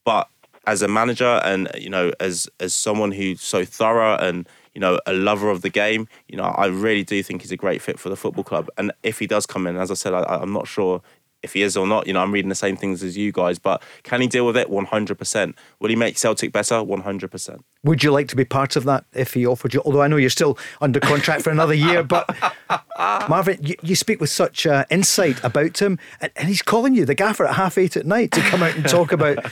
But 0.05 0.27
as 0.65 0.81
a 0.81 0.87
manager, 0.87 1.39
and 1.43 1.69
you 1.77 1.89
know, 1.89 2.11
as 2.19 2.47
as 2.59 2.73
someone 2.73 3.11
who's 3.11 3.41
so 3.41 3.63
thorough 3.63 4.15
and 4.17 4.47
you 4.73 4.81
know 4.81 4.99
a 5.05 5.13
lover 5.13 5.49
of 5.49 5.61
the 5.61 5.69
game, 5.69 6.07
you 6.27 6.37
know, 6.37 6.43
I 6.43 6.65
really 6.65 7.03
do 7.03 7.21
think 7.21 7.41
he's 7.41 7.51
a 7.51 7.57
great 7.57 7.81
fit 7.81 7.99
for 7.99 8.09
the 8.09 8.15
football 8.15 8.43
club. 8.43 8.69
And 8.77 8.91
if 9.03 9.19
he 9.19 9.27
does 9.27 9.45
come 9.45 9.67
in, 9.67 9.77
as 9.77 9.91
I 9.91 9.95
said, 9.95 10.13
I, 10.13 10.23
I'm 10.23 10.53
not 10.53 10.67
sure 10.67 11.01
if 11.43 11.53
he 11.53 11.61
is 11.61 11.77
or 11.77 11.87
not. 11.87 12.07
You 12.07 12.13
know, 12.13 12.21
I'm 12.21 12.31
reading 12.31 12.49
the 12.49 12.55
same 12.55 12.75
things 12.75 13.03
as 13.03 13.17
you 13.17 13.31
guys, 13.31 13.59
but 13.59 13.81
can 14.03 14.21
he 14.21 14.27
deal 14.27 14.45
with 14.45 14.57
it? 14.57 14.69
100%. 14.69 15.53
Will 15.79 15.89
he 15.89 15.95
make 15.95 16.17
Celtic 16.17 16.51
better? 16.51 16.75
100%. 16.75 17.59
Would 17.83 18.03
you 18.03 18.11
like 18.11 18.27
to 18.27 18.35
be 18.35 18.45
part 18.45 18.75
of 18.75 18.83
that 18.85 19.05
if 19.13 19.33
he 19.33 19.45
offered 19.45 19.73
you? 19.73 19.81
Although 19.85 20.01
I 20.01 20.07
know 20.07 20.17
you're 20.17 20.29
still 20.29 20.57
under 20.81 20.99
contract 20.99 21.43
for 21.43 21.49
another 21.49 21.73
year, 21.73 22.03
but 22.03 22.29
Marvin, 23.29 23.57
you, 23.61 23.75
you 23.81 23.95
speak 23.95 24.19
with 24.19 24.29
such 24.29 24.67
uh, 24.67 24.85
insight 24.89 25.41
about 25.43 25.81
him, 25.81 25.97
and, 26.19 26.31
and 26.35 26.47
he's 26.47 26.61
calling 26.61 26.93
you 26.93 27.05
the 27.05 27.15
gaffer 27.15 27.45
at 27.45 27.55
half 27.55 27.77
eight 27.77 27.95
at 27.95 28.05
night 28.05 28.31
to 28.31 28.41
come 28.41 28.61
out 28.61 28.75
and 28.75 28.87
talk 28.87 29.11
about 29.11 29.45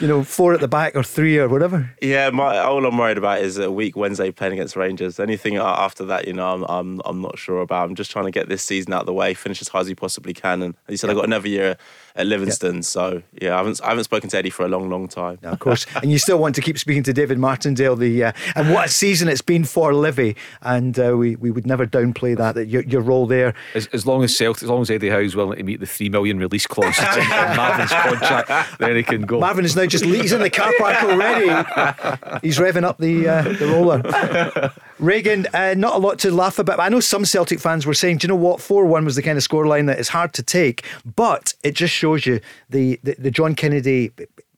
you 0.00 0.08
know, 0.08 0.24
four 0.24 0.54
at 0.54 0.60
the 0.60 0.68
back 0.68 0.96
or 0.96 1.02
three 1.02 1.38
or 1.38 1.48
whatever. 1.48 1.90
Yeah, 2.00 2.30
my 2.30 2.58
all 2.58 2.84
I'm 2.84 2.96
worried 2.96 3.18
about 3.18 3.40
is 3.40 3.58
a 3.58 3.70
week 3.70 3.96
Wednesday 3.96 4.30
playing 4.30 4.54
against 4.54 4.76
Rangers. 4.76 5.20
Anything 5.20 5.56
after 5.56 6.04
that, 6.06 6.26
you 6.26 6.32
know, 6.32 6.52
I'm 6.52 6.64
I'm 6.64 7.02
I'm 7.04 7.20
not 7.20 7.38
sure 7.38 7.60
about. 7.60 7.88
I'm 7.88 7.94
just 7.94 8.10
trying 8.10 8.24
to 8.26 8.30
get 8.30 8.48
this 8.48 8.62
season 8.62 8.92
out 8.92 9.00
of 9.00 9.06
the 9.06 9.12
way, 9.12 9.34
finish 9.34 9.60
as 9.60 9.68
high 9.68 9.80
as 9.80 9.88
you 9.88 9.96
possibly 9.96 10.34
can. 10.34 10.62
And 10.62 10.74
as 10.88 10.92
you 10.92 10.96
said, 10.96 11.08
yeah. 11.08 11.12
I've 11.12 11.16
got 11.18 11.26
another 11.26 11.48
year 11.48 11.76
at 12.16 12.26
Livingston, 12.26 12.76
yeah. 12.76 12.80
so 12.82 13.22
yeah, 13.40 13.54
I 13.54 13.58
haven't 13.58 13.80
I 13.82 13.88
haven't 13.88 14.04
spoken 14.04 14.30
to 14.30 14.38
Eddie 14.38 14.50
for 14.50 14.64
a 14.64 14.68
long, 14.68 14.88
long 14.88 15.08
time. 15.08 15.38
of 15.42 15.58
course, 15.58 15.84
and 16.02 16.12
you 16.12 16.18
still 16.18 16.38
want 16.38 16.54
to 16.54 16.60
keep 16.60 16.78
speaking 16.78 17.02
to 17.04 17.12
David 17.12 17.38
Martindale. 17.38 17.96
The 17.96 18.24
uh, 18.24 18.32
and 18.54 18.72
what 18.72 18.86
a 18.86 18.88
season 18.88 19.28
it's 19.28 19.42
been 19.42 19.64
for 19.64 19.92
Livy, 19.92 20.36
and 20.62 20.98
uh, 20.98 21.16
we 21.16 21.34
we 21.36 21.50
would 21.50 21.66
never 21.66 21.86
downplay 21.86 22.36
that 22.36 22.54
that 22.54 22.66
your, 22.66 22.82
your 22.82 23.00
role 23.00 23.26
there. 23.26 23.54
As, 23.74 23.86
as 23.88 24.06
long 24.06 24.22
as 24.22 24.36
Celtic, 24.36 24.62
as 24.62 24.68
long 24.68 24.82
as 24.82 24.90
Eddie 24.90 25.08
Howe's 25.08 25.34
willing 25.34 25.58
to 25.58 25.64
meet 25.64 25.80
the 25.80 25.86
three 25.86 26.08
million 26.08 26.38
release 26.38 26.66
clause 26.66 26.96
in 26.98 27.28
Marvin's 27.28 27.90
contract, 27.90 28.78
then 28.78 28.96
he 28.96 29.02
can 29.02 29.22
go. 29.22 29.40
Marvin 29.40 29.64
is 29.64 29.74
now 29.74 29.86
just 29.86 30.04
he's 30.04 30.32
in 30.32 30.40
the 30.40 30.50
car 30.50 30.72
park 30.78 31.02
already. 31.02 31.46
He's 32.42 32.58
revving 32.58 32.84
up 32.84 32.98
the 32.98 33.28
uh, 33.28 33.42
the 33.42 33.66
roller. 33.66 34.72
Regan, 34.98 35.46
uh, 35.52 35.74
not 35.76 35.94
a 35.94 35.98
lot 35.98 36.18
to 36.20 36.30
laugh 36.30 36.58
about. 36.58 36.78
I 36.78 36.88
know 36.88 37.00
some 37.00 37.24
Celtic 37.24 37.58
fans 37.58 37.84
were 37.84 37.94
saying, 37.94 38.18
do 38.18 38.26
you 38.26 38.28
know 38.28 38.36
what? 38.36 38.60
4 38.60 38.86
1 38.86 39.04
was 39.04 39.16
the 39.16 39.22
kind 39.22 39.36
of 39.36 39.46
scoreline 39.46 39.86
that 39.86 39.98
is 39.98 40.08
hard 40.08 40.32
to 40.34 40.42
take, 40.42 40.84
but 41.16 41.54
it 41.62 41.74
just 41.74 41.92
shows 41.92 42.26
you 42.26 42.40
the, 42.70 43.00
the, 43.02 43.16
the 43.18 43.30
John 43.30 43.54
Kennedy 43.54 44.12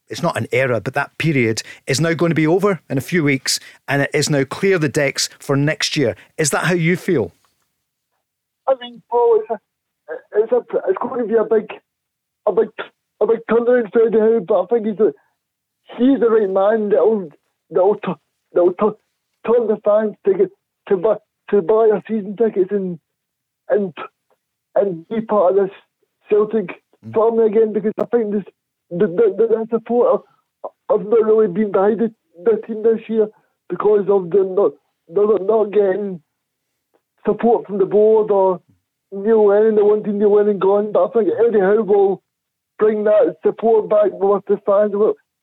it's 0.09 0.23
not 0.23 0.37
an 0.37 0.47
era, 0.53 0.81
but 0.81 0.95
that 0.95 1.17
period 1.19 1.63
is 1.87 2.01
now 2.01 2.15
going 2.15 2.31
to 2.31 2.37
be 2.37 2.47
over 2.47 2.81
in 2.89 2.99
a 2.99 3.01
few 3.01 3.25
weeks, 3.25 3.59
and 3.89 4.03
it 4.03 4.11
is 4.15 4.31
now 4.31 4.45
clear 4.45 4.79
the 4.79 4.89
decks 4.89 5.29
for 5.39 5.57
next 5.57 5.97
year. 5.97 6.15
Is 6.39 6.51
that 6.51 6.65
how 6.65 6.75
you 6.75 6.97
feel? 6.97 7.33
I 8.69 8.75
mean, 8.81 9.03
Paul, 9.11 9.41
it's 9.41 9.51
a, 9.51 9.59
it's, 10.37 10.53
a, 10.53 10.59
it's 10.89 10.99
going 11.01 11.23
to 11.23 11.29
be 11.29 11.35
a 11.35 11.45
big, 11.45 11.69
a 12.47 12.53
big, 12.53 12.69
a 13.21 13.27
big 13.27 13.41
turnaround 13.51 13.93
for 13.93 14.07
Eddie 14.07 14.45
but 14.47 14.63
I 14.63 14.67
think 14.67 14.87
he's 14.87 14.97
he's 15.99 16.21
the 16.21 16.29
right 16.29 16.51
man 16.51 16.91
that'll 16.91 17.31
that'll 17.71 17.97
that'll 18.53 18.99
turn 19.47 19.67
the 19.67 19.79
fans 19.85 20.15
to 20.27 20.35
get 20.35 20.51
to 20.89 20.97
buy 20.97 21.17
to 21.51 21.63
buy 21.63 21.91
our 21.93 22.03
season 22.09 22.37
tickets 22.37 22.71
and 22.71 22.99
and 23.69 23.95
and 24.75 25.09
be 25.09 25.21
part 25.21 25.57
of 25.57 25.67
this 25.67 25.77
Celtic 26.29 26.83
mm. 27.05 27.15
family 27.15 27.47
again 27.47 27.73
because 27.73 27.93
I 27.99 28.07
think 28.07 28.33
this 28.33 28.45
the 28.91 29.07
the, 29.07 29.47
the 29.49 29.67
support 29.71 30.23
have 30.91 31.01
not 31.01 31.25
really 31.25 31.49
been 31.53 31.73
behind 31.73 32.01
the, 32.01 32.15
the 32.45 32.61
team 32.67 32.83
this 32.83 33.01
year 33.09 33.29
because 33.69 34.07
of 34.09 34.31
the 34.31 34.45
not 34.45 34.73
they're 35.09 35.47
not 35.47 35.73
getting 35.73 36.23
support 37.25 37.67
from 37.67 37.79
the 37.79 37.87
board 37.87 38.31
or 38.31 38.61
Neil 39.13 39.47
Lennon, 39.47 39.77
they 39.77 39.83
wanting 39.83 40.19
Neil 40.19 40.35
Lennon 40.35 40.59
gone. 40.59 40.93
But 40.93 41.11
I 41.11 41.13
think 41.13 41.29
Eddie 41.39 41.61
Howe 41.61 41.83
will 41.83 42.23
bring 42.79 43.05
that 43.05 43.37
support 43.45 43.89
back 43.89 44.11
with 44.13 44.45
the 44.47 44.61
fans 44.67 44.93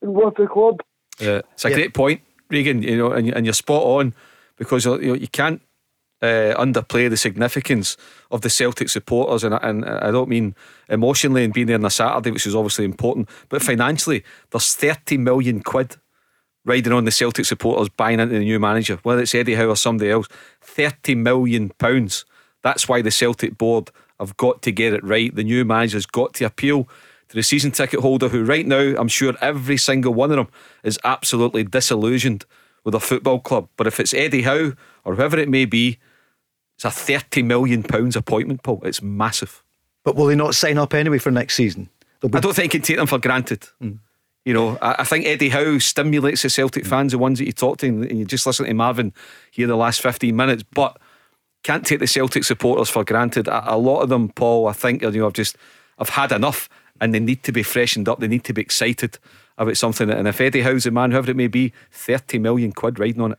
and 0.02 0.14
with 0.14 0.34
the 0.36 0.46
club. 0.46 0.80
Yeah, 1.18 1.40
it's 1.52 1.64
a 1.64 1.70
yeah. 1.70 1.74
great 1.76 1.94
point. 1.94 2.20
Regan, 2.54 2.82
you 2.82 2.96
know, 2.96 3.12
and, 3.12 3.28
and 3.28 3.46
you're 3.46 3.52
spot 3.52 3.82
on 3.82 4.14
because 4.56 4.84
you, 4.84 5.14
you 5.14 5.28
can't 5.28 5.60
uh, 6.22 6.54
underplay 6.56 7.10
the 7.10 7.16
significance 7.16 7.96
of 8.30 8.40
the 8.40 8.50
Celtic 8.50 8.88
supporters, 8.88 9.44
and, 9.44 9.54
and 9.54 9.84
I 9.84 10.10
don't 10.10 10.28
mean 10.28 10.54
emotionally 10.88 11.44
and 11.44 11.52
being 11.52 11.66
there 11.66 11.76
on 11.76 11.84
a 11.84 11.90
Saturday, 11.90 12.30
which 12.30 12.46
is 12.46 12.54
obviously 12.54 12.84
important, 12.84 13.28
but 13.48 13.62
financially, 13.62 14.24
there's 14.50 14.74
30 14.74 15.18
million 15.18 15.60
quid 15.62 15.96
riding 16.64 16.92
on 16.92 17.04
the 17.04 17.10
Celtic 17.10 17.44
supporters 17.44 17.88
buying 17.90 18.20
into 18.20 18.34
the 18.34 18.40
new 18.40 18.58
manager, 18.58 18.98
whether 19.02 19.22
it's 19.22 19.34
Eddie 19.34 19.54
Howe 19.54 19.68
or 19.68 19.76
somebody 19.76 20.10
else. 20.10 20.28
30 20.62 21.14
million 21.16 21.68
pounds. 21.70 22.24
That's 22.62 22.88
why 22.88 23.02
the 23.02 23.10
Celtic 23.10 23.58
board 23.58 23.90
have 24.18 24.36
got 24.36 24.62
to 24.62 24.72
get 24.72 24.94
it 24.94 25.04
right. 25.04 25.34
The 25.34 25.44
new 25.44 25.64
manager's 25.64 26.06
got 26.06 26.32
to 26.34 26.46
appeal 26.46 26.88
to 27.34 27.38
the 27.38 27.42
season 27.42 27.72
ticket 27.72 28.00
holder, 28.00 28.28
who 28.28 28.44
right 28.44 28.66
now, 28.66 28.94
I'm 28.96 29.08
sure 29.08 29.34
every 29.40 29.76
single 29.76 30.14
one 30.14 30.30
of 30.30 30.36
them 30.36 30.48
is 30.84 30.98
absolutely 31.04 31.64
disillusioned 31.64 32.44
with 32.84 32.94
a 32.94 33.00
football 33.00 33.40
club. 33.40 33.68
But 33.76 33.88
if 33.88 33.98
it's 33.98 34.14
Eddie 34.14 34.42
Howe 34.42 34.72
or 35.04 35.16
whoever 35.16 35.38
it 35.38 35.48
may 35.48 35.64
be, 35.64 35.98
it's 36.76 36.84
a 36.84 36.90
thirty 36.90 37.42
million 37.42 37.82
pounds 37.82 38.14
appointment, 38.16 38.62
Paul. 38.62 38.82
It's 38.84 39.02
massive. 39.02 39.62
But 40.04 40.16
will 40.16 40.26
they 40.26 40.36
not 40.36 40.54
sign 40.54 40.78
up 40.78 40.94
anyway 40.94 41.18
for 41.18 41.30
next 41.30 41.56
season? 41.56 41.88
Be... 42.20 42.30
I 42.34 42.40
don't 42.40 42.54
think 42.54 42.72
you 42.72 42.80
can 42.80 42.86
take 42.86 42.96
them 42.96 43.06
for 43.06 43.18
granted. 43.18 43.66
Mm. 43.82 43.98
You 44.44 44.52
know, 44.52 44.78
I, 44.82 45.04
think 45.04 45.24
Eddie 45.24 45.48
Howe 45.48 45.78
stimulates 45.78 46.42
the 46.42 46.50
Celtic 46.50 46.84
mm. 46.84 46.88
fans, 46.88 47.12
the 47.12 47.18
ones 47.18 47.38
that 47.38 47.46
you 47.46 47.52
talk 47.52 47.78
to, 47.78 47.86
and 47.86 48.18
you 48.18 48.26
just 48.26 48.46
listen 48.46 48.66
to 48.66 48.74
Marvin 48.74 49.14
here 49.50 49.66
the 49.66 49.76
last 49.76 50.02
15 50.02 50.36
minutes. 50.36 50.62
But 50.62 50.98
can't 51.62 51.86
take 51.86 52.00
the 52.00 52.06
Celtic 52.06 52.44
supporters 52.44 52.90
for 52.90 53.04
granted. 53.04 53.48
A, 53.48 53.74
a 53.74 53.78
lot 53.78 54.02
of 54.02 54.10
them, 54.10 54.28
Paul, 54.28 54.66
I 54.68 54.74
think, 54.74 55.00
you 55.00 55.10
know, 55.12 55.26
I've 55.26 55.32
just, 55.32 55.56
I've 55.98 56.10
had 56.10 56.30
enough 56.30 56.68
and 57.00 57.14
they 57.14 57.20
need 57.20 57.42
to 57.44 57.52
be 57.52 57.62
freshened 57.62 58.08
up. 58.08 58.20
They 58.20 58.28
need 58.28 58.44
to 58.44 58.52
be 58.52 58.62
excited 58.62 59.18
about 59.58 59.76
something. 59.76 60.10
And 60.10 60.28
if 60.28 60.40
Eddie 60.40 60.62
Howe's 60.62 60.84
the 60.84 60.90
man, 60.90 61.10
whoever 61.10 61.30
it 61.30 61.36
may 61.36 61.48
be, 61.48 61.72
30 61.92 62.38
million 62.38 62.72
quid 62.72 62.98
riding 62.98 63.20
on 63.20 63.32
it. 63.32 63.38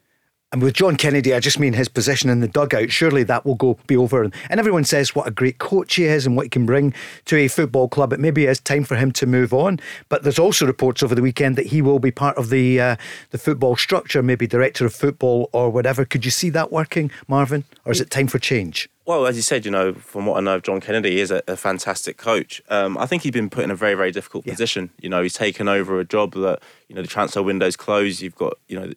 And 0.55 0.63
with 0.63 0.75
John 0.75 0.95
Kennedy, 0.95 1.33
I 1.33 1.41
just 1.41 1.59
mean 1.59 1.73
his 1.73 1.89
position 1.89 2.29
in 2.29 2.39
the 2.39 2.47
dugout. 2.47 2.89
Surely 2.89 3.23
that 3.23 3.45
will 3.45 3.55
go 3.55 3.77
be 3.87 3.97
over. 3.97 4.23
And 4.23 4.33
everyone 4.49 4.85
says 4.85 5.13
what 5.13 5.27
a 5.27 5.31
great 5.31 5.57
coach 5.57 5.95
he 5.95 6.05
is 6.05 6.25
and 6.25 6.37
what 6.37 6.43
he 6.43 6.49
can 6.49 6.65
bring 6.65 6.93
to 7.25 7.35
a 7.35 7.49
football 7.49 7.89
club. 7.89 8.13
It 8.13 8.21
maybe 8.21 8.45
is 8.45 8.61
time 8.61 8.85
for 8.85 8.95
him 8.95 9.11
to 9.11 9.25
move 9.25 9.53
on. 9.53 9.81
But 10.07 10.23
there's 10.23 10.39
also 10.39 10.65
reports 10.65 11.03
over 11.03 11.13
the 11.13 11.21
weekend 11.21 11.57
that 11.57 11.65
he 11.65 11.81
will 11.81 11.99
be 11.99 12.09
part 12.09 12.37
of 12.37 12.51
the 12.51 12.79
uh, 12.79 12.95
the 13.31 13.37
football 13.37 13.75
structure, 13.75 14.23
maybe 14.23 14.47
director 14.47 14.85
of 14.85 14.95
football 14.95 15.49
or 15.51 15.69
whatever. 15.69 16.05
Could 16.05 16.23
you 16.23 16.31
see 16.31 16.49
that 16.51 16.71
working, 16.71 17.11
Marvin, 17.27 17.65
or 17.83 17.91
is 17.91 17.99
it 17.99 18.09
time 18.09 18.27
for 18.27 18.39
change? 18.39 18.87
Well, 19.05 19.27
as 19.27 19.35
you 19.35 19.41
said, 19.41 19.65
you 19.65 19.71
know, 19.71 19.93
from 19.93 20.25
what 20.25 20.37
I 20.37 20.39
know 20.39 20.55
of 20.55 20.63
John 20.63 20.79
Kennedy, 20.79 21.11
he 21.11 21.19
is 21.19 21.31
a, 21.31 21.43
a 21.49 21.57
fantastic 21.57 22.15
coach. 22.15 22.61
Um, 22.69 22.97
I 22.97 23.05
think 23.05 23.23
he's 23.23 23.33
been 23.33 23.49
put 23.49 23.65
in 23.65 23.71
a 23.71 23.75
very, 23.75 23.93
very 23.93 24.11
difficult 24.11 24.47
yeah. 24.47 24.53
position. 24.53 24.89
You 25.01 25.09
know, 25.09 25.21
he's 25.21 25.33
taken 25.33 25.67
over 25.67 25.99
a 25.99 26.05
job 26.05 26.31
that, 26.33 26.63
you 26.87 26.95
know, 26.95 27.01
the 27.01 27.07
transfer 27.09 27.43
window's 27.43 27.75
closed. 27.75 28.21
You've 28.21 28.35
got, 28.35 28.53
you 28.67 28.79
know, 28.79 28.93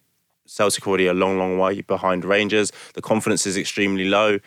Celtic 0.49 0.87
already 0.87 1.07
a 1.07 1.13
long, 1.13 1.37
long 1.37 1.57
way 1.57 1.81
behind 1.81 2.25
Rangers. 2.25 2.71
The 2.93 3.01
confidence 3.01 3.45
is 3.45 3.57
extremely 3.57 4.05
low. 4.05 4.39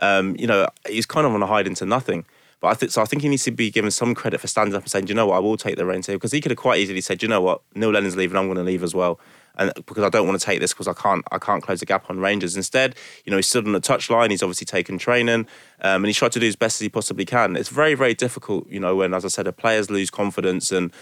Um, 0.00 0.36
you 0.38 0.46
know, 0.46 0.66
he's 0.88 1.06
kind 1.06 1.26
of 1.26 1.34
on 1.34 1.42
a 1.42 1.46
hide 1.46 1.66
into 1.66 1.84
nothing. 1.84 2.24
But 2.60 2.68
I 2.68 2.74
think 2.74 2.92
so. 2.92 3.00
I 3.00 3.06
think 3.06 3.22
he 3.22 3.28
needs 3.28 3.44
to 3.44 3.50
be 3.50 3.70
given 3.70 3.90
some 3.90 4.14
credit 4.14 4.40
for 4.40 4.46
standing 4.46 4.74
up 4.74 4.82
and 4.82 4.90
saying, 4.90 5.06
"You 5.06 5.14
know 5.14 5.26
what? 5.26 5.36
I 5.36 5.38
will 5.38 5.56
take 5.56 5.76
the 5.76 5.86
reins 5.86 6.06
here," 6.06 6.16
because 6.16 6.32
he 6.32 6.42
could 6.42 6.50
have 6.50 6.58
quite 6.58 6.78
easily 6.78 7.00
said, 7.00 7.22
"You 7.22 7.28
know 7.28 7.40
what? 7.40 7.62
Neil 7.74 7.90
Lennon's 7.90 8.16
leaving. 8.16 8.36
I'm 8.36 8.46
going 8.46 8.58
to 8.58 8.62
leave 8.62 8.82
as 8.82 8.94
well." 8.94 9.18
and 9.56 9.72
because 9.74 10.02
I 10.02 10.08
don't 10.08 10.26
want 10.26 10.40
to 10.40 10.44
take 10.44 10.60
this 10.60 10.72
because 10.72 10.88
I 10.88 10.94
can't 10.94 11.24
I 11.30 11.38
can't 11.38 11.62
close 11.62 11.80
the 11.80 11.86
gap 11.86 12.08
on 12.08 12.18
Rangers. 12.18 12.56
Instead, 12.56 12.96
you 13.24 13.30
know, 13.30 13.36
he 13.36 13.42
stood 13.42 13.66
on 13.66 13.72
the 13.72 13.80
touchline. 13.80 14.30
He's 14.30 14.42
obviously 14.42 14.64
taken 14.64 14.98
training, 14.98 15.46
um, 15.80 16.02
and 16.02 16.06
he's 16.06 16.16
tried 16.16 16.32
to 16.32 16.40
do 16.40 16.48
as 16.48 16.56
best 16.56 16.80
as 16.80 16.84
he 16.84 16.88
possibly 16.88 17.24
can. 17.24 17.56
It's 17.56 17.68
very 17.68 17.94
very 17.94 18.14
difficult, 18.14 18.68
you 18.68 18.80
know, 18.80 18.96
when 18.96 19.14
as 19.14 19.24
I 19.24 19.28
said, 19.28 19.54
players 19.56 19.90
lose 19.90 20.10
confidence 20.10 20.72
and 20.72 20.92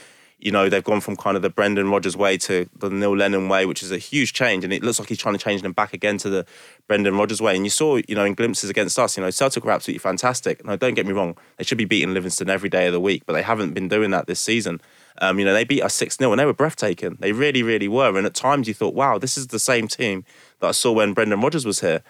you 0.40 0.52
know, 0.52 0.68
they've 0.68 0.84
gone 0.84 1.00
from 1.00 1.16
kind 1.16 1.36
of 1.36 1.42
the 1.42 1.50
Brendan 1.50 1.90
Rodgers 1.90 2.16
way 2.16 2.36
to 2.38 2.68
the 2.78 2.88
Neil 2.88 3.16
Lennon 3.16 3.48
way, 3.48 3.66
which 3.66 3.82
is 3.82 3.90
a 3.90 3.98
huge 3.98 4.32
change. 4.32 4.62
And 4.62 4.72
it 4.72 4.84
looks 4.84 5.00
like 5.00 5.08
he's 5.08 5.18
trying 5.18 5.36
to 5.36 5.42
change 5.42 5.62
them 5.62 5.72
back 5.72 5.92
again 5.92 6.16
to 6.18 6.30
the 6.30 6.46
Brendan 6.86 7.16
Rodgers 7.16 7.42
way. 7.42 7.56
And 7.56 7.66
you 7.66 7.70
saw, 7.70 7.96
you 8.06 8.14
know, 8.14 8.24
in 8.24 8.34
glimpses 8.34 8.70
against 8.70 8.98
us, 8.98 9.16
you 9.16 9.22
know, 9.22 9.30
Celtic 9.30 9.64
were 9.64 9.72
absolutely 9.72 9.98
fantastic. 9.98 10.64
No, 10.64 10.76
don't 10.76 10.94
get 10.94 11.06
me 11.06 11.12
wrong, 11.12 11.36
they 11.56 11.64
should 11.64 11.78
be 11.78 11.84
beating 11.84 12.14
Livingston 12.14 12.48
every 12.48 12.68
day 12.68 12.86
of 12.86 12.92
the 12.92 13.00
week, 13.00 13.24
but 13.26 13.32
they 13.32 13.42
haven't 13.42 13.72
been 13.72 13.88
doing 13.88 14.12
that 14.12 14.26
this 14.26 14.38
season. 14.38 14.80
Um, 15.20 15.40
you 15.40 15.44
know, 15.44 15.52
they 15.52 15.64
beat 15.64 15.82
us 15.82 15.94
6 15.94 16.16
0 16.16 16.30
and 16.30 16.38
they 16.38 16.46
were 16.46 16.54
breathtaking. 16.54 17.16
They 17.18 17.32
really, 17.32 17.64
really 17.64 17.88
were. 17.88 18.16
And 18.16 18.24
at 18.24 18.34
times 18.34 18.68
you 18.68 18.74
thought, 18.74 18.94
wow, 18.94 19.18
this 19.18 19.36
is 19.36 19.48
the 19.48 19.58
same 19.58 19.88
team 19.88 20.24
that 20.60 20.68
I 20.68 20.72
saw 20.72 20.92
when 20.92 21.14
Brendan 21.14 21.40
Rodgers 21.40 21.66
was 21.66 21.80
here 21.80 22.02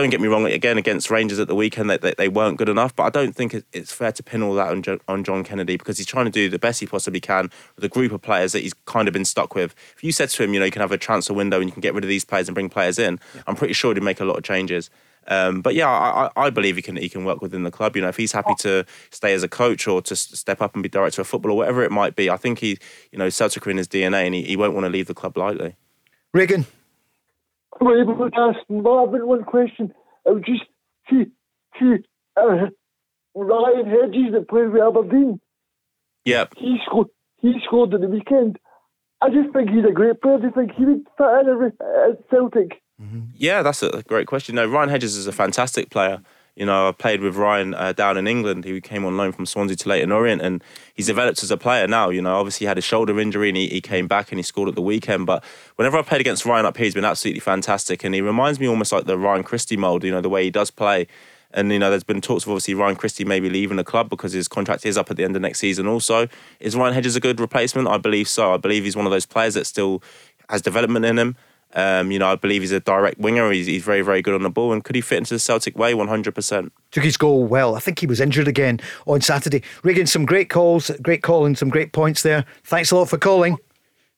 don't 0.00 0.10
get 0.10 0.20
me 0.20 0.28
wrong, 0.28 0.44
again, 0.46 0.78
against 0.78 1.10
Rangers 1.10 1.38
at 1.38 1.48
the 1.48 1.54
weekend, 1.54 1.88
they, 1.88 1.96
they, 1.96 2.14
they 2.16 2.28
weren't 2.28 2.58
good 2.58 2.68
enough. 2.68 2.94
But 2.94 3.04
I 3.04 3.10
don't 3.10 3.34
think 3.34 3.54
it's 3.72 3.92
fair 3.92 4.12
to 4.12 4.22
pin 4.22 4.42
all 4.42 4.54
that 4.54 4.68
on, 4.68 4.82
jo- 4.82 5.00
on 5.08 5.24
John 5.24 5.42
Kennedy 5.42 5.76
because 5.76 5.98
he's 5.98 6.06
trying 6.06 6.26
to 6.26 6.30
do 6.30 6.48
the 6.48 6.58
best 6.58 6.80
he 6.80 6.86
possibly 6.86 7.20
can 7.20 7.50
with 7.74 7.84
a 7.84 7.88
group 7.88 8.12
of 8.12 8.22
players 8.22 8.52
that 8.52 8.62
he's 8.62 8.74
kind 8.84 9.08
of 9.08 9.14
been 9.14 9.24
stuck 9.24 9.54
with. 9.54 9.74
If 9.96 10.04
you 10.04 10.12
said 10.12 10.28
to 10.30 10.44
him, 10.44 10.52
you 10.52 10.60
know, 10.60 10.66
you 10.66 10.72
can 10.72 10.82
have 10.82 10.92
a 10.92 10.98
transfer 10.98 11.34
window 11.34 11.60
and 11.60 11.68
you 11.68 11.72
can 11.72 11.80
get 11.80 11.94
rid 11.94 12.04
of 12.04 12.08
these 12.08 12.24
players 12.24 12.48
and 12.48 12.54
bring 12.54 12.68
players 12.68 12.98
in, 12.98 13.18
yeah. 13.34 13.42
I'm 13.46 13.56
pretty 13.56 13.74
sure 13.74 13.94
he'd 13.94 14.02
make 14.02 14.20
a 14.20 14.24
lot 14.24 14.36
of 14.36 14.44
changes. 14.44 14.90
Um, 15.28 15.60
but 15.60 15.74
yeah, 15.74 15.88
I, 15.88 16.30
I, 16.36 16.50
believe 16.50 16.76
he 16.76 16.82
can 16.82 16.94
he 16.94 17.08
can 17.08 17.24
work 17.24 17.42
within 17.42 17.64
the 17.64 17.70
club. 17.72 17.96
You 17.96 18.02
know, 18.02 18.08
if 18.08 18.16
he's 18.16 18.30
happy 18.30 18.54
to 18.60 18.86
stay 19.10 19.34
as 19.34 19.42
a 19.42 19.48
coach 19.48 19.88
or 19.88 20.00
to 20.02 20.14
step 20.14 20.62
up 20.62 20.74
and 20.74 20.84
be 20.84 20.88
director 20.88 21.20
of 21.20 21.26
football 21.26 21.50
or 21.50 21.56
whatever 21.56 21.82
it 21.82 21.90
might 21.90 22.14
be, 22.14 22.30
I 22.30 22.36
think 22.36 22.60
he, 22.60 22.78
you 23.10 23.18
know, 23.18 23.28
Celtic 23.28 23.66
are 23.66 23.70
in 23.70 23.76
his 23.76 23.88
DNA 23.88 24.24
and 24.26 24.34
he, 24.36 24.42
he 24.44 24.56
won't 24.56 24.74
want 24.74 24.84
to 24.84 24.90
leave 24.90 25.08
the 25.08 25.14
club 25.14 25.36
lightly. 25.36 25.74
Regan. 26.32 26.66
Able 27.80 28.30
to 28.30 28.30
ask 28.36 28.58
Marvin 28.68 29.26
one 29.26 29.44
question. 29.44 29.92
I 30.26 30.30
was 30.30 30.42
just 30.46 30.62
see 31.10 31.26
see 31.78 31.96
uh, 32.36 32.66
Ryan 33.34 33.86
Hedges 33.86 34.32
that 34.32 34.48
played 34.48 34.70
with 34.70 34.82
Aberdeen. 34.82 35.40
Yep. 36.24 36.54
He 36.56 36.78
scored. 36.84 37.08
He 37.40 37.52
scored 37.64 37.94
at 37.94 38.00
the 38.00 38.08
weekend. 38.08 38.58
I 39.22 39.28
just 39.28 39.52
think 39.52 39.70
he's 39.70 39.84
a 39.88 39.92
great 39.92 40.20
player. 40.20 40.36
I 40.36 40.40
just 40.40 40.54
think 40.54 40.72
he 40.72 40.84
would 40.84 41.06
fit 41.16 41.46
in 41.46 41.72
at 42.10 42.30
Celtic. 42.30 42.82
Mm-hmm. 43.00 43.20
Yeah, 43.34 43.62
that's 43.62 43.82
a 43.82 44.02
great 44.02 44.26
question. 44.26 44.54
No, 44.54 44.66
Ryan 44.66 44.88
Hedges 44.88 45.16
is 45.16 45.26
a 45.26 45.32
fantastic 45.32 45.90
player. 45.90 46.20
You 46.56 46.64
know, 46.64 46.88
I 46.88 46.92
played 46.92 47.20
with 47.20 47.36
Ryan 47.36 47.74
uh, 47.74 47.92
down 47.92 48.16
in 48.16 48.26
England. 48.26 48.64
He 48.64 48.80
came 48.80 49.04
on 49.04 49.18
loan 49.18 49.32
from 49.32 49.44
Swansea 49.44 49.76
to 49.76 49.88
Leyton 49.90 50.10
Orient, 50.10 50.40
and 50.40 50.64
he's 50.94 51.06
developed 51.06 51.42
as 51.42 51.50
a 51.50 51.58
player 51.58 51.86
now. 51.86 52.08
You 52.08 52.22
know, 52.22 52.36
obviously 52.36 52.64
he 52.64 52.68
had 52.68 52.78
a 52.78 52.82
shoulder 52.82 53.20
injury 53.20 53.48
and 53.48 53.56
he, 53.58 53.68
he 53.68 53.82
came 53.82 54.08
back 54.08 54.32
and 54.32 54.38
he 54.38 54.42
scored 54.42 54.70
at 54.70 54.74
the 54.74 54.82
weekend. 54.82 55.26
But 55.26 55.44
whenever 55.76 55.98
I 55.98 56.02
played 56.02 56.22
against 56.22 56.46
Ryan 56.46 56.64
up 56.64 56.78
here, 56.78 56.84
he's 56.84 56.94
been 56.94 57.04
absolutely 57.04 57.40
fantastic, 57.40 58.04
and 58.04 58.14
he 58.14 58.22
reminds 58.22 58.58
me 58.58 58.66
almost 58.66 58.90
like 58.90 59.04
the 59.04 59.18
Ryan 59.18 59.42
Christie 59.42 59.76
mold. 59.76 60.02
You 60.02 60.10
know, 60.10 60.22
the 60.22 60.30
way 60.30 60.44
he 60.44 60.50
does 60.50 60.70
play. 60.70 61.06
And 61.52 61.70
you 61.70 61.78
know, 61.78 61.90
there's 61.90 62.04
been 62.04 62.20
talks 62.22 62.44
of 62.44 62.50
obviously 62.50 62.74
Ryan 62.74 62.96
Christie 62.96 63.24
maybe 63.24 63.50
leaving 63.50 63.76
the 63.76 63.84
club 63.84 64.08
because 64.08 64.32
his 64.32 64.48
contract 64.48 64.84
is 64.86 64.96
up 64.96 65.10
at 65.10 65.18
the 65.18 65.24
end 65.24 65.36
of 65.36 65.42
next 65.42 65.58
season. 65.58 65.86
Also, 65.86 66.26
is 66.58 66.74
Ryan 66.74 66.94
Hedges 66.94 67.16
a 67.16 67.20
good 67.20 67.38
replacement? 67.38 67.86
I 67.86 67.98
believe 67.98 68.28
so. 68.28 68.54
I 68.54 68.56
believe 68.56 68.84
he's 68.84 68.96
one 68.96 69.06
of 69.06 69.12
those 69.12 69.26
players 69.26 69.54
that 69.54 69.66
still 69.66 70.02
has 70.48 70.62
development 70.62 71.04
in 71.04 71.18
him. 71.18 71.36
Um, 71.76 72.10
you 72.10 72.18
know, 72.18 72.32
I 72.32 72.36
believe 72.36 72.62
he's 72.62 72.72
a 72.72 72.80
direct 72.80 73.18
winger. 73.18 73.52
He's, 73.52 73.66
he's 73.66 73.84
very, 73.84 74.00
very 74.00 74.22
good 74.22 74.34
on 74.34 74.42
the 74.42 74.50
ball. 74.50 74.72
And 74.72 74.82
could 74.82 74.96
he 74.96 75.02
fit 75.02 75.18
into 75.18 75.34
the 75.34 75.38
Celtic 75.38 75.76
way? 75.76 75.92
100%. 75.92 76.70
Took 76.90 77.04
his 77.04 77.18
goal 77.18 77.44
well. 77.44 77.76
I 77.76 77.80
think 77.80 77.98
he 77.98 78.06
was 78.06 78.18
injured 78.18 78.48
again 78.48 78.80
on 79.06 79.20
Saturday. 79.20 79.62
Regan, 79.82 80.06
some 80.06 80.24
great 80.24 80.48
calls, 80.48 80.90
great 81.02 81.22
calling, 81.22 81.54
some 81.54 81.68
great 81.68 81.92
points 81.92 82.22
there. 82.22 82.46
Thanks 82.64 82.90
a 82.90 82.96
lot 82.96 83.10
for 83.10 83.18
calling. 83.18 83.58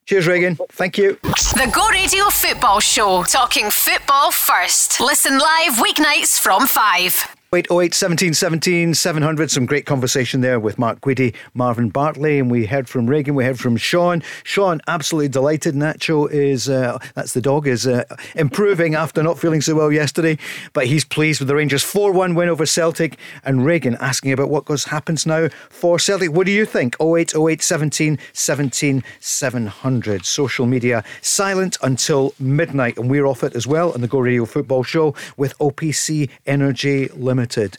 Cheers, 0.06 0.26
Regan. 0.26 0.56
Thank 0.70 0.96
you. 0.96 1.18
The 1.22 1.70
Go 1.74 1.86
Radio 1.88 2.30
Football 2.30 2.80
Show, 2.80 3.24
talking 3.24 3.70
football 3.70 4.30
first. 4.30 5.00
Listen 5.00 5.38
live 5.38 5.74
weeknights 5.74 6.40
from 6.40 6.66
5. 6.66 7.37
808 7.50 7.94
17 7.94 8.34
17 8.34 8.92
700. 8.92 9.50
Some 9.50 9.64
great 9.64 9.86
conversation 9.86 10.42
there 10.42 10.60
with 10.60 10.78
Mark 10.78 11.00
Guidi, 11.00 11.34
Marvin 11.54 11.88
Bartley, 11.88 12.38
and 12.38 12.50
we 12.50 12.66
heard 12.66 12.90
from 12.90 13.06
Reagan, 13.06 13.34
we 13.34 13.42
heard 13.42 13.58
from 13.58 13.78
Sean. 13.78 14.22
Sean, 14.44 14.82
absolutely 14.86 15.28
delighted. 15.28 15.74
Nacho 15.74 16.30
is, 16.30 16.68
uh, 16.68 16.98
that's 17.14 17.32
the 17.32 17.40
dog, 17.40 17.66
is 17.66 17.86
uh, 17.86 18.04
improving 18.34 18.94
after 18.94 19.22
not 19.22 19.38
feeling 19.38 19.62
so 19.62 19.74
well 19.74 19.90
yesterday, 19.90 20.36
but 20.74 20.88
he's 20.88 21.06
pleased 21.06 21.40
with 21.40 21.48
the 21.48 21.54
Rangers 21.54 21.82
4 21.82 22.12
1 22.12 22.34
win 22.34 22.50
over 22.50 22.66
Celtic. 22.66 23.16
And 23.46 23.64
Reagan 23.64 23.96
asking 23.98 24.32
about 24.32 24.50
what 24.50 24.66
goes 24.66 24.84
happens 24.84 25.24
now 25.24 25.48
for 25.70 25.98
Celtic. 25.98 26.30
What 26.32 26.44
do 26.44 26.52
you 26.52 26.66
think? 26.66 26.96
0808 27.00 27.62
17 27.62 28.18
17 28.34 29.02
700. 29.20 30.26
Social 30.26 30.66
media 30.66 31.02
silent 31.22 31.78
until 31.82 32.34
midnight, 32.38 32.98
and 32.98 33.10
we're 33.10 33.24
off 33.24 33.42
it 33.42 33.56
as 33.56 33.66
well 33.66 33.92
on 33.92 34.02
the 34.02 34.06
Go 34.06 34.18
Radio 34.18 34.44
Football 34.44 34.82
Show 34.82 35.14
with 35.38 35.56
OPC 35.60 36.28
Energy 36.44 37.08
Limited. 37.14 37.37
Limited. 37.38 37.78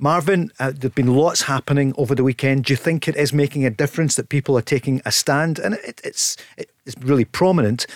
Marvin, 0.00 0.50
uh, 0.58 0.72
there've 0.74 0.92
been 0.92 1.14
lots 1.14 1.42
happening 1.42 1.94
over 1.96 2.16
the 2.16 2.24
weekend. 2.24 2.64
Do 2.64 2.72
you 2.72 2.76
think 2.76 3.06
it 3.06 3.14
is 3.14 3.32
making 3.32 3.64
a 3.64 3.70
difference 3.70 4.16
that 4.16 4.28
people 4.28 4.58
are 4.58 4.62
taking 4.62 5.00
a 5.04 5.12
stand, 5.12 5.60
and 5.60 5.74
it, 5.74 6.00
it's 6.02 6.36
it's 6.56 6.96
really 7.00 7.24
prominent 7.24 7.86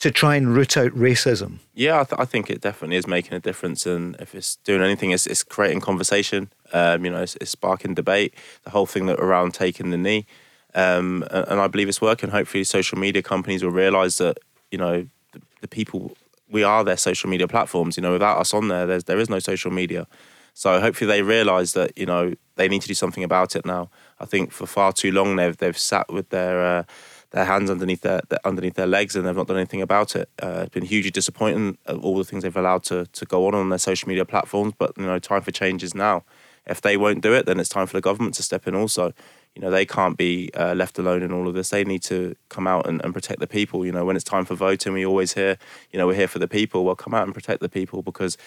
to 0.00 0.10
try 0.10 0.34
and 0.34 0.52
root 0.52 0.76
out 0.76 0.90
racism? 0.90 1.58
Yeah, 1.74 2.00
I, 2.00 2.04
th- 2.04 2.20
I, 2.20 2.24
think 2.24 2.50
it 2.50 2.60
definitely 2.60 2.96
is 2.96 3.06
making 3.06 3.34
a 3.34 3.38
difference, 3.38 3.86
and 3.86 4.16
if 4.18 4.34
it's 4.34 4.56
doing 4.64 4.82
anything, 4.82 5.12
it's, 5.12 5.28
it's 5.28 5.44
creating 5.44 5.80
conversation. 5.80 6.50
Um, 6.72 7.04
you 7.04 7.12
know, 7.12 7.22
it's, 7.22 7.36
it's, 7.36 7.52
sparking 7.52 7.94
debate. 7.94 8.34
The 8.64 8.70
whole 8.70 8.86
thing 8.86 9.06
that 9.06 9.20
around 9.20 9.54
taking 9.54 9.90
the 9.90 9.96
knee, 9.96 10.26
um, 10.74 11.24
and, 11.30 11.46
and, 11.46 11.60
I 11.60 11.68
believe 11.68 11.88
it's 11.88 12.00
working. 12.00 12.30
Hopefully, 12.30 12.64
social 12.64 12.98
media 12.98 13.22
companies 13.22 13.62
will 13.62 13.70
realise 13.70 14.18
that 14.18 14.38
you 14.72 14.78
know 14.78 15.06
the, 15.34 15.40
the 15.60 15.68
people 15.68 16.16
we 16.50 16.64
are 16.64 16.82
their 16.82 16.96
social 16.96 17.30
media 17.30 17.46
platforms. 17.46 17.96
You 17.96 18.02
know, 18.02 18.12
without 18.12 18.38
us 18.38 18.52
on 18.52 18.66
there, 18.66 18.86
there's 18.86 19.04
there 19.04 19.20
is 19.20 19.30
no 19.30 19.38
social 19.38 19.70
media. 19.70 20.08
So 20.54 20.80
hopefully 20.80 21.08
they 21.08 21.22
realise 21.22 21.72
that 21.72 21.96
you 21.96 22.06
know 22.06 22.34
they 22.56 22.68
need 22.68 22.82
to 22.82 22.88
do 22.88 22.94
something 22.94 23.24
about 23.24 23.56
it 23.56 23.64
now. 23.64 23.90
I 24.20 24.26
think 24.26 24.52
for 24.52 24.66
far 24.66 24.92
too 24.92 25.12
long 25.12 25.36
they've 25.36 25.56
they've 25.56 25.78
sat 25.78 26.12
with 26.12 26.28
their 26.30 26.64
uh, 26.64 26.82
their 27.30 27.46
hands 27.46 27.70
underneath 27.70 28.02
their, 28.02 28.20
their, 28.28 28.38
underneath 28.44 28.74
their 28.74 28.86
legs 28.86 29.16
and 29.16 29.26
they've 29.26 29.36
not 29.36 29.46
done 29.46 29.56
anything 29.56 29.80
about 29.80 30.14
it. 30.14 30.28
Uh, 30.42 30.60
it's 30.64 30.74
been 30.74 30.84
hugely 30.84 31.10
disappointing 31.10 31.78
all 31.88 32.18
the 32.18 32.24
things 32.24 32.42
they've 32.42 32.56
allowed 32.56 32.82
to 32.84 33.06
to 33.06 33.24
go 33.24 33.46
on 33.46 33.54
on 33.54 33.70
their 33.70 33.78
social 33.78 34.08
media 34.08 34.24
platforms. 34.24 34.74
But 34.76 34.96
you 34.96 35.06
know, 35.06 35.18
time 35.18 35.42
for 35.42 35.50
change 35.50 35.82
is 35.82 35.94
now. 35.94 36.24
If 36.64 36.80
they 36.80 36.96
won't 36.96 37.22
do 37.22 37.34
it, 37.34 37.44
then 37.46 37.58
it's 37.58 37.68
time 37.68 37.88
for 37.88 37.96
the 37.96 38.00
government 38.00 38.34
to 38.36 38.42
step 38.42 38.68
in 38.68 38.74
also 38.76 39.12
you 39.54 39.60
know 39.60 39.70
they 39.70 39.84
can't 39.84 40.16
be 40.16 40.50
uh, 40.54 40.74
left 40.74 40.98
alone 40.98 41.22
in 41.22 41.32
all 41.32 41.46
of 41.46 41.54
this. 41.54 41.70
They 41.70 41.84
need 41.84 42.02
to 42.04 42.34
come 42.48 42.66
out 42.66 42.86
and, 42.86 43.02
and, 43.04 43.12
protect 43.12 43.40
the 43.40 43.46
people. 43.46 43.84
You 43.84 43.92
know, 43.92 44.04
when 44.04 44.16
it's 44.16 44.24
time 44.24 44.44
for 44.44 44.54
voting, 44.54 44.94
we 44.94 45.04
always 45.04 45.34
hear, 45.34 45.58
you 45.90 45.98
know, 45.98 46.06
we're 46.06 46.14
here 46.14 46.28
for 46.28 46.38
the 46.38 46.48
people. 46.48 46.84
Well, 46.84 46.94
come 46.94 47.12
out 47.12 47.24
and 47.24 47.34
protect 47.34 47.60
the 47.60 47.68
people 47.68 48.02
because 48.02 48.38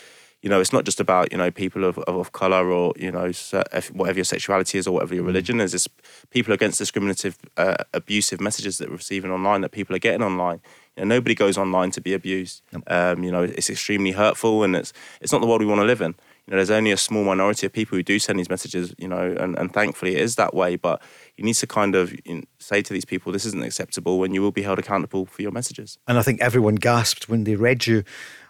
you 0.41 0.49
know, 0.49 0.61
it's 0.61 0.71
not 0.71 0.85
just 0.85 0.99
about 0.99 1.31
you 1.31 1.37
know 1.39 1.49
people 1.49 1.83
of, 1.83 1.97
of, 1.99 2.15
of 2.17 2.31
color 2.31 2.69
or 2.69 2.93
you 2.95 3.11
know 3.11 3.31
whatever 3.93 4.19
your 4.19 4.25
sexuality 4.25 4.77
is 4.77 4.87
or 4.87 4.91
whatever 4.93 5.15
your 5.15 5.23
mm. 5.23 5.27
religion 5.27 5.59
is. 5.59 5.73
It's 5.73 5.87
people 6.29 6.53
against 6.53 6.77
discriminative, 6.77 7.37
uh, 7.57 7.77
abusive 7.93 8.39
messages 8.39 8.77
that 8.77 8.89
we're 8.89 8.97
receiving 8.97 9.31
online 9.31 9.61
that 9.61 9.71
people 9.71 9.95
are 9.95 9.99
getting 9.99 10.21
online. 10.21 10.61
You 10.95 11.03
know, 11.03 11.15
nobody 11.15 11.35
goes 11.35 11.57
online 11.57 11.89
to 11.91 12.01
be 12.01 12.13
abused. 12.13 12.61
Um, 12.87 13.23
you 13.23 13.31
know, 13.31 13.43
it's 13.43 13.69
extremely 13.69 14.11
hurtful, 14.11 14.63
and 14.63 14.75
it's 14.75 14.93
it's 15.19 15.31
not 15.31 15.41
the 15.41 15.47
world 15.47 15.61
we 15.61 15.67
want 15.67 15.81
to 15.81 15.85
live 15.85 16.01
in. 16.01 16.15
You 16.45 16.51
know, 16.51 16.57
there's 16.57 16.69
only 16.69 16.91
a 16.91 16.97
small 16.97 17.23
minority 17.23 17.65
of 17.65 17.73
people 17.73 17.97
who 17.97 18.03
do 18.03 18.19
send 18.19 18.37
these 18.37 18.49
messages. 18.49 18.93
You 18.99 19.07
know, 19.07 19.35
and, 19.39 19.57
and 19.57 19.73
thankfully 19.73 20.15
it 20.15 20.21
is 20.21 20.35
that 20.35 20.53
way. 20.53 20.75
But 20.75 21.01
you 21.37 21.43
need 21.43 21.55
to 21.55 21.67
kind 21.67 21.95
of 21.95 22.13
you 22.23 22.35
know, 22.35 22.43
say 22.59 22.83
to 22.83 22.93
these 22.93 23.05
people, 23.05 23.31
this 23.31 23.45
isn't 23.45 23.63
acceptable, 23.63 24.23
and 24.23 24.35
you 24.35 24.43
will 24.43 24.51
be 24.51 24.61
held 24.61 24.77
accountable 24.77 25.25
for 25.25 25.41
your 25.41 25.51
messages. 25.51 25.97
And 26.07 26.19
I 26.19 26.21
think 26.21 26.39
everyone 26.39 26.75
gasped 26.75 27.27
when 27.27 27.45
they 27.45 27.55
read 27.55 27.87
you 27.87 28.03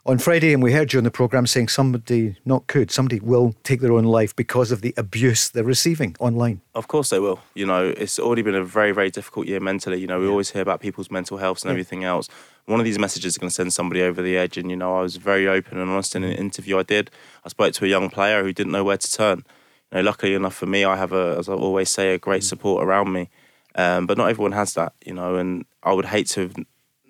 on 0.08 0.20
Friday, 0.20 0.54
and 0.54 0.62
we 0.62 0.72
heard 0.72 0.94
you 0.94 1.00
on 1.00 1.04
the 1.04 1.10
programme 1.10 1.48
saying 1.48 1.68
somebody, 1.68 2.38
not 2.46 2.68
could, 2.68 2.92
somebody 2.92 3.20
will 3.20 3.56
take 3.64 3.82
their 3.82 3.92
own 3.92 4.04
life 4.04 4.36
because 4.36 4.72
of 4.72 4.82
the 4.82 4.94
abuse 4.98 5.50
they're 5.50 5.64
receiving 5.64 6.16
online. 6.20 6.62
Of 6.76 6.88
course 6.88 7.10
they 7.10 7.20
will. 7.20 7.40
You 7.56 7.66
know, 7.66 7.88
it's 7.98 8.20
already 8.20 8.44
been 8.44 8.54
a 8.54 8.64
very, 8.64 8.92
very 8.92 9.10
difficult 9.10 9.48
year 9.48 9.60
mentally. 9.60 10.00
You 10.00 10.06
know, 10.06 10.20
we 10.20 10.26
yeah. 10.26 10.32
always 10.32 10.52
hear 10.52 10.62
about 10.62 10.80
people's 10.80 11.10
mental 11.10 11.38
health 11.38 11.64
and 11.64 11.70
yeah. 11.70 11.72
everything 11.72 12.04
else. 12.04 12.30
One 12.66 12.80
of 12.80 12.86
these 12.86 13.00
messages 13.00 13.34
is 13.34 13.38
going 13.40 13.50
to 13.50 13.54
send 13.56 13.74
somebody 13.74 14.04
over 14.04 14.22
the 14.22 14.38
edge. 14.38 14.58
And, 14.58 14.70
you 14.70 14.78
know, 14.78 14.96
I 14.96 15.02
was 15.02 15.16
very 15.16 15.48
open 15.48 15.80
and 15.80 15.90
honest 15.90 16.16
in 16.16 16.24
an 16.24 16.34
interview 16.34 16.78
I 16.78 16.84
did. 16.84 17.10
I 17.44 17.50
spoke 17.50 17.74
to 17.74 17.86
a 17.86 17.88
young 17.88 18.10
player 18.10 18.44
who 18.44 18.54
didn't 18.54 18.74
know 18.74 18.84
where 18.84 18.98
to 18.98 19.12
turn. 19.12 19.44
You 19.92 19.98
know, 19.98 20.02
luckily 20.02 20.36
enough 20.36 20.56
for 20.56 20.68
me, 20.68 20.86
I 20.86 20.98
have, 20.98 21.14
a, 21.14 21.36
as 21.40 21.50
I 21.50 21.54
always 21.54 21.90
say, 21.90 22.14
a 22.14 22.20
great 22.20 22.44
mm. 22.44 22.46
support 22.46 22.84
around 22.84 23.12
me. 23.12 23.30
Um, 23.74 24.06
but 24.06 24.18
not 24.18 24.30
everyone 24.30 24.54
has 24.54 24.76
that, 24.76 24.94
you 25.04 25.14
know, 25.14 25.36
and 25.36 25.66
I 25.84 25.94
would 25.94 26.06
hate 26.06 26.28
to 26.28 26.42
have 26.42 26.56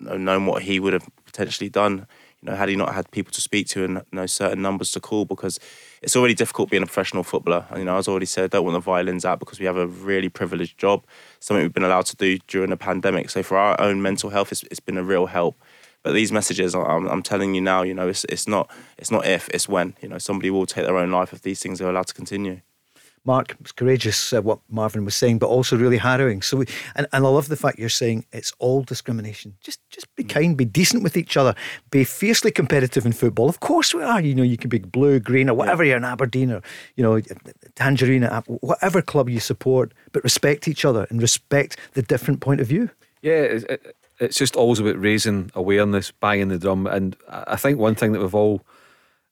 known 0.00 0.46
what 0.46 0.62
he 0.62 0.80
would 0.80 0.94
have 0.94 1.08
potentially 1.24 1.68
done 1.70 2.06
you 2.42 2.50
know, 2.50 2.56
had 2.56 2.68
he 2.68 2.76
not 2.76 2.94
had 2.94 3.10
people 3.10 3.32
to 3.32 3.40
speak 3.40 3.66
to 3.68 3.84
and 3.84 3.94
you 3.94 4.02
know 4.12 4.26
certain 4.26 4.62
numbers 4.62 4.90
to 4.92 5.00
call 5.00 5.24
because 5.24 5.58
it's 6.02 6.14
already 6.16 6.34
difficult 6.34 6.70
being 6.70 6.82
a 6.82 6.86
professional 6.86 7.22
footballer. 7.22 7.66
And, 7.70 7.80
you 7.80 7.84
know, 7.84 7.96
as 7.96 8.08
I 8.08 8.10
already 8.10 8.26
said, 8.26 8.44
I 8.44 8.46
don't 8.48 8.64
want 8.64 8.74
the 8.74 8.80
violins 8.80 9.24
out 9.24 9.38
because 9.38 9.58
we 9.58 9.66
have 9.66 9.76
a 9.76 9.86
really 9.86 10.28
privileged 10.28 10.78
job, 10.78 11.04
something 11.40 11.62
we've 11.62 11.72
been 11.72 11.84
allowed 11.84 12.06
to 12.06 12.16
do 12.16 12.38
during 12.46 12.70
the 12.70 12.76
pandemic. 12.76 13.30
So 13.30 13.42
for 13.42 13.56
our 13.56 13.80
own 13.80 14.02
mental 14.02 14.30
health, 14.30 14.52
it's, 14.52 14.62
it's 14.64 14.80
been 14.80 14.98
a 14.98 15.02
real 15.02 15.26
help. 15.26 15.60
But 16.02 16.12
these 16.12 16.30
messages, 16.30 16.74
I'm, 16.74 17.08
I'm 17.08 17.22
telling 17.22 17.54
you 17.54 17.60
now, 17.60 17.82
you 17.82 17.92
know, 17.92 18.08
it's, 18.08 18.24
it's 18.26 18.46
not 18.46 18.70
it's 18.96 19.10
not 19.10 19.26
if, 19.26 19.48
it's 19.48 19.68
when. 19.68 19.96
You 20.00 20.08
know, 20.08 20.18
somebody 20.18 20.50
will 20.50 20.66
take 20.66 20.84
their 20.84 20.96
own 20.96 21.10
life 21.10 21.32
if 21.32 21.42
these 21.42 21.60
things 21.60 21.80
are 21.80 21.90
allowed 21.90 22.06
to 22.06 22.14
continue. 22.14 22.60
Mark, 23.26 23.56
it's 23.60 23.72
courageous 23.72 24.32
uh, 24.32 24.40
what 24.40 24.60
Marvin 24.68 25.04
was 25.04 25.14
saying, 25.14 25.38
but 25.38 25.48
also 25.48 25.76
really 25.76 25.98
harrowing. 25.98 26.42
So, 26.42 26.58
we, 26.58 26.66
and, 26.94 27.06
and 27.12 27.26
I 27.26 27.28
love 27.28 27.48
the 27.48 27.56
fact 27.56 27.78
you're 27.78 27.88
saying 27.88 28.24
it's 28.32 28.52
all 28.58 28.82
discrimination. 28.82 29.56
Just 29.60 29.80
just 29.90 30.14
be 30.16 30.24
kind, 30.24 30.56
be 30.56 30.64
decent 30.64 31.02
with 31.02 31.16
each 31.16 31.36
other, 31.36 31.54
be 31.90 32.04
fiercely 32.04 32.50
competitive 32.50 33.04
in 33.04 33.12
football. 33.12 33.48
Of 33.48 33.60
course 33.60 33.94
we 33.94 34.02
are. 34.02 34.20
You 34.20 34.34
know, 34.34 34.42
you 34.42 34.56
can 34.56 34.70
be 34.70 34.78
blue, 34.78 35.20
green, 35.20 35.50
or 35.50 35.54
whatever 35.54 35.84
you're 35.84 35.96
in 35.96 36.04
Aberdeen 36.04 36.52
or 36.52 36.62
you 36.96 37.02
know 37.02 37.20
Tangerine, 37.74 38.24
whatever 38.60 39.02
club 39.02 39.28
you 39.28 39.40
support, 39.40 39.92
but 40.12 40.22
respect 40.24 40.68
each 40.68 40.84
other 40.84 41.06
and 41.10 41.20
respect 41.20 41.76
the 41.94 42.02
different 42.02 42.40
point 42.40 42.60
of 42.60 42.66
view. 42.66 42.90
Yeah, 43.22 43.58
it's 44.20 44.38
just 44.38 44.56
always 44.56 44.78
about 44.78 45.00
raising 45.00 45.50
awareness, 45.54 46.10
banging 46.10 46.48
the 46.48 46.58
drum, 46.58 46.86
and 46.86 47.16
I 47.28 47.56
think 47.56 47.78
one 47.78 47.94
thing 47.94 48.12
that 48.12 48.20
we've 48.20 48.34
all 48.34 48.62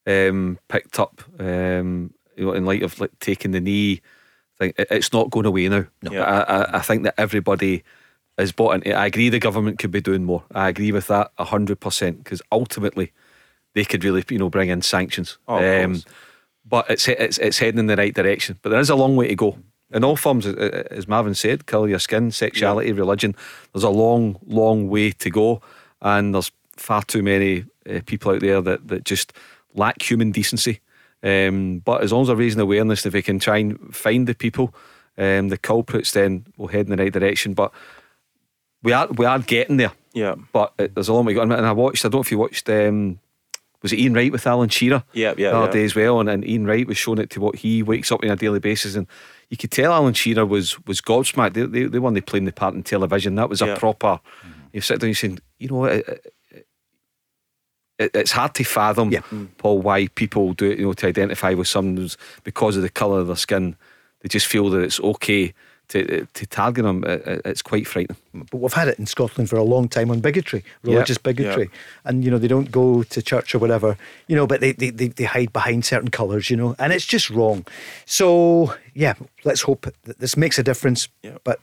um, 0.07 0.59
picked 0.69 0.99
up, 0.99 1.23
um, 1.39 2.13
you 2.37 2.47
know, 2.47 2.53
in 2.53 2.65
light 2.65 2.83
of 2.83 2.99
like 3.01 3.19
taking 3.21 3.53
the 3.53 3.61
knee, 3.61 4.01
thing, 4.59 4.73
it's 4.77 5.13
not 5.13 5.31
going 5.31 5.47
away 5.47 5.69
now. 5.69 5.87
No. 6.03 6.13
Yeah. 6.13 6.23
I, 6.23 6.41
I, 6.41 6.77
I, 6.79 6.81
think 6.81 7.03
that 7.05 7.15
everybody 7.19 7.83
is 8.39 8.53
bought 8.53 8.75
into. 8.75 8.91
it. 8.91 8.95
I 8.95 9.07
agree 9.07 9.29
the 9.29 9.39
government 9.39 9.79
could 9.79 9.91
be 9.91 10.01
doing 10.01 10.25
more. 10.25 10.45
I 10.55 10.69
agree 10.69 10.93
with 10.93 11.07
that 11.09 11.33
hundred 11.39 11.81
percent 11.81 12.23
because 12.25 12.43
ultimately 12.51 13.13
they 13.75 13.85
could 13.85 14.05
really, 14.05 14.25
you 14.29 14.39
know, 14.39 14.51
bring 14.51 14.69
in 14.69 14.83
sanctions. 14.83 15.39
Oh, 15.49 15.85
um, 15.85 16.03
but 16.65 16.89
it's 16.91 17.09
it's 17.09 17.39
it's 17.39 17.59
heading 17.59 17.79
in 17.79 17.87
the 17.87 17.97
right 17.97 18.15
direction. 18.15 18.59
But 18.63 18.71
there 18.71 18.81
is 18.81 18.91
a 18.91 18.97
long 18.97 19.17
way 19.17 19.29
to 19.29 19.37
go. 19.37 19.59
In 19.91 20.03
all 20.03 20.17
forms, 20.17 20.47
as 20.47 21.07
Marvin 21.07 21.35
said, 21.35 21.67
colour 21.67 21.89
your 21.89 21.99
skin, 21.99 22.31
sexuality, 22.33 22.89
yeah. 22.89 22.97
religion. 22.97 23.37
There's 23.73 23.85
a 23.85 23.91
long, 23.91 24.39
long 24.45 24.89
way 24.89 25.13
to 25.13 25.31
go, 25.31 25.61
and 26.01 26.35
there's 26.35 26.51
far 26.73 27.03
too 27.03 27.23
many 27.23 27.67
uh, 27.89 28.01
people 28.07 28.33
out 28.33 28.41
there 28.41 28.61
that 28.61 28.89
that 28.89 29.05
just 29.05 29.33
lack 29.75 30.03
human 30.03 30.33
decency. 30.33 30.81
Um, 31.25 31.79
but 31.79 32.03
as 32.03 32.13
long 32.13 32.23
as 32.23 32.29
they're 32.29 32.37
raising 32.37 32.61
awareness, 32.61 33.07
if 33.07 33.15
we 33.15 33.23
can 33.23 33.39
try 33.39 33.59
and 33.59 33.97
find 33.97 34.27
the 34.27 34.35
people, 34.35 34.75
um, 35.17 35.49
the 35.49 35.57
culprits, 35.57 36.13
then 36.13 36.47
we'll 36.57 36.69
head 36.69 36.87
in 36.87 36.97
the 36.97 37.03
right 37.03 37.13
direction. 37.13 37.55
But 37.55 37.73
we 38.83 38.93
are 38.93 39.09
we 39.09 39.25
are 39.25 39.39
getting 39.39 39.79
there. 39.79 39.93
Yeah. 40.13 40.35
But 40.53 40.75
it, 40.79 40.95
there's 40.95 41.09
a 41.09 41.15
long 41.15 41.25
way 41.25 41.33
to 41.33 41.39
go. 41.39 41.43
And 41.43 41.67
I 41.67 41.73
watched. 41.73 42.05
I 42.05 42.09
don't 42.09 42.19
know 42.19 42.23
if 42.23 42.31
you 42.31 42.39
watched. 42.39 42.69
Um, 42.69 43.19
was 43.83 43.93
it 43.93 43.99
Ian 43.99 44.15
Wright 44.15 44.33
with 44.33 44.47
Alan 44.47 44.71
Shearer? 44.71 45.05
Yeah, 45.13 45.35
yeah. 45.37 45.51
The 45.51 45.57
other 45.57 45.67
yeah. 45.67 45.73
day 45.73 45.85
as 45.85 45.95
well, 45.95 46.21
and, 46.21 46.29
and 46.29 46.47
Ian 46.47 46.67
Wright 46.67 46.87
was 46.87 46.97
showing 46.97 47.19
it 47.19 47.29
to 47.31 47.41
what 47.41 47.57
he 47.57 47.83
wakes 47.83 48.11
up 48.11 48.23
on 48.23 48.31
a 48.31 48.37
daily 48.37 48.59
basis, 48.59 48.95
and 48.95 49.07
you 49.51 49.57
could 49.57 49.71
tell 49.71 49.93
Alan 49.93 50.15
Shearer 50.15 50.47
was 50.47 50.79
was 50.87 51.01
gobsmacked. 51.01 51.55
They, 51.55 51.67
they, 51.67 51.85
they 51.85 51.99
won 51.99 52.15
they 52.15 52.23
playing 52.23 52.47
the 52.47 52.53
part 52.53 52.75
in 52.75 52.83
television. 52.83 53.35
That 53.35 53.51
was 53.51 53.61
a 53.61 53.67
yeah. 53.67 53.79
proper. 53.79 54.21
You 54.73 54.81
sit 54.81 55.01
down, 55.01 55.09
you 55.09 55.15
saying, 55.15 55.39
you 55.59 55.69
know, 55.69 55.85
it, 55.85 56.09
it, 56.09 56.35
it's 57.99 58.33
hard 58.33 58.55
to 58.55 58.65
fathom, 58.65 59.13
yeah. 59.13 59.21
Mm. 59.31 59.49
Paul, 59.59 59.81
why 59.81 60.09
people 60.09 60.53
do 60.53 60.71
it. 60.71 60.79
You 60.79 60.87
know, 60.87 60.93
to 60.95 61.07
identify 61.07 61.55
with 61.55 61.69
someone 61.69 62.11
because 62.43 62.77
of 62.77 62.83
the 62.83 62.91
colour 62.91 63.21
of 63.21 63.29
their 63.29 63.37
skin, 63.37 63.77
they 64.21 64.29
just 64.29 64.47
feel 64.47 64.69
that 64.71 64.81
it's 64.81 65.01
okay 65.01 65.55
to, 65.89 66.27
to 66.27 66.47
target 66.47 66.85
them. 66.85 67.05
It's 67.07 67.63
quite 67.63 67.87
frightening. 67.87 68.17
But 68.33 68.59
we've 68.59 68.73
had 68.73 68.89
it 68.89 68.99
in 68.99 69.07
Scotland 69.07 69.51
for 69.51 69.57
a 69.57 69.63
long 69.63 69.89
time 69.89 70.11
on 70.11 70.21
bigotry, 70.21 70.65
religious 70.83 71.19
bigotry, 71.19 71.71
and 72.05 72.25
you 72.25 72.31
know 72.31 72.39
they 72.39 72.49
don't 72.49 72.71
go 72.71 73.03
to 73.03 73.23
church 73.23 73.55
or 73.55 73.59
whatever, 73.59 73.97
you 74.27 74.35
know, 74.35 74.47
but 74.47 74.61
they 74.61 74.73
they, 74.73 74.91
they, 74.91 75.09
they 75.09 75.25
hide 75.25 75.53
behind 75.53 75.85
certain 75.85 76.11
colours, 76.11 76.51
you 76.51 76.57
know, 76.57 76.75
and 76.79 76.93
it's 76.93 77.07
just 77.07 77.31
wrong. 77.31 77.67
So 78.07 78.75
yeah, 78.95 79.15
let's 79.45 79.63
hope 79.63 79.87
that 80.05 80.19
this 80.19 80.37
makes 80.37 80.59
a 80.59 80.63
difference. 80.63 81.09
But 81.45 81.61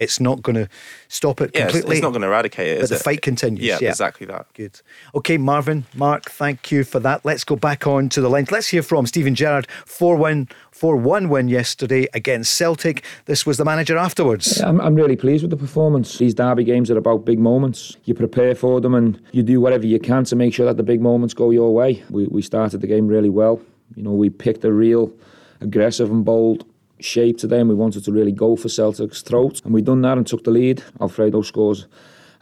it's 0.00 0.18
not 0.18 0.42
going 0.42 0.56
to 0.56 0.68
stop 1.08 1.40
it 1.40 1.50
yeah, 1.54 1.60
completely. 1.60 1.90
It's, 1.90 1.98
it's 1.98 2.02
not 2.02 2.10
going 2.10 2.22
to 2.22 2.28
eradicate 2.28 2.78
it. 2.78 2.80
But 2.80 2.88
the 2.88 2.96
it? 2.96 3.02
fight 3.02 3.22
continues. 3.22 3.64
Yeah, 3.64 3.78
yeah, 3.80 3.90
exactly 3.90 4.26
that. 4.26 4.46
Good. 4.54 4.80
Okay, 5.14 5.36
Marvin, 5.36 5.84
Mark, 5.94 6.30
thank 6.30 6.72
you 6.72 6.82
for 6.82 6.98
that. 7.00 7.24
Let's 7.24 7.44
go 7.44 7.54
back 7.54 7.86
on 7.86 8.08
to 8.08 8.20
the 8.20 8.30
line. 8.30 8.46
Let's 8.50 8.68
hear 8.68 8.82
from 8.82 9.06
Steven 9.06 9.34
Gerrard. 9.34 9.68
4 9.86 10.16
1 10.16 10.48
4 10.72 10.96
1 10.96 11.28
win 11.28 11.48
yesterday 11.48 12.08
against 12.14 12.54
Celtic. 12.54 13.04
This 13.26 13.44
was 13.44 13.58
the 13.58 13.64
manager 13.64 13.98
afterwards. 13.98 14.60
I'm, 14.60 14.80
I'm 14.80 14.94
really 14.94 15.16
pleased 15.16 15.42
with 15.42 15.50
the 15.50 15.56
performance. 15.56 16.18
These 16.18 16.34
derby 16.34 16.64
games 16.64 16.90
are 16.90 16.96
about 16.96 17.26
big 17.26 17.38
moments. 17.38 17.96
You 18.04 18.14
prepare 18.14 18.54
for 18.54 18.80
them 18.80 18.94
and 18.94 19.20
you 19.32 19.42
do 19.42 19.60
whatever 19.60 19.86
you 19.86 20.00
can 20.00 20.24
to 20.24 20.36
make 20.36 20.54
sure 20.54 20.64
that 20.66 20.78
the 20.78 20.82
big 20.82 21.02
moments 21.02 21.34
go 21.34 21.50
your 21.50 21.74
way. 21.74 22.02
We, 22.08 22.26
we 22.26 22.40
started 22.40 22.80
the 22.80 22.86
game 22.86 23.06
really 23.06 23.28
well. 23.28 23.60
You 23.94 24.02
know, 24.02 24.12
we 24.12 24.30
picked 24.30 24.64
a 24.64 24.72
real 24.72 25.12
aggressive 25.60 26.10
and 26.10 26.24
bold 26.24 26.64
shape 27.02 27.38
today 27.38 27.60
and 27.60 27.68
we 27.68 27.74
wanted 27.74 28.04
to 28.04 28.12
really 28.12 28.32
go 28.32 28.56
for 28.56 28.68
Celtic's 28.68 29.22
throat 29.22 29.60
and 29.64 29.74
we 29.74 29.82
done 29.82 30.02
that 30.02 30.16
and 30.16 30.26
took 30.26 30.44
the 30.44 30.50
lead. 30.50 30.82
Alfredo 31.00 31.42
scores 31.42 31.86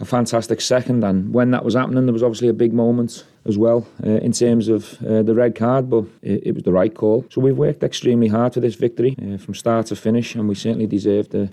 a 0.01 0.05
fantastic 0.05 0.61
second 0.61 1.03
and 1.03 1.35
when 1.35 1.51
that 1.51 1.65
was 1.65 1.75
happening 1.75 2.07
there 2.07 2.13
was 2.13 2.23
obviously 2.23 2.49
a 2.49 2.53
big 2.53 2.73
moment 2.73 3.25
as 3.47 3.59
well 3.59 3.87
uh, 4.07 4.11
in 4.11 4.31
terms 4.31 4.69
of 4.69 5.01
uh, 5.03 5.23
the 5.23 5.35
red 5.35 5.57
card 5.57 5.91
but 5.91 6.05
it, 6.23 6.47
it, 6.47 6.55
was 6.55 6.63
the 6.63 6.73
right 6.73 6.95
call. 6.95 7.25
So 7.31 7.41
we've 7.41 7.57
worked 7.57 7.83
extremely 7.83 8.29
hard 8.29 8.55
for 8.55 8.61
this 8.61 8.77
victory 8.77 9.17
uh, 9.21 9.39
from 9.39 9.55
start 9.55 9.87
to 9.87 9.97
finish 9.97 10.35
and 10.35 10.49
we 10.49 10.55
certainly 10.55 10.87
deserve 10.87 11.31
the 11.31 11.51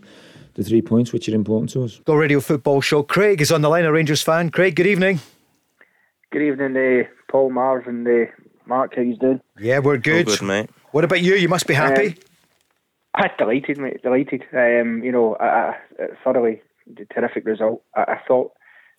the 0.55 0.63
three 0.63 0.81
points 0.81 1.13
which 1.13 1.29
are 1.29 1.35
important 1.35 1.69
to 1.71 1.83
us. 1.83 1.99
Go 2.05 2.15
Radio 2.15 2.39
Football 2.39 2.81
Show. 2.81 3.03
Craig 3.03 3.41
is 3.41 3.51
on 3.51 3.61
the 3.61 3.69
line, 3.69 3.85
a 3.85 3.91
Rangers 3.91 4.21
fan. 4.21 4.49
Craig, 4.49 4.75
good 4.75 4.87
evening. 4.87 5.19
Good 6.31 6.41
evening, 6.41 6.75
uh, 6.75 7.07
Paul 7.29 7.51
Marv 7.51 7.87
and 7.87 8.07
uh, 8.07 8.31
Mark. 8.65 8.95
How 8.95 9.01
you 9.01 9.15
doing? 9.17 9.41
Yeah, 9.59 9.79
we're 9.79 9.97
good. 9.97 10.25
good, 10.27 10.41
mate. 10.41 10.69
What 10.91 11.03
about 11.03 11.21
you? 11.21 11.35
You 11.35 11.49
must 11.49 11.67
be 11.67 11.73
happy. 11.73 12.15
I'm 13.15 13.31
delighted, 13.37 13.77
mate. 13.77 14.03
Delighted. 14.03 14.43
Um, 14.53 15.01
you 15.03 15.11
know, 15.11 15.37
a, 15.39 15.75
a 15.99 16.07
thoroughly 16.23 16.61
terrific 17.13 17.45
result. 17.45 17.81
I, 17.95 18.01
I 18.01 18.19
thought, 18.27 18.51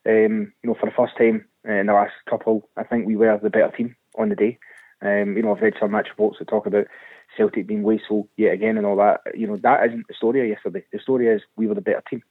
um, 0.06 0.52
you 0.62 0.70
know, 0.70 0.76
for 0.78 0.86
the 0.86 0.96
first 0.96 1.16
time 1.18 1.44
in 1.64 1.86
the 1.86 1.92
last 1.92 2.14
couple, 2.28 2.68
I 2.76 2.84
think 2.84 3.06
we 3.06 3.16
were 3.16 3.38
the 3.42 3.50
better 3.50 3.72
team 3.76 3.94
on 4.18 4.30
the 4.30 4.34
day. 4.34 4.58
Um, 5.02 5.36
you 5.36 5.42
know, 5.42 5.54
I've 5.54 5.60
read 5.60 5.74
some 5.78 5.90
match 5.90 6.08
reports 6.08 6.38
that 6.38 6.48
talk 6.48 6.66
about 6.66 6.86
Celtic 7.36 7.66
being 7.66 7.82
wasteful 7.82 8.28
yet 8.36 8.54
again 8.54 8.78
and 8.78 8.86
all 8.86 8.96
that. 8.96 9.20
You 9.34 9.46
know, 9.46 9.58
that 9.58 9.86
isn't 9.88 10.08
the 10.08 10.14
story 10.14 10.40
of 10.40 10.48
yesterday. 10.48 10.84
The 10.92 10.98
story 10.98 11.28
is 11.28 11.42
we 11.56 11.66
were 11.66 11.74
the 11.74 11.82
better 11.82 12.02
team, 12.08 12.22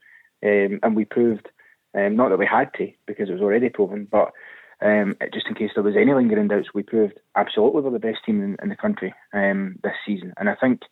um, 0.42 0.80
and 0.82 0.96
we 0.96 1.04
proved. 1.04 1.48
Um, 1.94 2.14
not 2.14 2.28
that 2.28 2.38
we 2.38 2.46
had 2.46 2.74
to, 2.74 2.92
because 3.06 3.30
it 3.30 3.32
was 3.32 3.40
already 3.40 3.70
proven, 3.70 4.06
but 4.10 4.32
um, 4.82 5.16
just 5.32 5.46
in 5.48 5.54
case 5.54 5.70
there 5.74 5.82
was 5.82 5.96
any 5.96 6.12
lingering 6.12 6.48
doubts, 6.48 6.74
we 6.74 6.82
proved 6.82 7.18
absolutely 7.36 7.80
we're 7.80 7.90
the 7.90 7.98
best 7.98 8.18
team 8.26 8.42
in, 8.42 8.56
in 8.62 8.68
the 8.68 8.76
country 8.76 9.14
um, 9.32 9.78
this 9.82 9.94
season. 10.04 10.34
And 10.36 10.50
I 10.50 10.56
think 10.56 10.82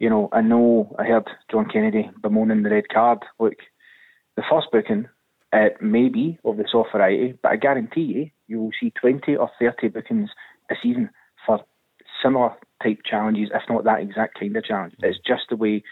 you 0.00 0.08
know, 0.08 0.28
I 0.32 0.40
know 0.40 0.96
I 0.98 1.04
heard 1.04 1.28
John 1.50 1.68
Kennedy 1.70 2.10
bemoaning 2.20 2.62
the 2.62 2.70
red 2.70 2.88
card. 2.88 3.18
Look, 3.38 3.54
the 4.36 4.42
first 4.50 4.68
booking, 4.72 5.06
it 5.52 5.80
may 5.80 6.08
be 6.08 6.38
of 6.44 6.56
the 6.56 6.64
soft 6.70 6.92
variety, 6.92 7.34
but 7.42 7.52
I 7.52 7.56
guarantee 7.56 8.00
you, 8.00 8.30
you 8.48 8.60
will 8.60 8.70
see 8.80 8.92
20 9.00 9.36
or 9.36 9.50
30 9.60 9.88
bookings 9.88 10.30
a 10.70 10.74
season 10.82 11.10
for 11.46 11.60
similar 12.22 12.56
type 12.82 13.00
challenges, 13.08 13.50
if 13.54 13.62
not 13.68 13.84
that 13.84 14.00
exact 14.00 14.40
kind 14.40 14.56
of 14.56 14.64
challenge. 14.64 14.94
It's 15.00 15.18
just 15.24 15.42
the 15.50 15.56
way 15.56 15.82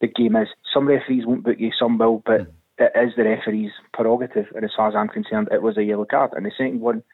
the 0.00 0.08
game 0.08 0.34
is. 0.34 0.48
Some 0.74 0.88
referees 0.88 1.24
won't 1.24 1.44
book 1.44 1.56
you, 1.58 1.70
some 1.78 1.98
will, 1.98 2.22
but 2.26 2.40
mm. 2.40 2.52
it 2.78 2.92
is 2.96 3.14
the 3.16 3.24
referee's 3.24 3.70
prerogative. 3.92 4.46
And 4.54 4.64
as 4.64 4.72
far 4.76 4.88
as 4.88 4.96
I'm 4.96 5.08
concerned, 5.08 5.48
it 5.52 5.62
was 5.62 5.78
a 5.78 5.84
yellow 5.84 6.04
card. 6.04 6.32
And 6.34 6.44
the 6.44 6.50
second 6.50 6.80
one, 6.80 7.04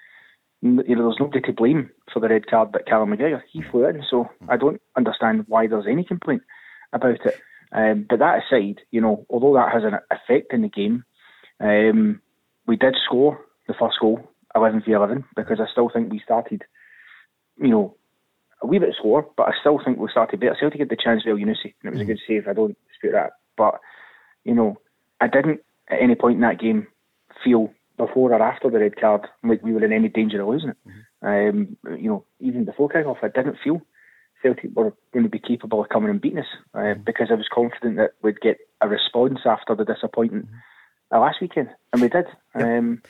you 0.63 0.95
know, 0.97 1.09
there's 1.09 1.21
nobody 1.21 1.41
to 1.41 1.53
blame 1.53 1.91
for 2.13 2.21
the 2.21 2.29
red 2.29 2.47
card 2.47 2.71
but 2.73 2.87
Callum 2.87 3.11
McGregor. 3.11 3.43
He 3.51 3.63
flew 3.63 3.87
in, 3.87 4.03
so 4.09 4.31
I 4.49 4.57
don't 4.57 4.81
understand 4.97 5.45
why 5.49 5.67
there's 5.67 5.87
any 5.89 6.05
complaint 6.05 6.43
about 6.93 7.19
it. 7.27 7.41
Um, 7.73 8.07
but 8.09 8.21
that 8.21 8.43
aside, 8.45 8.81
you 8.91 9.01
know, 9.01 9.27
although 9.29 9.55
that 9.55 9.73
has 9.73 9.83
an 9.83 9.99
effect 10.11 10.53
in 10.53 10.63
the 10.63 10.69
game, 10.69 11.05
um, 11.59 12.21
we 12.67 12.77
did 12.77 12.97
score 13.05 13.41
the 13.67 13.75
first 13.75 13.97
goal, 14.01 14.21
11 14.55 14.83
v 14.87 14.93
11, 14.93 15.25
because 15.35 15.59
I 15.61 15.71
still 15.71 15.89
think 15.89 16.13
we 16.13 16.21
started, 16.21 16.63
you 17.61 17.69
know, 17.69 17.97
a 18.63 18.67
wee 18.67 18.79
bit 18.79 18.95
slower, 19.01 19.27
but 19.37 19.49
I 19.49 19.53
still 19.61 19.81
think 19.85 19.99
we 19.99 20.09
started 20.11 20.39
better. 20.39 20.57
Celtic 20.61 20.81
had 20.81 20.89
the 20.89 20.97
chance 20.97 21.25
with 21.25 21.35
Elyounoussi, 21.35 21.75
and 21.83 21.87
it 21.89 21.93
was 21.93 22.01
a 22.01 22.05
good 22.05 22.21
save. 22.27 22.47
I 22.47 22.53
don't 22.53 22.77
dispute 22.89 23.13
that. 23.13 23.33
But, 23.57 23.81
you 24.45 24.55
know, 24.55 24.81
I 25.21 25.27
didn't 25.27 25.61
at 25.89 26.01
any 26.01 26.15
point 26.15 26.37
in 26.37 26.43
that 26.43 26.61
game 26.61 26.87
feel 27.43 27.73
before 27.97 28.33
or 28.33 28.43
after 28.43 28.71
the 28.71 28.79
red 28.79 28.97
card, 28.97 29.27
like 29.45 29.63
we 29.63 29.73
were 29.73 29.85
in 29.85 29.93
any 29.93 30.09
danger 30.09 30.41
of 30.41 30.49
losing 30.49 30.71
it. 30.71 30.77
Mm-hmm. 30.87 31.27
Um, 31.27 31.77
you 31.99 32.09
know, 32.09 32.25
even 32.41 32.65
before 32.65 32.89
kick-off, 32.89 33.19
I 33.23 33.29
didn't 33.29 33.59
feel 33.63 33.83
Celtic 34.43 34.71
were 34.75 34.93
going 35.13 35.25
to 35.25 35.31
be 35.31 35.39
capable 35.39 35.83
of 35.83 35.89
coming 35.89 36.11
and 36.11 36.21
beating 36.21 36.41
us 36.41 36.47
uh, 36.75 36.79
mm-hmm. 36.79 37.03
because 37.03 37.29
I 37.31 37.35
was 37.35 37.49
confident 37.53 37.97
that 37.97 38.13
we'd 38.23 38.41
get 38.41 38.59
a 38.81 38.89
response 38.89 39.41
after 39.47 39.75
the 39.75 39.85
disappointment 39.85 40.47
mm-hmm. 40.47 41.21
last 41.21 41.41
weekend, 41.41 41.71
and 41.93 42.03
we 42.03 42.09
did. 42.09 42.27
Yep. 42.57 42.65
Um, 42.65 43.03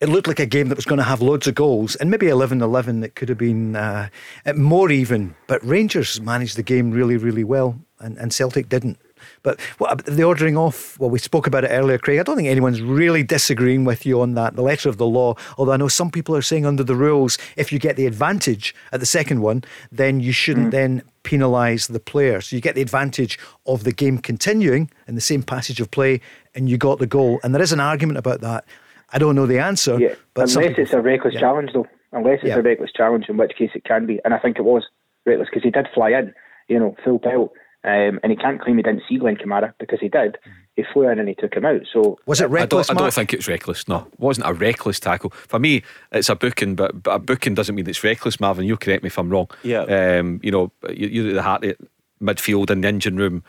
it 0.00 0.10
looked 0.10 0.28
like 0.28 0.40
a 0.40 0.46
game 0.46 0.68
that 0.68 0.76
was 0.76 0.84
going 0.84 0.98
to 0.98 1.04
have 1.04 1.22
loads 1.22 1.46
of 1.46 1.54
goals 1.54 1.96
and 1.96 2.10
maybe 2.10 2.28
11 2.28 2.60
11 2.60 3.00
that 3.00 3.14
could 3.14 3.30
have 3.30 3.38
been 3.38 3.74
uh, 3.76 4.08
more 4.54 4.90
even. 4.90 5.34
But 5.46 5.64
Rangers 5.64 6.20
managed 6.20 6.56
the 6.56 6.62
game 6.62 6.90
really, 6.90 7.16
really 7.16 7.44
well, 7.44 7.80
and, 7.98 8.18
and 8.18 8.32
Celtic 8.32 8.68
didn't. 8.68 8.98
But 9.42 9.60
what, 9.78 10.04
the 10.04 10.22
ordering 10.22 10.56
off, 10.56 10.98
well, 10.98 11.10
we 11.10 11.18
spoke 11.18 11.46
about 11.46 11.64
it 11.64 11.68
earlier, 11.68 11.98
Craig. 11.98 12.18
I 12.18 12.22
don't 12.22 12.36
think 12.36 12.48
anyone's 12.48 12.82
really 12.82 13.22
disagreeing 13.22 13.84
with 13.84 14.06
you 14.06 14.20
on 14.20 14.34
that, 14.34 14.56
the 14.56 14.62
letter 14.62 14.88
of 14.88 14.98
the 14.98 15.06
law. 15.06 15.34
Although 15.58 15.72
I 15.72 15.76
know 15.76 15.88
some 15.88 16.10
people 16.10 16.34
are 16.36 16.42
saying 16.42 16.66
under 16.66 16.84
the 16.84 16.94
rules, 16.94 17.38
if 17.56 17.72
you 17.72 17.78
get 17.78 17.96
the 17.96 18.06
advantage 18.06 18.74
at 18.92 19.00
the 19.00 19.06
second 19.06 19.40
one, 19.40 19.64
then 19.90 20.20
you 20.20 20.32
shouldn't 20.32 20.68
mm. 20.68 20.72
then 20.72 21.02
penalise 21.24 21.90
the 21.90 22.00
player. 22.00 22.40
So 22.40 22.56
you 22.56 22.62
get 22.62 22.74
the 22.74 22.82
advantage 22.82 23.38
of 23.66 23.84
the 23.84 23.92
game 23.92 24.18
continuing 24.18 24.90
in 25.06 25.14
the 25.14 25.20
same 25.20 25.42
passage 25.42 25.80
of 25.80 25.90
play, 25.90 26.20
and 26.54 26.68
you 26.68 26.76
got 26.76 26.98
the 26.98 27.06
goal. 27.06 27.40
And 27.42 27.54
there 27.54 27.62
is 27.62 27.72
an 27.72 27.80
argument 27.80 28.18
about 28.18 28.40
that. 28.40 28.64
I 29.12 29.18
don't 29.18 29.36
know 29.36 29.46
the 29.46 29.58
answer. 29.58 29.98
Yeah, 29.98 30.14
but 30.34 30.54
unless 30.54 30.78
it's 30.78 30.92
a 30.92 31.00
reckless 31.00 31.34
yeah. 31.34 31.40
challenge, 31.40 31.70
though. 31.72 31.86
Unless 32.12 32.38
it's 32.38 32.48
yeah. 32.48 32.56
a 32.56 32.62
reckless 32.62 32.92
challenge, 32.92 33.26
in 33.28 33.36
which 33.36 33.52
case 33.56 33.70
it 33.74 33.84
can 33.84 34.06
be. 34.06 34.20
And 34.24 34.32
I 34.32 34.38
think 34.38 34.58
it 34.58 34.64
was 34.64 34.84
reckless 35.24 35.48
because 35.50 35.62
he 35.62 35.70
did 35.70 35.86
fly 35.94 36.10
in 36.10 36.32
you 36.68 36.78
know, 36.78 36.96
full 37.04 37.18
pelt. 37.18 37.52
Um, 37.86 38.18
and 38.22 38.30
he 38.32 38.36
can't 38.36 38.60
claim 38.60 38.76
he 38.76 38.82
didn't 38.82 39.04
see 39.08 39.16
Glenn 39.16 39.36
Kamara 39.36 39.72
because 39.78 40.00
he 40.00 40.08
did. 40.08 40.36
He 40.74 40.84
flew 40.92 41.08
in 41.08 41.18
and 41.20 41.28
he 41.28 41.34
took 41.36 41.54
him 41.54 41.64
out. 41.64 41.82
So 41.92 42.18
was 42.26 42.40
it 42.40 42.50
reckless? 42.50 42.90
I 42.90 42.92
don't, 42.94 42.98
I 42.98 43.00
Mark? 43.00 43.04
don't 43.06 43.14
think 43.14 43.32
it's 43.32 43.46
reckless. 43.48 43.86
No, 43.88 44.08
it 44.12 44.18
wasn't 44.20 44.48
a 44.48 44.52
reckless 44.52 44.98
tackle. 45.00 45.30
For 45.30 45.58
me, 45.60 45.82
it's 46.10 46.28
a 46.28 46.34
booking, 46.34 46.74
but, 46.74 47.02
but 47.02 47.12
a 47.12 47.18
booking 47.20 47.54
doesn't 47.54 47.74
mean 47.76 47.88
it's 47.88 48.02
reckless. 48.04 48.40
Marvin, 48.40 48.66
you 48.66 48.76
correct 48.76 49.04
me 49.04 49.06
if 49.06 49.18
I'm 49.18 49.30
wrong. 49.30 49.48
Yeah. 49.62 49.82
Um, 49.82 50.40
you 50.42 50.50
know, 50.50 50.72
you- 50.90 51.06
you're 51.08 51.28
at 51.28 51.34
the 51.34 51.42
heart 51.42 51.64
of 51.64 51.76
midfield 52.20 52.70
in 52.70 52.80
the 52.80 52.88
engine 52.88 53.16
room 53.16 53.44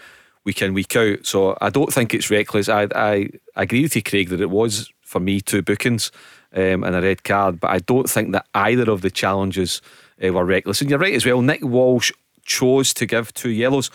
week 0.45 0.61
in 0.61 0.73
week 0.75 0.95
out. 0.95 1.25
So 1.25 1.57
I 1.59 1.69
don't 1.69 1.91
think 1.91 2.13
it's 2.13 2.29
reckless. 2.29 2.69
I 2.69 2.83
I, 2.95 3.29
I 3.55 3.63
agree 3.63 3.81
with 3.81 3.95
you, 3.95 4.03
Craig, 4.03 4.29
that 4.29 4.39
it 4.39 4.49
was 4.51 4.91
for 5.01 5.19
me 5.19 5.41
two 5.41 5.61
bookings 5.63 6.11
um, 6.53 6.83
and 6.83 6.95
a 6.95 7.01
red 7.01 7.23
card, 7.23 7.59
but 7.59 7.71
I 7.71 7.79
don't 7.79 8.09
think 8.09 8.31
that 8.33 8.45
either 8.53 8.89
of 8.91 9.01
the 9.01 9.09
challenges 9.11 9.81
uh, 10.23 10.31
were 10.31 10.45
reckless. 10.45 10.79
And 10.81 10.89
you're 10.89 10.99
right 10.99 11.15
as 11.15 11.25
well. 11.25 11.41
Nick 11.41 11.63
Walsh 11.63 12.11
chose 12.45 12.93
to 12.93 13.05
give 13.05 13.33
two 13.33 13.49
yellows. 13.49 13.89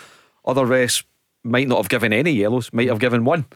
Other 0.45 0.66
refs 0.66 1.05
might 1.45 1.68
not 1.68 1.78
have 1.78 1.88
given 1.88 2.12
any 2.12 2.32
yellows. 2.32 2.72
Might 2.72 2.88
have 2.88 2.99
given 2.99 3.24
one. 3.24 3.47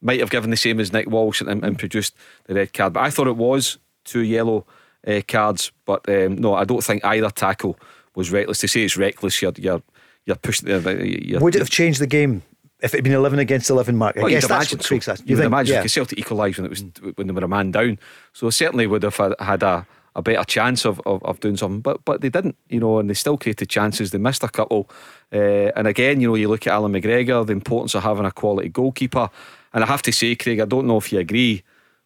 Might 0.00 0.20
have 0.20 0.30
given 0.30 0.50
the 0.50 0.56
same 0.56 0.78
as 0.80 0.92
Nick 0.92 1.08
Walsh 1.08 1.40
and, 1.40 1.64
and 1.64 1.78
produced 1.78 2.14
the 2.44 2.54
red 2.54 2.72
card. 2.72 2.92
But 2.92 3.04
I 3.04 3.10
thought 3.10 3.26
it 3.26 3.36
was 3.36 3.78
two 4.04 4.20
yellow 4.20 4.66
uh, 5.06 5.20
cards. 5.26 5.72
But 5.84 6.08
um, 6.08 6.36
no, 6.36 6.54
I 6.54 6.64
don't 6.64 6.84
think 6.84 7.04
either 7.04 7.30
tackle 7.30 7.78
was 8.14 8.30
reckless. 8.30 8.58
To 8.58 8.68
say 8.68 8.84
it's 8.84 8.96
reckless, 8.96 9.40
you're 9.40 9.52
you're 9.56 9.82
you're 10.24 10.36
pushing. 10.36 10.68
You're, 10.68 11.40
Would 11.40 11.56
it 11.56 11.60
have 11.60 11.70
changed 11.70 12.00
the 12.00 12.06
game 12.06 12.42
if 12.80 12.92
it 12.92 12.98
had 12.98 13.04
been 13.04 13.14
11 13.14 13.38
against 13.38 13.70
11, 13.70 13.96
Mark? 13.96 14.16
I 14.16 14.22
well, 14.22 14.30
guess 14.30 14.42
you'd 14.42 14.48
that's 14.50 14.72
what 14.72 14.82
so. 14.82 14.88
Craig's. 14.88 15.06
You, 15.06 15.36
would 15.36 15.42
think- 15.42 15.46
imagine 15.46 15.74
yeah. 15.76 15.86
Celtic 15.86 16.18
equalised 16.18 16.58
when 16.58 16.66
it 16.66 16.70
was 16.70 16.84
when 17.16 17.26
they 17.26 17.32
were 17.32 17.44
a 17.44 17.48
man 17.48 17.70
down, 17.70 17.98
so 18.32 18.50
certainly 18.50 18.86
would 18.86 19.02
have 19.02 19.16
had 19.38 19.62
a, 19.62 19.86
a 20.16 20.22
better 20.22 20.42
chance 20.44 20.86
of, 20.86 21.00
of, 21.06 21.22
of 21.22 21.38
doing 21.40 21.56
something. 21.56 21.80
But 21.80 22.04
but 22.04 22.22
they 22.22 22.30
didn't, 22.30 22.56
you 22.68 22.80
know, 22.80 22.98
and 22.98 23.08
they 23.08 23.14
still 23.14 23.36
created 23.36 23.68
chances. 23.68 24.10
They 24.10 24.18
missed 24.18 24.42
a 24.42 24.48
couple, 24.48 24.90
uh, 25.32 25.70
and 25.76 25.86
again, 25.86 26.20
you 26.20 26.28
know, 26.28 26.34
you 26.34 26.48
look 26.48 26.66
at 26.66 26.72
Allan 26.72 26.92
McGregor, 26.92 27.46
the 27.46 27.52
importance 27.52 27.94
of 27.94 28.02
having 28.02 28.24
a 28.24 28.32
quality 28.32 28.70
goalkeeper. 28.70 29.28
And 29.72 29.84
I 29.84 29.86
have 29.86 30.02
to 30.02 30.12
say, 30.12 30.34
Craig, 30.34 30.58
I 30.58 30.64
don't 30.64 30.86
know 30.86 30.96
if 30.96 31.12
you 31.12 31.18
agree, 31.18 31.62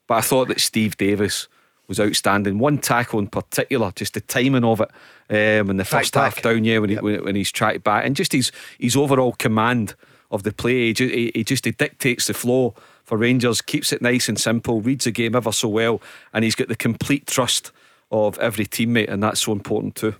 but 0.08 0.16
I 0.16 0.20
thought 0.22 0.48
that 0.48 0.60
Steve 0.60 0.96
Davis 0.96 1.46
was 1.86 2.00
outstanding. 2.00 2.58
One 2.58 2.78
tackle 2.78 3.20
in 3.20 3.28
particular, 3.28 3.92
just 3.94 4.14
the 4.14 4.20
timing 4.20 4.64
of 4.64 4.80
it, 4.80 4.90
um, 5.30 5.70
in 5.70 5.76
the 5.76 5.84
Track 5.84 6.02
first 6.02 6.14
half 6.16 6.42
down, 6.42 6.64
yeah, 6.64 6.78
when, 6.78 6.90
he, 6.90 6.96
when, 6.96 7.24
when 7.24 7.36
he's 7.36 7.52
tracked 7.52 7.84
back, 7.84 8.04
and 8.04 8.16
just 8.16 8.32
his 8.32 8.50
his 8.78 8.96
overall 8.96 9.32
command 9.32 9.94
of 10.32 10.42
the 10.42 10.52
play. 10.52 10.92
He, 10.92 11.08
he, 11.08 11.32
he 11.34 11.44
just 11.44 11.64
he 11.64 11.70
dictates 11.70 12.26
the 12.26 12.34
flow 12.34 12.74
for 13.04 13.16
Rangers, 13.16 13.62
keeps 13.62 13.92
it 13.92 14.02
nice 14.02 14.28
and 14.28 14.38
simple, 14.38 14.80
reads 14.80 15.04
the 15.04 15.12
game 15.12 15.36
ever 15.36 15.52
so 15.52 15.68
well, 15.68 16.00
and 16.32 16.44
he's 16.44 16.56
got 16.56 16.68
the 16.68 16.76
complete 16.76 17.26
trust 17.26 17.70
of 18.10 18.38
every 18.38 18.66
teammate, 18.66 19.08
and 19.10 19.22
that's 19.22 19.40
so 19.40 19.52
important 19.52 19.94
too. 19.94 20.14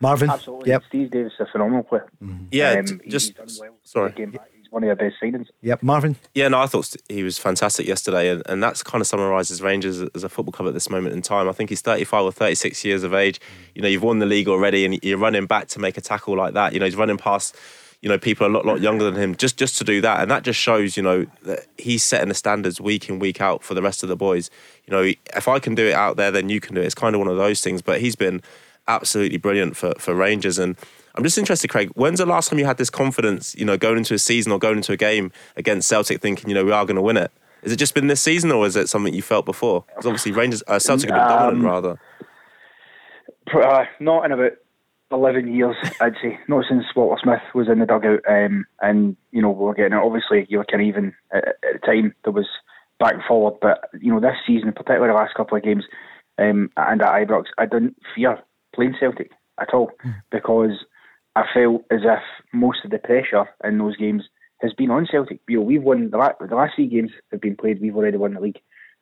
Marvin? 0.00 0.30
Absolutely. 0.30 0.70
Yep. 0.70 0.82
Steve 0.88 1.10
Davis 1.12 1.32
is 1.34 1.40
a 1.40 1.52
phenomenal 1.52 1.84
player. 1.84 2.06
Yeah, 2.50 2.70
Um, 2.80 2.84
t- 2.86 2.98
he's 3.04 3.12
just 3.12 3.34
done 3.36 3.46
well. 3.60 3.76
sorry. 3.84 4.10
He 4.10 4.16
came 4.16 4.30
back. 4.32 4.48
He's 4.52 4.66
one 4.70 4.82
of 4.82 4.88
their 4.88 4.96
best 5.10 5.22
signings. 5.22 5.46
Yep, 5.60 5.82
Marvin? 5.84 6.16
Yeah, 6.34 6.48
no, 6.48 6.58
I 6.60 6.66
thought 6.66 6.92
he 7.08 7.22
was 7.22 7.38
fantastic 7.38 7.86
yesterday, 7.86 8.30
and, 8.30 8.42
and 8.46 8.60
that's 8.60 8.82
kind 8.82 9.00
of 9.00 9.06
summarises 9.06 9.62
Rangers 9.62 10.00
as 10.14 10.24
a 10.24 10.28
football 10.28 10.50
club 10.52 10.66
at 10.66 10.74
this 10.74 10.90
moment 10.90 11.14
in 11.14 11.22
time. 11.22 11.48
I 11.48 11.52
think 11.52 11.70
he's 11.70 11.82
35 11.82 12.24
or 12.24 12.32
36 12.32 12.84
years 12.84 13.04
of 13.04 13.14
age. 13.14 13.40
You 13.76 13.82
know, 13.82 13.88
you've 13.88 14.02
won 14.02 14.18
the 14.18 14.26
league 14.26 14.48
already, 14.48 14.84
and 14.84 14.98
you're 15.04 15.18
running 15.18 15.46
back 15.46 15.68
to 15.68 15.78
make 15.78 15.96
a 15.96 16.00
tackle 16.00 16.36
like 16.36 16.54
that. 16.54 16.72
You 16.72 16.80
know, 16.80 16.86
he's 16.86 16.96
running 16.96 17.16
past, 17.16 17.54
you 18.02 18.08
know, 18.08 18.18
people 18.18 18.46
are 18.46 18.50
a 18.50 18.52
lot, 18.52 18.66
lot 18.66 18.80
younger 18.80 19.04
than 19.04 19.14
him 19.14 19.34
just 19.36 19.56
just 19.56 19.78
to 19.78 19.84
do 19.84 20.00
that, 20.02 20.20
and 20.20 20.30
that 20.30 20.42
just 20.42 20.60
shows, 20.60 20.96
you 20.96 21.02
know, 21.02 21.24
that 21.44 21.66
he's 21.78 22.02
setting 22.02 22.28
the 22.28 22.34
standards 22.34 22.80
week 22.80 23.08
in 23.08 23.18
week 23.18 23.40
out 23.40 23.62
for 23.62 23.74
the 23.74 23.82
rest 23.82 24.02
of 24.02 24.08
the 24.08 24.16
boys. 24.16 24.50
You 24.86 24.92
know, 24.92 25.12
if 25.34 25.48
I 25.48 25.58
can 25.58 25.74
do 25.74 25.86
it 25.86 25.94
out 25.94 26.16
there, 26.16 26.30
then 26.30 26.48
you 26.48 26.60
can 26.60 26.74
do 26.74 26.82
it. 26.82 26.84
It's 26.84 26.94
kind 26.94 27.14
of 27.14 27.20
one 27.20 27.28
of 27.28 27.36
those 27.38 27.60
things. 27.62 27.80
But 27.80 28.00
he's 28.00 28.16
been 28.16 28.42
absolutely 28.86 29.38
brilliant 29.38 29.76
for 29.76 29.94
for 29.98 30.14
Rangers 30.14 30.58
and. 30.58 30.76
I'm 31.14 31.24
just 31.24 31.36
interested, 31.36 31.68
Craig. 31.68 31.90
When's 31.94 32.20
the 32.20 32.24
last 32.24 32.48
time 32.48 32.58
you 32.58 32.64
had 32.64 32.78
this 32.78 32.88
confidence, 32.88 33.54
you 33.54 33.66
know, 33.66 33.76
going 33.76 33.98
into 33.98 34.14
a 34.14 34.18
season 34.18 34.50
or 34.50 34.58
going 34.58 34.78
into 34.78 34.92
a 34.92 34.96
game 34.96 35.30
against 35.58 35.86
Celtic, 35.86 36.22
thinking, 36.22 36.48
you 36.48 36.54
know, 36.54 36.64
we 36.64 36.72
are 36.72 36.86
going 36.86 36.96
to 36.96 37.02
win 37.02 37.18
it? 37.18 37.30
Has 37.62 37.70
it 37.70 37.76
just 37.76 37.94
been 37.94 38.06
this 38.06 38.22
season, 38.22 38.50
or 38.50 38.64
is 38.66 38.76
it 38.76 38.88
something 38.88 39.12
you 39.12 39.20
felt 39.20 39.44
before? 39.44 39.84
Because 39.88 40.06
obviously, 40.06 40.32
Rangers, 40.32 40.62
uh, 40.66 40.78
Celtic 40.78 41.10
have 41.10 41.18
been 41.18 41.36
dominant, 41.36 41.58
Um, 41.58 41.70
rather. 41.70 42.00
Uh, 43.52 43.84
not 44.00 44.24
in 44.24 44.32
about 44.32 44.52
11 45.12 45.52
years, 45.52 45.76
I'd 46.00 46.14
say. 46.22 46.38
Not 46.48 46.64
since 46.68 46.84
Walter 46.94 47.20
Smith 47.22 47.42
was 47.54 47.68
in 47.68 47.78
the 47.78 47.86
dugout. 47.86 48.20
Um, 48.28 48.66
and, 48.80 49.16
you 49.30 49.42
know, 49.42 49.50
we 49.50 49.64
were 49.64 49.74
getting 49.74 49.92
it. 49.92 50.02
Obviously, 50.02 50.46
you 50.48 50.58
were 50.58 50.64
kind 50.64 50.82
of 50.82 50.88
even 50.88 51.14
at, 51.32 51.48
at 51.48 51.80
the 51.80 51.86
time, 51.86 52.14
there 52.24 52.32
was 52.32 52.48
back 52.98 53.14
and 53.14 53.22
forward. 53.22 53.54
But, 53.60 53.88
you 54.00 54.12
know, 54.12 54.20
this 54.20 54.36
season, 54.46 54.72
particularly 54.72 55.08
the 55.08 55.14
last 55.14 55.34
couple 55.34 55.56
of 55.56 55.62
games, 55.62 55.84
um, 56.38 56.70
and 56.76 57.02
at 57.02 57.08
Ibrox, 57.08 57.44
I 57.58 57.66
didn't 57.66 57.96
fear 58.14 58.38
playing 58.74 58.96
Celtic 58.98 59.30
at 59.60 59.74
all 59.74 59.90
because 60.30 60.84
I 61.36 61.44
felt 61.52 61.84
as 61.90 62.00
if 62.04 62.22
most 62.52 62.84
of 62.84 62.90
the 62.90 62.98
pressure 62.98 63.44
in 63.64 63.78
those 63.78 63.96
games 63.96 64.24
has 64.60 64.72
been 64.72 64.90
on 64.90 65.06
Celtic. 65.10 65.40
You 65.48 65.58
know, 65.58 65.64
we've 65.64 65.82
won 65.82 66.10
the, 66.10 66.16
la- 66.16 66.32
the 66.40 66.54
last 66.54 66.74
three 66.76 66.88
games 66.88 67.10
have 67.30 67.40
been 67.40 67.56
played. 67.56 67.80
We've 67.80 67.96
already 67.96 68.16
won 68.16 68.34
the 68.34 68.40
league, 68.40 68.60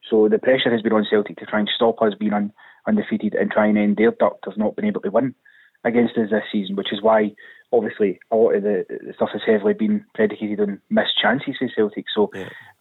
so 0.09 0.29
the 0.29 0.39
pressure 0.39 0.73
has 0.73 0.83
been 0.83 0.93
on 0.93 1.07
Celtic 1.09 1.37
to 1.39 1.47
try 1.47 1.61
and 1.61 1.71
stop 1.75 2.01
us 2.03 2.15
being 2.19 2.33
un- 2.33 2.53
undefeated 2.87 3.35
and 3.35 3.51
try 3.51 3.67
and 3.67 3.79
end 3.79 3.97
their 3.97 4.11
duck 4.11 4.39
of 4.47 4.57
not 4.57 4.77
being 4.77 4.89
able 4.89 5.03
to 5.03 5.11
win 5.11 5.35
against 5.85 6.17
us 6.17 6.31
this 6.31 6.43
season. 6.53 6.77
Which 6.77 6.93
is 6.93 7.03
why, 7.03 7.33
obviously, 7.73 8.21
a 8.31 8.37
lot 8.37 8.55
of 8.55 8.63
the, 8.63 8.85
the 8.89 9.13
stuff 9.15 9.31
has 9.33 9.43
heavily 9.47 9.75
been 9.75 10.05
predicated 10.15 10.61
on 10.61 10.81
missed 10.91 11.19
chances 11.21 11.57
for 11.59 11.69
Celtic. 11.75 12.07
So 12.15 12.31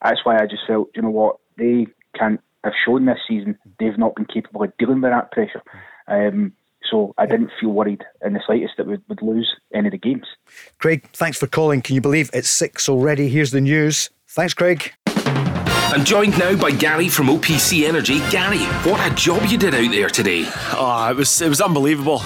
that's 0.04 0.24
why 0.24 0.38
I 0.42 0.46
just 0.46 0.64
felt, 0.68 0.90
you 0.96 1.02
know 1.02 1.10
what, 1.10 1.38
they 1.58 1.88
can't 2.18 2.42
have 2.64 2.74
shown 2.86 3.06
this 3.06 3.20
season 3.28 3.58
they've 3.80 3.98
not 3.98 4.16
been 4.16 4.26
capable 4.26 4.64
of 4.64 4.76
dealing 4.78 5.02
with 5.02 5.12
that 5.12 5.32
pressure. 5.32 5.62
Um, 6.08 6.54
so 6.90 7.14
I 7.18 7.26
didn't 7.26 7.52
feel 7.60 7.70
worried 7.70 8.04
in 8.26 8.34
the 8.34 8.42
slightest 8.46 8.74
that 8.78 8.88
we 8.88 8.98
would 9.08 9.22
lose 9.22 9.56
any 9.74 9.88
of 9.88 9.92
the 9.92 9.98
games. 9.98 10.26
Craig, 10.80 11.08
thanks 11.14 11.38
for 11.38 11.48
calling. 11.48 11.82
Can 11.82 11.96
you 11.96 12.02
believe 12.02 12.30
it's 12.34 12.50
six 12.50 12.90
already? 12.90 13.30
Here's 13.30 13.52
the 13.52 13.62
news. 13.62 14.10
Thanks, 14.28 14.54
Craig. 14.54 14.94
I'm 15.92 16.06
joined 16.06 16.38
now 16.38 16.56
by 16.56 16.70
Gary 16.70 17.10
from 17.10 17.30
OPC 17.30 17.88
Energy. 17.88 18.20
Gary, 18.30 18.60
what 18.90 19.12
a 19.12 19.16
job 19.16 19.44
you 19.48 19.58
did 19.58 19.74
out 19.74 19.90
there 19.90 20.08
today. 20.08 20.44
Oh, 20.74 21.08
it 21.10 21.16
was 21.16 21.42
it 21.42 21.50
was 21.50 21.62
unbelievable. 21.62 22.22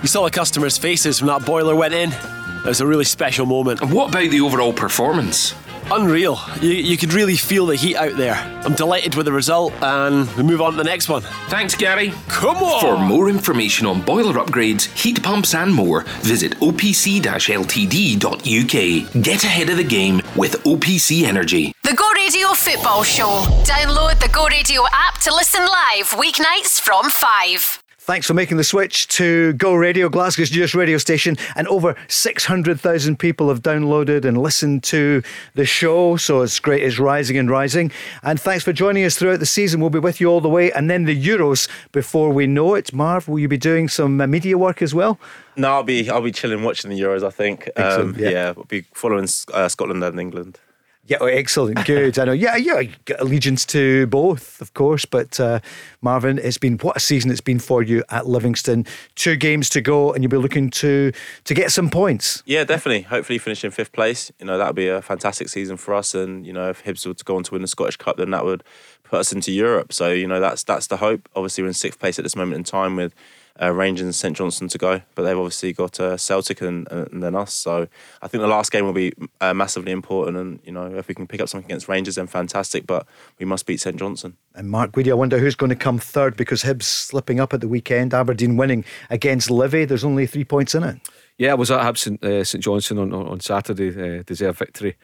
You 0.00 0.06
saw 0.06 0.24
the 0.24 0.30
customers' 0.30 0.78
faces 0.78 1.20
when 1.20 1.26
that 1.26 1.44
boiler 1.44 1.74
went 1.74 1.92
in. 1.92 2.12
It 2.12 2.66
was 2.66 2.80
a 2.80 2.86
really 2.86 3.04
special 3.04 3.46
moment. 3.46 3.82
And 3.82 3.92
what 3.92 4.10
about 4.10 4.30
the 4.30 4.40
overall 4.40 4.72
performance? 4.72 5.56
Unreal. 5.90 6.38
You, 6.60 6.70
you 6.70 6.96
could 6.96 7.12
really 7.12 7.36
feel 7.36 7.66
the 7.66 7.74
heat 7.74 7.96
out 7.96 8.16
there. 8.16 8.34
I'm 8.64 8.74
delighted 8.74 9.16
with 9.16 9.26
the 9.26 9.32
result, 9.32 9.72
and 9.82 10.30
we 10.36 10.44
move 10.44 10.60
on 10.60 10.70
to 10.72 10.76
the 10.78 10.84
next 10.84 11.08
one. 11.08 11.22
Thanks, 11.48 11.74
Gary. 11.74 12.12
Come 12.28 12.58
on! 12.58 12.80
For 12.80 12.96
more 12.96 13.28
information 13.28 13.88
on 13.88 14.02
boiler 14.02 14.34
upgrades, 14.34 14.84
heat 14.96 15.20
pumps, 15.20 15.52
and 15.52 15.74
more, 15.74 16.02
visit 16.20 16.52
opc-ltd.uk. 16.60 19.22
Get 19.24 19.42
ahead 19.44 19.68
of 19.68 19.78
the 19.78 19.84
game 19.84 20.22
with 20.36 20.62
OPC 20.62 21.24
Energy. 21.24 21.72
The 21.90 21.96
Go 21.96 22.08
Radio 22.12 22.52
Football 22.54 23.02
Show. 23.02 23.26
Download 23.64 24.16
the 24.20 24.28
Go 24.28 24.46
Radio 24.46 24.84
app 24.92 25.18
to 25.22 25.34
listen 25.34 25.62
live 25.62 26.10
weeknights 26.10 26.80
from 26.80 27.10
5. 27.10 27.82
Thanks 27.98 28.28
for 28.28 28.34
making 28.34 28.58
the 28.58 28.62
switch 28.62 29.08
to 29.08 29.54
Go 29.54 29.74
Radio, 29.74 30.08
Glasgow's 30.08 30.54
newest 30.54 30.76
radio 30.76 30.98
station. 30.98 31.36
And 31.56 31.66
over 31.66 31.96
600,000 32.06 33.18
people 33.18 33.48
have 33.48 33.62
downloaded 33.62 34.24
and 34.24 34.38
listened 34.38 34.84
to 34.84 35.24
the 35.56 35.64
show. 35.64 36.16
So 36.16 36.42
it's 36.42 36.60
great, 36.60 36.84
it's 36.84 37.00
rising 37.00 37.36
and 37.36 37.50
rising. 37.50 37.90
And 38.22 38.40
thanks 38.40 38.62
for 38.62 38.72
joining 38.72 39.04
us 39.04 39.18
throughout 39.18 39.40
the 39.40 39.46
season. 39.46 39.80
We'll 39.80 39.90
be 39.90 39.98
with 39.98 40.20
you 40.20 40.28
all 40.28 40.40
the 40.40 40.48
way. 40.48 40.70
And 40.70 40.88
then 40.88 41.06
the 41.06 41.20
Euros 41.20 41.68
before 41.90 42.30
we 42.30 42.46
know 42.46 42.76
it. 42.76 42.92
Marv, 42.92 43.26
will 43.26 43.40
you 43.40 43.48
be 43.48 43.58
doing 43.58 43.88
some 43.88 44.20
uh, 44.20 44.28
media 44.28 44.56
work 44.56 44.80
as 44.80 44.94
well? 44.94 45.18
No, 45.56 45.72
I'll 45.72 45.82
be 45.82 46.08
I'll 46.08 46.22
be 46.22 46.30
chilling 46.30 46.62
watching 46.62 46.92
the 46.92 47.00
Euros. 47.00 47.26
I 47.26 47.30
think. 47.30 47.66
Um, 47.74 47.84
Excellent, 47.84 48.16
yeah. 48.18 48.30
yeah. 48.30 48.54
I'll 48.56 48.62
be 48.62 48.82
following 48.94 49.26
uh, 49.52 49.66
Scotland 49.66 50.04
and 50.04 50.20
England. 50.20 50.60
Yeah, 51.06 51.16
oh, 51.20 51.26
excellent. 51.26 51.84
Good. 51.86 52.18
I 52.18 52.24
know. 52.24 52.32
Yeah, 52.32 52.56
yeah, 52.56 52.82
got 53.04 53.20
allegiance 53.20 53.64
to 53.66 54.06
both, 54.06 54.60
of 54.60 54.74
course. 54.74 55.04
But 55.04 55.40
uh, 55.40 55.60
Marvin, 56.02 56.38
it's 56.38 56.58
been 56.58 56.76
what 56.78 56.96
a 56.96 57.00
season 57.00 57.30
it's 57.30 57.40
been 57.40 57.58
for 57.58 57.82
you 57.82 58.04
at 58.10 58.26
Livingston. 58.26 58.86
Two 59.14 59.34
games 59.34 59.68
to 59.70 59.80
go, 59.80 60.12
and 60.12 60.22
you'll 60.22 60.30
be 60.30 60.36
looking 60.36 60.70
to 60.70 61.12
to 61.44 61.54
get 61.54 61.72
some 61.72 61.90
points. 61.90 62.42
Yeah, 62.46 62.64
definitely. 62.64 63.02
Hopefully, 63.02 63.38
finish 63.38 63.64
in 63.64 63.70
fifth 63.70 63.92
place. 63.92 64.30
You 64.38 64.46
know, 64.46 64.58
that 64.58 64.66
would 64.66 64.76
be 64.76 64.88
a 64.88 65.02
fantastic 65.02 65.48
season 65.48 65.76
for 65.78 65.94
us. 65.94 66.14
And 66.14 66.46
you 66.46 66.52
know, 66.52 66.68
if 66.68 66.84
Hibs 66.84 67.06
were 67.06 67.14
to 67.14 67.24
go 67.24 67.36
on 67.36 67.42
to 67.44 67.52
win 67.52 67.62
the 67.62 67.68
Scottish 67.68 67.96
Cup, 67.96 68.18
then 68.18 68.30
that 68.30 68.44
would 68.44 68.62
put 69.02 69.20
us 69.20 69.32
into 69.32 69.50
Europe. 69.52 69.92
So 69.92 70.12
you 70.12 70.28
know, 70.28 70.38
that's 70.38 70.62
that's 70.62 70.86
the 70.86 70.98
hope. 70.98 71.28
Obviously, 71.34 71.62
we're 71.62 71.68
in 71.68 71.74
sixth 71.74 71.98
place 71.98 72.18
at 72.18 72.24
this 72.24 72.36
moment 72.36 72.58
in 72.58 72.64
time 72.64 72.96
with 72.96 73.14
uh, 73.60 73.72
Rangers 73.72 74.04
and 74.04 74.14
St 74.14 74.36
Johnstone 74.36 74.68
to 74.68 74.78
go, 74.78 75.02
but 75.14 75.22
they've 75.22 75.36
obviously 75.36 75.72
got 75.72 75.98
uh, 76.00 76.16
Celtic 76.16 76.60
and, 76.60 76.90
and 76.90 77.22
then 77.22 77.34
us. 77.34 77.52
So 77.52 77.88
I 78.22 78.28
think 78.28 78.40
the 78.42 78.48
last 78.48 78.72
game 78.72 78.84
will 78.84 78.92
be 78.92 79.12
uh, 79.40 79.54
massively 79.54 79.92
important. 79.92 80.36
And 80.36 80.60
you 80.64 80.72
know, 80.72 80.86
if 80.94 81.08
we 81.08 81.14
can 81.14 81.26
pick 81.26 81.40
up 81.40 81.48
something 81.48 81.66
against 81.66 81.88
Rangers, 81.88 82.14
then 82.16 82.26
fantastic. 82.26 82.86
But 82.86 83.06
we 83.38 83.46
must 83.46 83.66
beat 83.66 83.80
St 83.80 83.96
Johnstone. 83.96 84.36
And 84.54 84.70
Mark 84.70 84.92
Guidi, 84.92 85.10
I 85.10 85.14
wonder 85.14 85.38
who's 85.38 85.54
going 85.54 85.70
to 85.70 85.76
come 85.76 85.98
third 85.98 86.36
because 86.36 86.62
Hibs 86.62 86.84
slipping 86.84 87.40
up 87.40 87.52
at 87.52 87.60
the 87.60 87.68
weekend. 87.68 88.14
Aberdeen 88.14 88.56
winning 88.56 88.84
against 89.10 89.50
Livy. 89.50 89.84
There's 89.84 90.04
only 90.04 90.26
three 90.26 90.44
points 90.44 90.74
in 90.74 90.82
it. 90.82 90.98
Yeah, 91.38 91.52
I 91.52 91.54
was 91.54 91.70
at 91.70 91.96
St, 91.96 92.22
uh, 92.22 92.44
St 92.44 92.62
Johnstone 92.62 92.98
on, 92.98 93.12
on 93.12 93.26
on 93.26 93.40
Saturday, 93.40 94.18
uh, 94.18 94.22
deserved 94.24 94.58
victory 94.58 94.96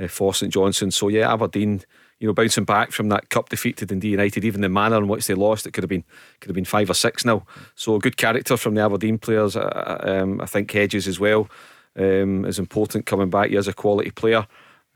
uh, 0.00 0.08
for 0.08 0.32
St 0.34 0.52
Johnstone. 0.52 0.90
So 0.90 1.08
yeah, 1.08 1.32
Aberdeen 1.32 1.82
you 2.18 2.26
know, 2.26 2.32
bouncing 2.32 2.64
back 2.64 2.92
from 2.92 3.08
that 3.08 3.28
cup 3.28 3.48
defeat 3.48 3.76
to 3.78 3.86
Dundee 3.86 4.08
United, 4.08 4.44
even 4.44 4.60
the 4.60 4.68
manner 4.68 4.96
in 4.96 5.08
which 5.08 5.26
they 5.26 5.34
lost, 5.34 5.66
it 5.66 5.72
could 5.72 5.84
have 5.84 5.90
been 5.90 6.04
could 6.40 6.48
have 6.48 6.54
been 6.54 6.64
five 6.64 6.88
or 6.88 6.94
six 6.94 7.24
now. 7.24 7.44
So 7.74 7.98
good 7.98 8.16
character 8.16 8.56
from 8.56 8.74
the 8.74 8.82
Aberdeen 8.82 9.18
players. 9.18 9.56
Uh, 9.56 9.98
um, 10.00 10.40
I 10.40 10.46
think 10.46 10.70
Hedges 10.70 11.08
as 11.08 11.20
well 11.20 11.48
um, 11.96 12.44
is 12.44 12.58
important 12.58 13.06
coming 13.06 13.30
back. 13.30 13.50
He 13.50 13.56
is 13.56 13.68
a 13.68 13.72
quality 13.72 14.10
player. 14.10 14.46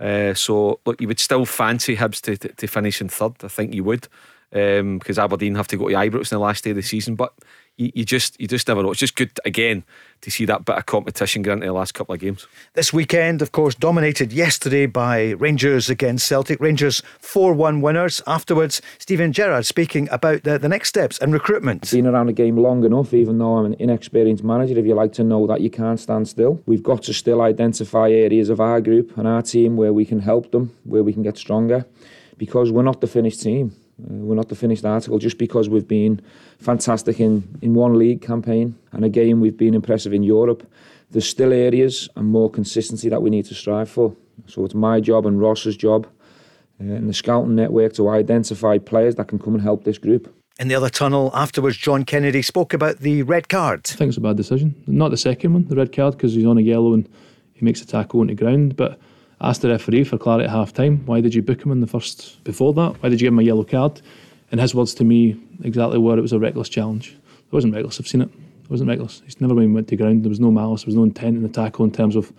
Uh, 0.00 0.32
so 0.34 0.80
look, 0.86 1.00
you 1.00 1.08
would 1.08 1.20
still 1.20 1.44
fancy 1.44 1.96
Hibs 1.96 2.20
to, 2.22 2.36
to, 2.36 2.48
to 2.48 2.66
finish 2.66 3.00
in 3.00 3.08
third. 3.08 3.32
I 3.42 3.48
think 3.48 3.74
you 3.74 3.84
would 3.84 4.08
because 4.50 5.18
um, 5.18 5.24
Aberdeen 5.24 5.56
have 5.56 5.68
to 5.68 5.76
go 5.76 5.88
to 5.88 5.94
Ibrox 5.94 6.32
in 6.32 6.36
the 6.36 6.38
last 6.38 6.64
day 6.64 6.70
of 6.70 6.76
the 6.76 6.82
season. 6.82 7.16
But 7.16 7.34
you, 7.78 7.92
you, 7.94 8.04
just 8.04 8.38
you 8.40 8.46
just 8.46 8.68
never 8.68 8.82
know. 8.82 8.90
It's 8.90 9.00
just 9.00 9.16
good 9.16 9.30
again 9.44 9.84
to 10.20 10.30
see 10.30 10.44
that 10.44 10.64
bit 10.64 10.76
of 10.76 10.86
competition 10.86 11.42
going 11.42 11.58
into 11.58 11.68
the 11.68 11.72
last 11.72 11.94
couple 11.94 12.12
of 12.12 12.20
games. 12.20 12.46
This 12.74 12.92
weekend, 12.92 13.40
of 13.40 13.52
course, 13.52 13.74
dominated 13.74 14.32
yesterday 14.32 14.86
by 14.86 15.30
Rangers 15.30 15.88
against 15.88 16.26
Celtic. 16.26 16.60
Rangers 16.60 17.02
4 17.20 17.54
1 17.54 17.80
winners. 17.80 18.20
Afterwards, 18.26 18.82
Steven 18.98 19.32
Gerrard 19.32 19.64
speaking 19.64 20.08
about 20.10 20.42
the, 20.42 20.58
the 20.58 20.68
next 20.68 20.88
steps 20.88 21.18
and 21.18 21.32
recruitment. 21.32 21.90
Been 21.90 22.06
around 22.06 22.26
the 22.26 22.32
game 22.32 22.56
long 22.56 22.84
enough, 22.84 23.14
even 23.14 23.38
though 23.38 23.58
I'm 23.58 23.66
an 23.66 23.76
inexperienced 23.78 24.42
manager, 24.42 24.78
if 24.78 24.84
you 24.84 24.94
like 24.94 25.12
to 25.14 25.24
know 25.24 25.46
that 25.46 25.60
you 25.60 25.70
can't 25.70 26.00
stand 26.00 26.28
still. 26.28 26.60
We've 26.66 26.82
got 26.82 27.04
to 27.04 27.14
still 27.14 27.40
identify 27.40 28.10
areas 28.10 28.50
of 28.50 28.60
our 28.60 28.80
group 28.80 29.16
and 29.16 29.28
our 29.28 29.42
team 29.42 29.76
where 29.76 29.92
we 29.92 30.04
can 30.04 30.18
help 30.18 30.50
them, 30.50 30.74
where 30.84 31.04
we 31.04 31.12
can 31.12 31.22
get 31.22 31.38
stronger, 31.38 31.86
because 32.36 32.72
we're 32.72 32.82
not 32.82 33.00
the 33.00 33.06
finished 33.06 33.40
team. 33.40 33.72
Uh, 34.00 34.14
we're 34.14 34.34
not 34.34 34.48
the 34.48 34.54
finished 34.54 34.84
article 34.84 35.18
just 35.18 35.38
because 35.38 35.68
we've 35.68 35.88
been 35.88 36.20
fantastic 36.58 37.20
in, 37.20 37.58
in 37.62 37.74
one 37.74 37.98
league 37.98 38.22
campaign 38.22 38.76
and 38.92 39.04
again 39.04 39.40
we've 39.40 39.56
been 39.56 39.74
impressive 39.74 40.12
in 40.12 40.22
Europe. 40.22 40.68
There's 41.10 41.28
still 41.28 41.52
areas 41.52 42.08
and 42.16 42.28
more 42.28 42.50
consistency 42.50 43.08
that 43.08 43.22
we 43.22 43.30
need 43.30 43.46
to 43.46 43.54
strive 43.54 43.90
for. 43.90 44.14
So 44.46 44.64
it's 44.64 44.74
my 44.74 45.00
job 45.00 45.26
and 45.26 45.40
Ross's 45.40 45.76
job 45.76 46.06
uh, 46.80 46.84
and 46.84 47.08
the 47.08 47.14
scouting 47.14 47.54
network 47.54 47.94
to 47.94 48.08
identify 48.08 48.78
players 48.78 49.16
that 49.16 49.28
can 49.28 49.38
come 49.38 49.54
and 49.54 49.62
help 49.62 49.84
this 49.84 49.98
group. 49.98 50.32
In 50.60 50.68
the 50.68 50.74
other 50.74 50.90
tunnel 50.90 51.30
afterwards, 51.34 51.76
John 51.76 52.04
Kennedy 52.04 52.42
spoke 52.42 52.74
about 52.74 52.98
the 52.98 53.22
red 53.22 53.48
card. 53.48 53.86
I 53.90 53.94
think 53.94 54.08
it's 54.08 54.18
a 54.18 54.20
bad 54.20 54.36
decision. 54.36 54.74
Not 54.88 55.10
the 55.12 55.16
second 55.16 55.52
one, 55.52 55.68
the 55.68 55.76
red 55.76 55.92
card, 55.92 56.14
because 56.14 56.34
he's 56.34 56.46
on 56.46 56.58
a 56.58 56.62
yellow 56.62 56.94
and 56.94 57.08
he 57.52 57.64
makes 57.64 57.80
a 57.80 57.86
tackle 57.86 58.20
on 58.20 58.26
the 58.26 58.34
ground. 58.34 58.76
But 58.76 58.98
asked 59.40 59.62
the 59.62 59.68
referee 59.68 60.04
for 60.04 60.18
clarity 60.18 60.44
at 60.44 60.50
half 60.50 60.72
time. 60.72 61.04
Why 61.06 61.20
did 61.20 61.34
you 61.34 61.42
book 61.42 61.64
him 61.64 61.72
in 61.72 61.80
the 61.80 61.86
first 61.86 62.42
before 62.44 62.72
that? 62.74 63.02
Why 63.02 63.08
did 63.08 63.20
you 63.20 63.26
give 63.26 63.32
him 63.32 63.38
a 63.38 63.42
yellow 63.42 63.64
card? 63.64 64.00
In 64.50 64.58
his 64.58 64.74
words 64.74 64.94
to 64.94 65.04
me, 65.04 65.36
exactly 65.62 65.98
where 65.98 66.18
it 66.18 66.22
was 66.22 66.32
a 66.32 66.38
reckless 66.38 66.68
challenge. 66.68 67.10
It 67.10 67.52
wasn't 67.52 67.74
reckless, 67.74 68.00
I've 68.00 68.08
seen 68.08 68.22
it. 68.22 68.30
It 68.64 68.70
wasn't 68.70 68.88
reckless. 68.88 69.22
He's 69.24 69.40
never 69.40 69.54
been 69.54 69.74
went 69.74 69.88
to 69.88 69.96
ground. 69.96 70.24
There 70.24 70.30
was 70.30 70.40
no 70.40 70.50
malice, 70.50 70.82
there 70.82 70.88
was 70.88 70.96
no 70.96 71.04
intent 71.04 71.36
in 71.36 71.42
the 71.42 71.48
tackle 71.48 71.84
in 71.84 71.92
terms 71.92 72.16
of 72.16 72.32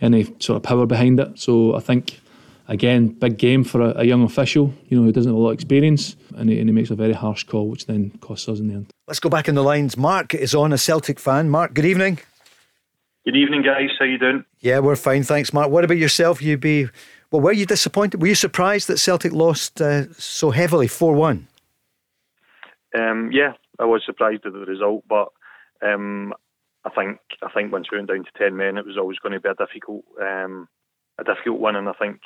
any 0.00 0.24
sort 0.38 0.56
of 0.56 0.62
power 0.62 0.86
behind 0.86 1.20
it. 1.20 1.38
So 1.38 1.76
I 1.76 1.80
think, 1.80 2.20
again, 2.68 3.08
big 3.08 3.36
game 3.36 3.64
for 3.64 3.80
a, 3.82 4.00
a 4.00 4.04
young 4.04 4.22
official, 4.22 4.72
you 4.88 4.96
know, 4.96 5.04
who 5.04 5.12
doesn't 5.12 5.30
have 5.30 5.36
a 5.36 5.40
lot 5.40 5.50
of 5.50 5.54
experience, 5.54 6.16
and 6.36 6.48
he, 6.48 6.58
and 6.58 6.68
he 6.68 6.72
makes 6.72 6.90
a 6.90 6.94
very 6.94 7.12
harsh 7.12 7.44
call, 7.44 7.68
which 7.68 7.86
then 7.86 8.10
costs 8.20 8.48
us 8.48 8.60
in 8.60 8.68
the 8.68 8.74
end. 8.74 8.86
Let's 9.06 9.20
go 9.20 9.28
back 9.28 9.48
in 9.48 9.54
the 9.54 9.62
lines. 9.62 9.96
Mark 9.96 10.34
is 10.34 10.54
on, 10.54 10.72
a 10.72 10.78
Celtic 10.78 11.20
fan. 11.20 11.50
Mark, 11.50 11.74
good 11.74 11.84
evening. 11.84 12.18
Good 13.24 13.36
evening, 13.36 13.62
guys. 13.62 13.90
How 13.98 14.06
you 14.06 14.18
doing? 14.18 14.44
Yeah, 14.60 14.78
we're 14.78 14.96
fine, 14.96 15.24
thanks, 15.24 15.52
Mark. 15.52 15.70
What 15.70 15.84
about 15.84 15.98
yourself? 15.98 16.40
You 16.40 16.56
be 16.56 16.88
well. 17.30 17.42
Were 17.42 17.52
you 17.52 17.66
disappointed? 17.66 18.22
Were 18.22 18.28
you 18.28 18.34
surprised 18.34 18.88
that 18.88 18.96
Celtic 18.96 19.32
lost 19.32 19.78
uh, 19.82 20.10
so 20.14 20.50
heavily, 20.50 20.88
four 20.88 21.12
one? 21.12 21.46
Um, 22.98 23.30
yeah, 23.30 23.52
I 23.78 23.84
was 23.84 24.02
surprised 24.06 24.46
at 24.46 24.54
the 24.54 24.60
result, 24.60 25.04
but 25.06 25.28
um, 25.82 26.32
I 26.86 26.90
think 26.90 27.18
I 27.42 27.50
think 27.52 27.72
once 27.72 27.88
we 27.92 27.98
went 27.98 28.08
down 28.08 28.24
to 28.24 28.30
ten 28.38 28.56
men, 28.56 28.78
it 28.78 28.86
was 28.86 28.96
always 28.96 29.18
going 29.18 29.32
to 29.32 29.40
be 29.40 29.50
a 29.50 29.54
difficult 29.54 30.02
um, 30.18 30.66
a 31.18 31.24
difficult 31.24 31.60
one, 31.60 31.76
and 31.76 31.90
I 31.90 31.92
think 31.92 32.20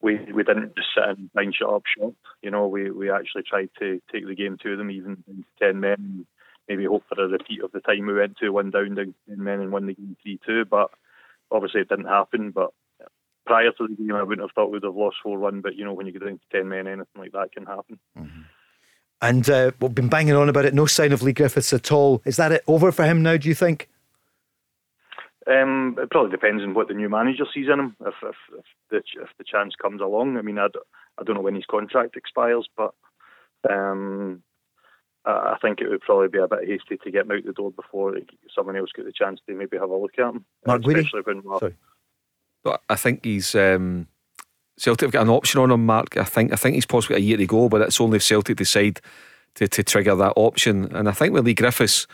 we 0.00 0.18
we 0.32 0.42
didn't 0.42 0.74
just 0.74 0.88
sit 0.94 1.04
and 1.06 1.30
blind 1.34 1.54
shut 1.54 1.68
up 1.68 1.82
shop. 1.98 2.14
You 2.40 2.50
know, 2.50 2.66
we 2.66 2.90
we 2.90 3.10
actually 3.10 3.42
tried 3.42 3.68
to 3.78 4.00
take 4.10 4.26
the 4.26 4.34
game 4.34 4.56
to 4.62 4.74
them, 4.74 4.90
even 4.90 5.16
to 5.26 5.44
ten 5.58 5.80
men 5.80 6.26
maybe 6.68 6.84
hope 6.84 7.04
for 7.08 7.22
a 7.22 7.28
repeat 7.28 7.62
of 7.62 7.72
the 7.72 7.80
time 7.80 8.06
we 8.06 8.14
went 8.14 8.36
to 8.38 8.50
one 8.50 8.70
down 8.70 8.94
down 8.94 9.14
ten 9.28 9.42
men 9.42 9.60
and 9.60 9.72
won 9.72 9.86
the 9.86 9.94
game 9.94 10.16
three 10.22 10.38
two. 10.46 10.64
But 10.64 10.90
obviously 11.50 11.80
it 11.82 11.88
didn't 11.88 12.06
happen. 12.06 12.50
But 12.50 12.70
prior 13.46 13.72
to 13.72 13.88
the 13.88 13.94
game, 13.94 14.14
I 14.14 14.22
wouldn't 14.22 14.46
have 14.46 14.54
thought 14.54 14.70
we'd 14.70 14.84
have 14.84 14.94
lost 14.94 15.16
four 15.22 15.38
one. 15.38 15.60
But 15.60 15.76
you 15.76 15.84
know, 15.84 15.92
when 15.92 16.06
you 16.06 16.12
get 16.12 16.24
down 16.24 16.38
to 16.38 16.56
ten 16.58 16.68
men, 16.68 16.86
anything 16.86 17.06
like 17.16 17.32
that 17.32 17.52
can 17.52 17.66
happen. 17.66 17.98
Mm-hmm. 18.18 18.42
And 19.20 19.48
uh, 19.48 19.70
we've 19.80 19.94
been 19.94 20.08
banging 20.08 20.34
on 20.34 20.48
about 20.48 20.64
it. 20.64 20.74
No 20.74 20.86
sign 20.86 21.12
of 21.12 21.22
Leigh 21.22 21.32
Griffiths 21.32 21.72
at 21.72 21.92
all. 21.92 22.20
Is 22.24 22.36
that 22.38 22.50
it 22.50 22.64
over 22.66 22.90
for 22.90 23.04
him 23.04 23.22
now? 23.22 23.36
Do 23.36 23.48
you 23.48 23.54
think? 23.54 23.88
Um, 25.46 25.96
it 25.98 26.10
probably 26.10 26.30
depends 26.30 26.62
on 26.62 26.74
what 26.74 26.88
the 26.88 26.94
new 26.94 27.08
manager 27.08 27.44
sees 27.52 27.66
in 27.72 27.78
him. 27.78 27.96
If 28.00 28.14
if, 28.22 28.36
if 28.58 28.64
the 28.90 28.96
if 29.20 29.28
the 29.38 29.44
chance 29.44 29.74
comes 29.80 30.00
along, 30.00 30.36
I 30.36 30.42
mean, 30.42 30.58
I 30.58 30.68
d- 30.68 30.80
I 31.18 31.24
don't 31.24 31.36
know 31.36 31.42
when 31.42 31.54
his 31.54 31.66
contract 31.66 32.16
expires, 32.16 32.68
but 32.76 32.94
um, 33.68 34.42
I 35.24 35.56
think 35.62 35.80
it 35.80 35.88
would 35.88 36.00
probably 36.00 36.28
be 36.28 36.38
a 36.38 36.48
bit 36.48 36.68
hasty 36.68 36.96
to 36.96 37.10
get 37.10 37.26
him 37.26 37.32
out 37.32 37.44
the 37.44 37.52
door 37.52 37.70
before 37.70 38.16
someone 38.54 38.76
else 38.76 38.90
get 38.94 39.04
the 39.04 39.12
chance 39.12 39.40
to 39.46 39.54
maybe 39.54 39.78
have 39.78 39.90
a 39.90 39.96
look 39.96 40.18
at 40.18 40.34
him. 40.34 40.44
Mark 40.66 40.84
especially 40.84 41.20
when 41.22 41.42
Sorry. 41.58 41.76
But 42.64 42.82
I 42.88 42.96
think 42.96 43.24
he's 43.24 43.54
um, 43.54 44.06
Celtic 44.76 45.06
have 45.06 45.12
got 45.12 45.22
an 45.22 45.28
option 45.28 45.60
on 45.60 45.70
him, 45.70 45.86
Mark. 45.86 46.16
I 46.16 46.24
think 46.24 46.52
I 46.52 46.56
think 46.56 46.74
he's 46.74 46.86
possibly 46.86 47.16
a 47.16 47.20
year 47.20 47.36
to 47.36 47.46
go, 47.46 47.68
but 47.68 47.82
it's 47.82 48.00
only 48.00 48.16
if 48.16 48.22
Celtic 48.22 48.56
decide 48.56 49.00
to, 49.54 49.68
to 49.68 49.82
trigger 49.82 50.14
that 50.16 50.32
option. 50.36 50.94
And 50.94 51.08
I 51.08 51.12
think 51.12 51.34
with 51.34 51.44
Leigh 51.44 51.54
Griffiths, 51.54 52.06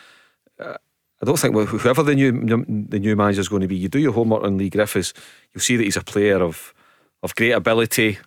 uh, 0.58 0.76
I 1.22 1.24
don't 1.24 1.38
think 1.38 1.54
whoever 1.54 2.02
the 2.02 2.14
new 2.14 2.32
the 2.32 2.98
new 2.98 3.16
manager 3.16 3.40
is 3.40 3.48
going 3.48 3.62
to 3.62 3.68
be, 3.68 3.76
you 3.76 3.88
do 3.88 3.98
your 3.98 4.12
homework 4.12 4.42
on 4.42 4.58
Leigh 4.58 4.70
Griffiths, 4.70 5.14
you'll 5.52 5.62
see 5.62 5.76
that 5.76 5.84
he's 5.84 5.96
a 5.96 6.02
player 6.02 6.42
of 6.42 6.74
of 7.22 7.34
great 7.34 7.52
ability, 7.52 8.18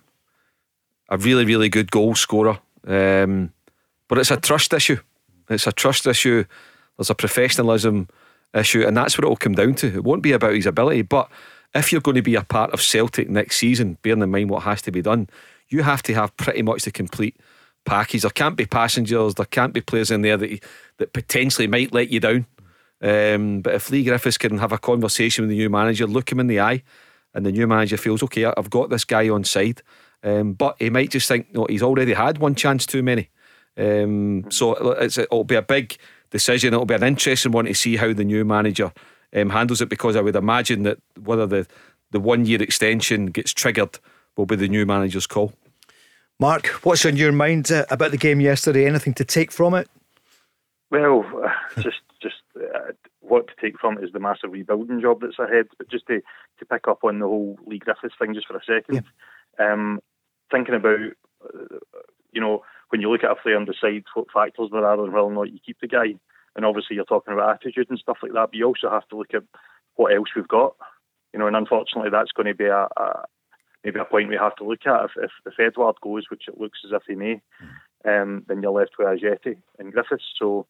a 1.08 1.18
really 1.18 1.44
really 1.44 1.68
good 1.68 1.90
goal 1.90 2.14
scorer. 2.14 2.58
Um, 2.86 3.52
but 4.12 4.18
it's 4.18 4.30
a 4.30 4.36
trust 4.36 4.74
issue. 4.74 4.98
It's 5.48 5.66
a 5.66 5.72
trust 5.72 6.06
issue. 6.06 6.44
There's 6.98 7.08
a 7.08 7.14
professionalism 7.14 8.08
issue, 8.52 8.86
and 8.86 8.94
that's 8.94 9.16
what 9.16 9.24
it 9.24 9.28
will 9.28 9.36
come 9.36 9.54
down 9.54 9.72
to. 9.76 9.86
It 9.86 10.04
won't 10.04 10.22
be 10.22 10.32
about 10.32 10.52
his 10.52 10.66
ability, 10.66 11.00
but 11.00 11.30
if 11.74 11.90
you're 11.90 12.02
going 12.02 12.16
to 12.16 12.22
be 12.22 12.34
a 12.34 12.44
part 12.44 12.72
of 12.74 12.82
Celtic 12.82 13.30
next 13.30 13.56
season, 13.56 13.96
bearing 14.02 14.20
in 14.20 14.30
mind 14.30 14.50
what 14.50 14.64
has 14.64 14.82
to 14.82 14.90
be 14.90 15.00
done, 15.00 15.30
you 15.70 15.82
have 15.82 16.02
to 16.02 16.12
have 16.12 16.36
pretty 16.36 16.60
much 16.60 16.82
the 16.82 16.90
complete 16.90 17.40
package. 17.86 18.20
There 18.20 18.30
can't 18.30 18.54
be 18.54 18.66
passengers, 18.66 19.36
there 19.36 19.46
can't 19.46 19.72
be 19.72 19.80
players 19.80 20.10
in 20.10 20.20
there 20.20 20.36
that 20.36 20.62
that 20.98 21.14
potentially 21.14 21.66
might 21.66 21.94
let 21.94 22.10
you 22.10 22.20
down. 22.20 22.44
Um, 23.00 23.62
but 23.62 23.76
if 23.76 23.88
Leigh 23.88 24.04
Griffiths 24.04 24.36
can 24.36 24.58
have 24.58 24.72
a 24.72 24.78
conversation 24.78 25.44
with 25.44 25.48
the 25.48 25.56
new 25.56 25.70
manager, 25.70 26.06
look 26.06 26.30
him 26.30 26.38
in 26.38 26.48
the 26.48 26.60
eye, 26.60 26.82
and 27.32 27.46
the 27.46 27.52
new 27.52 27.66
manager 27.66 27.96
feels 27.96 28.22
okay, 28.24 28.44
I've 28.44 28.68
got 28.68 28.90
this 28.90 29.06
guy 29.06 29.30
on 29.30 29.44
side. 29.44 29.80
Um, 30.22 30.52
but 30.52 30.76
he 30.78 30.90
might 30.90 31.08
just 31.08 31.28
think, 31.28 31.54
no, 31.54 31.64
he's 31.64 31.82
already 31.82 32.12
had 32.12 32.36
one 32.36 32.54
chance 32.54 32.84
too 32.84 33.02
many. 33.02 33.30
Um, 33.76 34.50
so 34.50 34.96
it'll 35.00 35.44
be 35.44 35.54
a 35.54 35.62
big 35.62 35.96
decision. 36.30 36.74
It'll 36.74 36.86
be 36.86 36.94
an 36.94 37.02
interesting 37.02 37.52
one 37.52 37.66
to 37.66 37.74
see 37.74 37.96
how 37.96 38.12
the 38.12 38.24
new 38.24 38.44
manager 38.44 38.92
um, 39.34 39.50
handles 39.50 39.80
it 39.80 39.88
because 39.88 40.16
I 40.16 40.20
would 40.20 40.36
imagine 40.36 40.82
that 40.82 40.98
whether 41.22 41.46
the, 41.46 41.66
the 42.10 42.20
one 42.20 42.44
year 42.44 42.62
extension 42.62 43.26
gets 43.26 43.52
triggered 43.52 43.98
will 44.36 44.46
be 44.46 44.56
the 44.56 44.68
new 44.68 44.86
manager's 44.86 45.26
call. 45.26 45.52
Mark, 46.40 46.66
what's 46.84 47.06
on 47.06 47.16
your 47.16 47.32
mind 47.32 47.70
uh, 47.70 47.84
about 47.90 48.10
the 48.10 48.16
game 48.16 48.40
yesterday? 48.40 48.86
Anything 48.86 49.14
to 49.14 49.24
take 49.24 49.52
from 49.52 49.74
it? 49.74 49.88
Well, 50.90 51.24
uh, 51.44 51.80
just 51.80 52.00
just 52.20 52.42
uh, 52.56 52.92
what 53.20 53.46
to 53.48 53.54
take 53.60 53.78
from 53.78 53.98
it 53.98 54.04
is 54.04 54.12
the 54.12 54.18
massive 54.18 54.52
rebuilding 54.52 55.00
job 55.00 55.20
that's 55.20 55.38
ahead. 55.38 55.66
But 55.78 55.88
just 55.88 56.06
to, 56.08 56.20
to 56.58 56.66
pick 56.66 56.88
up 56.88 57.04
on 57.04 57.18
the 57.18 57.26
whole 57.26 57.58
Leigh 57.66 57.78
Griffiths 57.78 58.14
thing 58.18 58.34
just 58.34 58.46
for 58.46 58.56
a 58.56 58.64
second, 58.64 59.04
yeah. 59.58 59.72
um, 59.72 60.00
thinking 60.50 60.74
about 60.74 60.98
uh, 61.44 61.78
you 62.32 62.40
know 62.40 62.62
when 62.92 63.00
you 63.00 63.10
look 63.10 63.24
at 63.24 63.30
a 63.30 63.34
player 63.34 63.56
and 63.56 63.66
decide 63.66 64.04
what 64.12 64.30
factors 64.30 64.68
there 64.70 64.84
are 64.84 65.02
and 65.02 65.14
whether 65.14 65.24
or 65.24 65.32
not 65.32 65.50
you 65.50 65.58
keep 65.64 65.80
the 65.80 65.88
guy, 65.88 66.14
and 66.54 66.66
obviously 66.66 66.94
you're 66.94 67.06
talking 67.06 67.32
about 67.32 67.54
attitude 67.54 67.88
and 67.88 67.98
stuff 67.98 68.18
like 68.22 68.32
that, 68.32 68.48
but 68.50 68.54
you 68.54 68.66
also 68.66 68.90
have 68.90 69.08
to 69.08 69.16
look 69.16 69.32
at 69.32 69.42
what 69.94 70.14
else 70.14 70.28
we've 70.36 70.46
got. 70.46 70.76
You 71.32 71.40
know, 71.40 71.46
and 71.46 71.56
unfortunately 71.56 72.10
that's 72.10 72.32
going 72.32 72.48
to 72.48 72.54
be 72.54 72.66
a, 72.66 72.86
a 72.96 73.24
maybe 73.82 73.98
a 73.98 74.04
point 74.04 74.28
we 74.28 74.36
have 74.36 74.54
to 74.56 74.64
look 74.64 74.86
at. 74.86 75.04
If, 75.06 75.10
if, 75.16 75.30
if 75.46 75.58
Edouard 75.58 75.96
goes, 76.02 76.24
which 76.30 76.44
it 76.48 76.60
looks 76.60 76.80
as 76.84 76.92
if 76.92 77.02
he 77.08 77.14
may, 77.14 77.40
um, 78.04 78.44
then 78.46 78.60
you're 78.60 78.72
left 78.72 78.92
with 78.98 79.08
Ajeti 79.08 79.56
and 79.78 79.90
Griffiths. 79.90 80.34
So 80.38 80.66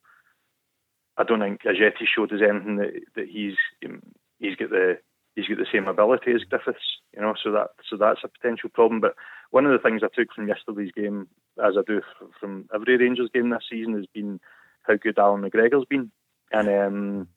I 1.17 1.25
don't 1.25 1.41
think 1.41 1.63
Ajeti 1.63 2.07
showed 2.07 2.33
us 2.33 2.41
anything 2.41 2.77
that, 2.77 2.93
that 3.17 3.29
he's 3.29 3.57
um, 3.85 4.01
he's 4.39 4.55
got 4.55 4.71
the 4.71 4.99
he's 5.35 5.47
got 5.47 5.59
the 5.59 5.67
same 5.73 5.89
ability 5.89 6.33
as 6.33 6.45
Griffiths. 6.45 7.01
You 7.15 7.21
know, 7.21 7.35
so 7.43 7.53
that 7.53 7.69
so 7.89 7.97
that's 7.97 8.21
a 8.25 8.29
potential 8.29 8.71
problem. 8.71 9.01
But 9.01 9.15
one 9.51 9.67
of 9.67 9.73
the 9.73 9.79
things 9.79 10.03
I 10.03 10.09
took 10.15 10.33
from 10.33 10.49
yesterday's 10.49 10.93
game, 10.93 11.29
as 11.63 11.75
I 11.77 11.83
do 11.87 12.01
from 12.41 12.69
every 12.75 12.97
Rangers 12.97 13.31
game 13.33 13.51
this 13.51 13.65
season, 13.71 13.95
has 13.95 14.07
been 14.15 14.41
how 14.83 14.97
good 14.97 15.19
Allan 15.19 15.43
McGregor's 15.43 15.87
been, 15.89 16.11
and 16.53 16.69
um, 16.69 17.29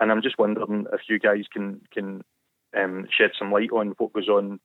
and 0.00 0.10
I'm 0.10 0.22
just 0.22 0.38
wondering 0.38 0.86
if 0.92 1.00
you 1.08 1.18
guys 1.18 1.44
can 1.52 1.82
can 1.92 2.22
um, 2.76 3.06
shed 3.16 3.30
some 3.38 3.52
light 3.52 3.70
on 3.72 3.94
what 3.98 4.12
goes 4.12 4.28
on 4.28 4.58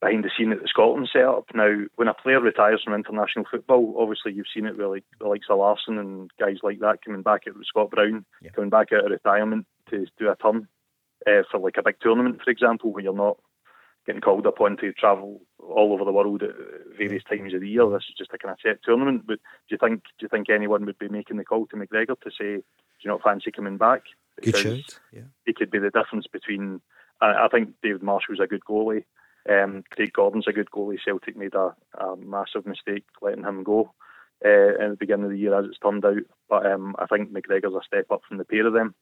behind 0.00 0.24
the 0.24 0.30
scene 0.36 0.52
at 0.52 0.60
the 0.60 0.68
Scotland 0.68 1.08
setup. 1.12 1.46
Now, 1.54 1.84
when 1.94 2.08
a 2.08 2.14
player 2.14 2.40
retires 2.40 2.82
from 2.84 2.94
international 2.94 3.44
football, 3.48 3.94
obviously 3.98 4.32
you've 4.32 4.46
seen 4.52 4.66
it 4.66 4.76
with 4.76 4.86
like 4.86 5.04
the 5.20 5.28
likes 5.28 5.46
of 5.48 5.58
Larsson 5.58 5.96
and 5.96 6.30
guys 6.40 6.56
like 6.62 6.80
that 6.80 7.04
coming 7.04 7.22
back 7.22 7.42
out 7.48 7.56
with 7.56 7.66
Scott 7.66 7.90
Brown, 7.90 8.24
yeah. 8.42 8.50
coming 8.50 8.70
back 8.70 8.88
out 8.92 9.04
of 9.04 9.10
retirement 9.12 9.66
to 9.90 10.06
do 10.18 10.28
a 10.28 10.36
turn 10.36 10.66
uh, 11.26 11.42
for 11.50 11.58
like 11.58 11.76
a 11.78 11.82
big 11.82 11.96
tournament, 12.00 12.40
for 12.42 12.50
example, 12.50 12.92
where 12.92 13.02
you're 13.02 13.14
not 13.14 13.38
getting 14.06 14.20
called 14.20 14.46
upon 14.46 14.76
to 14.78 14.92
travel 14.92 15.40
all 15.60 15.92
over 15.92 16.04
the 16.04 16.12
world 16.12 16.42
at 16.42 16.50
various 16.98 17.22
times 17.24 17.54
of 17.54 17.60
the 17.60 17.68
year. 17.68 17.88
This 17.88 18.04
is 18.08 18.16
just 18.18 18.32
a 18.34 18.38
kind 18.38 18.52
of 18.52 18.58
set 18.62 18.82
tournament. 18.82 19.26
But 19.26 19.38
do 19.68 19.74
you 19.74 19.78
think 19.78 20.02
do 20.18 20.24
you 20.24 20.28
think 20.28 20.50
anyone 20.50 20.84
would 20.86 20.98
be 20.98 21.08
making 21.08 21.36
the 21.36 21.44
call 21.44 21.66
to 21.66 21.76
McGregor 21.76 22.20
to 22.20 22.30
say, 22.30 22.56
do 22.56 22.62
you 23.04 23.10
not 23.10 23.22
fancy 23.22 23.50
coming 23.50 23.78
back? 23.78 24.02
Good 24.42 24.56
shout. 24.56 25.00
Yeah. 25.12 25.22
He 25.46 25.52
could 25.52 25.70
be 25.70 25.78
the 25.78 25.90
difference 25.90 26.26
between. 26.26 26.80
I, 27.20 27.44
I 27.44 27.48
think 27.48 27.74
David 27.82 28.02
Marshall's 28.02 28.40
a 28.40 28.46
good 28.46 28.64
goalie. 28.68 29.04
Um, 29.48 29.84
Craig 29.90 30.12
Gordon's 30.12 30.48
a 30.48 30.52
good 30.52 30.70
goalie. 30.70 30.98
Celtic 31.04 31.36
made 31.36 31.54
a, 31.54 31.74
a 31.98 32.16
massive 32.16 32.66
mistake 32.66 33.04
letting 33.20 33.44
him 33.44 33.62
go 33.64 33.92
uh, 34.44 34.78
in 34.78 34.90
the 34.90 34.96
beginning 34.98 35.24
of 35.24 35.30
the 35.30 35.38
year, 35.38 35.58
as 35.58 35.66
it's 35.66 35.78
turned 35.78 36.04
out. 36.04 36.22
But 36.48 36.66
um, 36.66 36.94
I 36.98 37.06
think 37.06 37.32
McGregor's 37.32 37.74
a 37.74 37.84
step 37.84 38.06
up 38.10 38.22
from 38.26 38.38
the 38.38 38.44
pair 38.44 38.66
of 38.66 38.72
them. 38.72 38.94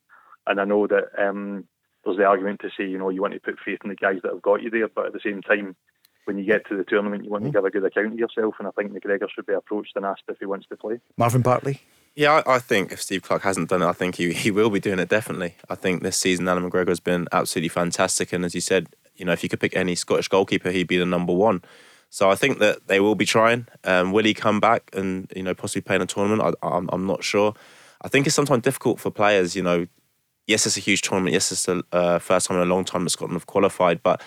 And 0.46 0.60
I 0.60 0.64
know 0.64 0.86
that 0.86 1.08
um, 1.18 1.64
there's 2.04 2.16
the 2.16 2.24
argument 2.24 2.60
to 2.60 2.70
say, 2.76 2.86
you 2.86 2.98
know, 2.98 3.10
you 3.10 3.22
want 3.22 3.34
to 3.34 3.40
put 3.40 3.58
faith 3.64 3.80
in 3.84 3.90
the 3.90 3.96
guys 3.96 4.20
that 4.22 4.32
have 4.32 4.42
got 4.42 4.62
you 4.62 4.70
there, 4.70 4.88
but 4.88 5.06
at 5.06 5.12
the 5.12 5.20
same 5.22 5.42
time, 5.42 5.76
when 6.24 6.38
you 6.38 6.44
get 6.44 6.66
to 6.68 6.76
the 6.76 6.84
tournament, 6.84 7.24
you 7.24 7.30
want 7.30 7.44
to 7.44 7.50
give 7.50 7.64
a 7.64 7.70
good 7.70 7.84
account 7.84 8.12
of 8.12 8.18
yourself. 8.18 8.54
And 8.58 8.68
I 8.68 8.70
think 8.72 8.92
McGregor 8.92 9.28
should 9.34 9.46
be 9.46 9.52
approached 9.52 9.92
and 9.96 10.04
asked 10.04 10.22
if 10.28 10.38
he 10.38 10.46
wants 10.46 10.66
to 10.68 10.76
play. 10.76 11.00
Marvin 11.16 11.42
Bartley. 11.42 11.80
Yeah, 12.14 12.42
I, 12.46 12.56
I, 12.56 12.58
think 12.58 12.92
if 12.92 13.00
Steve 13.00 13.22
Clarke 13.22 13.42
hasn't 13.42 13.68
done 13.68 13.82
it, 13.82 13.86
I 13.86 13.92
think 13.92 14.16
he, 14.16 14.32
he 14.32 14.50
will 14.50 14.70
be 14.70 14.80
doing 14.80 14.98
it 14.98 15.08
definitely. 15.08 15.54
I 15.68 15.74
think 15.74 16.02
this 16.02 16.16
season 16.16 16.48
Allan 16.48 16.68
McGregor 16.68 16.88
has 16.88 17.00
been 17.00 17.28
absolutely 17.32 17.68
fantastic, 17.68 18.32
and 18.32 18.44
as 18.44 18.54
you 18.54 18.60
said, 18.60 18.88
you 19.16 19.24
know, 19.24 19.32
if 19.32 19.42
you 19.42 19.48
could 19.48 19.60
pick 19.60 19.76
any 19.76 19.94
Scottish 19.94 20.28
goalkeeper, 20.28 20.70
he'd 20.70 20.88
be 20.88 20.96
the 20.96 21.06
number 21.06 21.32
one. 21.32 21.62
So 22.08 22.28
I 22.28 22.34
think 22.34 22.58
that 22.58 22.88
they 22.88 22.98
will 22.98 23.14
be 23.14 23.24
trying. 23.26 23.68
Um, 23.84 24.10
will 24.10 24.24
he 24.24 24.34
come 24.34 24.58
back 24.58 24.90
and 24.92 25.30
you 25.34 25.44
know 25.44 25.54
possibly 25.54 25.82
play 25.82 25.96
in 25.96 26.02
a 26.02 26.06
tournament? 26.06 26.56
I, 26.62 26.66
I'm, 26.66 26.90
I'm 26.92 27.06
not 27.06 27.22
sure. 27.22 27.54
I 28.02 28.08
think 28.08 28.26
it's 28.26 28.34
sometimes 28.34 28.62
difficult 28.62 28.98
for 28.98 29.10
players. 29.10 29.54
You 29.54 29.62
know, 29.62 29.86
yes, 30.50 30.66
it's 30.66 30.76
a 30.76 30.80
huge 30.80 31.02
tournament. 31.02 31.32
Yes, 31.32 31.52
it's 31.52 31.64
the 31.64 31.82
uh, 31.92 32.18
first 32.18 32.46
time 32.46 32.58
in 32.58 32.62
a 32.62 32.74
long 32.74 32.84
time 32.84 33.04
that 33.04 33.10
Scotland 33.10 33.36
have 33.36 33.46
qualified, 33.46 34.02
but 34.02 34.20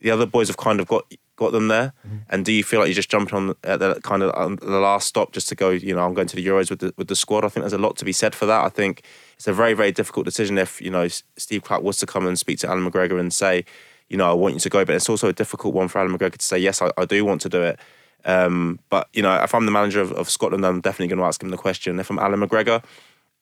the 0.00 0.10
other 0.10 0.26
boys 0.26 0.48
have 0.48 0.56
kind 0.56 0.80
of 0.80 0.86
got 0.86 1.04
got 1.36 1.50
them 1.50 1.66
there. 1.66 1.92
Mm-hmm. 2.06 2.16
And 2.30 2.44
do 2.44 2.52
you 2.52 2.62
feel 2.62 2.78
like 2.78 2.88
you're 2.88 2.94
just 2.94 3.10
jumping 3.10 3.36
on 3.36 3.56
at 3.64 3.80
the 3.80 4.00
kind 4.02 4.22
of 4.22 4.32
on 4.34 4.56
the 4.56 4.78
last 4.78 5.08
stop 5.08 5.32
just 5.32 5.48
to 5.48 5.54
go? 5.54 5.70
You 5.70 5.94
know, 5.94 6.04
I'm 6.04 6.14
going 6.14 6.28
to 6.28 6.36
the 6.36 6.46
Euros 6.46 6.70
with 6.70 6.78
the 6.78 6.94
with 6.96 7.08
the 7.08 7.16
squad. 7.16 7.44
I 7.44 7.48
think 7.48 7.62
there's 7.64 7.72
a 7.72 7.78
lot 7.78 7.96
to 7.98 8.04
be 8.04 8.12
said 8.12 8.34
for 8.34 8.46
that. 8.46 8.64
I 8.64 8.68
think 8.68 9.02
it's 9.36 9.48
a 9.48 9.52
very 9.52 9.74
very 9.74 9.92
difficult 9.92 10.24
decision 10.24 10.56
if 10.58 10.80
you 10.80 10.90
know 10.90 11.08
Steve 11.36 11.64
Clarke 11.64 11.82
was 11.82 11.98
to 11.98 12.06
come 12.06 12.26
and 12.26 12.38
speak 12.38 12.58
to 12.60 12.68
Allan 12.68 12.88
McGregor 12.88 13.18
and 13.18 13.32
say, 13.32 13.64
you 14.08 14.16
know, 14.16 14.30
I 14.30 14.34
want 14.34 14.54
you 14.54 14.60
to 14.60 14.70
go. 14.70 14.84
But 14.84 14.94
it's 14.94 15.08
also 15.08 15.28
a 15.28 15.32
difficult 15.32 15.74
one 15.74 15.88
for 15.88 15.98
Allan 15.98 16.16
McGregor 16.16 16.38
to 16.38 16.44
say, 16.44 16.58
yes, 16.58 16.80
I, 16.80 16.90
I 16.96 17.04
do 17.04 17.24
want 17.24 17.40
to 17.42 17.48
do 17.48 17.62
it. 17.62 17.78
Um, 18.26 18.78
but 18.88 19.08
you 19.12 19.22
know, 19.22 19.34
if 19.42 19.54
I'm 19.54 19.66
the 19.66 19.72
manager 19.72 20.00
of, 20.00 20.12
of 20.12 20.30
Scotland, 20.30 20.64
I'm 20.64 20.80
definitely 20.80 21.08
going 21.08 21.18
to 21.18 21.26
ask 21.26 21.42
him 21.42 21.50
the 21.50 21.58
question. 21.58 21.98
If 21.98 22.10
I'm 22.10 22.18
Allan 22.18 22.40
McGregor, 22.40 22.82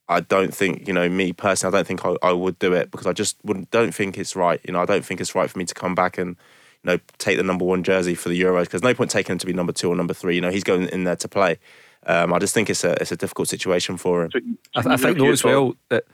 I 0.09 0.20
don't 0.20 0.55
think, 0.55 0.86
you 0.86 0.94
know, 0.94 1.09
me 1.09 1.32
personally, 1.32 1.74
I 1.74 1.78
don't 1.78 1.86
think 1.86 2.05
I, 2.05 2.16
I 2.22 2.32
would 2.32 2.59
do 2.59 2.72
it 2.72 2.90
because 2.90 3.07
I 3.07 3.12
just 3.12 3.36
wouldn't, 3.44 3.70
don't 3.70 3.94
think 3.94 4.18
it's 4.18 4.36
right. 4.36 4.61
You 4.64 4.72
know, 4.72 4.80
I 4.80 4.86
don't 4.86 5.05
think 5.05 5.20
it's 5.20 5.34
right 5.34 5.48
for 5.48 5.59
me 5.59 5.64
to 5.64 5.74
come 5.74 5.94
back 5.94 6.18
and, 6.18 6.30
you 6.82 6.92
know, 6.92 6.98
take 7.18 7.36
the 7.36 7.42
number 7.42 7.64
one 7.64 7.82
jersey 7.82 8.14
for 8.14 8.28
the 8.28 8.40
Euros 8.40 8.64
because 8.64 8.82
no 8.82 8.94
point 8.94 9.11
taking 9.11 9.32
him 9.32 9.38
to 9.38 9.46
be 9.46 9.53
number 9.53 9.72
two 9.72 9.88
or 9.88 9.96
number 9.96 10.14
three. 10.14 10.34
You 10.34 10.40
know, 10.40 10.50
he's 10.50 10.64
going 10.64 10.88
in 10.88 11.05
there 11.05 11.16
to 11.16 11.28
play. 11.28 11.59
Um, 12.07 12.34
I 12.34 12.38
just 12.38 12.53
think 12.53 12.68
it's 12.68 12.82
a 12.82 13.00
it's 13.00 13.12
a 13.12 13.16
difficult 13.16 13.48
situation 13.48 13.96
for 13.96 14.24
him. 14.24 14.59
I, 14.74 14.94
I 14.94 14.96
think 14.96 15.18
though 15.18 15.30
as 15.30 15.44
well 15.44 15.74
that 15.88 16.05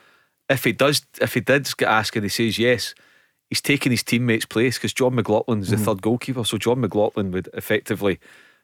if 0.51 0.65
he 0.65 0.73
does, 0.73 1.07
if 1.21 1.35
he 1.35 1.41
did 1.41 1.69
get 1.77 1.89
asked 1.89 2.15
and 2.15 2.25
he 2.25 2.29
says 2.29 2.59
yes, 2.59 2.95
he's 3.49 3.63
taking 3.63 3.91
his 3.91 4.03
teammates' 4.03 4.45
place 4.45 4.77
because 4.77 4.93
Jon 4.93 5.15
McLaughlin's 5.15 5.69
mm. 5.69 5.71
the 5.71 5.77
mm-hmm. 5.77 5.85
third 5.85 6.03
goalkeeper. 6.03 6.45
So 6.45 6.59
Jon 6.59 6.81
McLaughlin 6.81 7.31
would 7.31 7.49
effectively 7.55 8.21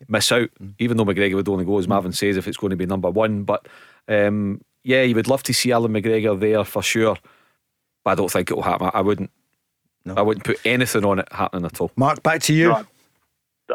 miss 0.07 0.31
out, 0.33 0.51
mm. 0.63 0.75
even 0.79 0.97
though 0.97 1.07
McGregor 1.07 1.37
would 1.37 1.49
only 1.49 1.65
go 1.65 1.79
as 1.79 1.89
Marvin 1.89 2.13
says 2.13 2.37
if 2.37 2.47
it's 2.47 2.59
going 2.59 2.71
to 2.71 2.77
be 2.77 2.87
number 2.87 3.11
one. 3.11 3.45
But 3.45 3.67
um, 4.07 4.61
yeah, 4.85 5.03
you 5.03 5.15
would 5.15 5.29
love 5.29 5.43
to 5.45 5.55
see 5.55 5.73
Allan 5.73 5.93
McGregor 5.93 6.39
there 6.39 6.63
for 6.65 6.83
sure, 6.83 7.17
but 8.05 8.11
I 8.11 8.15
don't 8.15 8.31
think 8.31 8.51
it 8.51 8.55
will 8.55 8.63
happen. 8.63 8.91
I 8.93 9.01
wouldn't. 9.01 9.31
No. 10.05 10.15
I 10.15 10.23
wouldn't 10.23 10.45
put 10.45 10.61
anything 10.67 11.05
on 11.07 11.19
it 11.19 11.29
happening 11.33 11.65
at 11.65 11.81
all. 11.81 11.91
Mark, 11.97 12.23
back 12.23 12.43
to 12.43 12.53
you. 12.53 12.69
No, 12.69 12.85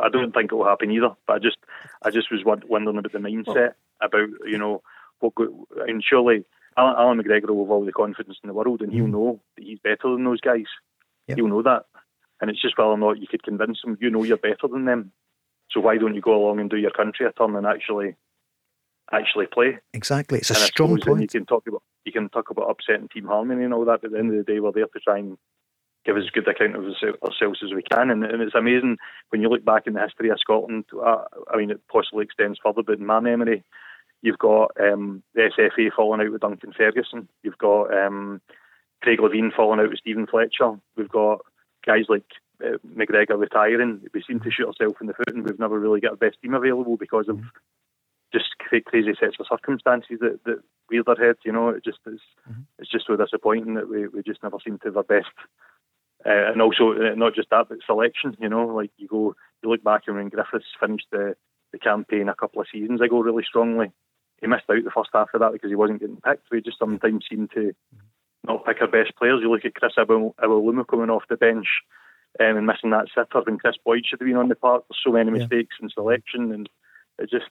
I 0.01 0.09
don't 0.09 0.31
think 0.31 0.51
it 0.51 0.55
will 0.55 0.67
happen 0.67 0.91
either. 0.91 1.09
But 1.25 1.33
I 1.33 1.39
just, 1.39 1.57
I 2.03 2.11
just 2.11 2.31
was 2.31 2.41
wondering 2.45 2.99
about 2.99 3.11
the 3.11 3.17
mindset 3.17 3.73
about 3.99 4.29
you 4.45 4.57
know 4.57 4.83
what. 5.19 5.33
and 5.87 6.03
surely 6.07 6.45
Allan, 6.77 6.95
Allan 6.97 7.21
McGregor 7.21 7.49
will 7.49 7.65
have 7.65 7.71
all 7.71 7.85
the 7.85 7.91
confidence 7.91 8.37
in 8.43 8.47
the 8.47 8.53
world, 8.53 8.81
and 8.81 8.93
he'll 8.93 9.05
mm. 9.05 9.11
know 9.11 9.39
that 9.57 9.63
he's 9.63 9.79
better 9.79 10.13
than 10.13 10.23
those 10.23 10.41
guys. 10.41 10.65
Yep. 11.27 11.37
He'll 11.37 11.47
know 11.47 11.63
that, 11.63 11.85
and 12.39 12.51
it's 12.51 12.61
just 12.61 12.77
whether 12.77 12.91
or 12.91 12.97
not 12.97 13.19
you 13.19 13.27
could 13.27 13.41
convince 13.41 13.79
him. 13.83 13.97
You 13.99 14.11
know 14.11 14.23
you're 14.23 14.37
better 14.37 14.67
than 14.71 14.85
them, 14.85 15.11
so 15.71 15.79
why 15.79 15.97
don't 15.97 16.13
you 16.13 16.21
go 16.21 16.35
along 16.35 16.59
and 16.59 16.69
do 16.69 16.77
your 16.77 16.91
country 16.91 17.25
a 17.25 17.31
turn 17.31 17.55
and 17.55 17.65
actually 17.65 18.15
actually 19.11 19.47
play. 19.47 19.77
Exactly, 19.93 20.39
it's 20.39 20.51
a 20.51 20.53
and 20.53 20.63
strong 20.63 20.99
point. 20.99 21.21
You 21.21 21.27
can 21.27 21.45
talk 21.45 21.67
about 21.67 21.83
you 22.05 22.11
can 22.11 22.29
talk 22.29 22.49
about 22.49 22.69
upsetting 22.69 23.09
team 23.09 23.25
harmony 23.25 23.63
and 23.63 23.73
all 23.73 23.85
that, 23.85 24.01
but 24.01 24.07
at 24.07 24.11
the 24.13 24.19
end 24.19 24.31
of 24.31 24.37
the 24.37 24.51
day, 24.51 24.59
we're 24.59 24.71
there 24.71 24.85
to 24.85 24.99
try 24.99 25.19
and 25.19 25.37
give 26.05 26.17
as 26.17 26.29
good 26.31 26.47
account 26.47 26.75
of 26.75 26.83
ourselves 27.23 27.59
as 27.63 27.73
we 27.73 27.83
can. 27.83 28.09
And, 28.09 28.23
and 28.23 28.41
it's 28.41 28.55
amazing 28.55 28.97
when 29.29 29.41
you 29.41 29.49
look 29.49 29.65
back 29.65 29.85
in 29.85 29.93
the 29.93 30.01
history 30.01 30.29
of 30.29 30.39
Scotland. 30.39 30.85
Uh, 30.93 31.23
I 31.51 31.57
mean, 31.57 31.71
it 31.71 31.81
possibly 31.91 32.23
extends 32.23 32.59
further, 32.63 32.83
but 32.83 32.99
in 32.99 33.05
my 33.05 33.19
memory, 33.19 33.63
you've 34.21 34.39
got 34.39 34.71
um, 34.79 35.23
the 35.33 35.49
SFA 35.57 35.91
falling 35.95 36.21
out 36.21 36.31
with 36.31 36.41
Duncan 36.41 36.73
Ferguson. 36.75 37.27
You've 37.43 37.57
got 37.57 37.93
um, 37.93 38.41
Craig 39.03 39.19
Levein 39.19 39.53
falling 39.53 39.79
out 39.79 39.89
with 39.89 39.99
Steven 39.99 40.27
Fletcher. 40.27 40.79
We've 40.95 41.09
got 41.09 41.41
guys 41.85 42.05
like 42.07 42.25
uh, 42.63 42.77
McGregor 42.95 43.39
retiring. 43.39 44.01
We 44.13 44.23
seem 44.23 44.39
to 44.39 44.51
shoot 44.51 44.67
ourselves 44.67 44.95
in 45.01 45.07
the 45.07 45.13
foot, 45.13 45.33
and 45.33 45.45
we've 45.45 45.59
never 45.59 45.79
really 45.79 45.99
got 45.99 46.13
a 46.13 46.17
best 46.17 46.37
team 46.41 46.53
available 46.53 46.97
because 46.97 47.27
of 47.27 47.39
just 48.31 48.57
crazy 48.59 49.13
sets 49.19 49.37
of 49.39 49.47
circumstances 49.49 50.19
that, 50.21 50.39
that 50.45 50.59
reared 50.89 51.05
their 51.05 51.15
heads. 51.15 51.39
You 51.43 51.51
know, 51.51 51.69
it 51.69 51.83
just 51.83 51.99
is. 52.05 52.19
Mm-hmm. 52.49 52.61
It's 52.79 52.91
just 52.91 53.07
so 53.07 53.15
disappointing 53.15 53.75
that 53.75 53.89
we, 53.89 54.07
we 54.07 54.23
just 54.23 54.43
never 54.43 54.57
seem 54.63 54.77
to 54.79 54.87
have 54.87 54.97
our 54.97 55.03
best. 55.03 55.27
Uh, 56.25 56.51
and 56.51 56.61
also, 56.61 56.91
uh, 56.91 57.15
not 57.15 57.33
just 57.33 57.49
that, 57.49 57.67
but 57.69 57.79
selection. 57.85 58.35
You 58.39 58.49
know, 58.49 58.67
like 58.67 58.91
you 58.97 59.07
go, 59.07 59.35
you 59.63 59.69
look 59.69 59.83
back 59.83 60.03
and 60.07 60.15
when 60.15 60.29
Griffiths 60.29 60.65
finished 60.79 61.07
the 61.11 61.35
the 61.71 61.79
campaign 61.79 62.29
a 62.29 62.35
couple 62.35 62.61
of 62.61 62.67
seasons 62.71 62.99
ago 62.99 63.19
really 63.19 63.43
strongly, 63.43 63.91
he 64.41 64.47
missed 64.47 64.63
out 64.71 64.83
the 64.83 64.91
first 64.91 65.11
half 65.13 65.29
of 65.33 65.41
that 65.41 65.53
because 65.53 65.69
he 65.69 65.75
wasn't 65.75 65.99
getting 65.99 66.17
picked. 66.21 66.49
We 66.51 66.61
just 66.61 66.79
sometimes 66.79 67.25
seem 67.29 67.47
to 67.53 67.73
not 68.45 68.65
pick 68.65 68.81
our 68.81 68.87
best 68.87 69.15
players. 69.17 69.41
You 69.41 69.51
look 69.51 69.65
at 69.65 69.75
Chris 69.75 69.93
Iwelumo 69.97 70.87
coming 70.87 71.09
off 71.09 71.27
the 71.29 71.37
bench 71.37 71.67
um, 72.39 72.57
and 72.57 72.65
missing 72.65 72.89
that 72.91 73.07
sitter 73.13 73.41
when 73.43 73.59
Kris 73.59 73.75
Boyd 73.83 74.05
should 74.05 74.19
have 74.19 74.27
been 74.27 74.37
on 74.37 74.49
the 74.49 74.55
park. 74.55 74.85
There's 74.89 74.99
so 75.03 75.11
many 75.11 75.31
mistakes 75.31 75.75
yeah. 75.79 75.85
in 75.85 75.89
selection, 75.89 76.51
and 76.51 76.69
it 77.17 77.29
just 77.29 77.45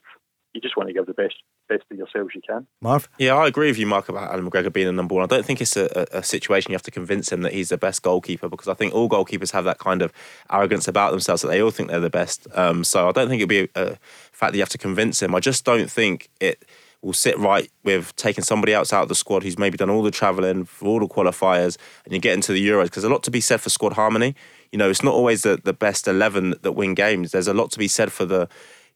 you 0.58 0.62
just 0.62 0.76
want 0.76 0.88
to 0.88 0.92
give 0.92 1.06
the 1.06 1.14
best 1.14 1.36
best 1.68 1.84
of 1.90 1.96
yourselves 1.96 2.30
you 2.34 2.40
can. 2.46 2.66
Marv? 2.80 3.08
Yeah, 3.18 3.34
I 3.34 3.46
agree 3.46 3.68
with 3.68 3.78
you, 3.78 3.86
Mark, 3.86 4.08
about 4.08 4.32
Allan 4.32 4.50
McGregor 4.50 4.72
being 4.72 4.86
the 4.86 4.92
number 4.92 5.14
one. 5.14 5.22
I 5.22 5.26
don't 5.26 5.44
think 5.44 5.60
it's 5.60 5.76
a, 5.76 6.06
a, 6.10 6.22
situation 6.22 6.72
you 6.72 6.74
have 6.74 6.82
to 6.82 6.90
convince 6.90 7.30
him 7.30 7.42
that 7.42 7.52
he's 7.52 7.68
the 7.68 7.78
best 7.78 8.02
goalkeeper 8.02 8.48
because 8.48 8.68
I 8.68 8.74
think 8.74 8.94
all 8.94 9.08
goalkeepers 9.08 9.52
have 9.52 9.64
that 9.64 9.78
kind 9.78 10.02
of 10.02 10.12
arrogance 10.50 10.88
about 10.88 11.10
themselves 11.10 11.42
that 11.42 11.48
they 11.48 11.62
all 11.62 11.70
think 11.70 11.90
they're 11.90 12.00
the 12.00 12.10
best. 12.10 12.46
Um, 12.54 12.84
so 12.84 13.08
I 13.08 13.12
don't 13.12 13.28
think 13.28 13.40
it'd 13.40 13.48
be 13.48 13.68
a, 13.76 13.92
a 13.92 13.96
fact 14.32 14.52
that 14.52 14.54
you 14.54 14.62
have 14.62 14.68
to 14.70 14.78
convince 14.78 15.22
him. 15.22 15.34
I 15.34 15.40
just 15.40 15.64
don't 15.64 15.90
think 15.90 16.30
it 16.40 16.64
will 17.02 17.12
sit 17.12 17.38
right 17.38 17.70
with 17.84 18.14
taking 18.16 18.42
somebody 18.42 18.72
else 18.72 18.92
out 18.92 19.04
of 19.04 19.08
the 19.08 19.14
squad 19.14 19.42
who's 19.42 19.58
maybe 19.58 19.76
done 19.76 19.90
all 19.90 20.02
the 20.02 20.10
travelling 20.10 20.64
for 20.64 20.86
all 20.86 20.98
the 20.98 21.06
qualifiers 21.06 21.76
and 22.04 22.12
you 22.12 22.18
get 22.18 22.34
into 22.34 22.52
the 22.52 22.66
Euros 22.66 22.84
because 22.84 23.02
there's 23.02 23.10
a 23.10 23.14
lot 23.14 23.22
to 23.22 23.30
be 23.30 23.40
said 23.40 23.60
for 23.60 23.70
squad 23.70 23.92
harmony. 23.92 24.34
You 24.72 24.78
know, 24.78 24.90
it's 24.90 25.02
not 25.02 25.14
always 25.14 25.42
the, 25.42 25.60
the 25.62 25.72
best 25.72 26.08
11 26.08 26.56
that 26.62 26.72
win 26.72 26.94
games. 26.94 27.30
There's 27.30 27.46
a 27.46 27.54
lot 27.54 27.70
to 27.72 27.78
be 27.78 27.88
said 27.88 28.10
for 28.12 28.24
the 28.24 28.48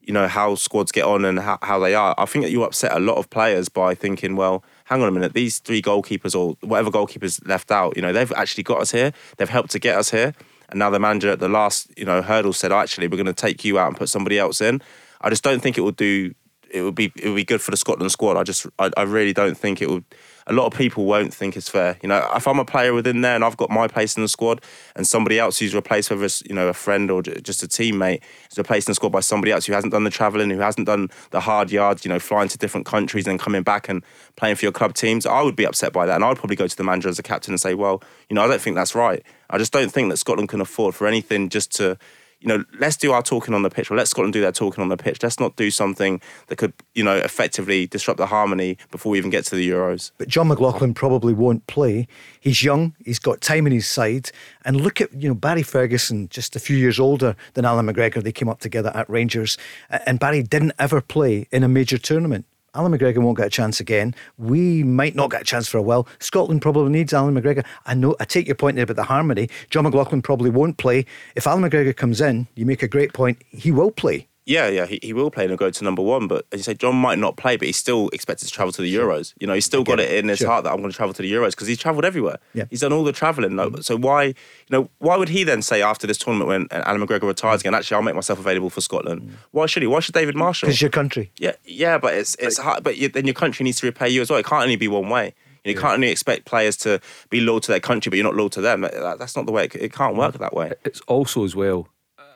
you 0.05 0.13
know 0.13 0.27
how 0.27 0.55
squads 0.55 0.91
get 0.91 1.05
on 1.05 1.25
and 1.25 1.39
how, 1.39 1.57
how 1.61 1.79
they 1.79 1.95
are. 1.95 2.13
I 2.17 2.25
think 2.25 2.43
that 2.43 2.51
you 2.51 2.63
upset 2.63 2.91
a 2.91 2.99
lot 2.99 3.17
of 3.17 3.29
players 3.29 3.69
by 3.69 3.95
thinking, 3.95 4.35
well, 4.35 4.63
hang 4.85 5.01
on 5.01 5.07
a 5.07 5.11
minute, 5.11 5.33
these 5.33 5.59
three 5.59 5.81
goalkeepers 5.81 6.37
or 6.37 6.57
whatever 6.61 6.91
goalkeepers 6.91 7.45
left 7.47 7.71
out, 7.71 7.95
you 7.95 8.01
know, 8.01 8.11
they've 8.11 8.31
actually 8.33 8.63
got 8.63 8.81
us 8.81 8.91
here. 8.91 9.13
They've 9.37 9.49
helped 9.49 9.71
to 9.71 9.79
get 9.79 9.97
us 9.97 10.11
here. 10.11 10.33
And 10.69 10.79
now 10.79 10.89
the 10.89 10.99
manager 10.99 11.29
at 11.29 11.39
the 11.39 11.47
last, 11.47 11.91
you 11.97 12.05
know, 12.05 12.21
hurdle 12.21 12.53
said, 12.53 12.71
actually, 12.71 13.07
we're 13.07 13.17
going 13.17 13.25
to 13.27 13.33
take 13.33 13.63
you 13.63 13.79
out 13.79 13.87
and 13.87 13.97
put 13.97 14.09
somebody 14.09 14.39
else 14.39 14.59
in. 14.59 14.81
I 15.21 15.29
just 15.29 15.43
don't 15.43 15.61
think 15.61 15.77
it 15.77 15.81
would 15.81 15.95
do. 15.95 16.33
It 16.69 16.81
would 16.81 16.95
be 16.95 17.11
it 17.15 17.27
would 17.27 17.35
be 17.35 17.45
good 17.45 17.61
for 17.61 17.71
the 17.71 17.77
Scotland 17.77 18.11
squad. 18.11 18.35
I 18.35 18.43
just 18.43 18.65
I, 18.79 18.89
I 18.97 19.03
really 19.03 19.33
don't 19.33 19.55
think 19.55 19.81
it 19.81 19.89
would 19.89 20.03
a 20.47 20.53
lot 20.53 20.65
of 20.65 20.73
people 20.73 21.05
won't 21.05 21.33
think 21.33 21.55
it's 21.55 21.69
fair. 21.69 21.97
You 22.01 22.09
know, 22.09 22.29
if 22.35 22.47
I'm 22.47 22.59
a 22.59 22.65
player 22.65 22.93
within 22.93 23.21
there 23.21 23.35
and 23.35 23.43
I've 23.43 23.57
got 23.57 23.69
my 23.69 23.87
place 23.87 24.17
in 24.17 24.23
the 24.23 24.29
squad, 24.29 24.61
and 24.95 25.07
somebody 25.07 25.39
else 25.39 25.59
who's 25.59 25.73
replaced 25.73 26.11
with 26.11 26.43
you 26.47 26.55
know 26.55 26.67
a 26.67 26.73
friend 26.73 27.09
or 27.09 27.21
just 27.21 27.63
a 27.63 27.67
teammate 27.67 28.21
is 28.51 28.57
replaced 28.57 28.87
in 28.87 28.91
the 28.91 28.95
squad 28.95 29.09
by 29.09 29.19
somebody 29.19 29.51
else 29.51 29.65
who 29.65 29.73
hasn't 29.73 29.93
done 29.93 30.03
the 30.03 30.09
travelling, 30.09 30.49
who 30.49 30.59
hasn't 30.59 30.87
done 30.87 31.09
the 31.31 31.39
hard 31.39 31.71
yards, 31.71 32.03
you 32.05 32.09
know, 32.09 32.19
flying 32.19 32.49
to 32.49 32.57
different 32.57 32.85
countries 32.85 33.27
and 33.27 33.39
coming 33.39 33.63
back 33.63 33.89
and 33.89 34.03
playing 34.35 34.55
for 34.55 34.65
your 34.65 34.71
club 34.71 34.93
teams, 34.93 35.25
I 35.25 35.41
would 35.41 35.55
be 35.55 35.65
upset 35.65 35.93
by 35.93 36.05
that, 36.05 36.15
and 36.15 36.23
I'd 36.23 36.37
probably 36.37 36.55
go 36.55 36.67
to 36.67 36.77
the 36.77 36.83
manager 36.83 37.09
as 37.09 37.19
a 37.19 37.23
captain 37.23 37.53
and 37.53 37.61
say, 37.61 37.73
well, 37.73 38.01
you 38.29 38.35
know, 38.35 38.43
I 38.43 38.47
don't 38.47 38.61
think 38.61 38.75
that's 38.75 38.95
right. 38.95 39.23
I 39.49 39.57
just 39.57 39.71
don't 39.71 39.91
think 39.91 40.09
that 40.09 40.17
Scotland 40.17 40.49
can 40.49 40.61
afford 40.61 40.95
for 40.95 41.07
anything 41.07 41.49
just 41.49 41.71
to 41.75 41.97
you 42.43 42.49
know, 42.49 42.65
let's 42.77 42.97
do 42.97 43.13
our 43.13 43.23
talking 43.23 43.53
on 43.53 43.63
the 43.63 43.69
pitch, 43.69 43.89
or 43.89 43.95
let 43.95 44.09
Scotland 44.09 44.33
do 44.33 44.41
their 44.41 44.51
talking 44.51 44.81
on 44.81 44.89
the 44.89 44.97
pitch. 44.97 45.23
Let's 45.23 45.39
not 45.39 45.55
do 45.55 45.71
something 45.71 46.21
that 46.47 46.57
could, 46.57 46.73
you 46.93 47.03
know, 47.03 47.15
effectively 47.15 47.87
disrupt 47.87 48.17
the 48.17 48.25
harmony 48.25 48.77
before 48.91 49.11
we 49.11 49.17
even 49.17 49.31
get 49.31 49.45
to 49.45 49.55
the 49.55 49.69
Euros. 49.69 50.11
But 50.17 50.27
Jon 50.27 50.49
McLaughlin 50.49 50.93
probably 50.93 51.33
won't 51.33 51.65
play. 51.67 52.05
He's 52.41 52.61
young, 52.61 52.95
he's 53.05 53.19
got 53.19 53.39
time 53.39 53.65
in 53.65 53.71
his 53.71 53.87
side. 53.87 54.29
And 54.65 54.81
look 54.81 54.99
at, 54.99 55.13
you 55.13 55.29
know, 55.29 55.35
Barry 55.35 55.63
Ferguson, 55.63 56.27
just 56.27 56.57
a 56.57 56.59
few 56.59 56.75
years 56.75 56.99
older 56.99 57.37
than 57.53 57.63
Allan 57.63 57.87
McGregor. 57.87 58.21
They 58.21 58.33
came 58.33 58.49
up 58.49 58.59
together 58.59 58.91
at 58.93 59.09
Rangers. 59.09 59.57
And 59.89 60.19
Barry 60.19 60.43
didn't 60.43 60.73
ever 60.77 60.99
play 60.99 61.47
in 61.49 61.63
a 61.63 61.69
major 61.69 61.97
tournament. 61.97 62.45
Allan 62.75 62.97
McGregor 62.97 63.19
won't 63.19 63.37
get 63.37 63.47
a 63.47 63.51
chance 63.51 63.79
again. 63.79 64.15
We 64.37 64.83
might 64.83 65.13
not 65.13 65.29
get 65.29 65.41
a 65.41 65.45
chance 65.45 65.67
for 65.67 65.77
a 65.77 65.81
while. 65.81 66.07
Scotland 66.19 66.61
probably 66.63 66.91
needs 66.91 67.13
Allan 67.13 67.35
McGregor. 67.35 67.63
I 67.85 67.93
know. 67.93 68.15
I 68.19 68.25
take 68.25 68.47
your 68.47 68.55
point 68.55 68.75
there 68.75 68.83
about 68.83 68.95
the 68.95 69.03
harmony. 69.03 69.49
Jon 69.69 69.83
McLaughlin 69.83 70.23
probably 70.23 70.49
won't 70.49 70.77
play. 70.77 71.05
If 71.35 71.45
Allan 71.45 71.63
McGregor 71.63 71.95
comes 71.95 72.19
in, 72.19 72.47
you 72.55 72.65
make 72.65 72.81
a 72.81 72.87
great 72.87 73.13
point. 73.13 73.41
He 73.49 73.71
will 73.71 73.91
play. 73.91 74.27
Yeah, 74.45 74.67
yeah, 74.67 74.85
he, 74.85 74.99
he 75.01 75.13
will 75.13 75.31
play 75.31 75.45
and 75.45 75.51
he'll 75.51 75.57
go 75.57 75.69
to 75.69 75.83
number 75.83 76.01
one. 76.01 76.27
But 76.27 76.45
as 76.51 76.59
you 76.59 76.63
say, 76.63 76.73
John 76.73 76.95
might 76.95 77.17
not 77.17 77.37
play, 77.37 77.55
but 77.55 77.65
he's 77.65 77.77
still 77.77 78.09
expected 78.09 78.45
to 78.47 78.51
travel 78.51 78.73
to 78.73 78.81
the 78.81 78.93
Euros. 78.93 79.33
You 79.39 79.47
know, 79.47 79.53
he's 79.53 79.65
still 79.65 79.83
got 79.83 79.99
it 79.99 80.11
in 80.11 80.27
his 80.27 80.39
Sure. 80.39 80.49
heart 80.49 80.65
that 80.65 80.71
I'm 80.71 80.79
going 80.79 80.91
to 80.91 80.95
travel 80.97 81.13
to 81.13 81.21
the 81.21 81.31
Euros 81.31 81.51
because 81.51 81.67
he's 81.67 81.77
travelled 81.77 82.03
everywhere. 82.03 82.39
Yeah. 82.53 82.65
He's 82.69 82.81
done 82.81 82.91
all 82.91 83.03
the 83.05 83.13
travelling. 83.13 83.55
though. 83.55 83.73
So 83.81 83.97
why, 83.97 84.23
you 84.23 84.33
know, 84.69 84.89
why 84.99 85.15
would 85.15 85.29
he 85.29 85.43
then 85.45 85.61
say 85.61 85.81
after 85.81 86.05
this 86.07 86.17
tournament 86.17 86.49
when 86.49 86.67
Allan 86.71 87.05
McGregor 87.05 87.23
retires 87.23 87.61
again, 87.61 87.73
actually, 87.73 87.95
I'll 87.95 88.01
make 88.01 88.15
myself 88.15 88.37
available 88.39 88.69
for 88.69 88.81
Scotland? 88.81 89.21
Mm. 89.21 89.31
Why 89.51 89.65
should 89.65 89.83
he? 89.83 89.87
Why 89.87 90.01
should 90.01 90.13
David 90.13 90.35
Marshall? 90.35 90.67
Because 90.67 90.81
your 90.81 90.91
country. 90.91 91.31
Yeah, 91.37 91.53
yeah, 91.63 91.97
but 91.97 92.13
it's 92.13 92.35
it's 92.35 92.57
hard. 92.57 92.83
But 92.83 92.97
you, 92.97 93.07
then 93.09 93.25
your 93.25 93.33
country 93.33 93.63
needs 93.63 93.79
to 93.79 93.85
repay 93.85 94.09
you 94.09 94.21
as 94.21 94.29
well. 94.29 94.39
It 94.39 94.45
can't 94.45 94.63
only 94.63 94.75
be 94.75 94.87
one 94.89 95.09
way. 95.09 95.33
You, 95.63 95.73
know, 95.73 95.75
you 95.77 95.81
can't 95.81 95.93
only 95.93 96.09
expect 96.09 96.43
players 96.43 96.75
to 96.77 96.99
be 97.29 97.39
loyal 97.39 97.61
to 97.61 97.71
their 97.71 97.79
country, 97.79 98.09
but 98.09 98.17
you're 98.17 98.25
not 98.25 98.35
loyal 98.35 98.49
to 98.49 98.61
them. 98.61 98.81
That- 98.81 99.17
that's 99.17 99.37
not 99.37 99.45
the 99.45 99.53
way. 99.53 99.65
It, 99.65 99.75
it 99.75 99.93
can't 99.93 100.17
work 100.17 100.35
mm. 100.35 100.39
that 100.39 100.53
way. 100.53 100.73
It's 100.83 100.99
also 101.01 101.45
as 101.45 101.55
well. 101.55 101.87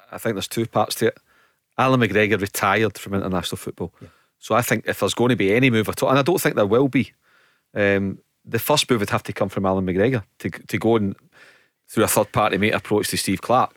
I 0.09 0.17
think 0.17 0.35
there's 0.35 0.47
two 0.47 0.65
parts 0.65 0.95
to 0.95 1.07
it. 1.07 1.17
Allan 1.77 1.99
McGregor 1.99 2.39
retired 2.39 2.97
from 2.97 3.13
international 3.13 3.57
football, 3.57 3.93
so 4.39 4.55
I 4.55 4.61
think 4.61 4.85
if 4.87 4.99
there's 4.99 5.13
going 5.13 5.29
to 5.29 5.35
be 5.35 5.53
any 5.53 5.69
move 5.69 5.89
at 5.89 6.01
all, 6.01 6.09
and 6.09 6.19
I 6.19 6.21
don't 6.21 6.41
think 6.41 6.55
there 6.55 6.65
will 6.65 6.87
be, 6.87 7.13
um, 7.73 8.19
the 8.45 8.59
first 8.59 8.89
move 8.89 8.99
would 9.01 9.09
have 9.09 9.23
to 9.23 9.33
come 9.33 9.49
from 9.49 9.65
Allan 9.65 9.85
McGregor 9.85 10.23
to 10.39 10.49
to 10.49 10.77
go 10.77 10.95
and 10.95 11.15
through 11.87 12.03
a 12.03 12.07
third 12.07 12.31
party 12.31 12.57
mate 12.57 12.73
approach 12.73 13.09
to 13.09 13.17
Steve 13.17 13.41
Clarke, 13.41 13.75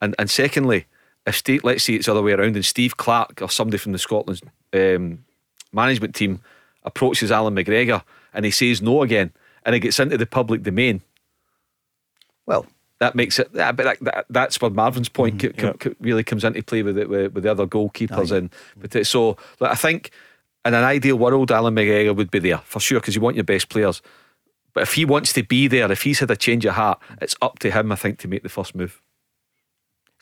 and 0.00 0.14
and 0.18 0.30
secondly, 0.30 0.86
if 1.26 1.36
Steve, 1.36 1.64
let's 1.64 1.84
say 1.84 1.94
it's 1.94 2.06
the 2.06 2.12
other 2.12 2.22
way 2.22 2.32
around, 2.32 2.56
and 2.56 2.64
Steve 2.64 2.96
Clarke 2.96 3.40
or 3.42 3.50
somebody 3.50 3.78
from 3.78 3.92
the 3.92 3.98
Scotland 3.98 4.42
um, 4.72 5.24
management 5.72 6.14
team 6.14 6.40
approaches 6.84 7.30
Allan 7.30 7.54
McGregor 7.54 8.02
and 8.32 8.44
he 8.44 8.50
says 8.50 8.82
no 8.82 9.02
again, 9.02 9.32
and 9.64 9.74
it 9.74 9.80
gets 9.80 10.00
into 10.00 10.18
the 10.18 10.26
public 10.26 10.62
domain. 10.62 11.02
Well, 12.46 12.66
that 13.02 13.16
makes 13.16 13.38
it. 13.40 13.52
But 13.52 13.76
that, 13.76 13.98
that, 14.00 14.26
that's 14.30 14.60
where 14.60 14.70
Marvin's 14.70 15.08
point 15.08 15.38
mm-hmm, 15.38 15.60
co- 15.60 15.72
co- 15.72 15.90
co- 15.90 15.96
really 15.98 16.22
comes 16.22 16.44
into 16.44 16.62
play 16.62 16.84
with 16.84 16.96
it 16.96 17.08
with, 17.08 17.32
with 17.34 17.42
the 17.42 17.50
other 17.50 17.66
goalkeepers 17.66 18.30
and 18.30 18.48
but 18.76 18.94
uh, 18.94 19.02
so 19.02 19.36
like, 19.58 19.72
I 19.72 19.74
think 19.74 20.12
in 20.64 20.74
an 20.74 20.84
ideal 20.84 21.16
world, 21.16 21.50
Allan 21.50 21.74
McGregor 21.74 22.14
would 22.14 22.30
be 22.30 22.38
there 22.38 22.58
for 22.58 22.78
sure 22.78 23.00
because 23.00 23.16
you 23.16 23.20
want 23.20 23.34
your 23.34 23.44
best 23.44 23.68
players. 23.68 24.00
But 24.72 24.84
if 24.84 24.94
he 24.94 25.04
wants 25.04 25.32
to 25.32 25.42
be 25.42 25.66
there, 25.66 25.90
if 25.90 26.02
he's 26.02 26.20
had 26.20 26.30
a 26.30 26.36
change 26.36 26.64
of 26.64 26.74
heart, 26.74 27.02
it's 27.20 27.34
up 27.42 27.58
to 27.58 27.70
him, 27.70 27.90
I 27.90 27.96
think, 27.96 28.20
to 28.20 28.28
make 28.28 28.44
the 28.44 28.48
first 28.48 28.74
move. 28.74 29.01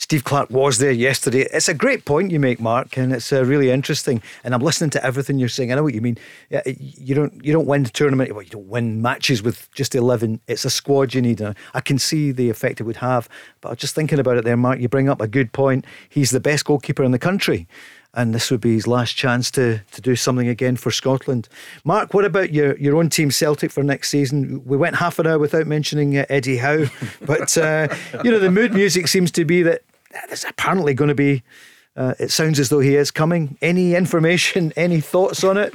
Steve 0.01 0.25
Clarke 0.25 0.49
was 0.49 0.79
there 0.79 0.91
yesterday. 0.91 1.47
It's 1.53 1.69
a 1.69 1.75
great 1.75 2.07
point 2.07 2.31
you 2.31 2.41
make, 2.41 2.59
Mark, 2.59 2.97
and 2.97 3.13
it's 3.13 3.35
uh, 3.35 3.45
really 3.45 3.71
interesting. 3.71 4.23
And 4.43 4.55
I'm 4.55 4.63
listening 4.63 4.89
to 4.91 5.05
everything 5.05 5.39
you're 5.39 5.51
saying. 5.51 5.71
I 5.71 5.75
know 5.75 5.83
what 5.83 5.93
you 5.93 6.01
mean. 6.01 6.17
You 6.65 7.15
don't 7.15 7.45
you 7.45 7.53
don't 7.53 7.67
win 7.67 7.83
the 7.83 7.91
tournament. 7.91 8.33
Well, 8.33 8.43
you 8.43 8.49
don't 8.49 8.67
win 8.67 9.03
matches 9.03 9.43
with 9.43 9.71
just 9.73 9.95
eleven. 9.95 10.41
It's 10.49 10.65
a 10.65 10.71
squad 10.71 11.13
you 11.13 11.21
need. 11.21 11.43
I 11.75 11.81
can 11.83 11.99
see 11.99 12.33
the 12.33 12.49
effect 12.49 12.81
it 12.81 12.85
would 12.85 12.97
have. 12.97 13.29
But 13.61 13.77
just 13.77 13.95
thinking 13.95 14.19
about 14.19 14.39
it 14.39 14.45
there, 14.45 14.57
Mark. 14.57 14.81
You 14.81 14.89
bring 14.89 15.11
up 15.11 15.21
a 15.21 15.29
good 15.29 15.53
point. 15.53 15.85
He's 16.09 16.31
the 16.31 16.41
best 16.41 16.65
goalkeeper 16.65 17.05
in 17.05 17.13
the 17.13 17.19
country. 17.19 17.69
And 18.13 18.35
this 18.35 18.51
would 18.51 18.61
be 18.61 18.73
his 18.73 18.87
last 18.89 19.13
chance 19.13 19.51
to 19.53 19.81
to 19.93 20.01
do 20.01 20.17
something 20.17 20.49
again 20.49 20.77
for 20.77 20.91
Scotland. 20.91 21.47
Mark, 21.85 22.15
what 22.15 22.25
about 22.25 22.55
your, 22.55 22.77
your 22.79 22.97
own 22.97 23.11
team 23.11 23.31
Celtic 23.31 23.71
for 23.71 23.83
next 23.83 24.09
season? 24.09 24.65
We 24.65 24.79
went 24.79 24.97
half 24.97 25.19
an 25.19 25.27
hour 25.27 25.39
without 25.39 25.67
mentioning 25.67 26.17
uh, 26.17 26.25
Eddie 26.31 26.57
Howe, 26.57 26.87
but 27.27 27.57
uh, 27.59 27.89
you 28.25 28.31
know 28.31 28.39
the 28.39 28.51
mood 28.51 28.73
music 28.73 29.07
seems 29.07 29.31
to 29.33 29.45
be 29.45 29.63
that 29.63 29.83
there's 30.29 30.45
apparently 30.45 30.95
going 30.95 31.09
to 31.09 31.15
be. 31.15 31.43
Uh, 31.97 32.15
it 32.19 32.31
sounds 32.31 32.61
as 32.61 32.69
though 32.69 32.81
he 32.81 32.97
is 32.97 33.11
coming. 33.11 33.59
Any 33.61 33.95
information? 33.95 34.73
Any 34.77 35.01
thoughts 35.01 35.45
on 35.45 35.57
it? 35.57 35.75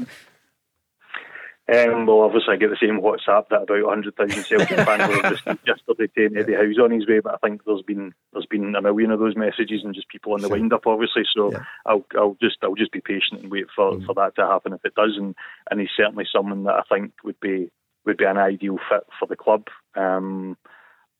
Um, 1.67 2.05
well, 2.05 2.21
obviously, 2.21 2.53
I 2.53 2.57
get 2.57 2.69
the 2.69 2.77
same 2.79 3.01
WhatsApp 3.01 3.49
that 3.49 3.63
about 3.63 3.83
100,000 3.83 4.43
Celtic 4.43 4.67
fans 4.85 5.07
were 5.07 5.29
just 5.31 5.45
yesterday 5.65 6.11
saying 6.15 6.37
Eddie 6.37 6.53
Howe's 6.53 6.77
on 6.77 6.91
his 6.91 7.07
way, 7.07 7.21
but 7.21 7.33
I 7.33 7.37
think 7.37 7.65
there's 7.65 7.81
been 7.81 8.13
there's 8.33 8.45
been 8.45 8.75
a 8.75 8.81
million 8.83 9.09
of 9.09 9.19
those 9.19 9.35
messages 9.35 9.81
and 9.83 9.95
just 9.95 10.07
people 10.09 10.33
on 10.33 10.41
the 10.41 10.49
wind 10.49 10.73
up, 10.73 10.85
obviously. 10.85 11.23
So 11.35 11.51
I'll 11.87 12.05
I'll 12.15 12.37
just 12.39 12.57
I'll 12.61 12.75
just 12.75 12.91
be 12.91 13.01
patient 13.01 13.41
and 13.41 13.51
wait 13.51 13.65
for, 13.75 13.99
for 14.01 14.13
that 14.13 14.35
to 14.35 14.45
happen 14.45 14.73
if 14.73 14.85
it 14.85 14.93
does, 14.93 15.17
and, 15.17 15.33
and 15.71 15.79
he's 15.79 15.89
certainly 15.97 16.27
someone 16.31 16.65
that 16.65 16.75
I 16.75 16.83
think 16.87 17.13
would 17.23 17.39
be 17.39 17.71
would 18.05 18.17
be 18.17 18.25
an 18.25 18.37
ideal 18.37 18.77
fit 18.87 19.07
for 19.19 19.25
the 19.25 19.35
club. 19.35 19.63
Um, 19.95 20.57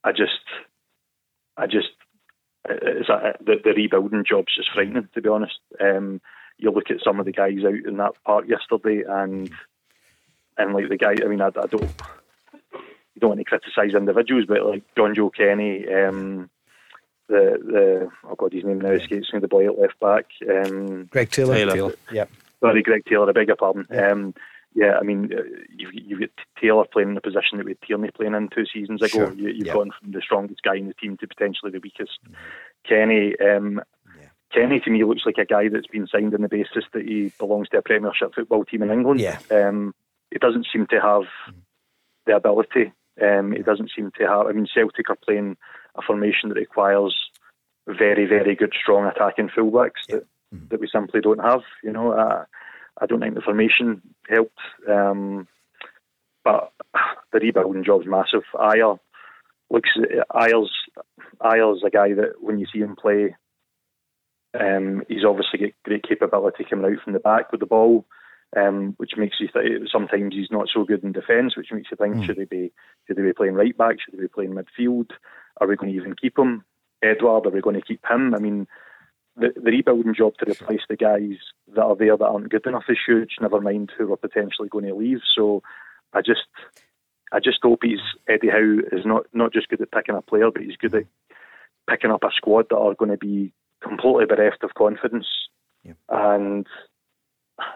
I 0.04 0.12
just 0.12 0.46
I 1.56 1.66
just 1.66 1.88
it's 2.68 3.08
a, 3.08 3.34
the, 3.44 3.56
the 3.62 3.72
rebuilding 3.72 4.24
job's 4.28 4.54
just 4.56 4.70
frightening 4.72 5.08
to 5.14 5.22
be 5.22 5.28
honest. 5.28 5.58
Um, 5.80 6.20
you 6.58 6.70
look 6.70 6.90
at 6.90 7.02
some 7.04 7.20
of 7.20 7.26
the 7.26 7.32
guys 7.32 7.64
out 7.64 7.86
in 7.86 7.96
that 7.98 8.12
park 8.24 8.46
yesterday, 8.48 9.02
and 9.06 9.50
and 10.56 10.74
like 10.74 10.88
the 10.88 10.96
guy. 10.96 11.14
I 11.22 11.28
mean, 11.28 11.40
I, 11.40 11.48
I 11.48 11.50
don't 11.50 11.90
you 13.16 13.20
don't 13.20 13.30
want 13.30 13.40
to 13.40 13.44
criticise 13.44 13.94
individuals, 13.94 14.44
but 14.46 14.64
like 14.64 14.82
Jonjoe 14.94 15.34
Kenny, 15.34 15.86
um, 15.92 16.50
the 17.28 17.58
the 17.62 18.08
oh 18.28 18.34
god, 18.36 18.52
his 18.52 18.64
name 18.64 18.80
now 18.80 18.90
escapes 18.90 19.32
me. 19.32 19.40
The 19.40 19.48
boy 19.48 19.66
at 19.66 19.78
left 19.78 19.98
back, 20.00 20.26
um, 20.48 21.06
Greg 21.06 21.30
Taylor. 21.30 21.54
Taylor. 21.54 21.92
Yep. 22.12 22.30
Sorry, 22.60 22.82
Greg 22.82 23.04
Taylor. 23.06 23.28
I 23.28 23.32
beg 23.32 23.48
your 23.48 23.56
pardon. 23.56 23.86
Um, 23.90 24.34
yeah, 24.76 24.98
I 25.00 25.02
mean, 25.02 25.30
uh, 25.32 25.42
you've, 25.74 25.94
you've 25.94 26.20
got 26.20 26.28
Taylor 26.60 26.84
playing 26.92 27.08
in 27.08 27.14
the 27.14 27.22
position 27.22 27.56
that 27.56 27.64
we 27.64 27.72
had 27.72 27.80
Tierney 27.80 28.10
playing 28.14 28.34
in 28.34 28.48
two 28.54 28.66
seasons 28.66 29.00
ago. 29.00 29.08
Sure. 29.26 29.32
You, 29.32 29.48
you've 29.48 29.66
Yeah. 29.68 29.72
gone 29.72 29.90
from 29.98 30.12
the 30.12 30.20
strongest 30.20 30.62
guy 30.62 30.76
in 30.76 30.86
the 30.88 30.94
team 30.94 31.16
to 31.16 31.26
potentially 31.26 31.72
the 31.72 31.80
weakest. 31.80 32.18
Kenny, 32.86 33.34
um, 33.40 33.80
Kenny 34.52 34.78
to 34.80 34.90
me 34.90 35.02
looks 35.04 35.22
like 35.24 35.38
a 35.38 35.46
guy 35.46 35.68
that's 35.68 35.86
been 35.86 36.06
signed 36.06 36.34
on 36.34 36.42
the 36.42 36.48
basis 36.48 36.84
that 36.92 37.06
he 37.08 37.32
belongs 37.38 37.70
to 37.70 37.78
a 37.78 37.82
Premiership 37.82 38.34
football 38.34 38.64
team 38.66 38.82
in 38.82 38.90
England. 38.90 39.20
Yeah. 39.20 39.38
Um, 39.50 39.94
he 40.30 40.38
doesn't 40.38 40.66
seem 40.70 40.86
to 40.88 41.00
have 41.00 41.22
the 42.26 42.36
ability. 42.36 42.92
Um, 43.20 43.52
he 43.52 43.62
doesn't 43.62 43.90
seem 43.96 44.10
to 44.18 44.28
have. 44.28 44.46
I 44.46 44.52
mean, 44.52 44.66
Celtic 44.72 45.08
are 45.08 45.16
playing 45.16 45.56
a 45.94 46.02
formation 46.02 46.50
that 46.50 46.56
requires 46.56 47.16
very, 47.88 48.26
very 48.26 48.54
good, 48.54 48.74
strong 48.78 49.06
attacking 49.06 49.48
fullbacks 49.48 50.04
that, 50.10 50.26
that 50.68 50.80
we 50.80 50.88
simply 50.88 51.22
don't 51.22 51.42
have. 51.42 51.62
You 51.82 51.92
know, 51.92 52.12
uh, 52.12 52.44
I 53.00 53.06
don't 53.06 53.20
think 53.20 53.34
the 53.34 53.40
formation 53.40 54.02
helped, 54.28 54.58
um, 54.88 55.46
but 56.44 56.72
the 57.32 57.40
rebuilding 57.40 57.84
job's 57.84 58.06
massive. 58.06 58.44
Ajer 58.54 58.98
looks 59.70 59.90
Ajer's 60.34 60.70
Ajer's 61.40 61.82
a 61.84 61.90
guy 61.90 62.14
that 62.14 62.34
when 62.40 62.58
you 62.58 62.66
see 62.72 62.78
him 62.78 62.96
play, 62.96 63.34
um, 64.58 65.02
he's 65.08 65.24
obviously 65.24 65.58
got 65.58 65.70
great 65.84 66.08
capability 66.08 66.64
coming 66.68 66.92
out 66.92 67.02
from 67.02 67.12
the 67.12 67.18
back 67.18 67.50
with 67.50 67.60
the 67.60 67.66
ball, 67.66 68.06
um, 68.56 68.94
which 68.96 69.12
makes 69.16 69.36
you 69.40 69.48
think 69.52 69.88
sometimes 69.90 70.34
he's 70.34 70.50
not 70.50 70.68
so 70.72 70.84
good 70.84 71.04
in 71.04 71.12
defence, 71.12 71.56
which 71.56 71.72
makes 71.72 71.88
you 71.90 71.96
think 71.96 72.24
should 72.24 72.38
he 72.38 72.44
be 72.44 72.72
should 73.06 73.18
he 73.18 73.24
be 73.24 73.32
playing 73.32 73.54
right 73.54 73.76
back, 73.76 73.96
should 74.00 74.14
he 74.14 74.20
be 74.20 74.28
playing 74.28 74.54
midfield, 74.54 75.10
are 75.60 75.66
we 75.66 75.76
going 75.76 75.92
to 75.92 75.98
even 75.98 76.14
keep 76.14 76.38
him? 76.38 76.64
Edouard, 77.02 77.46
are 77.46 77.50
we 77.50 77.60
going 77.60 77.76
to 77.76 77.86
keep 77.86 78.04
him? 78.08 78.34
I 78.34 78.38
mean, 78.38 78.66
the, 79.36 79.52
the 79.54 79.70
rebuilding 79.70 80.14
job 80.14 80.34
to 80.38 80.50
replace 80.50 80.80
the 80.88 80.96
guys 80.96 81.38
that 81.74 81.82
are 81.82 81.96
there 81.96 82.16
that 82.16 82.24
aren't 82.24 82.50
good 82.50 82.66
enough 82.66 82.84
is 82.88 82.98
huge. 83.06 83.36
Never 83.40 83.60
mind 83.60 83.92
who 83.96 84.12
are 84.12 84.16
potentially 84.16 84.68
going 84.68 84.86
to 84.86 84.94
leave. 84.94 85.20
So, 85.36 85.62
I 86.12 86.20
just, 86.20 86.46
I 87.32 87.40
just 87.40 87.58
hope 87.62 87.80
he's 87.82 88.00
Eddie 88.28 88.48
Howe 88.48 88.78
is 88.92 89.04
not 89.04 89.26
not 89.32 89.52
just 89.52 89.68
good 89.68 89.80
at 89.80 89.90
picking 89.90 90.14
a 90.14 90.22
player, 90.22 90.50
but 90.50 90.62
he's 90.62 90.76
good 90.76 90.94
at 90.94 91.04
picking 91.88 92.10
up 92.10 92.24
a 92.24 92.30
squad 92.34 92.66
that 92.70 92.76
are 92.76 92.94
going 92.94 93.10
to 93.10 93.16
be 93.16 93.52
completely 93.82 94.26
bereft 94.26 94.64
of 94.64 94.74
confidence. 94.74 95.26
And 96.08 96.66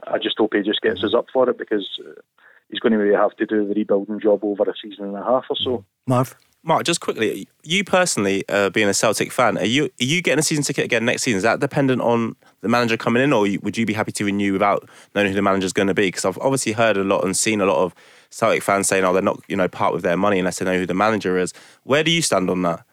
I 0.06 0.18
just 0.18 0.38
hope 0.38 0.54
he 0.54 0.62
just 0.62 0.82
gets 0.82 1.04
us 1.04 1.14
up 1.14 1.26
for 1.32 1.48
it 1.48 1.58
because 1.58 1.88
uh, 2.06 2.20
he's 2.68 2.80
going 2.80 2.92
to 2.92 2.98
really 2.98 3.16
have 3.16 3.36
to 3.36 3.46
do 3.46 3.66
the 3.66 3.74
rebuilding 3.74 4.20
job 4.20 4.44
over 4.44 4.64
a 4.64 4.74
season 4.80 5.04
and 5.04 5.16
a 5.16 5.22
half 5.22 5.44
or 5.48 5.56
so. 5.56 5.84
Marv. 6.06 6.34
Mark, 6.62 6.84
just 6.84 7.00
quickly, 7.00 7.48
you 7.62 7.84
personally, 7.84 8.44
uh, 8.48 8.68
being 8.68 8.88
a 8.88 8.92
Celtic 8.92 9.32
fan, 9.32 9.56
are 9.56 9.64
you 9.64 9.84
are 9.84 10.04
you 10.04 10.20
getting 10.20 10.40
a 10.40 10.42
season 10.42 10.62
ticket 10.62 10.84
again 10.84 11.06
next 11.06 11.22
season? 11.22 11.38
Is 11.38 11.42
that 11.42 11.58
dependent 11.60 12.02
on 12.02 12.36
the 12.60 12.68
manager 12.68 12.98
coming 12.98 13.22
in, 13.22 13.32
or 13.32 13.46
would 13.62 13.78
you 13.78 13.86
be 13.86 13.94
happy 13.94 14.12
to 14.12 14.24
renew 14.26 14.52
without 14.52 14.86
knowing 15.14 15.28
who 15.28 15.34
the 15.34 15.40
manager's 15.40 15.72
going 15.72 15.88
to 15.88 15.94
be? 15.94 16.08
Because 16.08 16.26
I've 16.26 16.36
obviously 16.38 16.72
heard 16.72 16.98
a 16.98 17.04
lot 17.04 17.24
and 17.24 17.34
seen 17.34 17.62
a 17.62 17.64
lot 17.66 17.82
of 17.82 17.94
Celtic 18.28 18.62
fans 18.62 18.88
saying, 18.88 19.04
"Oh, 19.04 19.12
they're 19.14 19.22
not, 19.22 19.40
you 19.48 19.56
know, 19.56 19.68
part 19.68 19.94
with 19.94 20.02
their 20.02 20.18
money 20.18 20.38
unless 20.38 20.58
they 20.58 20.66
know 20.66 20.76
who 20.78 20.84
the 20.84 20.92
manager 20.94 21.38
is." 21.38 21.54
Where 21.84 22.04
do 22.04 22.10
you 22.10 22.20
stand 22.20 22.50
on 22.50 22.60
that? 22.62 22.84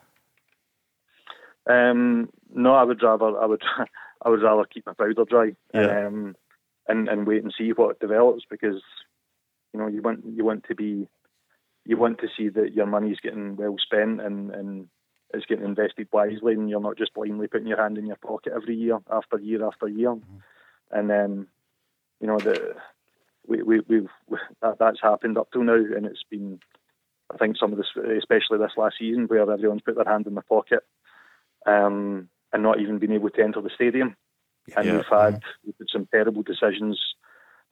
Um, 1.70 2.30
no, 2.54 2.74
I 2.74 2.84
would 2.84 3.04
rather 3.04 3.38
I 3.38 3.46
would 3.46 3.62
I 4.22 4.30
would 4.30 4.42
rather 4.42 4.64
keep 4.64 4.86
my 4.86 4.94
powder 4.94 5.26
dry 5.26 5.52
Yeah. 5.74 6.08
um, 6.08 6.36
and 6.88 7.10
and 7.10 7.28
wait 7.28 7.44
and 7.44 7.54
see 7.58 7.72
what 7.72 8.00
develops 8.00 8.44
because 8.50 8.82
you 9.74 9.80
know 9.80 9.88
you 9.88 10.02
want 10.02 10.24
you 10.26 10.46
want 10.46 10.64
to 10.70 10.76
be 10.76 11.08
you 11.88 11.98
want 11.98 12.20
to 12.20 12.28
see 12.38 12.50
that 12.50 12.74
your 12.74 12.86
money 12.86 13.12
is 13.12 13.20
getting 13.22 13.56
well 13.56 13.76
spent 13.80 14.22
and 14.22 14.52
and 14.52 14.88
it's 15.34 15.46
getting 15.46 15.66
invested 15.66 16.08
wisely 16.12 16.54
and 16.54 16.70
you're 16.70 16.80
not 16.82 16.98
just 16.98 17.14
blindly 17.14 17.48
putting 17.48 17.68
your 17.68 17.82
hand 17.82 17.98
in 17.98 18.06
your 18.06 18.18
pocket 18.18 18.54
every 18.56 18.76
year 18.76 19.00
after 19.12 19.40
year 19.40 19.66
after 19.66 19.88
year 19.88 20.16
and 20.92 21.12
um, 21.12 21.48
you 22.22 22.28
know 22.28 22.40
the 22.40 22.74
we, 23.48 23.62
we 23.64 23.80
we've 23.88 24.10
that, 24.62 24.78
that's 24.80 25.02
happened 25.02 25.38
up 25.38 25.50
till 25.52 25.64
now 25.64 25.74
and 25.76 26.06
it's 26.06 26.24
been 26.30 26.60
I 27.34 27.38
think 27.38 27.58
some 27.58 27.72
of 27.72 27.78
this 27.78 27.88
especially 27.96 28.58
this 28.58 28.78
last 28.78 28.96
season 29.00 29.26
where 29.28 29.50
everyone's 29.52 29.82
put 29.82 29.96
their 29.96 30.06
hand 30.06 30.28
in 30.28 30.34
their 30.36 30.44
pocket 30.44 30.84
um, 31.66 32.30
and 32.54 32.64
not 32.64 32.80
even 32.80 33.00
been 33.00 33.12
able 33.14 33.30
to 33.30 33.44
enter 33.44 33.62
the 33.62 33.70
stadium. 33.76 34.16
And 34.76 34.88
Yeah. 34.88 34.96
we've 34.98 35.06
had 35.10 35.44
we've 35.66 35.76
had 35.78 35.90
some 35.92 36.08
terrible 36.08 36.44
decisions 36.44 37.00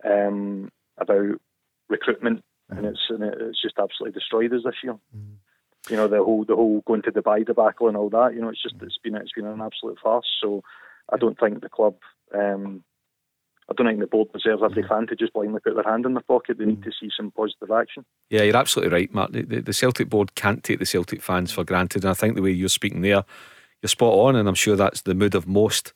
um, 0.04 0.72
about 0.98 1.42
recruitment, 1.90 2.44
Uh-huh. 2.72 2.80
and 2.80 2.88
it's 2.88 3.02
and 3.10 3.24
it's 3.24 3.62
just 3.62 3.78
absolutely 3.78 4.18
destroyed 4.18 4.54
us 4.54 4.62
this 4.66 4.76
year. 4.84 4.94
Mm-hmm. 5.16 5.92
You 5.92 5.98
know 5.98 6.08
the 6.08 6.24
whole 6.24 6.46
the 6.46 6.56
whole 6.56 6.82
going 6.88 7.04
to 7.04 7.12
Dubai 7.12 7.46
debacle 7.46 7.88
and 7.88 7.98
all 7.98 8.10
that. 8.10 8.34
You 8.34 8.42
know 8.42 8.50
it's 8.50 8.62
just 8.62 8.76
mm-hmm. 8.76 8.86
it's 8.86 8.98
been 9.04 9.16
it's 9.16 9.34
been 9.34 9.46
an 9.46 9.62
absolute 9.62 10.00
farce. 10.02 10.28
So 10.42 10.64
I 11.12 11.18
don't 11.18 11.40
think 11.40 11.62
the 11.62 11.70
club. 11.70 11.96
Um, 12.34 12.84
I 13.68 13.74
don't 13.74 13.88
think 13.88 14.00
the 14.00 14.08
board 14.08 14.32
deserves 14.32 14.62
every 14.64 14.84
mm-hmm. 14.84 14.94
fan 14.94 15.08
to 15.08 15.16
just 15.16 15.34
blindly 15.34 15.60
put 15.60 15.74
their 15.74 15.92
hand 15.92 16.06
in 16.06 16.14
their 16.14 16.22
pocket. 16.22 16.60
They 16.60 16.66
need 16.66 16.84
to 16.84 16.92
see 17.00 17.10
some 17.16 17.32
positive 17.32 17.72
action. 17.72 18.06
Yeah, 18.30 18.44
you're 18.44 18.56
absolutely 18.56 18.94
right, 18.94 19.14
Mark. 19.14 19.32
The, 19.32 19.42
the, 19.42 19.62
the 19.62 19.74
Celtic 19.74 20.08
board 20.08 20.36
can't 20.36 20.64
take 20.64 20.78
the 20.78 20.86
Celtic 20.86 21.24
fans 21.24 21.52
for 21.52 21.64
granted, 21.64 22.04
and 22.04 22.12
I 22.12 22.14
think 22.14 22.36
the 22.36 22.44
way 22.44 22.52
you're 22.52 22.70
speaking 22.70 23.02
there, 23.02 23.24
you're 23.82 23.88
spot 23.88 24.14
on, 24.14 24.36
and 24.36 24.48
I'm 24.48 24.56
sure 24.56 24.76
that's 24.76 25.02
the 25.02 25.16
mood 25.16 25.34
of 25.34 25.48
most 25.48 25.94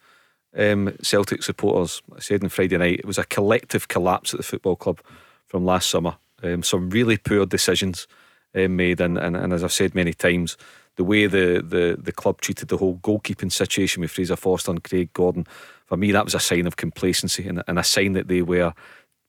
um, 0.58 0.96
Celtic 1.04 1.44
supporters. 1.44 2.02
I 2.16 2.20
said 2.20 2.44
on 2.44 2.50
Friday 2.50 2.78
night 2.78 3.00
it 3.00 3.06
was 3.06 3.20
a 3.20 3.26
collective 3.26 3.88
collapse 3.88 4.34
at 4.34 4.40
the 4.40 4.46
football 4.46 4.76
club 4.76 5.00
from 5.46 5.64
last 5.64 5.90
summer. 5.90 6.18
Um, 6.44 6.64
some 6.64 6.90
really 6.90 7.18
poor 7.18 7.46
decisions 7.46 8.08
um, 8.56 8.76
made, 8.76 9.02
and, 9.02 9.18
and, 9.18 9.36
and 9.36 9.54
as 9.54 9.64
I've 9.64 9.74
said 9.74 9.96
many 9.96 10.14
times, 10.14 10.58
the 10.96 11.04
way 11.04 11.28
the, 11.28 11.64
the, 11.66 11.98
the 12.00 12.12
club 12.12 12.42
treated 12.42 12.68
the 12.68 12.78
whole 12.78 12.98
goalkeeping 12.98 13.52
situation 13.52 14.02
with 14.02 14.12
Fraser 14.12 14.36
Forster 14.36 14.72
and 14.72 14.84
Craig 14.84 15.12
Gordon, 15.14 15.46
for 15.86 15.98
me, 15.98 16.12
that 16.12 16.26
was 16.26 16.36
a 16.36 16.40
sign 16.40 16.68
of 16.68 16.78
complacency 16.78 17.48
and, 17.48 17.64
and 17.68 17.80
a 17.80 17.84
sign 17.84 18.14
that 18.14 18.28
they 18.28 18.42
were 18.42 18.74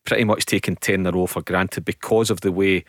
pretty 0.05 0.25
much 0.25 0.47
taking 0.47 0.77
10 0.77 1.01
in 1.01 1.07
a 1.07 1.13
row 1.13 1.27
for 1.27 1.43
granted 1.43 1.85
because 1.85 2.31
of 2.31 2.41
the 2.41 2.53
way 2.53 2.85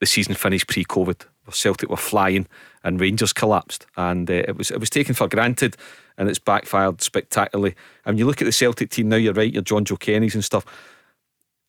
the 0.00 0.06
season 0.06 0.34
finished 0.34 0.68
pre 0.68 0.84
COVID. 0.84 1.22
Celtic 1.50 1.88
were 1.88 1.96
flying 1.96 2.46
and 2.84 3.00
Rangers 3.00 3.32
collapsed, 3.32 3.86
and 3.96 4.30
uh, 4.30 4.44
it 4.48 4.56
was 4.56 4.70
it 4.70 4.78
was 4.80 4.90
taken 4.90 5.14
for 5.14 5.28
granted, 5.28 5.76
and 6.16 6.28
it's 6.28 6.38
backfired 6.38 7.02
spectacularly. 7.02 7.74
I 8.04 8.10
And 8.10 8.18
you 8.18 8.26
look 8.26 8.40
at 8.40 8.44
the 8.44 8.52
Celtic 8.52 8.90
team 8.90 9.08
now, 9.08 9.16
you're 9.16 9.32
right, 9.32 9.52
your 9.52 9.62
Jonjoe 9.62 9.98
Kenny's 9.98 10.34
and 10.34 10.44
stuff. 10.44 10.64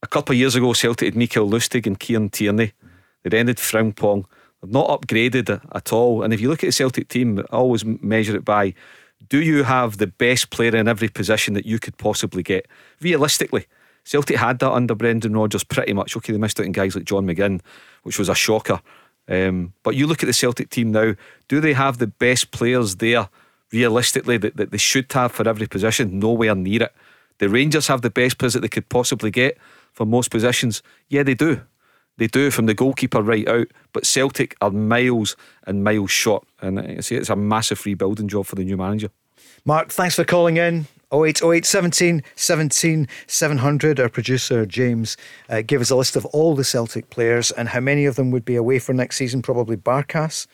A 0.03 0.07
couple 0.07 0.33
of 0.33 0.37
years 0.37 0.53
ago, 0.53 0.73
Celtic 0.73 1.05
had 1.05 1.15
Mikael 1.15 1.49
Lustig 1.49 1.87
and 1.87 1.97
Kieran 1.97 2.29
Tierney. 2.29 2.73
They'd 3.23 3.33
ended 3.33 3.55
Frimpong. 3.55 4.25
They've 4.61 4.69
not 4.69 4.89
upgraded 4.89 5.61
at 5.73 5.93
all. 5.93 6.23
And 6.23 6.33
if 6.33 6.41
you 6.41 6.49
look 6.49 6.61
at 6.61 6.67
the 6.67 6.73
Celtic 6.73 7.07
team, 7.07 7.39
I 7.39 7.55
always 7.55 7.85
measure 7.85 8.35
it 8.35 8.43
by 8.43 8.73
do 9.29 9.41
you 9.41 9.63
have 9.63 9.97
the 9.97 10.07
best 10.07 10.49
player 10.49 10.75
in 10.75 10.89
every 10.89 11.07
position 11.07 11.53
that 11.53 11.65
you 11.65 11.79
could 11.79 11.97
possibly 11.97 12.43
get? 12.43 12.67
Realistically, 12.99 13.65
Celtic 14.03 14.35
had 14.35 14.59
that 14.59 14.73
under 14.73 14.93
Brendan 14.93 15.37
Rodgers 15.37 15.63
pretty 15.63 15.93
much. 15.93 16.17
Okay, 16.17 16.33
they 16.33 16.37
missed 16.37 16.59
out 16.59 16.65
on 16.65 16.73
guys 16.73 16.97
like 16.97 17.05
John 17.05 17.25
McGinn, 17.25 17.61
which 18.03 18.19
was 18.19 18.27
a 18.27 18.35
shocker. 18.35 18.81
Um, 19.29 19.71
but 19.83 19.95
you 19.95 20.05
look 20.05 20.21
at 20.21 20.25
the 20.27 20.33
Celtic 20.33 20.69
team 20.69 20.91
now, 20.91 21.15
do 21.47 21.61
they 21.61 21.71
have 21.71 21.99
the 21.99 22.07
best 22.07 22.51
players 22.51 22.97
there 22.97 23.29
realistically 23.71 24.35
that, 24.37 24.57
that 24.57 24.71
they 24.71 24.77
should 24.77 25.09
have 25.13 25.31
for 25.31 25.47
every 25.47 25.67
position? 25.67 26.19
Nowhere 26.19 26.55
near 26.55 26.83
it. 26.83 26.95
The 27.37 27.47
Rangers 27.47 27.87
have 27.87 28.01
the 28.01 28.09
best 28.09 28.37
players 28.37 28.53
that 28.53 28.59
they 28.59 28.67
could 28.67 28.89
possibly 28.89 29.31
get 29.31 29.57
for 29.93 30.05
most 30.05 30.31
positions. 30.31 30.83
Yeah, 31.07 31.23
they 31.23 31.35
do. 31.35 31.61
They 32.17 32.27
do 32.27 32.51
from 32.51 32.67
the 32.67 32.73
goalkeeper 32.73 33.21
right 33.21 33.47
out, 33.47 33.67
but 33.91 34.05
Celtic 34.05 34.55
are 34.61 34.69
miles 34.69 35.35
and 35.65 35.83
miles 35.83 36.11
short. 36.11 36.45
And 36.61 36.79
I 36.79 36.99
say 36.99 37.15
it's 37.15 37.29
a 37.29 37.35
massive 37.35 37.83
rebuilding 37.85 38.27
job 38.27 38.45
for 38.45 38.55
the 38.55 38.63
new 38.63 38.77
manager. 38.77 39.09
Mark, 39.65 39.91
thanks 39.91 40.15
for 40.15 40.23
calling 40.23 40.57
in. 40.57 40.87
0808 41.11 41.65
17 41.65 42.23
17 42.35 43.07
700. 43.27 43.99
Our 43.99 44.09
producer 44.09 44.65
James 44.65 45.15
uh, 45.49 45.61
gave 45.61 45.79
us 45.81 45.91
a 45.91 45.95
list 45.95 46.15
of 46.15 46.25
all 46.27 46.55
the 46.55 46.63
Celtic 46.63 47.09
players 47.09 47.51
and 47.51 47.69
how 47.69 47.79
many 47.79 48.05
of 48.05 48.15
them 48.15 48.31
would 48.31 48.45
be 48.45 48.55
away 48.55 48.79
for 48.79 48.93
next 48.93 49.17
season. 49.17 49.41
Probably 49.41 49.77
Barkas, 49.77 50.47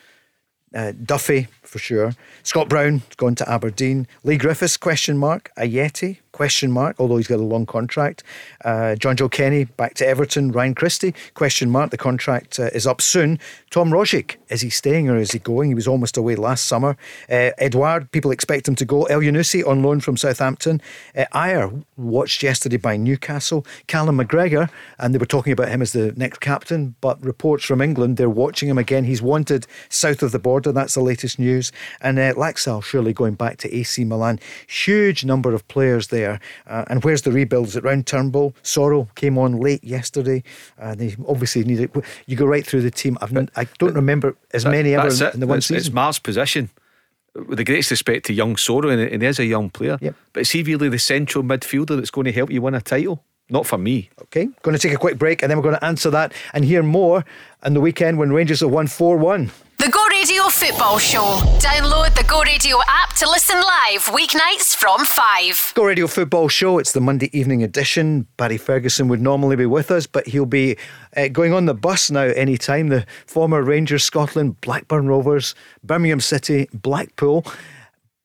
uh, 0.76 0.92
Duffy 1.04 1.48
for 1.64 1.80
sure. 1.80 2.14
Scott 2.44 2.68
Brown 2.68 3.04
gone 3.18 3.36
to 3.36 3.50
Aberdeen. 3.50 4.06
Leigh 4.24 4.38
Griffiths 4.38 4.78
question 4.78 5.18
mark. 5.18 5.50
Ajeti 5.58 6.18
question 6.32 6.72
mark. 6.72 6.96
Although 7.00 7.18
he's 7.18 7.28
got 7.28 7.40
a 7.40 7.44
long 7.44 7.66
contract. 7.66 8.24
Uh, 8.64 8.96
Jonjoe 8.98 9.32
Kenny 9.32 9.66
back 9.66 9.94
to 9.96 10.08
Everton. 10.08 10.52
Ryan 10.52 10.76
Christie 10.76 11.14
question 11.34 11.70
mark. 11.70 11.92
The 11.92 11.98
contract 11.98 12.60
uh, 12.60 12.70
is 12.74 12.86
up 12.86 13.02
soon. 13.02 13.40
Tom 13.70 13.90
Rogic 13.92 14.36
is 14.50 14.62
he 14.62 14.70
staying 14.70 15.10
or 15.10 15.18
is 15.18 15.32
he 15.32 15.40
going? 15.40 15.70
He 15.70 15.76
was 15.76 15.88
almost 15.88 16.18
away 16.18 16.36
last 16.36 16.66
summer. 16.66 16.98
Uh, 17.30 17.52
Edouard 17.58 18.12
people 18.12 18.32
expect 18.32 18.68
him 18.68 18.76
to 18.76 18.86
go. 18.86 19.06
Elyounoussi 19.06 19.66
on 19.68 19.84
loan 19.84 20.00
from 20.00 20.18
Southampton. 20.18 20.82
Uh, 21.16 21.26
Ajer 21.34 21.84
watched 21.98 22.44
yesterday 22.44 22.78
by 22.78 22.98
Newcastle. 22.98 23.66
Callum 23.88 24.18
McGregor 24.18 24.70
and 24.98 25.14
they 25.14 25.20
were 25.20 25.26
talking 25.26 25.54
about 25.54 25.70
him 25.70 25.82
as 25.82 25.94
the 25.94 26.14
next 26.16 26.40
captain. 26.40 26.96
But 27.02 27.24
reports 27.24 27.66
from 27.66 27.82
England 27.82 28.18
they're 28.18 28.30
watching 28.30 28.70
him 28.70 28.78
again. 28.78 29.04
He's 29.04 29.22
wanted 29.22 29.68
south 29.90 30.24
of 30.24 30.32
the 30.32 30.40
border. 30.40 30.72
That's 30.72 30.96
the 30.96 31.02
latest 31.02 31.40
news. 31.40 31.72
And 32.02 32.20
uh, 32.20 32.34
Laxalt 32.34 32.84
surely 32.84 33.14
going 33.14 33.36
back 33.36 33.58
to 33.60 33.76
AC 33.76 34.04
Milan. 34.04 34.40
Huge 34.68 35.24
number 35.24 35.54
of 35.54 35.68
players 35.68 36.08
there. 36.08 36.19
Uh, 36.26 36.38
and 36.68 37.04
where's 37.04 37.24
the 37.24 37.32
rebuild? 37.32 37.68
Is 37.68 37.76
it 37.76 37.84
round 37.84 38.08
Turnbull? 38.08 38.54
Soro 38.64 39.14
came 39.16 39.38
on 39.38 39.60
late 39.60 39.84
yesterday. 39.84 40.44
Uh, 40.80 40.96
they 40.96 41.16
obviously 41.28 41.64
need 41.64 41.80
it. 41.80 41.92
You 42.28 42.36
go 42.36 42.46
right 42.46 42.66
through 42.66 42.82
the 42.82 42.92
team. 42.92 43.18
I've, 43.22 43.34
but, 43.34 43.50
I 43.56 43.68
don't 43.78 43.96
remember 43.96 44.36
as 44.54 44.64
that, 44.64 44.72
many 44.72 44.96
ever 44.96 45.08
in, 45.08 45.34
in 45.34 45.40
the 45.40 45.48
one 45.48 45.58
it's, 45.58 45.68
season. 45.68 45.78
It's 45.78 45.92
Mars' 45.92 46.20
position 46.20 46.70
with 47.36 47.58
the 47.58 47.64
greatest 47.64 47.92
respect 47.92 48.26
to 48.26 48.34
young 48.34 48.56
Soro, 48.56 48.92
and, 48.92 49.02
and 49.02 49.22
he 49.22 49.28
is 49.28 49.40
a 49.40 49.46
young 49.46 49.70
player. 49.70 49.98
Yep. 50.02 50.16
But 50.34 50.42
is 50.42 50.52
he 50.52 50.64
really 50.64 50.90
the 50.90 51.00
central 51.00 51.44
midfielder 51.44 51.96
that's 51.96 52.12
going 52.12 52.26
to 52.26 52.32
help 52.32 52.52
you 52.52 52.62
win 52.62 52.76
a 52.76 52.82
title? 52.82 53.24
Not 53.50 53.66
for 53.66 53.78
me. 53.78 54.10
Okay, 54.24 54.48
going 54.62 54.78
to 54.78 54.82
take 54.82 54.94
a 54.94 54.98
quick 54.98 55.18
break 55.18 55.42
and 55.42 55.50
then 55.50 55.58
we're 55.58 55.64
going 55.64 55.76
to 55.76 55.84
answer 55.84 56.12
that 56.12 56.34
and 56.54 56.64
hear 56.64 56.84
more 56.84 57.26
on 57.64 57.74
the 57.74 57.82
weekend 57.82 58.20
when 58.20 58.32
Rangers 58.32 58.60
have 58.60 58.70
won 58.70 58.86
4 58.86 59.18
1. 59.18 59.52
The 59.80 59.88
Go 59.88 60.06
Radio 60.08 60.44
Football 60.50 60.98
Show. 60.98 61.40
Download 61.60 62.14
the 62.14 62.26
Go 62.26 62.42
Radio 62.42 62.80
app 62.90 63.16
to 63.16 63.30
listen 63.30 63.56
live 63.56 64.04
weeknights 64.08 64.76
from 64.76 65.06
5. 65.06 65.72
Go 65.74 65.86
Radio 65.86 66.06
Football 66.06 66.50
Show. 66.50 66.80
It's 66.80 66.92
the 66.92 67.00
Monday 67.00 67.30
evening 67.32 67.64
edition. 67.64 68.28
Barry 68.36 68.58
Ferguson 68.58 69.08
would 69.08 69.22
normally 69.22 69.56
be 69.56 69.66
with 69.66 69.90
us, 69.90 70.06
but 70.06 70.28
he'll 70.28 70.46
be 70.46 70.76
uh, 71.16 71.30
going 71.30 71.54
on 71.54 71.66
the 71.66 71.74
bus 71.74 72.12
now 72.12 72.24
anytime. 72.24 72.90
The 72.90 73.06
former 73.26 73.64
Rangers 73.64 74.04
Scotland, 74.04 74.60
Blackburn 74.60 75.08
Rovers, 75.08 75.56
Birmingham 75.82 76.20
City, 76.20 76.68
Blackpool. 76.74 77.46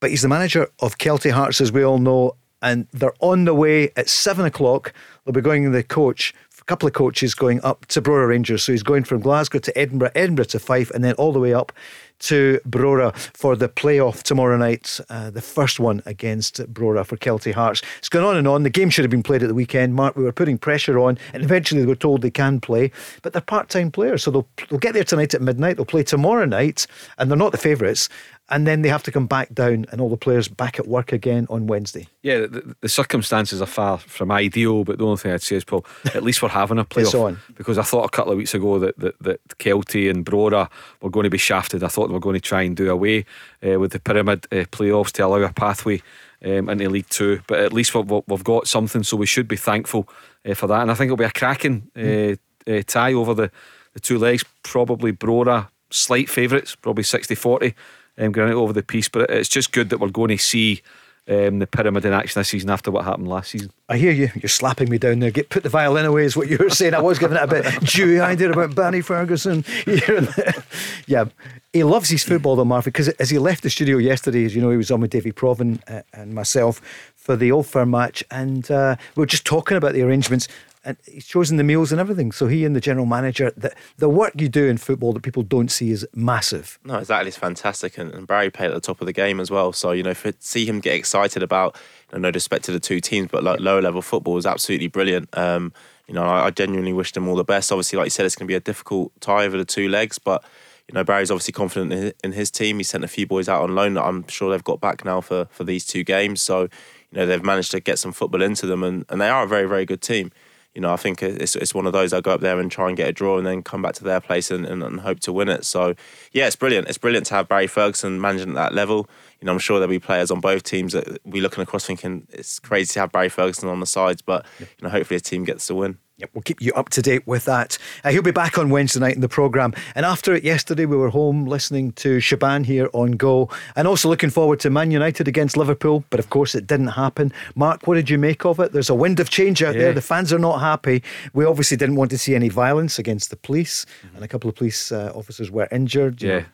But 0.00 0.10
he's 0.10 0.22
the 0.22 0.28
manager 0.28 0.66
of 0.80 0.98
Kelty 0.98 1.30
Hearts, 1.30 1.60
as 1.60 1.70
we 1.70 1.84
all 1.84 1.98
know, 1.98 2.34
and 2.62 2.88
they're 2.92 3.14
on 3.20 3.44
the 3.44 3.54
way 3.54 3.90
at 3.94 4.08
seven 4.08 4.44
o'clock. 4.44 4.92
They'll 5.24 5.32
be 5.32 5.40
going 5.40 5.62
in 5.62 5.70
the 5.70 5.84
coach 5.84 6.34
a 6.64 6.66
couple 6.66 6.86
of 6.86 6.94
coaches 6.94 7.34
going 7.34 7.62
up 7.62 7.84
to 7.86 8.00
Brora 8.00 8.28
Rangers. 8.28 8.62
So 8.62 8.72
he's 8.72 8.82
going 8.82 9.04
from 9.04 9.20
Glasgow 9.20 9.58
to 9.58 9.78
Edinburgh, 9.78 10.12
Edinburgh 10.14 10.46
to 10.46 10.58
Fife, 10.58 10.90
and 10.92 11.04
then 11.04 11.12
all 11.14 11.30
the 11.30 11.38
way 11.38 11.52
up 11.52 11.72
to 12.20 12.58
Brora 12.66 13.14
for 13.34 13.54
the 13.54 13.68
playoff 13.68 14.22
tomorrow 14.22 14.56
night, 14.56 14.98
uh, 15.10 15.28
the 15.28 15.42
first 15.42 15.78
one 15.78 16.02
against 16.06 16.56
Brora 16.72 17.04
for 17.04 17.18
Kelty 17.18 17.52
Hearts. 17.52 17.82
It's 17.98 18.08
going 18.08 18.24
on 18.24 18.36
and 18.38 18.48
on. 18.48 18.62
The 18.62 18.70
game 18.70 18.88
should 18.88 19.04
have 19.04 19.10
been 19.10 19.22
played 19.22 19.42
at 19.42 19.48
the 19.48 19.54
weekend. 19.54 19.94
Mark, 19.94 20.16
we 20.16 20.24
were 20.24 20.32
putting 20.32 20.56
pressure 20.56 20.98
on, 20.98 21.18
and 21.34 21.42
eventually 21.42 21.82
they 21.82 21.86
were 21.86 21.94
told 21.94 22.22
they 22.22 22.30
can 22.30 22.60
play, 22.60 22.90
but 23.20 23.34
they're 23.34 23.42
part 23.42 23.68
time 23.68 23.90
players, 23.90 24.22
so 24.22 24.30
they'll, 24.30 24.48
they'll 24.70 24.78
get 24.78 24.94
there 24.94 25.04
tonight 25.04 25.34
at 25.34 25.42
midnight. 25.42 25.76
They'll 25.76 25.84
play 25.84 26.02
tomorrow 26.02 26.46
night, 26.46 26.86
and 27.18 27.30
they're 27.30 27.36
not 27.36 27.52
the 27.52 27.58
favourites 27.58 28.08
and 28.50 28.66
then 28.66 28.82
they 28.82 28.88
have 28.90 29.02
to 29.02 29.10
come 29.10 29.26
back 29.26 29.54
down 29.54 29.86
and 29.90 30.00
all 30.00 30.10
the 30.10 30.18
players 30.18 30.48
back 30.48 30.78
at 30.78 30.86
work 30.86 31.12
again 31.12 31.46
on 31.48 31.66
Wednesday. 31.66 32.08
Yeah, 32.22 32.40
the, 32.40 32.76
the 32.82 32.88
circumstances 32.88 33.62
are 33.62 33.66
far 33.66 33.98
from 33.98 34.30
ideal, 34.30 34.84
but 34.84 34.98
the 34.98 35.04
only 35.04 35.16
thing 35.16 35.32
I'd 35.32 35.42
say 35.42 35.56
is, 35.56 35.64
Paul, 35.64 35.86
at 36.14 36.22
least 36.22 36.42
we're 36.42 36.50
having 36.50 36.78
a 36.78 36.84
playoff. 36.84 37.38
because 37.54 37.78
I 37.78 37.82
thought 37.82 38.04
a 38.04 38.10
couple 38.10 38.32
of 38.32 38.38
weeks 38.38 38.52
ago 38.52 38.78
that, 38.80 38.98
that, 38.98 39.18
that 39.20 39.48
Kelty 39.58 40.10
and 40.10 40.26
Brora 40.26 40.70
were 41.00 41.10
going 41.10 41.24
to 41.24 41.30
be 41.30 41.38
shafted. 41.38 41.82
I 41.82 41.88
thought 41.88 42.08
they 42.08 42.12
were 42.12 42.20
going 42.20 42.34
to 42.34 42.40
try 42.40 42.62
and 42.62 42.76
do 42.76 42.90
away 42.90 43.24
uh, 43.66 43.80
with 43.80 43.92
the 43.92 44.00
pyramid 44.00 44.46
uh, 44.52 44.66
playoffs 44.66 45.12
to 45.12 45.24
allow 45.24 45.40
a 45.40 45.52
pathway 45.52 46.02
um, 46.44 46.68
into 46.68 46.90
League 46.90 47.08
Two, 47.08 47.40
but 47.46 47.60
at 47.60 47.72
least 47.72 47.94
we've, 47.94 48.10
we've 48.26 48.44
got 48.44 48.68
something, 48.68 49.02
so 49.02 49.16
we 49.16 49.26
should 49.26 49.48
be 49.48 49.56
thankful 49.56 50.06
uh, 50.44 50.52
for 50.52 50.66
that. 50.66 50.82
And 50.82 50.90
I 50.90 50.94
think 50.94 51.08
it'll 51.08 51.16
be 51.16 51.24
a 51.24 51.30
cracking 51.30 51.90
mm. 51.96 52.38
tie 52.86 53.14
over 53.14 53.32
the, 53.32 53.50
the 53.94 54.00
two 54.00 54.18
legs. 54.18 54.44
Probably 54.62 55.12
Brora, 55.12 55.68
slight 55.88 56.28
favourites, 56.28 56.74
probably 56.74 57.04
60 57.04 57.34
40 57.34 57.74
um, 58.18 58.32
granite 58.32 58.54
over 58.54 58.72
the 58.72 58.82
piece. 58.82 59.08
But 59.08 59.30
it's 59.30 59.48
just 59.48 59.72
good 59.72 59.90
that 59.90 59.98
we're 59.98 60.08
going 60.08 60.28
to 60.28 60.38
see 60.38 60.82
um, 61.28 61.58
the 61.58 61.66
pyramid 61.66 62.04
in 62.04 62.12
action 62.12 62.38
this 62.38 62.48
season 62.48 62.70
after 62.70 62.90
what 62.90 63.04
happened 63.04 63.28
last 63.28 63.50
season. 63.50 63.70
I 63.88 63.96
hear 63.96 64.12
you. 64.12 64.30
You're 64.34 64.48
slapping 64.48 64.90
me 64.90 64.98
down 64.98 65.20
there. 65.20 65.30
Get 65.30 65.48
put 65.48 65.62
the 65.62 65.68
violin 65.68 66.04
away 66.04 66.24
is 66.24 66.36
what 66.36 66.48
you 66.48 66.58
were 66.58 66.70
saying. 66.70 66.94
I 66.94 67.00
was 67.00 67.18
giving 67.18 67.36
it 67.36 67.42
a 67.42 67.46
bit 67.46 67.64
dewy 67.84 68.20
idea 68.20 68.50
about 68.50 68.74
Barry 68.74 69.00
Ferguson. 69.00 69.64
yeah, 71.06 71.24
he 71.72 71.82
loves 71.82 72.10
his 72.10 72.24
football 72.24 72.56
though, 72.56 72.64
Marvin. 72.64 72.90
Because 72.90 73.08
as 73.08 73.30
he 73.30 73.38
left 73.38 73.62
the 73.62 73.70
studio 73.70 73.96
yesterday, 73.98 74.44
as 74.44 74.54
you 74.54 74.60
know, 74.60 74.70
he 74.70 74.76
was 74.76 74.90
on 74.90 75.00
with 75.00 75.10
Davy 75.10 75.32
Provan 75.32 75.80
uh, 75.90 76.02
and 76.12 76.34
myself 76.34 76.80
for 77.16 77.36
the 77.36 77.50
Old 77.50 77.66
Firm 77.66 77.90
match, 77.90 78.22
and 78.30 78.70
uh, 78.70 78.96
we 79.16 79.20
were 79.22 79.26
just 79.26 79.46
talking 79.46 79.78
about 79.78 79.94
the 79.94 80.02
arrangements 80.02 80.46
and 80.84 80.96
he's 81.06 81.26
chosen 81.26 81.56
the 81.56 81.64
meals 81.64 81.92
and 81.92 82.00
everything. 82.00 82.32
So 82.32 82.46
he 82.46 82.64
and 82.64 82.76
the 82.76 82.80
general 82.80 83.06
manager, 83.06 83.52
the, 83.56 83.72
the 83.98 84.08
work 84.08 84.32
you 84.36 84.48
do 84.48 84.66
in 84.66 84.76
football 84.76 85.12
that 85.14 85.22
people 85.22 85.42
don't 85.42 85.70
see 85.70 85.90
is 85.90 86.06
massive. 86.14 86.78
No, 86.84 86.96
exactly, 86.96 87.28
it's 87.28 87.36
fantastic, 87.36 87.98
and, 87.98 88.12
and 88.12 88.26
Barry 88.26 88.50
played 88.50 88.68
at 88.68 88.74
the 88.74 88.80
top 88.80 89.00
of 89.00 89.06
the 89.06 89.12
game 89.12 89.40
as 89.40 89.50
well. 89.50 89.72
So 89.72 89.92
you 89.92 90.02
know, 90.02 90.14
for 90.14 90.32
see 90.38 90.66
him 90.66 90.80
get 90.80 90.94
excited 90.94 91.42
about, 91.42 91.76
you 92.10 92.18
know, 92.18 92.28
no 92.28 92.30
disrespect 92.30 92.64
to 92.66 92.72
the 92.72 92.80
two 92.80 93.00
teams, 93.00 93.28
but 93.30 93.42
like 93.42 93.60
lower 93.60 93.82
level 93.82 94.02
football 94.02 94.36
is 94.36 94.46
absolutely 94.46 94.88
brilliant. 94.88 95.28
Um, 95.36 95.72
you 96.06 96.14
know, 96.14 96.24
I, 96.24 96.46
I 96.46 96.50
genuinely 96.50 96.92
wish 96.92 97.12
them 97.12 97.28
all 97.28 97.36
the 97.36 97.44
best. 97.44 97.72
Obviously, 97.72 97.96
like 97.96 98.06
you 98.06 98.10
said, 98.10 98.26
it's 98.26 98.36
going 98.36 98.46
to 98.46 98.52
be 98.52 98.56
a 98.56 98.60
difficult 98.60 99.12
tie 99.20 99.46
over 99.46 99.56
the 99.56 99.64
two 99.64 99.88
legs, 99.88 100.18
but 100.18 100.44
you 100.88 100.94
know, 100.94 101.02
Barry's 101.02 101.30
obviously 101.30 101.52
confident 101.52 101.92
in 101.92 102.12
in 102.22 102.32
his, 102.32 102.50
team. 102.50 102.76
He 102.76 102.84
sent 102.84 103.04
a 103.04 103.08
few 103.08 103.26
boys 103.26 103.48
out 103.48 103.62
on 103.62 103.74
loan 103.74 103.94
that 103.94 104.04
I'm 104.04 104.26
sure 104.28 104.50
they've 104.50 104.62
got 104.62 104.80
back 104.80 105.04
now 105.04 105.20
for, 105.22 105.46
for 105.50 105.64
these 105.64 105.86
two 105.86 106.04
games. 106.04 106.42
So, 106.42 106.62
you 106.62 106.68
know, 107.12 107.26
they've 107.26 107.42
managed 107.42 107.70
to 107.70 107.80
get 107.80 107.98
some 107.98 108.12
football 108.12 108.42
into 108.42 108.66
them 108.66 108.82
and, 108.84 109.06
and 109.08 109.18
they 109.18 109.30
are 109.30 109.44
a 109.44 109.48
very, 109.48 109.66
very 109.66 109.86
good 109.86 110.02
team 110.02 110.30
you 110.74 110.80
know, 110.80 110.92
I 110.92 110.96
think 110.96 111.22
it's, 111.22 111.54
it's 111.54 111.72
one 111.72 111.86
of 111.86 111.92
those 111.92 112.12
I 112.12 112.20
go 112.20 112.32
up 112.32 112.40
there 112.40 112.58
and 112.58 112.70
try 112.70 112.88
and 112.88 112.96
get 112.96 113.08
a 113.08 113.12
draw 113.12 113.38
and 113.38 113.46
then 113.46 113.62
come 113.62 113.80
back 113.80 113.94
to 113.94 114.04
their 114.04 114.20
place 114.20 114.50
and, 114.50 114.66
and, 114.66 114.82
and, 114.82 115.00
hope 115.00 115.20
to 115.20 115.32
win 115.32 115.48
it. 115.48 115.64
So, 115.64 115.94
yeah, 116.32 116.46
it's 116.46 116.56
brilliant. 116.56 116.88
It's 116.88 116.98
brilliant 116.98 117.26
to 117.26 117.34
have 117.34 117.48
Barry 117.48 117.68
Ferguson 117.68 118.20
managing 118.20 118.50
at 118.50 118.54
that 118.56 118.74
level. 118.74 119.08
You 119.40 119.46
know, 119.46 119.52
I'm 119.52 119.60
sure 119.60 119.78
there'll 119.78 119.90
be 119.90 120.00
players 120.00 120.32
on 120.32 120.40
both 120.40 120.64
teams 120.64 120.92
that 120.92 121.18
we 121.24 121.40
looking 121.40 121.62
across 121.62 121.86
thinking 121.86 122.26
it's 122.30 122.58
crazy 122.58 122.94
to 122.94 123.00
have 123.00 123.12
Barry 123.12 123.28
Ferguson 123.28 123.68
on 123.68 123.78
the 123.78 123.86
sides, 123.86 124.20
but, 124.20 124.44
you 124.58 124.66
know, 124.82 124.88
hopefully 124.88 125.16
a 125.16 125.20
team 125.20 125.44
gets 125.44 125.68
the 125.68 125.76
win. 125.76 125.98
Yep, 126.18 126.30
we'll 126.32 126.42
keep 126.42 126.62
you 126.62 126.72
up 126.74 126.90
to 126.90 127.02
date 127.02 127.26
with 127.26 127.44
that. 127.46 127.76
Uh, 128.04 128.10
he'll 128.10 128.22
be 128.22 128.30
back 128.30 128.56
on 128.56 128.70
Wednesday 128.70 129.00
night 129.00 129.16
in 129.16 129.20
the 129.20 129.28
programme. 129.28 129.74
And 129.96 130.06
after 130.06 130.32
it 130.32 130.44
yesterday, 130.44 130.86
we 130.86 130.96
were 130.96 131.08
home 131.08 131.44
listening 131.44 131.90
to 131.92 132.20
Shaban 132.20 132.62
here 132.62 132.88
on 132.92 133.12
Go 133.12 133.50
and 133.74 133.88
also 133.88 134.08
looking 134.08 134.30
forward 134.30 134.60
to 134.60 134.70
Man 134.70 134.92
United 134.92 135.26
against 135.26 135.56
Liverpool. 135.56 136.04
But 136.10 136.20
of 136.20 136.30
course, 136.30 136.54
it 136.54 136.68
didn't 136.68 136.88
happen. 136.88 137.32
Mark, 137.56 137.88
what 137.88 137.94
did 137.94 138.08
you 138.10 138.18
make 138.18 138.44
of 138.44 138.60
it? 138.60 138.70
There's 138.70 138.90
a 138.90 138.94
wind 138.94 139.18
of 139.18 139.28
change 139.28 139.60
out 139.60 139.74
yeah. 139.74 139.82
there. 139.82 139.92
The 139.92 140.00
fans 140.00 140.32
are 140.32 140.38
not 140.38 140.60
happy. 140.60 141.02
We 141.32 141.44
obviously 141.44 141.76
didn't 141.76 141.96
want 141.96 142.12
to 142.12 142.18
see 142.18 142.36
any 142.36 142.48
violence 142.48 142.96
against 142.96 143.30
the 143.30 143.36
police, 143.36 143.84
mm-hmm. 143.84 144.14
and 144.14 144.24
a 144.24 144.28
couple 144.28 144.48
of 144.48 144.54
police 144.54 144.92
uh, 144.92 145.10
officers 145.16 145.50
were 145.50 145.66
injured. 145.72 146.22
Yeah. 146.22 146.38
Know, 146.38 146.44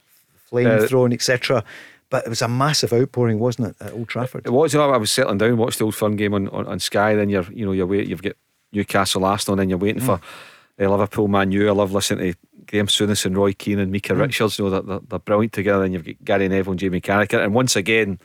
flame 0.47 0.69
uh, 0.69 0.87
thrown, 0.87 1.13
etc. 1.13 1.63
But 2.09 2.25
it 2.25 2.31
was 2.31 2.41
a 2.41 2.49
massive 2.49 2.95
outpouring, 2.95 3.39
wasn't 3.39 3.69
it, 3.69 3.77
at 3.85 3.93
Old 3.93 4.09
Trafford? 4.09 4.47
It 4.47 4.53
was. 4.53 4.73
You 4.73 4.81
know, 4.81 4.91
I 4.91 4.97
was 4.97 5.11
settling 5.11 5.37
down, 5.37 5.59
watched 5.59 5.79
the 5.79 5.85
Old 5.85 5.95
Firm 5.95 6.17
game 6.17 6.33
on, 6.33 6.49
on, 6.49 6.67
on 6.67 6.81
Sky. 6.81 7.15
Then 7.15 7.29
you're, 7.29 7.45
you 7.53 7.67
know, 7.67 7.73
you're 7.73 7.87
wait, 7.87 8.09
you've 8.09 8.23
got 8.23 8.33
Newcastle 8.73 9.25
Arsenal, 9.25 9.55
and 9.55 9.61
then 9.61 9.69
you're 9.69 9.79
waiting 9.79 10.03
mm. 10.03 10.07
for 10.07 10.21
uh, 10.81 10.89
Liverpool 10.89 11.29
Man 11.29 11.53
U. 11.53 11.69
I 11.69 11.73
love 11.73 11.93
listening 11.93 12.33
to 12.33 12.39
Graham 12.67 12.87
Souness 12.87 13.27
and 13.27 13.37
Roy 13.37 13.53
Keane 13.53 13.79
and 13.79 13.93
Micah 13.93 14.15
mm. 14.15 14.21
Richards. 14.21 14.59
You 14.59 14.65
know, 14.65 14.71
they're, 14.71 14.83
they're, 14.83 15.01
they're, 15.09 15.19
brilliant 15.19 15.53
together. 15.53 15.85
And 15.85 15.93
you've 15.93 16.05
got 16.05 16.25
Gary 16.25 16.49
Neville 16.49 16.73
and 16.73 16.81
Jamie 16.81 17.01
Carragher. 17.01 17.43
And 17.43 17.55
once 17.55 17.77
again, 17.77 18.19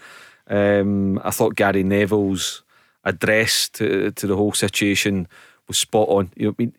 um, 0.47 1.19
I 1.23 1.31
thought 1.31 1.55
Gary 1.55 1.83
Neville's 1.83 2.63
address 3.03 3.69
to, 3.69 4.11
to 4.11 4.27
the 4.27 4.35
whole 4.35 4.53
situation 4.53 5.27
was 5.67 5.77
spot 5.77 6.07
on. 6.09 6.31
You 6.35 6.47
know, 6.47 6.55
I 6.57 6.61
mean, 6.63 6.73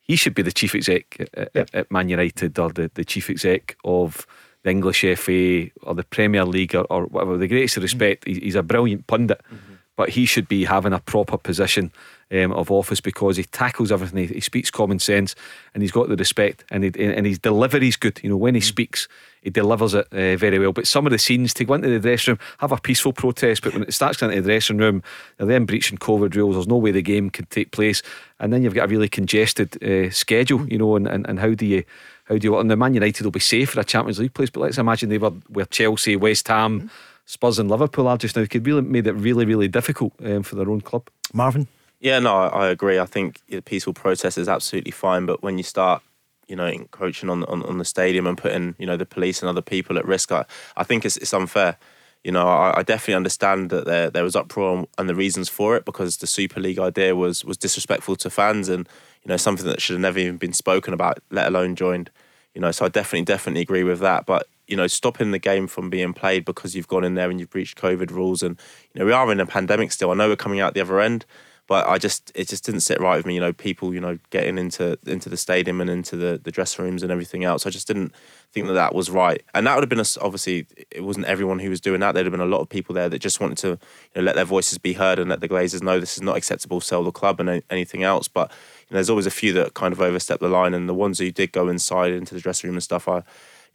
he 0.00 0.16
should 0.16 0.34
be 0.34 0.42
the 0.42 0.52
chief 0.52 0.74
exec 0.74 1.30
at, 1.34 1.74
at 1.74 1.90
Man 1.90 2.08
United 2.08 2.58
or 2.58 2.70
the, 2.70 2.90
the 2.94 3.04
chief 3.04 3.30
exec 3.30 3.76
of 3.84 4.26
the 4.62 4.70
English 4.70 5.00
FA 5.16 5.68
or 5.82 5.94
the 5.94 6.04
Premier 6.04 6.44
League 6.44 6.74
or, 6.74 6.84
or 6.84 7.06
whatever. 7.06 7.32
With 7.32 7.40
the 7.40 7.48
greatest 7.48 7.78
mm. 7.78 7.82
respect, 7.82 8.24
mm. 8.24 8.42
he's 8.42 8.54
a 8.54 8.62
brilliant 8.62 9.06
pundit. 9.06 9.40
Mm-hmm 9.52 9.74
but 9.98 10.10
he 10.10 10.26
should 10.26 10.46
be 10.46 10.64
having 10.64 10.92
a 10.92 11.00
proper 11.00 11.36
position 11.36 11.90
um, 12.30 12.52
of 12.52 12.70
office 12.70 13.00
because 13.00 13.36
he 13.36 13.42
tackles 13.42 13.90
everything. 13.90 14.28
He, 14.28 14.34
he, 14.34 14.40
speaks 14.40 14.70
common 14.70 15.00
sense, 15.00 15.34
and 15.74 15.82
he's 15.82 15.90
got 15.90 16.08
the 16.08 16.14
respect, 16.14 16.64
and 16.70 16.84
he, 16.84 16.92
and 17.04 17.26
his 17.26 17.40
delivery 17.40 17.88
is 17.88 17.96
good. 17.96 18.20
You 18.22 18.30
know, 18.30 18.36
when 18.36 18.54
he 18.54 18.60
mm. 18.60 18.64
speaks, 18.64 19.08
he 19.42 19.50
delivers 19.50 19.94
it 19.94 20.06
uh, 20.12 20.36
very 20.36 20.60
well. 20.60 20.72
But 20.72 20.86
some 20.86 21.04
of 21.04 21.10
the 21.10 21.18
scenes 21.18 21.52
to 21.54 21.64
go 21.64 21.74
into 21.74 21.88
the 21.88 21.98
dressing 21.98 22.32
room, 22.32 22.38
have 22.58 22.70
a 22.70 22.76
peaceful 22.76 23.12
protest, 23.12 23.64
but 23.64 23.72
when 23.72 23.82
it 23.82 23.92
starts 23.92 24.18
going 24.18 24.30
into 24.30 24.42
the 24.42 24.50
dressing 24.50 24.78
room, 24.78 25.02
they're 25.36 25.48
then 25.48 25.64
breaching 25.66 25.98
COVID 25.98 26.36
rules. 26.36 26.54
There's 26.54 26.68
no 26.68 26.76
way 26.76 26.92
the 26.92 27.02
game 27.02 27.28
can 27.28 27.46
take 27.46 27.72
place, 27.72 28.00
and 28.38 28.52
then 28.52 28.62
you've 28.62 28.74
got 28.74 28.84
a 28.84 28.88
really 28.88 29.08
congested 29.08 29.82
uh, 29.82 30.10
schedule. 30.10 30.64
You 30.68 30.78
know, 30.78 30.94
and, 30.94 31.08
and, 31.08 31.28
and 31.28 31.40
how 31.40 31.54
do 31.54 31.66
you 31.66 31.82
how 32.26 32.38
do 32.38 32.46
you? 32.46 32.56
And 32.56 32.70
the 32.70 32.76
Man 32.76 32.94
United 32.94 33.24
will 33.24 33.32
be 33.32 33.40
safe 33.40 33.70
for 33.70 33.80
a 33.80 33.84
Champions 33.84 34.20
League 34.20 34.34
place, 34.34 34.50
but 34.50 34.60
let's 34.60 34.78
imagine 34.78 35.08
they 35.08 35.18
were 35.18 35.32
where 35.48 35.66
Chelsea, 35.66 36.14
West 36.14 36.46
Ham. 36.46 36.82
Mm 36.82 36.90
Spurs 37.28 37.58
and 37.58 37.70
Liverpool 37.70 38.08
are 38.08 38.16
just 38.16 38.36
now 38.36 38.46
could 38.46 38.66
really 38.66 38.80
made 38.80 39.06
it 39.06 39.12
really 39.12 39.44
really 39.44 39.68
difficult 39.68 40.14
um, 40.24 40.42
for 40.42 40.54
their 40.56 40.70
own 40.70 40.80
club. 40.80 41.08
Marvin. 41.34 41.68
Yeah, 42.00 42.20
no, 42.20 42.34
I, 42.34 42.46
I 42.46 42.68
agree. 42.68 42.98
I 42.98 43.06
think 43.06 43.40
the 43.48 43.60
peaceful 43.60 43.92
protest 43.92 44.38
is 44.38 44.48
absolutely 44.48 44.92
fine, 44.92 45.26
but 45.26 45.42
when 45.42 45.58
you 45.58 45.64
start 45.64 46.02
you 46.48 46.56
know, 46.56 46.66
encroaching 46.66 47.28
on, 47.28 47.44
on, 47.44 47.62
on 47.64 47.76
the 47.76 47.84
stadium 47.84 48.26
and 48.26 48.38
putting, 48.38 48.74
you 48.78 48.86
know, 48.86 48.96
the 48.96 49.04
police 49.04 49.42
and 49.42 49.50
other 49.50 49.60
people 49.60 49.98
at 49.98 50.06
risk. 50.06 50.32
I, 50.32 50.46
I 50.78 50.82
think 50.82 51.04
it's, 51.04 51.18
it's 51.18 51.34
unfair. 51.34 51.76
You 52.24 52.32
know, 52.32 52.48
I, 52.48 52.78
I 52.78 52.82
definitely 52.82 53.14
understand 53.14 53.70
that 53.70 53.84
there 53.84 54.10
there 54.10 54.24
was 54.24 54.34
uproar 54.34 54.86
and 54.96 55.08
the 55.08 55.14
reasons 55.14 55.48
for 55.48 55.76
it 55.76 55.84
because 55.84 56.16
the 56.16 56.26
Super 56.26 56.58
League 56.58 56.78
idea 56.78 57.14
was 57.14 57.44
was 57.44 57.56
disrespectful 57.56 58.16
to 58.16 58.30
fans 58.30 58.68
and 58.68 58.88
you 59.22 59.28
know 59.28 59.36
something 59.36 59.66
that 59.66 59.80
should 59.80 59.94
have 59.94 60.00
never 60.00 60.18
even 60.18 60.36
been 60.36 60.52
spoken 60.52 60.94
about, 60.94 61.18
let 61.30 61.46
alone 61.46 61.76
joined. 61.76 62.10
You 62.54 62.60
know, 62.62 62.72
so 62.72 62.86
I 62.86 62.88
definitely 62.88 63.24
definitely 63.24 63.60
agree 63.60 63.84
with 63.84 64.00
that. 64.00 64.26
But 64.26 64.48
you 64.68 64.76
know, 64.76 64.86
stopping 64.86 65.32
the 65.32 65.38
game 65.38 65.66
from 65.66 65.90
being 65.90 66.12
played 66.12 66.44
because 66.44 66.76
you've 66.76 66.88
gone 66.88 67.02
in 67.02 67.14
there 67.14 67.30
and 67.30 67.40
you've 67.40 67.50
breached 67.50 67.78
COVID 67.78 68.10
rules. 68.10 68.42
And, 68.42 68.60
you 68.92 69.00
know, 69.00 69.06
we 69.06 69.12
are 69.12 69.32
in 69.32 69.40
a 69.40 69.46
pandemic 69.46 69.90
still. 69.90 70.10
I 70.10 70.14
know 70.14 70.28
we're 70.28 70.36
coming 70.36 70.60
out 70.60 70.74
the 70.74 70.82
other 70.82 71.00
end, 71.00 71.24
but 71.66 71.86
I 71.86 71.98
just, 71.98 72.32
it 72.34 72.48
just 72.48 72.64
didn't 72.64 72.80
sit 72.80 73.00
right 73.00 73.16
with 73.16 73.26
me. 73.26 73.34
You 73.34 73.40
know, 73.40 73.52
people, 73.52 73.92
you 73.92 74.00
know, 74.00 74.18
getting 74.30 74.56
into 74.56 74.98
into 75.06 75.28
the 75.28 75.36
stadium 75.36 75.80
and 75.80 75.90
into 75.90 76.16
the, 76.16 76.40
the 76.42 76.50
dressing 76.50 76.84
rooms 76.84 77.02
and 77.02 77.10
everything 77.12 77.44
else. 77.44 77.66
I 77.66 77.70
just 77.70 77.86
didn't 77.86 78.14
think 78.52 78.66
that 78.68 78.74
that 78.74 78.94
was 78.94 79.10
right. 79.10 79.42
And 79.52 79.66
that 79.66 79.74
would 79.74 79.82
have 79.82 79.90
been, 79.90 80.00
a, 80.00 80.06
obviously, 80.22 80.66
it 80.90 81.02
wasn't 81.02 81.26
everyone 81.26 81.58
who 81.58 81.68
was 81.68 81.80
doing 81.80 82.00
that. 82.00 82.12
There'd 82.12 82.24
have 82.24 82.32
been 82.32 82.40
a 82.40 82.46
lot 82.46 82.60
of 82.60 82.68
people 82.68 82.94
there 82.94 83.10
that 83.10 83.18
just 83.18 83.40
wanted 83.40 83.58
to, 83.58 83.68
you 83.68 83.78
know, 84.16 84.22
let 84.22 84.34
their 84.34 84.46
voices 84.46 84.78
be 84.78 84.94
heard 84.94 85.18
and 85.18 85.28
let 85.28 85.40
the 85.40 85.48
Glazers 85.48 85.82
know 85.82 86.00
this 86.00 86.16
is 86.16 86.22
not 86.22 86.36
acceptable, 86.36 86.80
sell 86.80 87.04
the 87.04 87.10
club 87.10 87.40
and 87.40 87.62
anything 87.68 88.02
else. 88.02 88.28
But, 88.28 88.50
you 88.88 88.94
know, 88.94 88.96
there's 88.96 89.10
always 89.10 89.26
a 89.26 89.30
few 89.30 89.52
that 89.54 89.74
kind 89.74 89.92
of 89.92 90.00
overstep 90.00 90.40
the 90.40 90.48
line. 90.48 90.72
And 90.72 90.88
the 90.88 90.94
ones 90.94 91.18
who 91.18 91.30
did 91.30 91.52
go 91.52 91.68
inside 91.68 92.12
into 92.12 92.34
the 92.34 92.40
dressing 92.40 92.68
room 92.68 92.76
and 92.76 92.82
stuff, 92.82 93.08
I, 93.08 93.22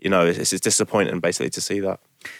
you 0.03 0.09
know, 0.09 0.25
it's, 0.25 0.51
it's 0.51 0.61
disappointing 0.61 1.19
basically 1.19 1.49
to 1.51 1.61
see 1.61 1.79
that. 1.79 1.99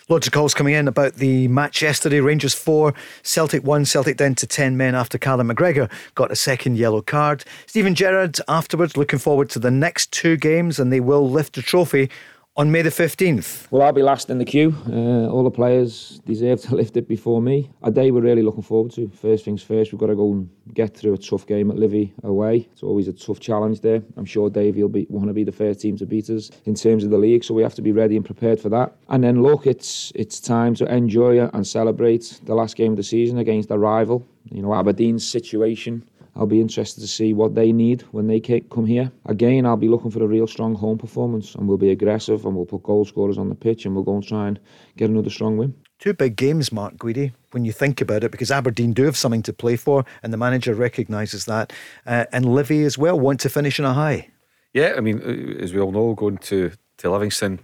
Loads 0.10 0.28
of 0.28 0.34
calls 0.34 0.54
coming 0.54 0.74
in 0.74 0.88
about 0.88 1.16
the 1.16 1.48
match 1.48 1.82
yesterday. 1.82 2.20
Rangers 2.20 2.54
4, 2.54 2.94
Celtic 3.22 3.64
1, 3.64 3.86
Celtic 3.86 4.18
down 4.18 4.36
to 4.36 4.48
10 4.48 4.78
men 4.78 4.96
after 4.96 5.18
Callum 5.18 5.50
McGregor 5.50 5.90
got 6.16 6.32
a 6.32 6.36
second 6.36 6.78
yellow 6.78 7.02
card. 7.02 7.44
Steven 7.66 7.96
Gerrard 7.96 8.38
afterwards 8.48 8.98
looking 8.98 9.20
forward 9.20 9.50
to 9.52 9.60
the 9.60 9.72
next 9.72 10.12
two 10.12 10.38
games 10.38 10.80
and 10.80 10.92
they 10.92 11.00
will 11.00 11.30
lift 11.30 11.56
the 11.56 11.62
trophy 11.62 12.10
on 12.56 12.72
May 12.72 12.84
the 12.84 12.92
15th? 12.92 13.72
Well, 13.72 13.82
I'll 13.82 13.94
be 13.94 14.04
last 14.04 14.30
in 14.30 14.38
the 14.38 14.46
queue. 14.46 14.76
Uh, 14.88 15.28
all 15.28 15.44
the 15.44 15.50
players 15.52 16.22
deserve 16.26 16.62
to 16.62 16.76
lift 16.82 16.96
it 16.98 17.08
before 17.08 17.42
me. 17.42 17.72
A 17.82 17.90
day 17.90 18.12
we're 18.12 18.22
really 18.22 18.44
looking 18.44 18.62
forward 18.62 18.92
to. 18.94 19.10
First 19.10 19.46
things 19.46 19.64
first, 19.64 19.92
we've 19.92 20.00
got 20.00 20.08
to 20.08 20.16
go 20.16 20.32
and 20.32 20.50
get 20.74 20.96
through 20.96 21.14
a 21.14 21.18
tough 21.18 21.48
game 21.48 21.72
at 21.72 21.78
Livy 21.78 22.14
away. 22.24 22.68
It's 22.72 22.84
always 22.84 23.08
a 23.08 23.14
tough 23.14 23.40
challenge 23.40 23.82
there. 23.82 24.04
I'm 24.18 24.26
sure 24.26 24.50
Dave 24.50 24.76
will 24.76 24.88
be 24.88 25.08
want 25.10 25.28
to 25.28 25.34
be 25.34 25.44
the 25.44 25.52
first 25.52 25.82
team 25.82 25.98
to 25.98 26.06
beat 26.06 26.30
us 26.30 26.52
in 26.66 26.76
terms 26.76 27.04
of 27.04 27.10
the 27.10 27.18
league, 27.18 27.44
so 27.44 27.54
we 27.54 27.64
have 27.64 27.76
to 27.76 27.82
be 27.82 27.92
ready 27.92 28.16
and 28.16 28.26
prepared 28.26 28.60
for 28.60 28.70
that. 28.70 28.96
And 29.10 29.24
then 29.24 29.42
look, 29.42 29.66
it's 29.66 30.12
it's 30.14 30.40
time 30.40 30.76
to 30.76 30.94
enjoy 30.94 31.40
and 31.40 31.66
celebrate 31.66 32.40
the 32.44 32.54
last 32.54 32.76
game 32.76 32.92
of 32.94 32.98
the 32.98 33.04
season 33.04 33.40
against 33.40 33.72
a 33.72 33.78
rival. 33.78 34.28
You 34.52 34.62
know, 34.62 34.74
Aberdeen's 34.74 35.28
situation 35.28 36.08
I'll 36.36 36.48
be 36.48 36.62
interested 36.62 37.02
to 37.02 37.08
see 37.08 37.34
what 37.34 37.54
they 37.54 37.72
need 37.72 38.02
when 38.12 38.28
they 38.28 38.40
come 38.40 38.86
here. 38.86 39.12
Again, 39.26 39.66
I'll 39.66 39.78
be 39.78 39.88
looking 39.88 40.10
for 40.10 40.24
a 40.24 40.28
real 40.28 40.48
strong 40.48 40.74
home 40.74 40.98
performance 40.98 41.54
and 41.54 41.68
we'll 41.68 41.78
be 41.78 41.92
aggressive 41.92 42.46
and 42.46 42.56
we'll 42.56 42.66
put 42.66 42.84
goal 42.84 43.06
scorers 43.06 43.38
on 43.38 43.50
the 43.50 43.56
pitch 43.56 43.86
and 43.86 43.94
we'll 43.94 44.04
go 44.04 44.16
and 44.16 44.28
try 44.28 44.48
and 44.48 44.60
get 44.98 45.10
another 45.10 45.30
strong 45.30 45.58
win. 45.58 45.76
Two 46.00 46.14
big 46.14 46.36
games, 46.36 46.72
Mark 46.72 46.98
Guidi, 46.98 47.34
when 47.52 47.66
you 47.66 47.72
think 47.72 48.02
about 48.02 48.24
it, 48.24 48.32
because 48.32 48.52
Aberdeen 48.52 48.94
do 48.94 49.04
have 49.04 49.16
something 49.16 49.44
to 49.44 49.54
play 49.54 49.76
for 49.76 50.06
and 50.24 50.34
the 50.34 50.38
manager 50.38 50.74
recognises 50.74 51.46
that. 51.46 51.72
Uh, 52.06 52.26
and 52.32 52.46
Livy 52.46 52.84
as 52.84 52.98
well 52.98 53.20
want 53.20 53.40
to 53.42 53.50
finish 53.50 53.78
in 53.78 53.86
a 53.86 53.94
high. 53.94 54.30
Yeah, 54.74 54.96
I 54.98 55.02
mean, 55.02 55.22
uh, 55.22 55.64
as 55.64 55.72
we 55.72 55.80
all 55.80 55.92
know, 55.92 56.16
going 56.16 56.40
to, 56.40 56.72
to 56.98 57.12
Livingston 57.12 57.60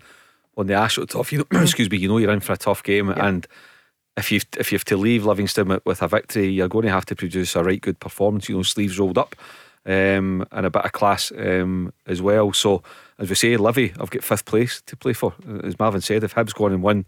on 0.56 0.68
the 0.68 0.76
Astro 0.76 1.06
turf, 1.06 1.34
you 1.34 1.40
know, 1.52 1.62
excuse 1.62 1.90
me, 1.90 1.98
you 1.98 2.08
know 2.08 2.20
you're 2.20 2.32
in 2.32 2.40
for 2.40 2.54
a 2.54 2.58
tough 2.58 2.84
game 2.84 3.10
yeah. 3.10 3.26
and 3.26 3.48
if 4.20 4.32
you 4.32 4.42
if 4.58 4.72
you 4.72 4.78
have 4.78 4.86
to 4.86 4.98
leave 4.98 5.26
Livingston 5.26 5.80
with 5.86 6.02
a 6.02 6.08
victory, 6.08 6.48
you're 6.50 6.68
going 6.68 6.86
to 6.86 6.92
have 6.92 7.06
to 7.06 7.16
produce 7.16 7.56
a 7.56 7.64
right 7.64 7.82
good 7.82 8.00
performance. 8.00 8.48
You 8.50 8.58
know, 8.58 8.64
sleeves 8.64 9.00
rolled 9.00 9.18
up, 9.18 9.36
um, 9.86 10.46
and 10.52 10.66
a 10.66 10.70
bit 10.70 10.86
of 10.86 10.92
class 10.92 11.32
um, 11.38 11.94
as 12.06 12.22
well. 12.22 12.54
So 12.54 12.84
as 13.18 13.30
we 13.30 13.36
say, 13.36 13.58
Livy, 13.58 13.94
I've 14.00 14.10
got 14.10 14.24
fifth 14.24 14.46
place 14.46 14.82
to 14.86 14.96
play 14.96 15.14
for. 15.14 15.34
As 15.64 15.78
Marvin 15.80 16.02
said, 16.02 16.24
if 16.24 16.36
Hibs 16.36 16.54
go 16.54 16.66
on 16.66 16.74
and 16.74 16.84
win 16.84 17.06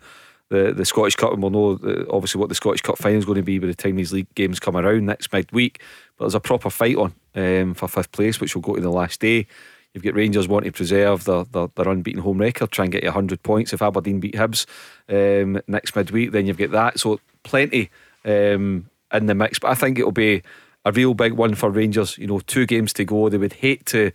the, 0.50 0.74
the 0.74 0.86
Scottish 0.86 1.16
Cup, 1.16 1.32
and 1.32 1.42
we'll 1.42 1.52
know 1.52 1.76
the, 1.76 2.10
obviously 2.10 2.40
what 2.40 2.50
the 2.50 2.56
Scottish 2.56 2.82
Cup 2.82 2.98
final 2.98 3.20
is 3.20 3.26
going 3.26 3.38
to 3.38 3.44
be 3.44 3.60
by 3.60 3.68
the 3.68 3.74
time 3.74 3.96
these 3.96 4.12
league 4.12 4.34
games 4.36 4.60
come 4.60 4.76
around 4.76 5.06
next 5.06 5.32
midweek. 5.32 5.82
But 6.18 6.26
there's 6.26 6.36
a 6.36 6.40
proper 6.40 6.70
fight 6.70 6.98
on 6.98 7.14
um, 7.36 7.74
for 7.74 7.88
fifth 7.88 8.12
place, 8.12 8.42
which 8.42 8.56
will 8.56 8.62
go 8.62 8.76
to 8.76 8.82
the 8.82 8.92
last 8.92 9.22
day. 9.22 9.48
You've 9.94 10.04
got 10.04 10.16
Rangers 10.16 10.48
wanting 10.48 10.72
to 10.72 10.76
preserve 10.76 11.26
their, 11.26 11.44
their, 11.46 11.68
their, 11.76 11.90
unbeaten 11.90 12.22
home 12.22 12.38
record, 12.38 12.72
try 12.72 12.86
and 12.86 12.92
get 12.92 13.04
you 13.04 13.10
100 13.10 13.44
points 13.44 13.74
if 13.74 13.82
Aberdeen 13.82 14.20
beat 14.20 14.36
Hibs 14.36 14.66
um, 15.10 15.62
next 15.68 15.96
midweek. 15.96 16.32
Then 16.32 16.46
you've 16.46 16.58
got 16.58 16.72
that. 16.72 17.00
So 17.00 17.20
plenty 17.44 17.90
um, 18.24 18.90
in 19.14 19.26
the 19.26 19.36
mix. 19.36 19.60
But 19.60 19.72
I 19.72 19.76
think 19.76 20.00
it'll 20.00 20.12
be 20.12 20.44
a 20.86 20.92
real 20.92 21.14
big 21.14 21.34
one 21.34 21.56
for 21.56 21.70
Rangers. 21.70 22.18
You 22.18 22.28
know, 22.28 22.40
two 22.40 22.66
games 22.66 22.94
to 22.94 23.06
go. 23.06 23.28
They 23.28 23.38
would 23.38 23.54
hate 23.54 23.86
to 23.88 24.12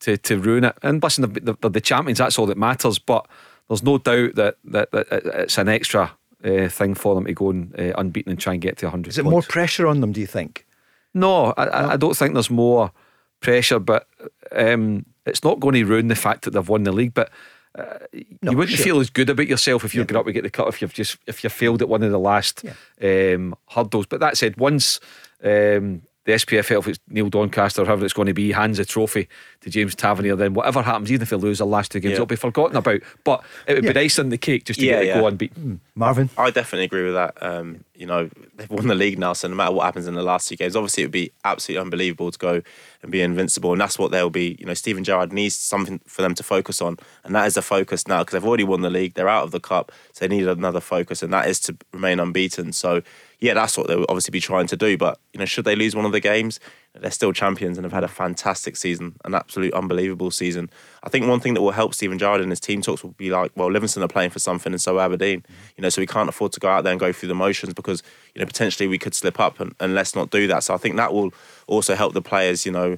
to, 0.00 0.16
to 0.16 0.38
ruin 0.38 0.64
it. 0.64 0.76
And 0.82 1.02
listen, 1.02 1.32
they're, 1.32 1.54
they're 1.54 1.70
the 1.70 1.80
champions. 1.80 2.18
That's 2.18 2.38
all 2.38 2.46
that 2.46 2.58
matters. 2.58 2.98
But 2.98 3.26
there's 3.68 3.82
no 3.82 3.98
doubt 3.98 4.34
that, 4.36 4.56
that, 4.64 4.90
that 4.92 5.06
it's 5.10 5.58
an 5.58 5.68
extra 5.68 6.12
uh, 6.44 6.68
thing 6.68 6.94
for 6.94 7.14
them 7.14 7.24
to 7.24 7.32
go 7.32 7.50
and 7.50 7.78
uh, 7.78 7.92
unbeaten 7.96 8.30
and 8.30 8.40
try 8.40 8.52
and 8.52 8.62
get 8.62 8.76
to 8.78 8.86
100 8.86 9.10
Is 9.10 9.18
it 9.18 9.22
points. 9.22 9.32
more 9.32 9.42
pressure 9.42 9.86
on 9.86 10.00
them, 10.00 10.12
do 10.12 10.20
you 10.20 10.26
think? 10.26 10.66
No, 11.14 11.54
I, 11.56 11.64
no. 11.64 11.70
I 11.72 11.96
don't 11.96 12.16
think 12.16 12.34
there's 12.34 12.50
more 12.50 12.92
pressure, 13.40 13.78
but 13.78 14.06
um, 14.52 15.06
it's 15.26 15.44
not 15.44 15.60
going 15.60 15.74
to 15.74 15.84
ruin 15.84 16.08
the 16.08 16.14
fact 16.14 16.44
that 16.44 16.52
they've 16.52 16.68
won 16.68 16.84
the 16.84 16.92
league. 16.92 17.14
But 17.14 17.30
uh, 17.76 17.98
no, 18.42 18.52
you 18.52 18.56
wouldn't 18.56 18.76
sure. 18.76 18.84
feel 18.84 19.00
as 19.00 19.10
good 19.10 19.28
about 19.28 19.48
yourself 19.48 19.84
if 19.84 19.94
you're 19.94 20.02
yeah. 20.02 20.06
going 20.06 20.20
up 20.20 20.26
to 20.26 20.32
get 20.32 20.44
the 20.44 20.50
cut 20.50 20.68
if 20.68 20.80
you've 20.80 20.94
just 20.94 21.18
if 21.26 21.44
you 21.44 21.50
failed 21.50 21.82
at 21.82 21.88
one 21.88 22.02
of 22.02 22.10
the 22.10 22.18
last 22.18 22.64
yeah. 22.64 23.34
um, 23.34 23.54
hurdles. 23.68 24.06
But 24.06 24.20
that 24.20 24.36
said, 24.36 24.56
once 24.56 25.00
um, 25.44 26.02
the 26.26 26.32
SPFL, 26.32 26.80
if 26.80 26.88
it's 26.88 26.98
Neil 27.08 27.30
Doncaster 27.30 27.82
or 27.82 27.86
however 27.86 28.04
it's 28.04 28.12
going 28.12 28.26
to 28.26 28.34
be, 28.34 28.50
hands 28.50 28.80
a 28.80 28.84
trophy 28.84 29.28
to 29.60 29.70
James 29.70 29.94
Tavernier, 29.94 30.34
then 30.34 30.54
whatever 30.54 30.82
happens, 30.82 31.10
even 31.10 31.22
if 31.22 31.30
they 31.30 31.36
lose 31.36 31.58
the 31.58 31.66
last 31.66 31.92
two 31.92 32.00
games, 32.00 32.10
yeah. 32.10 32.16
it'll 32.16 32.26
be 32.26 32.34
forgotten 32.34 32.76
about. 32.76 33.00
But 33.22 33.44
it 33.68 33.74
would 33.74 33.84
be 33.84 33.92
nice 33.92 34.18
on 34.18 34.30
the 34.30 34.36
cake 34.36 34.64
just 34.64 34.80
to 34.80 34.86
get 34.86 35.04
it 35.04 35.14
go 35.14 35.26
unbeaten. 35.28 35.80
Marvin? 35.94 36.28
I 36.36 36.50
definitely 36.50 36.84
agree 36.84 37.04
with 37.04 37.14
that. 37.14 37.40
Um, 37.40 37.84
you 37.94 38.06
know, 38.06 38.28
they've 38.56 38.70
won 38.70 38.88
the 38.88 38.96
league 38.96 39.20
now, 39.20 39.34
so 39.34 39.46
no 39.46 39.54
matter 39.54 39.72
what 39.72 39.84
happens 39.84 40.08
in 40.08 40.14
the 40.14 40.22
last 40.22 40.48
two 40.48 40.56
games, 40.56 40.74
obviously 40.74 41.04
it 41.04 41.06
would 41.06 41.12
be 41.12 41.30
absolutely 41.44 41.80
unbelievable 41.80 42.32
to 42.32 42.38
go 42.38 42.62
and 43.02 43.12
be 43.12 43.22
invincible. 43.22 43.70
And 43.70 43.80
that's 43.80 43.98
what 43.98 44.10
they'll 44.10 44.28
be. 44.28 44.56
You 44.58 44.66
know, 44.66 44.74
Steven 44.74 45.04
Gerrard 45.04 45.32
needs 45.32 45.54
something 45.54 46.00
for 46.06 46.22
them 46.22 46.34
to 46.34 46.42
focus 46.42 46.82
on. 46.82 46.98
And 47.22 47.34
that 47.36 47.46
is 47.46 47.54
the 47.54 47.62
focus 47.62 48.08
now 48.08 48.22
because 48.22 48.32
they've 48.32 48.48
already 48.48 48.64
won 48.64 48.82
the 48.82 48.90
league. 48.90 49.14
They're 49.14 49.28
out 49.28 49.44
of 49.44 49.52
the 49.52 49.60
cup. 49.60 49.92
So 50.12 50.26
they 50.26 50.36
need 50.36 50.48
another 50.48 50.80
focus. 50.80 51.22
And 51.22 51.32
that 51.32 51.48
is 51.48 51.60
to 51.60 51.76
remain 51.92 52.18
unbeaten. 52.18 52.72
So, 52.72 53.02
yeah, 53.38 53.54
that's 53.54 53.76
what 53.76 53.86
they'll 53.86 54.06
obviously 54.08 54.32
be 54.32 54.40
trying 54.40 54.66
to 54.68 54.76
do. 54.76 54.96
But, 54.96 55.18
you 55.32 55.38
know, 55.38 55.44
should 55.44 55.64
they 55.64 55.76
lose 55.76 55.94
one 55.94 56.04
of 56.04 56.12
the 56.12 56.20
games, 56.20 56.58
they're 56.94 57.10
still 57.10 57.32
champions 57.32 57.76
and 57.76 57.84
have 57.84 57.92
had 57.92 58.04
a 58.04 58.08
fantastic 58.08 58.76
season, 58.76 59.16
an 59.24 59.34
absolute 59.34 59.74
unbelievable 59.74 60.30
season. 60.30 60.70
I 61.02 61.10
think 61.10 61.26
one 61.26 61.40
thing 61.40 61.54
that 61.54 61.60
will 61.60 61.72
help 61.72 61.94
Steven 61.94 62.18
Gerrard 62.18 62.40
in 62.40 62.48
his 62.48 62.60
team 62.60 62.80
talks 62.80 63.02
will 63.02 63.10
be 63.12 63.30
like, 63.30 63.52
well, 63.54 63.70
Livingston 63.70 64.02
are 64.02 64.08
playing 64.08 64.30
for 64.30 64.38
something 64.38 64.72
and 64.72 64.80
so 64.80 64.98
Aberdeen. 64.98 65.44
You 65.76 65.82
know, 65.82 65.90
so 65.90 66.00
we 66.00 66.06
can't 66.06 66.28
afford 66.28 66.52
to 66.52 66.60
go 66.60 66.68
out 66.68 66.84
there 66.84 66.92
and 66.92 67.00
go 67.00 67.12
through 67.12 67.28
the 67.28 67.34
motions 67.34 67.74
because, 67.74 68.02
you 68.34 68.40
know, 68.40 68.46
potentially 68.46 68.86
we 68.86 68.98
could 68.98 69.14
slip 69.14 69.38
up 69.38 69.60
and, 69.60 69.74
and 69.80 69.94
let's 69.94 70.14
not 70.14 70.30
do 70.30 70.46
that. 70.46 70.64
So 70.64 70.72
I 70.72 70.78
think 70.78 70.96
that 70.96 71.12
will 71.12 71.34
also 71.66 71.94
help 71.94 72.14
the 72.14 72.22
players, 72.22 72.64
you 72.64 72.72
know, 72.72 72.96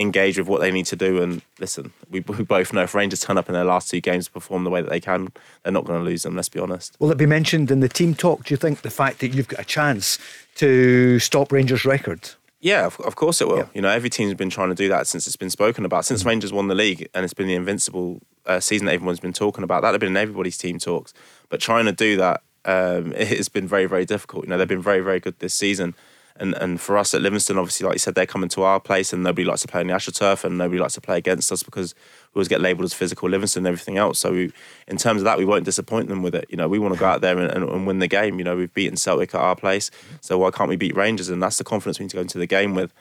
engage 0.00 0.38
with 0.38 0.48
what 0.48 0.60
they 0.60 0.70
need 0.72 0.86
to 0.86 0.96
do. 0.96 1.22
And 1.22 1.42
listen, 1.58 1.92
we, 2.10 2.20
we 2.20 2.42
both 2.42 2.72
know 2.72 2.82
if 2.82 2.94
Rangers 2.94 3.20
turn 3.20 3.36
up 3.36 3.48
in 3.48 3.52
their 3.52 3.64
last 3.64 3.90
two 3.90 4.00
games 4.00 4.26
to 4.26 4.32
perform 4.32 4.64
the 4.64 4.70
way 4.70 4.80
that 4.80 4.90
they 4.90 5.00
can, 5.00 5.28
they're 5.62 5.72
not 5.72 5.84
going 5.84 6.00
to 6.00 6.04
lose 6.04 6.22
them, 6.22 6.34
let's 6.34 6.48
be 6.48 6.58
honest. 6.58 6.96
Will 6.98 7.10
it 7.10 7.18
be 7.18 7.26
mentioned 7.26 7.70
in 7.70 7.80
the 7.80 7.88
team 7.88 8.14
talk, 8.14 8.44
do 8.44 8.54
you 8.54 8.56
think, 8.56 8.80
the 8.80 8.90
fact 8.90 9.18
that 9.20 9.28
you've 9.28 9.48
got 9.48 9.60
a 9.60 9.64
chance 9.64 10.18
to 10.56 11.18
stop 11.18 11.52
Rangers' 11.52 11.84
record? 11.84 12.30
Yeah, 12.60 12.86
of, 12.86 12.98
of 13.00 13.16
course 13.16 13.40
it 13.40 13.48
will. 13.48 13.58
Yeah. 13.58 13.66
You 13.74 13.82
know, 13.82 13.90
every 13.90 14.10
team's 14.10 14.34
been 14.34 14.50
trying 14.50 14.70
to 14.70 14.74
do 14.74 14.88
that 14.88 15.06
since 15.06 15.26
it's 15.26 15.36
been 15.36 15.50
spoken 15.50 15.84
about. 15.84 16.06
Since 16.06 16.20
mm-hmm. 16.20 16.30
Rangers 16.30 16.52
won 16.52 16.68
the 16.68 16.74
league 16.74 17.08
and 17.14 17.24
it's 17.24 17.34
been 17.34 17.46
the 17.46 17.54
invincible 17.54 18.20
uh, 18.46 18.60
season 18.60 18.86
that 18.86 18.94
everyone's 18.94 19.20
been 19.20 19.32
talking 19.32 19.64
about, 19.64 19.82
that 19.82 19.92
had 19.92 20.00
been 20.00 20.10
in 20.10 20.16
everybody's 20.16 20.58
team 20.58 20.78
talks. 20.78 21.12
But 21.48 21.60
trying 21.60 21.84
to 21.86 21.92
do 21.92 22.16
that, 22.16 22.42
um, 22.64 23.12
it 23.16 23.28
has 23.28 23.48
been 23.48 23.68
very, 23.68 23.86
very 23.86 24.06
difficult. 24.06 24.44
You 24.44 24.50
know, 24.50 24.58
they've 24.58 24.68
been 24.68 24.82
very, 24.82 25.00
very 25.00 25.20
good 25.20 25.38
this 25.40 25.54
season. 25.54 25.94
And 26.40 26.54
and 26.54 26.80
for 26.80 26.96
us 26.96 27.12
at 27.12 27.20
Livingston, 27.20 27.58
obviously, 27.58 27.84
like 27.84 27.94
you 27.94 27.98
said, 27.98 28.14
they're 28.14 28.26
coming 28.26 28.48
to 28.50 28.62
our 28.62 28.80
place, 28.80 29.12
and 29.12 29.22
nobody 29.22 29.44
likes 29.44 29.60
to 29.62 29.68
play 29.68 29.80
on 29.82 29.86
the 29.86 29.92
AstroTurf, 29.92 30.42
and 30.42 30.56
nobody 30.56 30.80
likes 30.80 30.94
to 30.94 31.00
play 31.00 31.18
against 31.18 31.52
us 31.52 31.62
because 31.62 31.94
we 32.32 32.38
always 32.38 32.48
get 32.48 32.62
labelled 32.62 32.86
as 32.86 32.94
physical 32.94 33.28
Livingston 33.28 33.60
and 33.60 33.66
everything 33.66 33.98
else. 33.98 34.18
So 34.18 34.32
we, 34.32 34.52
in 34.88 34.96
terms 34.96 35.20
of 35.20 35.24
that, 35.24 35.36
we 35.36 35.44
won't 35.44 35.64
disappoint 35.64 36.08
them 36.08 36.22
with 36.22 36.34
it. 36.34 36.46
You 36.48 36.56
know, 36.56 36.66
we 36.66 36.78
want 36.78 36.94
to 36.94 37.00
go 37.00 37.06
out 37.06 37.20
there 37.20 37.38
and, 37.38 37.52
and, 37.52 37.68
and, 37.68 37.86
win 37.86 37.98
the 37.98 38.08
game. 38.08 38.38
You 38.38 38.44
know, 38.44 38.56
we've 38.56 38.72
beaten 38.72 38.96
Celtic 38.96 39.34
at 39.34 39.40
our 39.40 39.54
place, 39.54 39.90
so 40.22 40.38
why 40.38 40.50
can't 40.50 40.70
we 40.70 40.76
beat 40.76 40.96
Rangers? 40.96 41.28
And 41.28 41.42
that's 41.42 41.58
the 41.58 41.64
confidence 41.64 41.98
we 41.98 42.04
need 42.04 42.10
to 42.10 42.16
go 42.16 42.22
into 42.22 42.38
the 42.38 42.46
game 42.46 42.74
with. 42.74 42.92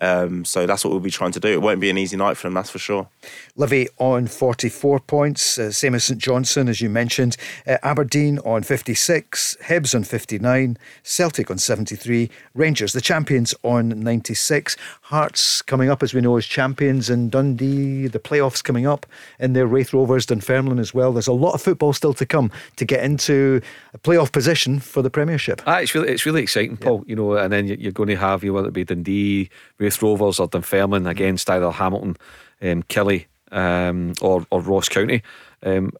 Um, 0.00 0.44
so 0.44 0.66
that's 0.66 0.84
what 0.84 0.90
we'll 0.90 1.00
be 1.00 1.10
trying 1.10 1.32
to 1.32 1.40
do. 1.40 1.48
It 1.48 1.62
won't 1.62 1.80
be 1.80 1.90
an 1.90 1.98
easy 1.98 2.16
night 2.16 2.36
for 2.36 2.46
them, 2.46 2.54
that's 2.54 2.70
for 2.70 2.78
sure. 2.78 3.08
Livy 3.56 3.88
on 3.98 4.26
44 4.26 5.00
points, 5.00 5.58
uh, 5.58 5.72
same 5.72 5.94
as 5.94 6.04
St 6.04 6.20
Johnstone, 6.20 6.68
as 6.68 6.80
you 6.80 6.88
mentioned. 6.88 7.36
Uh, 7.66 7.78
Aberdeen 7.82 8.38
on 8.40 8.62
56, 8.62 9.56
Hibs 9.64 9.94
on 9.94 10.04
59, 10.04 10.78
Celtic 11.02 11.50
on 11.50 11.58
73, 11.58 12.30
Rangers, 12.54 12.92
the 12.92 13.00
champions, 13.00 13.54
on 13.62 13.88
96. 13.88 14.76
Hearts 15.02 15.62
coming 15.62 15.90
up, 15.90 16.02
as 16.02 16.14
we 16.14 16.20
know, 16.20 16.36
as 16.36 16.46
champions, 16.46 17.10
and 17.10 17.30
Dundee, 17.30 18.06
the 18.06 18.18
playoffs 18.18 18.62
coming 18.62 18.86
up 18.86 19.06
in 19.38 19.52
their 19.52 19.66
Raith 19.66 19.92
Rovers, 19.92 20.26
Dunfermline 20.26 20.78
as 20.78 20.94
well. 20.94 21.12
There's 21.12 21.26
a 21.26 21.32
lot 21.32 21.54
of 21.54 21.62
football 21.62 21.92
still 21.92 22.14
to 22.14 22.26
come 22.26 22.50
to 22.76 22.84
get 22.84 23.04
into 23.04 23.60
playoff 23.98 24.32
position 24.32 24.80
for 24.80 25.02
the 25.02 25.10
Premiership. 25.10 25.62
Ah, 25.66 25.78
it's 25.78 25.94
really, 25.94 26.08
it's 26.08 26.26
really 26.26 26.42
exciting, 26.42 26.76
Paul. 26.76 27.04
Yeah. 27.06 27.10
You 27.10 27.16
know, 27.16 27.32
and 27.34 27.52
then 27.52 27.66
you're 27.66 27.92
going 27.92 28.08
to 28.08 28.16
have 28.16 28.44
you 28.44 28.52
whether 28.52 28.68
it 28.68 28.74
be 28.74 28.84
Dundee, 28.84 29.50
Raith 29.78 30.02
Rovers, 30.02 30.40
or 30.40 30.48
Dunfermline 30.48 31.06
against 31.06 31.48
either 31.50 31.70
Hamilton, 31.70 32.16
um, 32.62 32.82
Killie, 32.84 33.26
um, 33.52 34.14
or 34.20 34.46
or 34.50 34.60
Ross 34.60 34.88
County. 34.88 35.22
Um, 35.62 35.92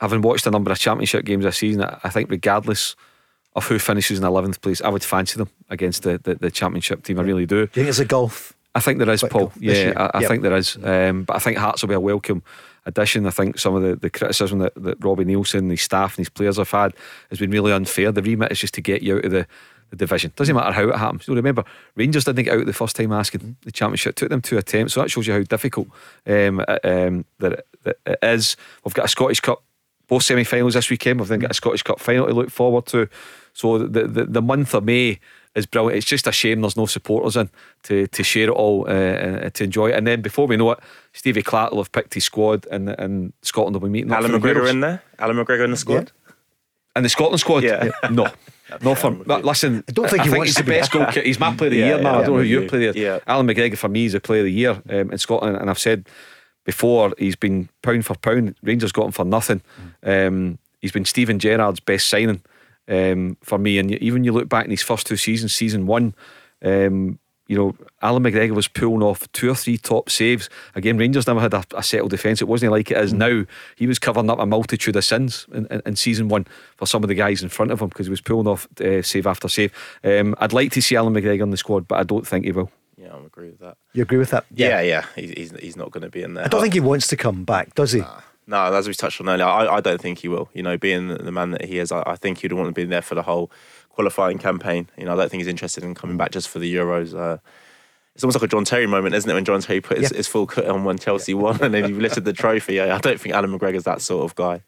having 0.00 0.22
watched 0.22 0.46
a 0.46 0.50
number 0.50 0.70
of 0.70 0.78
Championship 0.78 1.24
games 1.24 1.44
this 1.44 1.58
season, 1.58 1.82
I 1.82 2.08
think 2.08 2.30
regardless 2.30 2.96
of 3.54 3.66
who 3.66 3.78
finishes 3.78 4.18
in 4.18 4.24
11th 4.24 4.60
place, 4.60 4.80
I 4.80 4.88
would 4.88 5.04
fancy 5.04 5.36
them 5.36 5.50
against 5.68 6.02
the, 6.02 6.18
the, 6.18 6.34
the 6.36 6.50
Championship 6.50 7.02
team. 7.04 7.18
I 7.18 7.22
really 7.22 7.46
do. 7.46 7.56
Do 7.56 7.60
you 7.60 7.66
think 7.66 7.88
it's 7.88 7.98
a 7.98 8.04
golf? 8.04 8.54
I 8.74 8.80
think 8.80 8.98
there 8.98 9.10
is, 9.10 9.22
Paul. 9.22 9.52
Yeah, 9.58 9.92
I, 9.96 10.18
I 10.18 10.20
yep. 10.20 10.30
think 10.30 10.42
there 10.42 10.56
is. 10.56 10.76
Um, 10.82 11.24
but 11.24 11.36
I 11.36 11.38
think 11.38 11.58
Hearts 11.58 11.82
will 11.82 11.88
be 11.88 11.94
a 11.94 12.00
welcome 12.00 12.42
addition. 12.86 13.26
I 13.26 13.30
think 13.30 13.58
some 13.58 13.74
of 13.74 13.82
the, 13.82 13.96
the 13.96 14.10
criticism 14.10 14.58
that, 14.60 14.74
that 14.76 15.04
Robbie 15.04 15.24
Neilson, 15.24 15.70
his 15.70 15.82
staff, 15.82 16.12
and 16.12 16.18
his 16.18 16.28
players 16.28 16.56
have 16.56 16.70
had 16.70 16.94
has 17.30 17.38
been 17.38 17.50
really 17.50 17.72
unfair. 17.72 18.12
The 18.12 18.22
remit 18.22 18.52
is 18.52 18.60
just 18.60 18.74
to 18.74 18.80
get 18.80 19.02
you 19.02 19.16
out 19.16 19.24
of 19.24 19.30
the, 19.30 19.46
the 19.90 19.96
division. 19.96 20.32
Doesn't 20.36 20.54
matter 20.54 20.72
how 20.72 20.88
it 20.88 20.96
happens. 20.96 21.28
You 21.28 21.34
remember, 21.34 21.64
Rangers 21.94 22.24
didn't 22.24 22.44
get 22.44 22.58
out 22.58 22.66
the 22.66 22.72
first 22.72 22.96
time 22.96 23.12
asking 23.12 23.56
the 23.62 23.72
championship. 23.72 24.10
It 24.10 24.16
took 24.16 24.30
them 24.30 24.42
two 24.42 24.58
attempts, 24.58 24.94
so 24.94 25.00
that 25.02 25.10
shows 25.10 25.26
you 25.26 25.34
how 25.34 25.42
difficult 25.42 25.88
um, 26.26 26.60
um, 26.84 27.24
that, 27.38 27.52
it, 27.52 27.66
that 27.84 27.96
it 28.06 28.18
is. 28.22 28.56
We've 28.84 28.94
got 28.94 29.06
a 29.06 29.08
Scottish 29.08 29.40
Cup, 29.40 29.62
both 30.08 30.22
semi-finals 30.22 30.74
this 30.74 30.90
weekend. 30.90 31.20
We've 31.20 31.28
then 31.28 31.40
got 31.40 31.50
a 31.52 31.54
Scottish 31.54 31.82
Cup 31.82 32.00
final 32.00 32.26
to 32.26 32.34
look 32.34 32.50
forward 32.50 32.86
to. 32.86 33.08
So 33.54 33.78
the 33.78 34.06
the, 34.06 34.24
the 34.24 34.42
month 34.42 34.74
of 34.74 34.84
May 34.84 35.20
is 35.54 35.66
brilliant. 35.66 35.98
It's 35.98 36.06
just 36.06 36.26
a 36.26 36.32
shame 36.32 36.60
there's 36.60 36.76
no 36.76 36.86
supporters 36.86 37.36
in 37.36 37.50
to, 37.84 38.06
to 38.06 38.22
share 38.22 38.44
it 38.44 38.50
all, 38.50 38.86
uh, 38.88 38.92
uh, 38.92 39.50
to 39.50 39.64
enjoy 39.64 39.90
it. 39.90 39.96
And 39.96 40.06
then 40.06 40.22
before 40.22 40.46
we 40.46 40.56
know 40.56 40.72
it, 40.72 40.78
Stevie 41.12 41.42
Clarke 41.42 41.72
will 41.72 41.82
have 41.82 41.92
picked 41.92 42.14
his 42.14 42.24
squad, 42.24 42.66
and, 42.70 42.88
and 42.88 43.32
Scotland 43.42 43.74
will 43.74 43.80
be 43.80 43.90
meeting. 43.90 44.12
Allan 44.12 44.32
McGregor 44.32 44.68
in 44.68 44.80
there. 44.80 45.02
Allan 45.18 45.36
McGregor 45.36 45.64
in 45.64 45.70
the 45.70 45.76
squad. 45.76 46.10
Yeah. 46.14 46.34
And 46.96 47.04
the 47.04 47.08
Scotland 47.08 47.40
squad. 47.40 47.62
Yeah. 47.62 47.90
no. 48.10 48.28
No, 48.80 48.94
for 48.94 49.10
listen. 49.10 49.84
I 49.86 49.92
don't 49.92 50.08
think, 50.08 50.22
I 50.22 50.24
he 50.24 50.30
think 50.30 50.44
he's 50.46 50.54
the 50.54 50.64
best 50.64 50.90
goalkeeper. 50.92 51.26
He's 51.26 51.38
my 51.38 51.54
player 51.56 51.68
of 51.68 51.72
the 51.72 51.78
yeah, 51.78 51.86
year 51.86 52.00
now. 52.00 52.12
Yeah, 52.12 52.18
I 52.18 52.22
don't 52.22 52.36
know 52.36 52.42
who 52.42 52.48
your 52.48 52.68
player. 52.68 52.92
Yeah. 52.94 53.18
Allan 53.26 53.46
McGregor 53.46 53.76
for 53.76 53.88
me 53.88 54.06
is 54.06 54.12
the 54.12 54.20
player 54.20 54.40
of 54.40 54.46
the 54.46 54.52
year 54.52 54.82
um, 54.88 55.10
in 55.10 55.18
Scotland, 55.18 55.56
and 55.58 55.68
I've 55.68 55.78
said 55.78 56.08
before 56.64 57.12
he's 57.18 57.36
been 57.36 57.68
pound 57.82 58.06
for 58.06 58.14
pound. 58.14 58.54
Rangers 58.62 58.92
got 58.92 59.06
him 59.06 59.12
for 59.12 59.26
nothing. 59.26 59.60
Um, 60.02 60.58
he's 60.80 60.92
been 60.92 61.04
Steven 61.04 61.38
Gerrard's 61.38 61.80
best 61.80 62.08
signing 62.08 62.42
um, 62.92 63.36
for 63.42 63.58
me. 63.58 63.78
And 63.78 63.90
even 63.92 64.24
you 64.24 64.32
look 64.32 64.48
back 64.48 64.66
in 64.66 64.70
his 64.70 64.82
first 64.82 65.06
two 65.06 65.16
seasons, 65.16 65.54
season 65.54 65.86
one, 65.86 66.14
um, 66.62 67.18
you 67.48 67.56
know, 67.56 67.74
Allan 68.00 68.22
McGregor 68.22 68.54
was 68.54 68.68
pulling 68.68 69.02
off 69.02 69.30
two 69.32 69.50
or 69.50 69.54
three 69.54 69.76
top 69.76 70.08
saves. 70.08 70.48
Again, 70.74 70.96
Rangers 70.96 71.26
never 71.26 71.40
had 71.40 71.52
a, 71.52 71.64
a 71.74 71.82
settled 71.82 72.10
defence. 72.10 72.40
It 72.40 72.48
wasn't 72.48 72.72
like 72.72 72.90
it 72.90 72.96
is 72.96 73.12
mm. 73.12 73.18
now. 73.18 73.44
He 73.76 73.86
was 73.86 73.98
covering 73.98 74.30
up 74.30 74.38
a 74.38 74.46
multitude 74.46 74.96
of 74.96 75.04
sins 75.04 75.46
in, 75.52 75.66
in, 75.66 75.82
in 75.84 75.96
season 75.96 76.28
one 76.28 76.46
for 76.76 76.86
some 76.86 77.02
of 77.02 77.08
the 77.08 77.14
guys 77.14 77.42
in 77.42 77.48
front 77.48 77.72
of 77.72 77.80
him 77.80 77.88
because 77.88 78.06
he 78.06 78.10
was 78.10 78.20
pulling 78.20 78.46
off 78.46 78.68
uh, 78.80 79.02
save 79.02 79.26
after 79.26 79.48
save. 79.48 79.72
Um, 80.04 80.34
I'd 80.38 80.52
like 80.52 80.70
to 80.72 80.82
see 80.82 80.96
Allan 80.96 81.14
McGregor 81.14 81.42
in 81.42 81.50
the 81.50 81.56
squad, 81.56 81.88
but 81.88 81.98
I 81.98 82.04
don't 82.04 82.26
think 82.26 82.44
he 82.44 82.52
will. 82.52 82.70
Yeah, 82.96 83.14
I 83.14 83.18
agree 83.26 83.50
with 83.50 83.60
that. 83.60 83.76
You 83.92 84.02
agree 84.02 84.18
with 84.18 84.30
that? 84.30 84.46
Yeah, 84.54 84.80
yeah. 84.80 85.04
yeah. 85.16 85.22
He's, 85.22 85.50
he's 85.50 85.76
not 85.76 85.90
going 85.90 86.04
to 86.04 86.10
be 86.10 86.22
in 86.22 86.34
there. 86.34 86.44
I 86.44 86.48
don't 86.48 86.62
think 86.62 86.74
he 86.74 86.80
wants 86.80 87.08
to 87.08 87.16
come 87.16 87.44
back, 87.44 87.74
does 87.74 87.92
he? 87.92 88.00
Nah. 88.00 88.20
No, 88.46 88.74
as 88.74 88.88
we 88.88 88.94
touched 88.94 89.20
on 89.20 89.28
earlier, 89.28 89.46
I, 89.46 89.76
I 89.76 89.80
don't 89.80 90.00
think 90.00 90.18
he 90.18 90.28
will. 90.28 90.48
You 90.52 90.62
know, 90.62 90.76
being 90.76 91.08
the 91.08 91.32
man 91.32 91.50
that 91.52 91.64
he 91.64 91.78
is, 91.78 91.92
I, 91.92 92.02
I 92.06 92.16
think 92.16 92.38
he'd 92.38 92.52
want 92.52 92.68
to 92.68 92.72
be 92.72 92.84
there 92.84 93.02
for 93.02 93.14
the 93.14 93.22
whole 93.22 93.50
qualifying 93.90 94.38
campaign. 94.38 94.88
You 94.96 95.04
know, 95.04 95.12
I 95.12 95.16
don't 95.16 95.30
think 95.30 95.40
he's 95.40 95.48
interested 95.48 95.84
in 95.84 95.94
coming 95.94 96.16
back 96.16 96.32
just 96.32 96.48
for 96.48 96.58
the 96.58 96.74
Euros. 96.74 97.14
Uh, 97.14 97.38
it's 98.14 98.24
almost 98.24 98.36
like 98.36 98.44
a 98.44 98.48
John 98.48 98.64
Terry 98.64 98.86
moment, 98.86 99.14
isn't 99.14 99.30
it? 99.30 99.34
When 99.34 99.44
John 99.44 99.60
Terry 99.60 99.80
put 99.80 99.98
his, 99.98 100.10
yeah. 100.10 100.16
his 100.16 100.28
full 100.28 100.46
cut 100.46 100.66
on 100.66 100.84
when 100.84 100.98
Chelsea 100.98 101.34
won, 101.34 101.62
and 101.62 101.72
then 101.72 101.84
he 101.84 101.92
lifted 101.92 102.24
the 102.24 102.32
trophy. 102.32 102.80
I, 102.80 102.96
I 102.96 102.98
don't 102.98 103.18
think 103.18 103.34
Allan 103.34 103.56
McGregor's 103.56 103.84
that 103.84 104.02
sort 104.02 104.24
of 104.24 104.34
guy. 104.34 104.62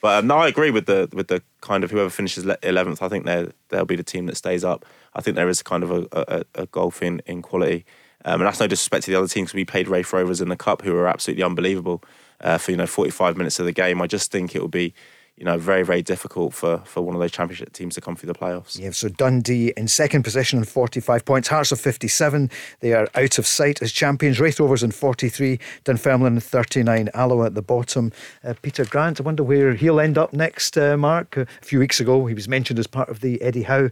But 0.00 0.20
um, 0.20 0.28
no, 0.28 0.38
I 0.38 0.48
agree 0.48 0.70
with 0.70 0.86
the 0.86 1.08
with 1.12 1.28
the 1.28 1.42
kind 1.60 1.84
of 1.84 1.90
whoever 1.90 2.08
finishes 2.08 2.46
eleventh. 2.62 3.02
I 3.02 3.08
think 3.08 3.26
they 3.26 3.48
they'll 3.68 3.84
be 3.84 3.96
the 3.96 4.02
team 4.02 4.26
that 4.26 4.36
stays 4.36 4.64
up. 4.64 4.86
I 5.14 5.20
think 5.20 5.34
there 5.34 5.48
is 5.48 5.62
kind 5.62 5.82
of 5.82 5.90
a, 5.90 6.06
a, 6.12 6.62
a 6.62 6.66
golf 6.66 7.02
in, 7.02 7.20
in 7.26 7.42
quality, 7.42 7.84
um, 8.24 8.40
and 8.40 8.46
that's 8.46 8.60
no 8.60 8.66
disrespect 8.66 9.04
to 9.04 9.10
the 9.10 9.18
other 9.18 9.28
teams. 9.28 9.48
because 9.48 9.56
We 9.56 9.64
played 9.64 9.88
Raith 9.88 10.12
Rovers 10.12 10.40
in 10.40 10.48
the 10.48 10.56
cup, 10.56 10.82
who 10.82 10.94
are 10.96 11.06
absolutely 11.06 11.42
unbelievable 11.42 12.02
uh, 12.40 12.58
for 12.58 12.70
you 12.70 12.76
know 12.76 12.86
45 12.86 13.36
minutes 13.36 13.58
of 13.58 13.66
the 13.66 13.72
game. 13.72 14.00
I 14.00 14.06
just 14.06 14.30
think 14.30 14.54
it 14.54 14.60
will 14.60 14.68
be 14.68 14.94
you 15.40 15.46
know, 15.46 15.56
very, 15.56 15.82
very 15.82 16.02
difficult 16.02 16.52
for, 16.52 16.82
for 16.84 17.00
one 17.00 17.14
of 17.14 17.20
those 17.20 17.32
championship 17.32 17.72
teams 17.72 17.94
to 17.94 18.00
come 18.02 18.14
through 18.14 18.26
the 18.26 18.38
playoffs. 18.38 18.78
Yeah, 18.78 18.90
so 18.90 19.08
Dundee 19.08 19.72
in 19.74 19.88
second 19.88 20.22
position 20.22 20.58
on 20.58 20.66
45 20.66 21.24
points. 21.24 21.48
Hearts 21.48 21.72
of 21.72 21.80
57. 21.80 22.50
They 22.80 22.92
are 22.92 23.08
out 23.14 23.38
of 23.38 23.46
sight 23.46 23.80
as 23.80 23.90
champions. 23.90 24.38
Raith 24.38 24.60
Rovers 24.60 24.82
in 24.82 24.90
43. 24.90 25.58
Dunfermline 25.84 26.38
39. 26.38 27.08
Alloa 27.14 27.46
at 27.46 27.54
the 27.54 27.62
bottom. 27.62 28.12
Uh, 28.44 28.52
Peter 28.60 28.84
Grant, 28.84 29.18
I 29.18 29.22
wonder 29.22 29.42
where 29.42 29.72
he'll 29.72 29.98
end 29.98 30.18
up 30.18 30.34
next, 30.34 30.76
uh, 30.76 30.98
Mark. 30.98 31.38
A 31.38 31.46
few 31.62 31.78
weeks 31.78 32.00
ago, 32.00 32.26
he 32.26 32.34
was 32.34 32.46
mentioned 32.46 32.78
as 32.78 32.86
part 32.86 33.08
of 33.08 33.20
the 33.20 33.40
Eddie 33.40 33.62
Howe. 33.62 33.88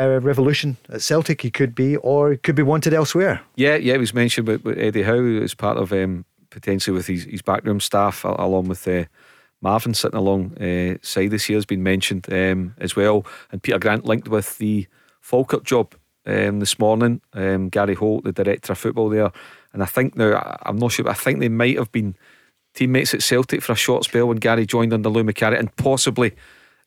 Uh, 0.00 0.20
revolution 0.20 0.78
at 0.88 1.02
Celtic, 1.02 1.42
he 1.42 1.50
could 1.50 1.74
be, 1.74 1.96
or 1.96 2.36
could 2.36 2.54
be 2.54 2.62
wanted 2.62 2.94
elsewhere. 2.94 3.42
Yeah, 3.56 3.74
yeah, 3.74 3.94
he 3.94 3.98
was 3.98 4.14
mentioned 4.14 4.46
with, 4.46 4.64
with 4.64 4.78
Eddie 4.78 5.02
Howe 5.02 5.42
as 5.42 5.54
part 5.54 5.76
of 5.76 5.92
um, 5.92 6.24
potentially 6.50 6.94
with 6.94 7.06
his, 7.06 7.24
his 7.24 7.42
backroom 7.42 7.80
staff, 7.80 8.24
along 8.24 8.68
with 8.68 8.86
uh, 8.88 9.04
Marvin 9.60 9.94
sitting 9.94 10.18
alongside 10.18 11.26
uh, 11.26 11.30
this 11.30 11.48
year 11.48 11.56
has 11.56 11.66
been 11.66 11.82
mentioned 11.82 12.26
um, 12.32 12.74
as 12.78 12.94
well. 12.94 13.26
And 13.50 13.62
Peter 13.62 13.78
Grant 13.78 14.04
linked 14.04 14.28
with 14.28 14.58
the 14.58 14.86
Falkirk 15.20 15.64
job 15.64 15.94
um, 16.26 16.60
this 16.60 16.78
morning. 16.78 17.20
Um, 17.32 17.68
Gary 17.68 17.94
Holt, 17.94 18.24
the 18.24 18.32
director 18.32 18.72
of 18.72 18.78
football 18.78 19.08
there. 19.08 19.32
And 19.72 19.82
I 19.82 19.86
think 19.86 20.16
now, 20.16 20.58
I'm 20.62 20.76
not 20.76 20.92
sure, 20.92 21.04
but 21.04 21.10
I 21.10 21.14
think 21.14 21.40
they 21.40 21.48
might 21.48 21.76
have 21.76 21.92
been 21.92 22.14
teammates 22.74 23.14
at 23.14 23.22
Celtic 23.22 23.62
for 23.62 23.72
a 23.72 23.76
short 23.76 24.04
spell 24.04 24.28
when 24.28 24.38
Gary 24.38 24.66
joined 24.66 24.92
under 24.92 25.08
Lou 25.08 25.24
Macari. 25.24 25.58
And 25.58 25.74
possibly 25.76 26.34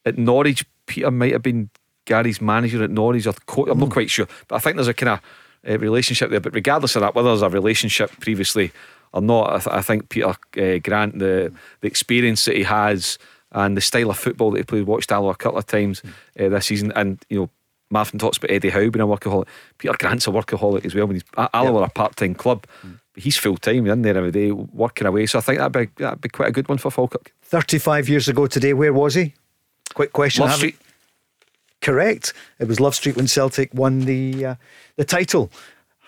at 0.06 0.18
Norwich, 0.18 0.66
Peter 0.86 1.12
might 1.12 1.34
have 1.34 1.44
been 1.44 1.70
Gary's 2.06 2.42
manager 2.42 2.84
at 2.84 2.90
Norwich 2.90 3.28
or 3.28 3.34
coach. 3.46 3.70
I'm 3.70 3.80
not 3.80 3.88
hmm. 3.88 3.92
quite 3.92 4.10
sure. 4.10 4.28
But 4.48 4.56
I 4.56 4.60
think 4.60 4.78
there's 4.78 4.88
a 4.88 4.94
kind 4.94 5.10
of 5.10 5.20
uh, 5.70 5.78
relationship 5.78 6.30
there. 6.30 6.40
But 6.40 6.56
regardless 6.56 6.96
of 6.96 7.02
that, 7.02 7.16
whether 7.16 7.30
there's 7.30 7.42
a 7.42 7.50
relationship 7.50 8.12
previously 8.20 8.72
or 9.14 9.22
not. 9.22 9.50
I, 9.50 9.58
th- 9.58 9.76
I 9.76 9.82
think 9.82 10.10
Peter 10.10 10.30
uh, 10.30 10.80
Grant, 10.84 11.20
the 11.20 11.54
the 11.82 11.88
experience 11.88 12.46
that 12.46 12.56
he 12.58 12.64
has, 12.64 13.18
and 13.52 13.76
the 13.76 13.82
style 13.82 14.10
of 14.10 14.18
football 14.18 14.52
that 14.52 14.60
he 14.60 14.64
played. 14.64 14.86
Watched 14.86 15.12
Alloa 15.12 15.36
couple 15.36 15.60
of 15.60 15.68
times 15.68 16.02
uh, 16.40 16.50
this 16.50 16.66
season, 16.68 16.92
and 16.96 17.24
you 17.30 17.40
know. 17.40 17.50
Martin 17.94 18.20
talks 18.20 18.38
about 18.38 18.52
Eddie 18.52 18.70
Howe 18.70 18.90
being 18.90 19.02
a 19.02 19.06
workaholic. 19.06 19.48
Peter 19.78 19.94
Grant's 20.00 20.26
a 20.26 20.30
workaholic 20.30 20.86
as 20.86 20.96
well. 20.96 21.08
When 21.08 21.18
he's 21.18 21.26
Alloa 21.54 21.82
are 21.82 21.88
a 21.88 21.90
part-time 21.90 22.36
club, 22.36 22.66
but 22.82 23.22
he's 23.22 23.36
full 23.36 23.58
time 23.58 23.86
in 23.86 24.02
there 24.02 24.18
every 24.18 24.32
day 24.32 24.52
working 24.52 25.08
away. 25.08 25.26
So 25.26 25.40
I 25.40 25.42
think 25.42 25.58
that'd 25.58 25.74
be 25.74 26.02
that'd 26.02 26.22
be 26.22 26.30
quite 26.30 26.48
a 26.48 26.54
good 26.54 26.70
one 26.70 26.78
for 26.78 26.90
Falkirk. 26.90 27.34
35 27.44 28.08
years 28.08 28.30
ago 28.30 28.48
today, 28.48 28.74
where 28.74 28.94
was 28.94 29.16
he? 29.16 29.34
Quick 29.94 30.14
question. 30.14 30.46
Love 30.46 30.56
Street. 30.56 30.78
Correct. 31.82 32.34
It 32.60 32.68
was 32.68 32.80
Love 32.80 32.96
Street 32.96 33.18
when 33.18 33.28
Celtic 33.28 33.74
won 33.74 34.02
the 34.02 34.46
uh, 34.46 34.56
the 34.96 35.04
title. 35.04 35.52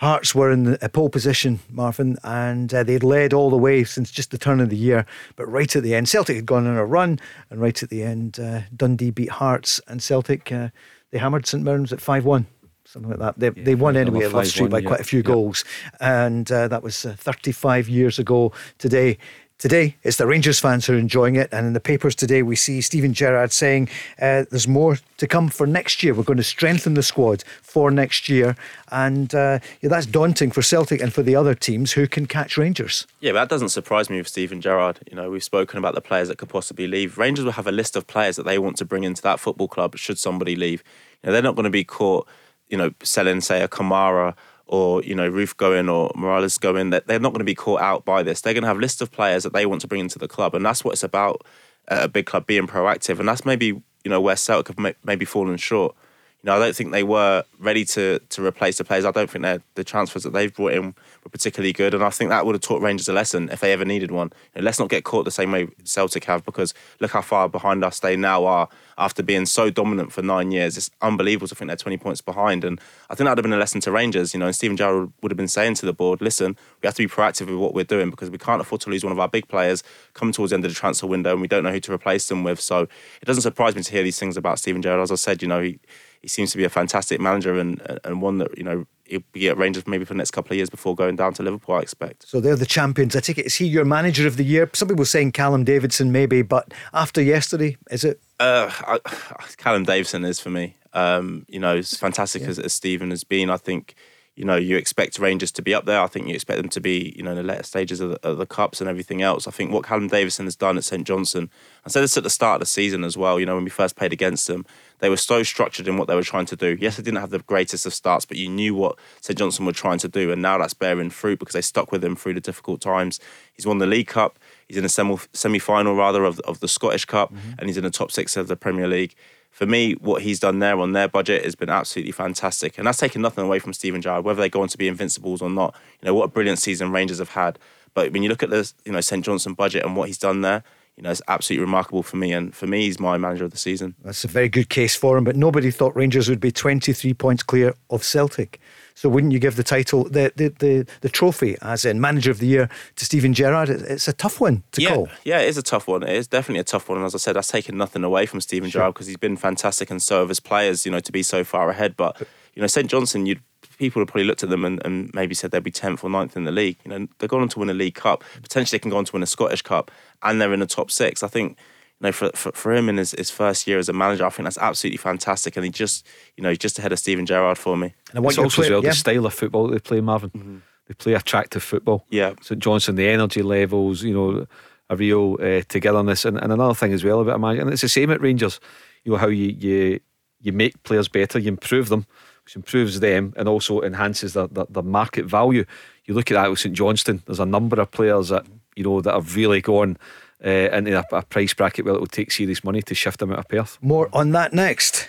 Hearts 0.04 0.36
were 0.36 0.52
in 0.52 0.78
a 0.82 0.90
pole 0.90 1.10
position, 1.10 1.62
Marvin, 1.70 2.18
and 2.26 2.74
uh, 2.74 2.84
they'd 2.84 3.04
led 3.04 3.32
all 3.34 3.50
the 3.50 3.58
way 3.58 3.86
since 3.86 4.12
just 4.12 4.32
the 4.32 4.38
turn 4.38 4.60
of 4.60 4.70
the 4.70 4.76
year. 4.76 5.06
But 5.38 5.46
right 5.48 5.74
at 5.74 5.82
the 5.82 5.96
end, 5.96 6.10
Celtic 6.10 6.36
had 6.36 6.46
gone 6.46 6.68
on 6.68 6.76
a 6.76 6.86
run, 6.86 7.20
and 7.50 7.62
right 7.62 7.82
at 7.82 7.90
the 7.90 8.04
end, 8.04 8.38
uh, 8.38 8.64
Dundee 8.76 9.12
beat 9.12 9.30
Hearts, 9.30 9.80
and 9.88 10.04
Celtic 10.04 10.52
uh, 10.52 10.70
they 11.12 11.20
hammered 11.20 11.46
St 11.48 11.64
Mirren's 11.64 11.94
at 11.94 12.02
five 12.02 12.26
one. 12.26 12.48
Something 12.86 13.12
like 13.12 13.20
that. 13.20 13.40
They, 13.40 13.50
they 13.50 13.76
won 13.76 13.96
anyway 13.96 14.26
at 14.26 14.34
Love 14.34 14.46
Street 14.48 14.70
by 14.70 14.80
yeah. 14.80 14.88
quite 14.90 15.00
a 15.00 15.06
few 15.06 15.20
Yeah. 15.20 15.24
goals, 15.24 15.64
and 16.02 16.52
uh, 16.52 16.68
that 16.68 16.84
was 16.84 17.06
uh, 17.06 17.16
35 17.18 17.88
years 17.88 18.20
ago 18.20 18.52
today. 18.78 19.18
Today, 19.60 19.96
it's 20.04 20.18
the 20.18 20.28
Rangers 20.28 20.60
fans 20.60 20.86
who 20.86 20.94
are 20.94 20.98
enjoying 20.98 21.36
it. 21.36 21.48
And 21.54 21.66
in 21.68 21.74
the 21.74 21.80
papers 21.80 22.16
today, 22.16 22.44
we 22.44 22.56
see 22.56 22.82
Steven 22.82 23.14
Gerrard 23.14 23.54
saying 23.54 23.88
uh, 24.22 24.44
there's 24.50 24.68
more 24.68 24.98
to 25.18 25.28
come 25.28 25.48
for 25.48 25.66
next 25.66 26.04
year. 26.04 26.14
We're 26.14 26.24
going 26.24 26.38
to 26.38 26.44
strengthen 26.44 26.96
the 26.96 27.04
squad 27.04 27.46
for 27.62 27.90
next 27.90 28.28
year. 28.28 28.58
And 28.92 29.34
uh, 29.34 29.60
yeah, 29.82 29.90
that's 29.90 30.06
daunting 30.06 30.52
for 30.52 30.62
Celtic 30.62 31.02
and 31.02 31.14
for 31.14 31.24
the 31.24 31.36
other 31.36 31.56
teams 31.56 31.94
who 31.94 32.08
can 32.08 32.26
catch 32.26 32.58
Rangers. 32.58 33.08
Yeah, 33.22 33.32
that 33.32 33.48
doesn't 33.48 33.70
surprise 33.70 34.10
me 34.10 34.18
with 34.18 34.28
Steven 34.28 34.60
Gerrard. 34.60 35.00
You 35.10 35.16
know, 35.16 35.30
we've 35.30 35.44
spoken 35.44 35.78
about 35.78 35.96
the 35.96 36.02
players 36.02 36.28
that 36.28 36.38
could 36.38 36.50
possibly 36.50 36.88
leave. 36.88 37.18
Rangers 37.18 37.46
will 37.46 37.54
have 37.54 37.68
a 37.68 37.72
list 37.72 37.96
of 37.96 38.06
players 38.06 38.36
that 38.36 38.44
they 38.44 38.60
want 38.60 38.76
to 38.78 38.86
bring 38.86 39.06
into 39.06 39.22
that 39.22 39.40
football 39.40 39.70
club 39.70 39.98
should 39.98 40.20
somebody 40.20 40.58
leave. 40.58 40.84
You 41.22 41.28
know, 41.28 41.34
they're 41.34 41.42
not 41.42 41.56
going 41.56 41.64
to 41.64 41.70
be 41.70 41.86
caught, 41.86 42.28
you 42.68 42.78
know, 42.78 42.92
selling, 43.02 43.40
say, 43.40 43.62
a 43.62 43.70
Kamara 43.70 44.36
or, 44.68 45.04
you 45.04 45.16
know, 45.16 45.30
Roofe 45.30 45.58
going 45.58 45.90
or 45.90 46.12
Morelos 46.16 46.58
going. 46.58 46.90
That 46.92 47.08
They're 47.08 47.20
not 47.20 47.30
going 47.30 47.40
to 47.40 47.46
be 47.46 47.56
caught 47.56 47.82
out 47.82 48.06
by 48.06 48.24
this. 48.24 48.42
They're 48.42 48.54
going 48.54 48.64
to 48.64 48.68
have 48.68 48.78
a 48.78 48.82
list 48.82 49.02
of 49.02 49.12
players 49.12 49.44
that 49.44 49.54
they 49.54 49.66
want 49.66 49.82
to 49.82 49.88
bring 49.88 50.02
into 50.02 50.20
the 50.20 50.28
club. 50.28 50.56
And 50.56 50.66
that's 50.66 50.84
what 50.84 50.94
it's 50.94 51.04
about 51.04 51.46
a 51.88 52.08
big 52.08 52.26
club 52.26 52.46
being 52.48 52.68
proactive. 52.68 53.20
And 53.20 53.28
that's 53.28 53.46
maybe, 53.46 53.68
you 53.68 53.84
know, 54.06 54.22
where 54.22 54.36
Celtic 54.36 54.76
have 54.76 54.96
maybe 55.04 55.26
fallen 55.26 55.58
short. 55.58 55.96
You 56.44 56.50
know, 56.50 56.58
I 56.58 56.60
don't 56.60 56.76
think 56.76 56.92
they 56.92 57.04
were 57.04 57.46
ready 57.58 57.86
to 57.86 58.20
to 58.20 58.46
replace 58.46 58.78
the 58.78 58.84
players. 58.84 59.06
I 59.06 59.12
don't 59.12 59.30
think 59.30 59.64
the 59.76 59.84
transfers 59.86 60.24
that 60.24 60.34
they've 60.34 60.54
brought 60.54 60.74
in 60.74 60.94
were 61.24 61.30
particularly 61.32 61.72
good, 61.72 61.94
and 61.94 62.04
I 62.04 62.10
think 62.10 62.32
that 62.32 62.46
would 62.46 62.54
have 62.54 62.62
taught 62.62 62.82
Rangers 62.82 63.08
a 63.08 63.14
lesson 63.14 63.48
if 63.50 63.62
they 63.62 63.72
ever 63.72 63.86
needed 63.86 64.12
one. 64.12 64.34
You 64.54 64.62
know, 64.62 64.66
let's 64.66 64.78
not 64.78 64.90
get 64.90 65.06
caught 65.06 65.24
the 65.24 65.32
same 65.32 65.54
way 65.54 65.70
Celtic 65.86 66.26
have, 66.26 66.44
because 66.44 66.74
look 67.00 67.12
how 67.12 67.22
far 67.22 67.48
behind 67.48 67.86
us 67.86 68.02
they 68.02 68.18
now 68.18 68.44
are 68.44 68.68
after 68.98 69.24
being 69.24 69.46
so 69.46 69.70
dominant 69.70 70.12
for 70.12 70.22
nine 70.22 70.52
years. 70.52 70.78
It's 70.78 70.92
unbelievable 71.02 71.48
to 71.48 71.56
think 71.56 71.70
they're 71.70 71.78
20 71.78 71.96
points 71.96 72.20
behind, 72.20 72.66
and 72.66 72.78
I 73.10 73.16
think 73.16 73.26
that 73.26 73.32
would 73.32 73.38
have 73.38 73.44
been 73.44 73.54
a 73.54 73.58
lesson 73.58 73.80
to 73.80 73.92
Rangers. 73.94 74.34
You 74.34 74.42
know, 74.42 74.48
and 74.48 74.56
Steven 74.56 74.76
Gerrard 74.76 75.14
would 75.22 75.32
have 75.32 75.38
been 75.38 75.48
saying 75.48 75.76
to 75.76 75.86
the 75.86 75.94
board, 75.94 76.20
"Listen, 76.22 76.58
we 76.82 76.88
have 76.88 76.96
to 76.96 77.04
be 77.04 77.08
proactive 77.08 77.48
with 77.48 77.56
what 77.56 77.74
we're 77.74 77.86
doing 77.86 78.10
because 78.10 78.30
we 78.30 78.38
can't 78.38 78.60
afford 78.60 78.82
to 78.82 78.90
lose 78.90 79.06
one 79.06 79.14
of 79.14 79.20
our 79.20 79.30
big 79.30 79.48
players 79.48 79.82
come 80.14 80.34
towards 80.34 80.50
the 80.50 80.56
end 80.56 80.66
of 80.66 80.72
the 80.72 80.76
transfer 80.76 81.08
window, 81.08 81.32
and 81.32 81.40
we 81.40 81.48
don't 81.48 81.64
know 81.64 81.72
who 81.72 81.80
to 81.80 81.94
replace 81.94 82.28
them 82.28 82.44
with." 82.44 82.60
So 82.60 82.82
it 83.22 83.26
doesn't 83.26 83.44
surprise 83.44 83.78
me 83.78 83.84
to 83.84 83.92
hear 83.92 84.04
these 84.04 84.20
things 84.20 84.36
about 84.36 84.60
Steven 84.60 84.82
Gerrard. 84.82 85.00
As 85.00 85.12
I 85.12 85.16
said, 85.16 85.42
you 85.42 85.48
know, 85.48 85.62
he 85.62 85.80
he 86.24 86.30
seems 86.30 86.52
to 86.54 86.58
be 86.58 86.64
a 86.64 86.70
fantastic 86.70 87.20
manager 87.22 87.60
and 87.60 87.82
and 88.04 88.22
one 88.22 88.40
that 88.40 88.58
you 88.58 88.64
know 88.64 88.88
he'll 89.06 89.24
be 89.32 89.50
at 89.50 89.58
Rangers 89.58 89.86
maybe 89.86 90.06
for 90.06 90.14
the 90.14 90.18
next 90.18 90.32
couple 90.32 90.54
of 90.54 90.58
years 90.58 90.70
before 90.70 90.96
going 90.96 91.16
down 91.16 91.34
to 91.34 91.44
Liverpool. 91.44 91.76
I 91.76 91.80
expect. 91.80 92.28
So 92.28 92.40
they're 92.40 92.56
the 92.56 92.66
champions. 92.66 93.16
I 93.16 93.20
take 93.20 93.38
it. 93.38 93.46
Is 93.46 93.56
he 93.56 93.68
your 93.68 93.86
manager 93.86 94.26
of 94.26 94.38
the 94.38 94.44
year? 94.44 94.70
Some 94.74 94.88
people 94.88 95.06
saying 95.06 95.34
Callum 95.34 95.64
Davidson, 95.64 96.12
maybe, 96.12 96.42
but 96.42 96.74
after 96.94 97.22
yesterday, 97.22 97.78
is 97.92 98.04
it? 98.04 98.22
Uh, 98.40 98.72
I, 98.88 99.00
Callum 99.58 99.84
Davidson 99.84 100.26
is 100.26 100.40
for 100.40 100.50
me. 100.50 100.78
Um, 100.94 101.46
you 101.50 101.60
know, 101.60 101.78
as 101.78 101.96
fantastic 101.96 102.44
as, 102.44 102.60
as 102.60 102.74
Stephen 102.74 103.10
has 103.10 103.24
been, 103.24 103.50
I 103.50 103.58
think 103.58 103.96
you 104.36 104.46
know 104.46 104.56
you 104.56 104.78
expect 104.78 105.20
Rangers 105.20 105.52
to 105.54 105.62
be 105.62 105.74
up 105.74 105.86
there. 105.86 106.02
I 106.02 106.08
think 106.08 106.28
you 106.28 106.36
expect 106.36 106.62
them 106.62 106.70
to 106.70 106.82
be 106.82 107.14
you 107.16 107.24
know 107.24 107.32
in 107.32 107.38
the 107.38 107.44
later 107.44 107.64
stages 107.64 108.00
of 108.00 108.12
the, 108.12 108.28
of 108.28 108.38
the 108.38 108.46
cups 108.46 108.80
and 108.80 108.90
everything 108.90 109.22
else. 109.22 109.48
I 109.48 109.52
think 109.52 109.72
what 109.72 109.84
Callum 109.84 110.08
Davidson 110.08 110.46
has 110.46 110.56
done 110.56 110.78
at 110.78 110.84
St 110.84 111.06
Johnstone. 111.06 111.50
I 111.86 111.90
said 111.90 112.04
this 112.04 112.18
at 112.18 112.24
the 112.24 112.30
start 112.30 112.56
of 112.56 112.60
the 112.62 112.66
season 112.68 113.04
as 113.04 113.18
well. 113.18 113.40
You 113.40 113.46
know 113.46 113.56
when 113.56 113.64
we 113.64 113.70
first 113.70 113.96
played 113.96 114.14
against 114.14 114.48
them, 114.48 114.66
they 115.04 115.10
were 115.10 115.18
so 115.18 115.44
structured 115.44 115.86
in 115.86 115.98
what 115.98 116.08
they 116.08 116.16
were 116.16 116.24
trying 116.24 116.46
to 116.46 116.56
do. 116.56 116.78
Yes, 116.80 116.96
they 116.96 117.04
didn't 117.04 117.20
have 117.20 117.30
the 117.30 117.40
greatest 117.40 117.86
of 117.86 117.94
starts, 117.94 118.24
but 118.24 118.38
you 118.38 118.48
knew 118.48 118.74
what 118.74 118.98
St 119.20 119.38
Johnstone 119.38 119.66
were 119.66 119.74
trying 119.74 119.98
to 119.98 120.08
do, 120.08 120.32
and 120.32 120.42
now 120.42 120.58
that's 120.58 120.74
bearing 120.74 121.10
fruit 121.10 121.40
because 121.40 121.56
they 121.56 121.62
stuck 121.62 121.92
with 121.92 122.02
him 122.02 122.16
through 122.16 122.36
the 122.36 122.40
difficult 122.40 122.80
times. 122.80 123.20
He's 123.52 123.66
won 123.66 123.80
the 123.80 123.86
League 123.86 124.08
Cup. 124.08 124.40
He's 124.66 124.78
in 124.78 124.86
a 124.86 125.18
semi 125.34 125.60
final 125.60 125.94
rather 125.94 126.24
of 126.24 126.40
of 126.42 126.62
the 126.62 126.70
Scottish 126.70 127.04
Cup, 127.04 127.34
mm-hmm. 127.34 127.52
and 127.60 127.68
he's 127.68 127.76
in 127.76 127.84
the 127.84 127.90
top 127.90 128.12
six 128.12 128.38
of 128.38 128.48
the 128.48 128.56
Premier 128.56 128.88
League. 128.88 129.14
For 129.52 129.66
me, 129.66 129.92
what 129.96 130.22
he's 130.22 130.40
done 130.40 130.60
there 130.60 130.80
on 130.80 130.94
their 130.94 131.10
budget 131.10 131.44
has 131.44 131.56
been 131.56 131.70
absolutely 131.70 132.14
fantastic, 132.14 132.78
and 132.78 132.88
that's 132.88 133.00
taken 133.00 133.22
nothing 133.22 133.44
away 133.44 133.60
from 133.60 133.74
Steven 133.74 134.02
Gerrard. 134.02 134.24
Whether 134.24 134.40
they 134.40 134.50
go 134.50 134.62
on 134.62 134.70
to 134.70 134.78
be 134.78 134.88
invincibles 134.88 135.42
or 135.42 135.50
not, 135.50 135.76
you 136.02 136.06
know 136.06 136.14
what 136.14 136.24
a 136.24 136.30
brilliant 136.30 136.60
season 136.60 136.94
Rangers 136.94 137.20
have 137.20 137.32
had. 137.32 137.60
But 137.94 138.14
when 138.14 138.24
you 138.24 138.30
look 138.30 138.42
at 138.42 138.52
the 138.52 138.72
you 138.86 138.94
know 138.94 139.02
St 139.02 139.26
Johnstone 139.26 139.54
budget 139.54 139.84
and 139.84 139.98
what 139.98 140.08
he's 140.08 140.18
done 140.18 140.44
there, 140.44 140.64
you 140.98 141.04
know 141.04 141.10
it's 141.10 141.22
absolutely 141.28 141.66
remarkable 141.66 142.04
for 142.04 142.18
me. 142.18 142.32
And 142.32 142.56
for 142.56 142.68
me, 142.68 142.82
he's 142.82 143.00
my 143.00 143.18
manager 143.18 143.46
of 143.46 143.52
the 143.52 143.58
season. 143.58 143.96
That's 144.04 144.24
a 144.24 144.28
very 144.28 144.50
good 144.50 144.70
case 144.70 144.96
for 144.96 145.18
him, 145.18 145.24
but 145.24 145.36
nobody 145.36 145.72
thought 145.72 145.96
Rangers 145.96 146.30
would 146.30 146.40
be 146.40 146.52
23 146.52 147.14
points 147.14 147.44
clear 147.44 147.74
of 147.90 148.04
Celtic. 148.04 148.60
So 148.96 149.10
wouldn't 149.10 149.34
you 149.34 149.40
give 149.40 149.56
the 149.56 149.64
title, 149.64 150.04
the 150.04 150.32
the, 150.36 150.50
the, 150.60 150.88
the 151.02 151.10
trophy, 151.10 151.58
as 151.62 151.84
in 151.84 152.00
manager 152.00 152.30
of 152.30 152.40
the 152.40 152.46
year, 152.46 152.70
to 152.96 153.06
Steven 153.06 153.34
Gerrard? 153.34 153.70
It's 153.70 154.08
a 154.08 154.14
tough 154.14 154.40
one 154.40 154.64
to 154.74 154.82
yeah, 154.82 154.94
call. 154.94 155.10
Yeah, 155.24 155.40
it 155.40 155.50
is 155.50 155.58
a 155.58 155.64
tough 155.64 155.88
one. 155.88 156.04
It 156.04 156.16
is 156.16 156.28
definitely 156.28 156.60
a 156.60 156.66
tough 156.66 156.90
one. 156.90 157.00
And 157.00 157.06
as 157.06 157.16
I 157.16 157.18
said, 157.18 157.36
that's 157.36 157.48
taken 157.48 157.76
nothing 157.76 158.04
away 158.04 158.26
from 158.28 158.40
Steven 158.42 158.70
Gerrard 158.70 158.94
because 158.94 159.08
he's 159.08 159.18
been 159.18 159.38
fantastic 159.38 159.90
and 159.90 160.02
so 160.02 160.20
have 160.20 160.30
his 160.30 160.40
players, 160.40 160.86
you 160.86 160.92
know, 160.92 161.00
to 161.00 161.12
be 161.12 161.24
so 161.24 161.44
far 161.44 161.70
ahead. 161.70 161.98
But, 161.98 162.20
you 162.54 162.62
know, 162.62 162.68
St 162.68 162.88
Johnstone, 162.88 163.26
you'd 163.26 163.42
people 163.78 164.02
have 164.02 164.08
probably 164.08 164.24
looked 164.24 164.44
at 164.44 164.50
them 164.50 164.66
and, 164.66 164.82
and 164.86 165.14
maybe 165.14 165.36
said 165.36 165.52
they'd 165.52 165.64
be 165.64 165.72
10th 165.72 166.04
or 166.04 166.10
9th 166.10 166.36
in 166.36 166.44
the 166.44 166.52
league. 166.52 166.78
You 166.86 166.92
know, 166.92 167.08
they're 167.18 167.28
going 167.28 167.42
on 167.42 167.50
to 167.50 167.60
win 167.60 167.70
a 167.70 167.74
League 167.74 167.96
Cup. 167.96 168.24
Potentially 168.42 168.78
they 168.78 168.82
can 168.82 168.92
go 168.92 168.98
on 168.98 169.06
to 169.06 169.14
win 169.14 169.24
a 169.24 169.28
Scottish 169.28 169.62
Cup 169.62 169.92
and 170.24 170.40
they're 170.40 170.54
in 170.54 170.60
the 170.60 170.66
top 170.66 170.92
six. 170.92 171.24
I 171.24 171.28
think, 171.28 171.58
you 172.00 172.08
know, 172.08 172.12
for, 172.12 172.30
for, 172.34 172.52
for 172.52 172.74
him 172.74 172.90
in 172.90 172.98
his, 172.98 173.12
his 173.12 173.30
first 173.30 173.68
year 173.68 173.80
as 173.80 173.90
a 173.90 173.94
manager, 173.94 174.26
I 174.26 174.30
think 174.30 174.46
that's 174.46 174.58
absolutely 174.58 174.98
fantastic. 174.98 175.56
And 175.56 175.66
he 175.66 175.72
just, 175.72 176.06
you 176.38 176.44
know, 176.44 176.50
he's 176.50 176.58
just 176.58 176.80
ahead 176.80 176.92
of 176.92 177.00
Steven 177.00 177.26
Gerrard 177.26 177.58
for 177.58 177.78
me. 177.78 177.94
And 178.14 178.26
it's 178.26 178.38
also 178.38 178.64
as 178.64 178.70
well 178.70 178.82
the 178.82 178.94
style 178.94 179.26
of 179.26 179.34
football 179.34 179.68
that 179.68 179.74
they 179.74 179.80
play, 179.80 180.02
Marvin. 180.02 180.62
They 180.88 180.94
play 180.94 181.14
attractive 181.14 181.64
football. 181.64 182.06
Yeah. 182.10 182.34
St 182.42 182.62
Johnstone, 182.62 182.96
the 182.96 183.08
energy 183.08 183.42
levels, 183.42 184.04
you 184.04 184.14
know, 184.14 184.48
a 184.90 184.96
real 184.98 185.38
uh, 185.40 185.62
togetherness, 185.70 186.26
and, 186.26 186.38
and 186.38 186.52
another 186.52 186.74
thing 186.74 186.92
as 186.92 187.06
well 187.06 187.22
about 187.22 187.38
a 187.38 187.40
manager, 187.40 187.62
and 187.62 187.72
it's 187.72 187.82
the 187.82 187.88
same 187.88 188.12
at 188.12 188.20
Rangers. 188.20 188.60
You 189.04 189.14
know 189.14 189.18
how 189.18 189.28
you 189.28 189.56
you 189.58 190.00
you 190.42 190.52
make 190.52 190.84
players 190.84 191.08
better, 191.08 191.40
you 191.40 191.48
improve 191.48 191.88
them, 191.88 192.06
which 192.44 192.58
improves 192.58 193.00
them, 193.00 193.34
and 193.38 193.48
also 193.48 193.82
enhances 193.82 194.34
their, 194.34 194.48
their, 194.48 194.66
their 194.70 194.84
market 194.84 195.26
value. 195.26 195.64
You 196.04 196.14
look 196.14 196.30
at 196.30 196.36
that 196.36 196.50
with 196.50 196.60
St 196.60 196.76
Johnstone. 196.76 197.24
There's 197.26 197.40
a 197.40 197.46
number 197.46 197.80
of 197.80 197.92
players 197.92 198.28
that 198.28 198.46
you 198.76 198.84
know 198.84 199.02
that 199.02 199.14
have 199.14 199.36
really 199.36 199.62
gone. 199.62 199.98
Uh, 200.46 200.68
into 200.74 201.00
a, 201.00 201.06
a 201.16 201.22
price 201.22 201.54
bracket 201.54 201.86
where 201.86 201.94
it 201.94 202.00
will 202.02 202.06
take 202.06 202.30
serious 202.30 202.66
money 202.66 202.82
to 202.82 202.94
shift 202.94 203.22
them 203.22 203.32
out 203.32 203.40
of 203.40 203.48
Perth. 203.48 203.78
More 203.82 204.10
on 204.12 204.32
that 204.32 204.52
next. 204.52 205.08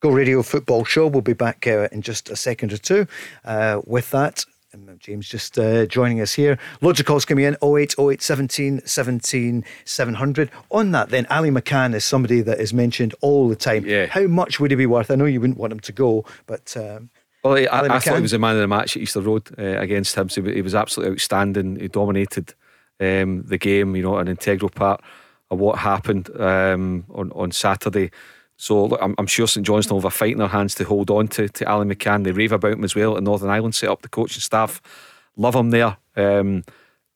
Go 0.00 0.10
Radio 0.10 0.42
Football 0.42 0.84
Show. 0.84 1.06
We'll 1.06 1.20
be 1.20 1.34
back 1.34 1.66
uh, 1.66 1.88
in 1.92 2.00
just 2.00 2.30
a 2.30 2.34
second 2.34 2.72
or 2.72 2.78
two 2.78 3.06
uh, 3.44 3.82
with 3.86 4.10
that. 4.10 4.46
Um, 4.74 4.96
James 4.98 5.28
just 5.28 5.58
uh, 5.58 5.86
joining 5.86 6.20
us 6.20 6.32
here. 6.32 6.58
Loads 6.80 6.98
of 6.98 7.06
calls 7.06 7.24
coming 7.24 7.44
in 7.44 7.56
08, 7.62 7.94
08, 7.98 8.22
17, 8.22 8.80
17, 8.86 9.64
700. 9.84 10.50
On 10.70 10.90
that, 10.92 11.10
then, 11.10 11.26
Ali 11.26 11.50
McCann 11.50 11.94
is 11.94 12.04
somebody 12.04 12.40
that 12.40 12.58
is 12.58 12.72
mentioned 12.72 13.14
all 13.20 13.48
the 13.48 13.56
time. 13.56 13.84
Yeah. 13.84 14.06
How 14.06 14.26
much 14.26 14.58
would 14.58 14.70
he 14.70 14.76
be 14.76 14.86
worth? 14.86 15.10
I 15.10 15.14
know 15.14 15.26
you 15.26 15.40
wouldn't 15.40 15.58
want 15.58 15.72
him 15.72 15.80
to 15.80 15.92
go, 15.92 16.24
but. 16.46 16.76
Um, 16.76 17.10
Well, 17.42 17.56
I, 17.56 17.66
Ali 17.66 17.90
I 17.90 17.98
thought 17.98 18.16
he 18.16 18.22
was 18.22 18.30
the 18.30 18.38
man 18.38 18.54
of 18.54 18.60
the 18.60 18.68
match 18.68 18.96
at 18.96 19.02
Easter 19.02 19.20
Road 19.20 19.48
uh, 19.58 19.78
against 19.78 20.14
Hibs. 20.14 20.34
He, 20.34 20.54
he 20.54 20.62
was 20.62 20.74
absolutely 20.74 21.14
outstanding. 21.14 21.76
He 21.76 21.88
dominated 21.88 22.54
um, 23.00 23.42
the 23.42 23.58
game, 23.58 23.96
you 23.96 24.02
know, 24.02 24.18
an 24.18 24.28
integral 24.28 24.70
part 24.70 25.02
of 25.50 25.58
what 25.58 25.78
happened 25.78 26.30
um, 26.40 27.04
on, 27.12 27.32
on 27.32 27.50
Saturday. 27.50 28.10
So 28.56 28.84
look, 28.84 29.00
I'm, 29.02 29.14
I'm 29.18 29.26
sure 29.26 29.48
St 29.48 29.66
Johnstone 29.66 29.96
will 29.96 30.02
have 30.02 30.12
a 30.12 30.16
fight 30.16 30.32
in 30.32 30.38
their 30.38 30.46
hands 30.48 30.76
to 30.76 30.84
hold 30.84 31.10
on 31.10 31.26
to, 31.28 31.48
to 31.48 31.68
Ali 31.68 31.92
McCann. 31.92 32.22
They 32.22 32.30
rave 32.30 32.52
about 32.52 32.74
him 32.74 32.84
as 32.84 32.94
well 32.94 33.16
at 33.16 33.22
Northern 33.22 33.50
Ireland, 33.50 33.74
set 33.74 33.90
up 33.90 34.02
the 34.02 34.08
coaching 34.08 34.40
staff. 34.40 34.80
Love 35.36 35.56
him 35.56 35.70
there. 35.70 35.96
Um, 36.16 36.62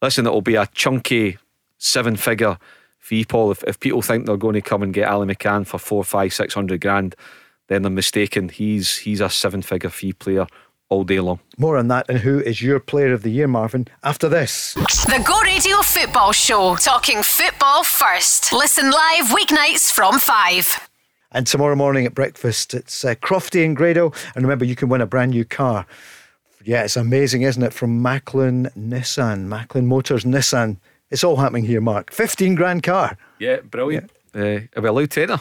listen, 0.02 0.26
it'll 0.26 0.42
be 0.42 0.56
a 0.56 0.66
chunky 0.74 1.38
seven 1.78 2.16
figure 2.16 2.58
fee, 2.98 3.24
Paul. 3.24 3.52
If, 3.52 3.62
if 3.64 3.78
people 3.78 4.02
think 4.02 4.26
they're 4.26 4.36
going 4.36 4.54
to 4.54 4.60
come 4.60 4.82
and 4.82 4.92
get 4.92 5.08
Ali 5.08 5.32
McCann 5.32 5.66
for 5.66 5.78
four, 5.78 6.02
five, 6.02 6.34
six 6.34 6.52
hundred 6.52 6.80
grand, 6.80 7.14
then 7.68 7.82
they're 7.82 7.90
mistaken. 7.90 8.48
He's 8.48 8.98
he's 8.98 9.20
a 9.20 9.28
seven 9.30 9.62
figure 9.62 9.90
fee 9.90 10.12
player 10.12 10.46
all 10.88 11.02
day 11.04 11.18
long. 11.18 11.40
more 11.58 11.76
on 11.76 11.88
that 11.88 12.08
and 12.08 12.18
who 12.18 12.38
is 12.40 12.62
your 12.62 12.78
player 12.78 13.12
of 13.12 13.22
the 13.22 13.30
year, 13.30 13.48
Marvin, 13.48 13.88
after 14.04 14.28
this. 14.28 14.74
The 14.74 15.22
Go 15.26 15.40
Radio 15.40 15.78
Football 15.82 16.30
Show, 16.32 16.76
talking 16.76 17.22
football 17.24 17.82
first. 17.82 18.52
Listen 18.52 18.90
live 18.92 19.26
weeknights 19.26 19.90
from 19.90 20.20
5. 20.20 20.88
And 21.32 21.44
tomorrow 21.44 21.74
morning 21.74 22.06
at 22.06 22.14
breakfast, 22.14 22.72
it's 22.72 23.04
uh, 23.04 23.16
Crofty 23.16 23.64
and 23.64 23.76
Grado. 23.76 24.12
And 24.36 24.44
remember, 24.44 24.64
you 24.64 24.76
can 24.76 24.88
win 24.88 25.00
a 25.00 25.06
brand 25.06 25.32
new 25.32 25.44
car. 25.44 25.86
Yeah, 26.64 26.84
it's 26.84 26.96
amazing, 26.96 27.42
isn't 27.42 27.62
it? 27.62 27.72
From 27.72 28.00
Macklin 28.00 28.70
Nissan, 28.78 29.46
Macklin 29.46 29.86
Motors 29.86 30.24
Nissan. 30.24 30.76
It's 31.10 31.24
all 31.24 31.36
happening 31.36 31.64
here, 31.64 31.80
Mark. 31.80 32.12
15 32.12 32.54
grand 32.54 32.84
car. 32.84 33.18
Yeah, 33.40 33.56
brilliant. 33.60 34.12
Uh, 34.34 34.60
are 34.76 34.82
we 34.82 34.88
allowed 34.88 35.10
tenner? 35.10 35.40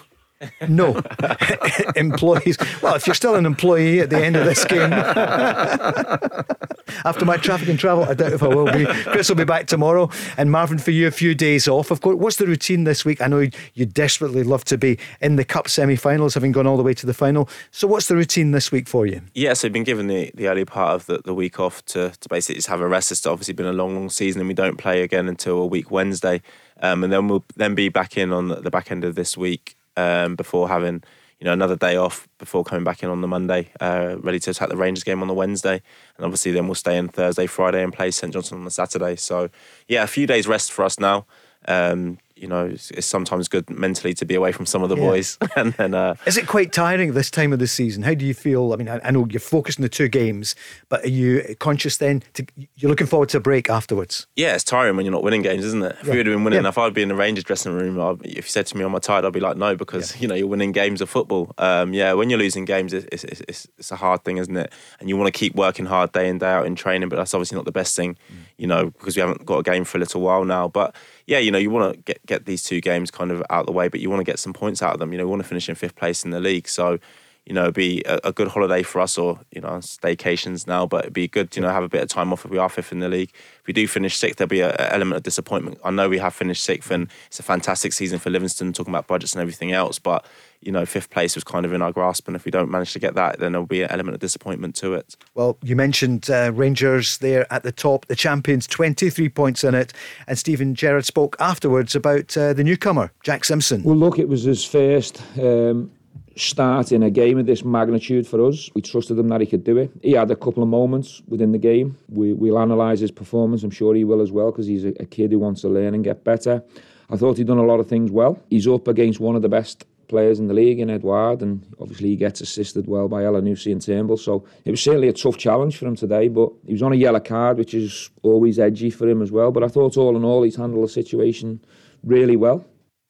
No. 0.67 1.01
Employees. 1.95 2.57
Well, 2.81 2.95
if 2.95 3.07
you're 3.07 3.13
still 3.13 3.35
an 3.35 3.45
employee 3.45 4.01
at 4.01 4.09
the 4.09 4.23
end 4.23 4.35
of 4.35 4.45
this 4.45 4.65
game, 4.65 4.91
after 7.05 7.25
my 7.25 7.37
traffic 7.37 7.69
and 7.69 7.79
travel, 7.79 8.03
I 8.03 8.13
doubt 8.13 8.33
if 8.33 8.43
I 8.43 8.47
will 8.47 8.71
be. 8.71 8.85
Chris 8.85 9.29
will 9.29 9.37
be 9.37 9.45
back 9.45 9.67
tomorrow. 9.67 10.09
And 10.37 10.51
Marvin, 10.51 10.77
for 10.77 10.91
you, 10.91 11.07
a 11.07 11.11
few 11.11 11.35
days 11.35 11.67
off. 11.67 11.89
Of 11.89 12.01
course, 12.01 12.17
what's 12.17 12.37
the 12.37 12.47
routine 12.47 12.83
this 12.83 13.05
week? 13.05 13.21
I 13.21 13.27
know 13.27 13.47
you 13.73 13.85
desperately 13.85 14.43
love 14.43 14.65
to 14.65 14.77
be 14.77 14.99
in 15.21 15.37
the 15.37 15.45
Cup 15.45 15.69
semi 15.69 15.95
finals, 15.95 16.33
having 16.33 16.51
gone 16.51 16.67
all 16.67 16.77
the 16.77 16.83
way 16.83 16.93
to 16.93 17.05
the 17.05 17.13
final. 17.13 17.49
So, 17.71 17.87
what's 17.87 18.07
the 18.07 18.15
routine 18.15 18.51
this 18.51 18.71
week 18.71 18.89
for 18.89 19.05
you? 19.05 19.21
Yeah, 19.33 19.53
so 19.53 19.67
we've 19.67 19.73
been 19.73 19.83
given 19.83 20.07
the, 20.07 20.31
the 20.35 20.47
early 20.47 20.65
part 20.65 20.95
of 20.95 21.05
the, 21.05 21.21
the 21.23 21.33
week 21.33 21.59
off 21.59 21.83
to, 21.85 22.11
to 22.19 22.29
basically 22.29 22.55
just 22.55 22.67
have 22.67 22.81
a 22.81 22.87
rest. 22.87 23.11
It's 23.11 23.25
obviously 23.25 23.53
been 23.53 23.65
a 23.65 23.73
long, 23.73 23.95
long 23.95 24.09
season, 24.09 24.41
and 24.41 24.47
we 24.49 24.53
don't 24.53 24.77
play 24.77 25.01
again 25.01 25.29
until 25.29 25.59
a 25.59 25.65
week 25.65 25.91
Wednesday. 25.91 26.41
Um, 26.81 27.05
and 27.05 27.13
then 27.13 27.29
we'll 27.29 27.45
then 27.55 27.73
be 27.73 27.87
back 27.87 28.17
in 28.17 28.33
on 28.33 28.49
the 28.49 28.69
back 28.69 28.91
end 28.91 29.05
of 29.05 29.15
this 29.15 29.37
week 29.37 29.77
um, 29.97 30.35
before 30.35 30.67
having 30.67 31.03
you 31.39 31.45
know 31.45 31.53
another 31.53 31.75
day 31.75 31.97
off 31.97 32.27
before 32.37 32.63
coming 32.63 32.83
back 32.83 33.03
in 33.03 33.09
on 33.09 33.21
the 33.21 33.27
Monday, 33.27 33.71
uh, 33.79 34.15
ready 34.19 34.39
to 34.39 34.51
attack 34.51 34.69
the 34.69 34.77
Rangers 34.77 35.03
game 35.03 35.21
on 35.21 35.27
the 35.27 35.33
Wednesday, 35.33 35.81
and 36.17 36.25
obviously 36.25 36.51
then 36.51 36.67
we'll 36.67 36.75
stay 36.75 36.97
in 36.97 37.07
Thursday, 37.07 37.47
Friday, 37.47 37.83
and 37.83 37.93
play 37.93 38.11
St 38.11 38.33
Johnstone 38.33 38.59
on 38.59 38.65
the 38.65 38.71
Saturday. 38.71 39.15
So 39.15 39.49
yeah, 39.87 40.03
a 40.03 40.07
few 40.07 40.27
days 40.27 40.47
rest 40.47 40.71
for 40.71 40.85
us 40.85 40.99
now. 40.99 41.25
Um, 41.67 42.19
you 42.35 42.47
know, 42.47 42.65
it's, 42.65 42.91
it's, 42.91 43.07
sometimes 43.07 43.47
good 43.47 43.69
mentally 43.69 44.13
to 44.13 44.25
be 44.25 44.35
away 44.35 44.51
from 44.51 44.65
some 44.65 44.83
of 44.83 44.89
the 44.89 44.95
yeah. 44.95 45.01
boys. 45.01 45.37
and 45.55 45.73
then, 45.73 45.93
uh, 45.93 46.15
is 46.25 46.37
it 46.37 46.47
quite 46.47 46.73
tiring 46.73 47.13
this 47.13 47.31
time 47.31 47.53
of 47.53 47.59
the 47.59 47.67
season? 47.67 48.03
How 48.03 48.13
do 48.13 48.25
you 48.25 48.33
feel? 48.33 48.73
I 48.73 48.75
mean, 48.75 48.89
I, 48.89 48.99
I, 49.03 49.11
know 49.11 49.25
you're 49.29 49.39
focused 49.39 49.79
on 49.79 49.83
the 49.83 49.89
two 49.89 50.07
games, 50.07 50.55
but 50.89 51.05
are 51.05 51.09
you 51.09 51.55
conscious 51.59 51.97
then? 51.97 52.23
To, 52.33 52.45
you're 52.75 52.89
looking 52.89 53.07
forward 53.07 53.29
to 53.29 53.37
a 53.37 53.39
break 53.39 53.69
afterwards. 53.69 54.27
Yeah, 54.35 54.53
it's 54.53 54.63
tiring 54.63 54.97
when 54.97 55.05
you're 55.05 55.13
not 55.13 55.23
winning 55.23 55.43
games, 55.43 55.63
isn't 55.63 55.83
it? 55.83 55.95
If 56.01 56.07
yeah. 56.07 56.11
we 56.11 56.17
would 56.17 56.25
have 56.27 56.35
been 56.35 56.43
winning, 56.43 56.63
yeah. 56.63 56.69
if 56.69 56.77
I'd 56.77 56.93
be 56.93 57.01
in 57.01 57.09
the 57.09 57.15
Rangers 57.15 57.45
dressing 57.45 57.73
room, 57.73 57.99
I'd, 57.99 58.25
if 58.25 58.35
you 58.35 58.41
said 58.43 58.65
to 58.67 58.77
me, 58.77 58.83
"Am 58.83 58.95
I 58.95 58.99
tired?" 58.99 59.23
I'd 59.23 59.33
be 59.33 59.39
like, 59.39 59.57
"No," 59.57 59.75
because 59.75 60.19
you 60.19 60.27
know 60.27 60.35
you're 60.35 60.47
winning 60.47 60.73
games 60.73 61.01
of 61.01 61.09
football. 61.09 61.53
Um, 61.57 61.93
yeah, 61.93 62.13
when 62.13 62.29
you're 62.29 62.39
losing 62.39 62.65
games, 62.65 62.93
it's, 62.93 63.05
it's, 63.11 63.41
it's, 63.47 63.67
it's, 63.77 63.91
a 63.91 63.95
hard 63.95 64.23
thing, 64.25 64.37
isn't 64.37 64.57
it? 64.57 64.73
And 64.99 65.07
you 65.07 65.15
want 65.15 65.33
to 65.33 65.37
keep 65.37 65.55
working 65.55 65.85
hard 65.85 66.11
day 66.11 66.27
in 66.27 66.39
day 66.39 66.47
out 66.47 66.65
in 66.65 66.75
training, 66.75 67.07
but 67.07 67.15
that's 67.15 67.33
obviously 67.33 67.55
not 67.55 67.65
the 67.65 67.71
best 67.71 67.95
thing, 67.95 68.15
mm. 68.15 68.37
you 68.57 68.67
know, 68.67 68.85
because 68.89 69.15
we 69.15 69.21
haven't 69.21 69.45
got 69.45 69.59
a 69.59 69.63
game 69.63 69.85
for 69.85 69.97
a 69.97 69.99
little 69.99 70.21
while 70.21 70.43
now, 70.43 70.67
but 70.67 70.95
yeah, 71.27 71.39
you 71.39 71.51
know, 71.51 71.57
you 71.57 71.69
want 71.69 71.93
to 71.93 72.01
get 72.01 72.25
get 72.25 72.45
these 72.45 72.63
two 72.63 72.81
games 72.81 73.11
kind 73.11 73.31
of 73.31 73.43
out 73.49 73.61
of 73.61 73.65
the 73.65 73.71
way, 73.71 73.87
but 73.87 73.99
you 73.99 74.09
want 74.09 74.19
to 74.19 74.23
get 74.23 74.39
some 74.39 74.53
points 74.53 74.81
out 74.81 74.93
of 74.93 74.99
them. 74.99 75.11
You 75.11 75.17
know, 75.17 75.25
we 75.25 75.31
want 75.31 75.41
to 75.41 75.47
finish 75.47 75.67
in 75.69 75.75
fifth 75.75 75.95
place 75.95 76.23
in 76.23 76.31
the 76.31 76.39
league, 76.39 76.67
so 76.67 76.99
you 77.45 77.53
know, 77.53 77.63
it'd 77.63 77.75
be 77.75 78.01
a, 78.05 78.19
a, 78.23 78.33
good 78.33 78.47
holiday 78.47 78.81
for 78.81 78.99
us, 78.99 79.17
or 79.17 79.39
you 79.51 79.61
know, 79.61 79.77
staycations 79.77 80.65
now. 80.65 80.87
But 80.87 81.05
it'd 81.05 81.13
be 81.13 81.27
good, 81.27 81.55
you 81.55 81.61
know, 81.61 81.69
have 81.69 81.83
a 81.83 81.89
bit 81.89 82.01
of 82.01 82.09
time 82.09 82.33
off 82.33 82.43
if 82.43 82.49
we 82.49 82.57
are 82.57 82.69
fifth 82.69 82.91
in 82.91 82.99
the 82.99 83.09
league. 83.09 83.31
If 83.61 83.67
we 83.67 83.73
do 83.73 83.87
finish 83.87 84.17
sixth, 84.17 84.37
there'll 84.37 84.49
be 84.49 84.61
an 84.61 84.75
element 84.79 85.17
of 85.17 85.23
disappointment. 85.23 85.77
I 85.83 85.91
know 85.91 86.09
we 86.09 86.17
have 86.17 86.33
finished 86.33 86.63
sixth, 86.63 86.89
and 86.89 87.07
it's 87.27 87.39
a 87.39 87.43
fantastic 87.43 87.93
season 87.93 88.17
for 88.17 88.31
Livingston, 88.31 88.73
talking 88.73 88.91
about 88.91 89.05
budgets 89.05 89.33
and 89.33 89.41
everything 89.41 89.71
else. 89.71 89.99
But 89.99 90.25
you 90.61 90.71
know, 90.71 90.87
fifth 90.87 91.11
place 91.11 91.35
was 91.35 91.43
kind 91.43 91.67
of 91.67 91.73
in 91.73 91.83
our 91.83 91.91
grasp, 91.91 92.27
and 92.27 92.35
if 92.35 92.45
we 92.45 92.51
don't 92.51 92.71
manage 92.71 92.93
to 92.93 92.99
get 92.99 93.13
that, 93.13 93.37
then 93.37 93.51
there'll 93.51 93.67
be 93.67 93.83
an 93.83 93.91
element 93.91 94.15
of 94.15 94.21
disappointment 94.21 94.75
to 94.77 94.95
it. 94.95 95.15
Well, 95.35 95.59
you 95.61 95.75
mentioned 95.75 96.27
uh, 96.31 96.51
Rangers 96.51 97.19
there 97.19 97.51
at 97.53 97.61
the 97.61 97.71
top, 97.71 98.07
the 98.07 98.15
champions, 98.15 98.65
twenty-three 98.65 99.29
points 99.29 99.63
in 99.63 99.75
it, 99.75 99.93
and 100.27 100.39
Steven 100.39 100.73
Gerrard 100.73 101.05
spoke 101.05 101.35
afterwards 101.39 101.95
about 101.95 102.35
uh, 102.35 102.53
the 102.53 102.63
newcomer, 102.63 103.11
Jack 103.23 103.45
Simpson. 103.45 103.83
Well, 103.83 103.95
look, 103.95 104.17
it 104.17 104.27
was 104.27 104.43
his 104.43 104.65
first. 104.65 105.21
Um, 105.37 105.91
start 106.35 106.91
in 106.91 107.03
a 107.03 107.09
game 107.09 107.37
of 107.37 107.45
this 107.45 107.63
magnitude 107.63 108.27
for 108.27 108.45
us. 108.45 108.69
We 108.75 108.81
trusted 108.81 109.17
him 109.17 109.29
that 109.29 109.41
he 109.41 109.47
could 109.47 109.63
do 109.63 109.77
it. 109.77 109.91
He 110.01 110.11
had 110.11 110.29
a 110.31 110.35
couple 110.35 110.63
of 110.63 110.69
moments 110.69 111.21
within 111.27 111.51
the 111.51 111.57
game. 111.57 111.97
We, 112.09 112.33
we'll 112.33 112.57
analyse 112.57 112.99
his 112.99 113.11
performance. 113.11 113.63
I'm 113.63 113.71
sure 113.71 113.95
he 113.95 114.03
will 114.03 114.21
as 114.21 114.31
well 114.31 114.51
because 114.51 114.67
he's 114.67 114.85
a, 114.85 114.93
a 114.99 115.05
kid 115.05 115.31
who 115.31 115.39
wants 115.39 115.61
to 115.61 115.69
learn 115.69 115.93
and 115.93 116.03
get 116.03 116.23
better. 116.23 116.63
I 117.09 117.17
thought 117.17 117.37
he'd 117.37 117.47
done 117.47 117.57
a 117.57 117.65
lot 117.65 117.79
of 117.79 117.87
things 117.87 118.11
well. 118.11 118.39
He's 118.49 118.67
up 118.67 118.87
against 118.87 119.19
one 119.19 119.35
of 119.35 119.41
the 119.41 119.49
best 119.49 119.85
players 120.07 120.39
in 120.39 120.47
the 120.47 120.53
league 120.53 120.79
in 120.79 120.89
Edouard, 120.89 121.41
and 121.41 121.65
obviously 121.79 122.09
he 122.09 122.15
gets 122.15 122.41
assisted 122.41 122.87
well 122.87 123.07
by 123.07 123.23
Elyounoussi 123.23 123.71
and 123.71 123.81
Turnbull. 123.81 124.17
So 124.17 124.45
it 124.63 124.71
was 124.71 124.81
certainly 124.81 125.07
a 125.07 125.13
tough 125.13 125.37
challenge 125.37 125.77
for 125.77 125.87
him 125.87 125.95
today, 125.95 126.27
but 126.27 126.51
he 126.65 126.73
was 126.73 126.83
on 126.83 126.93
a 126.93 126.95
yellow 126.95 127.19
card, 127.19 127.57
which 127.57 127.73
is 127.73 128.09
always 128.23 128.59
edgy 128.59 128.89
for 128.89 129.07
him 129.07 129.21
as 129.21 129.31
well. 129.31 129.51
But 129.51 129.63
I 129.63 129.67
thought 129.67 129.97
all 129.97 130.15
in 130.15 130.23
all, 130.23 130.43
he's 130.43 130.57
handled 130.57 130.83
the 130.83 130.91
situation 130.91 131.63
really 132.03 132.35
well. 132.35 132.65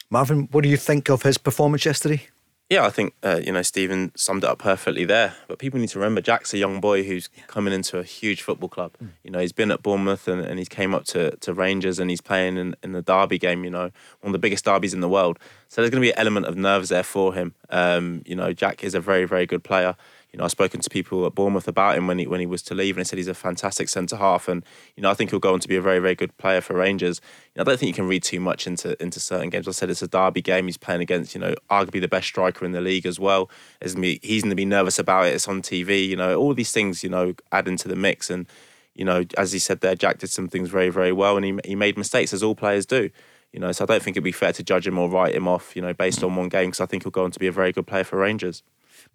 Marvin, 0.09 0.47
what 0.51 0.63
do 0.63 0.69
you 0.69 0.77
think 0.77 1.09
of 1.09 1.23
his 1.23 1.37
performance 1.37 1.85
yesterday? 1.85 2.21
Yeah, 2.67 2.83
I 2.83 2.89
think 2.89 3.13
uh, 3.21 3.41
you 3.43 3.51
know 3.51 3.61
Steven 3.61 4.11
summed 4.15 4.43
it 4.43 4.49
up 4.49 4.57
perfectly 4.57 5.05
there. 5.05 5.35
But 5.47 5.59
people 5.59 5.79
need 5.79 5.89
to 5.89 5.99
remember 5.99 6.19
Jack's 6.19 6.51
a 6.51 6.57
young 6.57 6.81
boy 6.81 7.03
who's 7.03 7.29
coming 7.45 7.73
into 7.73 7.99
a 7.99 8.03
huge 8.03 8.41
football 8.41 8.69
club. 8.69 8.93
Mm. 9.01 9.09
You 9.23 9.31
know, 9.31 9.39
he's 9.39 9.51
been 9.51 9.69
at 9.69 9.83
Bournemouth 9.83 10.27
and, 10.27 10.41
and 10.41 10.57
he's 10.57 10.69
came 10.69 10.95
up 10.95 11.05
to, 11.05 11.35
to 11.37 11.53
Rangers 11.53 11.99
and 11.99 12.09
he's 12.09 12.21
playing 12.21 12.57
in, 12.57 12.75
in 12.81 12.93
the 12.93 13.03
Derby 13.03 13.37
game. 13.37 13.63
You 13.63 13.69
know, 13.69 13.91
one 14.21 14.29
of 14.29 14.31
the 14.31 14.39
biggest 14.39 14.65
derbies 14.65 14.95
in 14.95 15.01
the 15.01 15.09
world. 15.09 15.37
So 15.67 15.81
there's 15.81 15.91
going 15.91 16.01
to 16.01 16.07
be 16.07 16.11
an 16.11 16.17
element 16.17 16.47
of 16.47 16.57
nerves 16.57 16.89
there 16.89 17.03
for 17.03 17.35
him. 17.35 17.53
Um, 17.69 18.23
you 18.25 18.35
know, 18.35 18.51
Jack 18.51 18.83
is 18.83 18.95
a 18.95 18.99
very 18.99 19.25
very 19.25 19.45
good 19.45 19.63
player 19.63 19.95
you 20.35 20.39
know, 20.39 20.43
I've 20.43 20.51
spoken 20.51 20.81
to 20.81 20.89
people 20.89 21.25
at 21.25 21.33
Bournemouth 21.33 21.65
about 21.65 21.97
him 21.97 22.07
when 22.07 22.19
he 22.19 22.27
when 22.27 22.41
he 22.41 22.45
was 22.45 22.61
to 22.63 22.75
leave, 22.75 22.97
and 22.97 23.05
they 23.05 23.07
said 23.07 23.17
he's 23.17 23.29
a 23.29 23.33
fantastic 23.33 23.87
centre 23.87 24.17
half, 24.17 24.49
and 24.49 24.65
you 24.97 25.01
know, 25.01 25.09
I 25.09 25.13
think 25.13 25.29
he'll 25.29 25.39
go 25.39 25.53
on 25.53 25.61
to 25.61 25.67
be 25.69 25.77
a 25.77 25.81
very 25.81 25.99
very 25.99 26.13
good 26.13 26.35
player 26.35 26.59
for 26.59 26.73
Rangers. 26.73 27.21
You 27.53 27.59
know, 27.59 27.61
I 27.61 27.63
don't 27.63 27.79
think 27.79 27.87
you 27.87 27.93
can 27.93 28.09
read 28.09 28.21
too 28.21 28.41
much 28.41 28.67
into 28.67 29.01
into 29.01 29.21
certain 29.21 29.49
games. 29.49 29.65
I 29.65 29.71
said 29.71 29.89
it's 29.89 30.01
a 30.01 30.09
derby 30.09 30.41
game. 30.41 30.65
He's 30.65 30.75
playing 30.75 30.99
against 30.99 31.35
you 31.35 31.39
know 31.39 31.55
arguably 31.71 32.01
the 32.01 32.09
best 32.09 32.27
striker 32.27 32.65
in 32.65 32.73
the 32.73 32.81
league 32.81 33.05
as 33.05 33.17
well. 33.17 33.49
Gonna 33.79 34.01
be, 34.01 34.19
he's 34.21 34.41
going 34.41 34.49
to 34.49 34.57
be 34.57 34.65
nervous 34.65 34.99
about 34.99 35.27
it. 35.27 35.35
It's 35.35 35.47
on 35.47 35.61
TV. 35.61 36.05
You 36.05 36.17
know, 36.17 36.35
all 36.35 36.53
these 36.53 36.73
things 36.73 37.01
you 37.01 37.09
know 37.09 37.33
add 37.53 37.69
into 37.69 37.87
the 37.87 37.95
mix, 37.95 38.29
and 38.29 38.45
you 38.93 39.05
know, 39.05 39.23
as 39.37 39.53
he 39.53 39.59
said 39.59 39.79
there, 39.79 39.95
Jack 39.95 40.17
did 40.17 40.31
some 40.31 40.49
things 40.49 40.67
very 40.67 40.89
very 40.89 41.13
well, 41.13 41.37
and 41.37 41.45
he 41.45 41.57
he 41.63 41.75
made 41.75 41.97
mistakes 41.97 42.33
as 42.33 42.43
all 42.43 42.55
players 42.55 42.85
do. 42.85 43.09
You 43.53 43.61
know, 43.61 43.71
so 43.71 43.85
I 43.85 43.87
don't 43.87 44.03
think 44.03 44.17
it'd 44.17 44.23
be 44.25 44.33
fair 44.33 44.51
to 44.51 44.63
judge 44.63 44.85
him 44.85 44.99
or 44.99 45.09
write 45.09 45.33
him 45.33 45.47
off. 45.47 45.77
You 45.77 45.81
know, 45.81 45.93
based 45.93 46.19
mm. 46.19 46.25
on 46.25 46.35
one 46.35 46.49
game, 46.49 46.71
because 46.71 46.81
I 46.81 46.87
think 46.87 47.03
he'll 47.03 47.11
go 47.11 47.23
on 47.23 47.31
to 47.31 47.39
be 47.39 47.47
a 47.47 47.53
very 47.53 47.71
good 47.71 47.87
player 47.87 48.03
for 48.03 48.17
Rangers. 48.17 48.63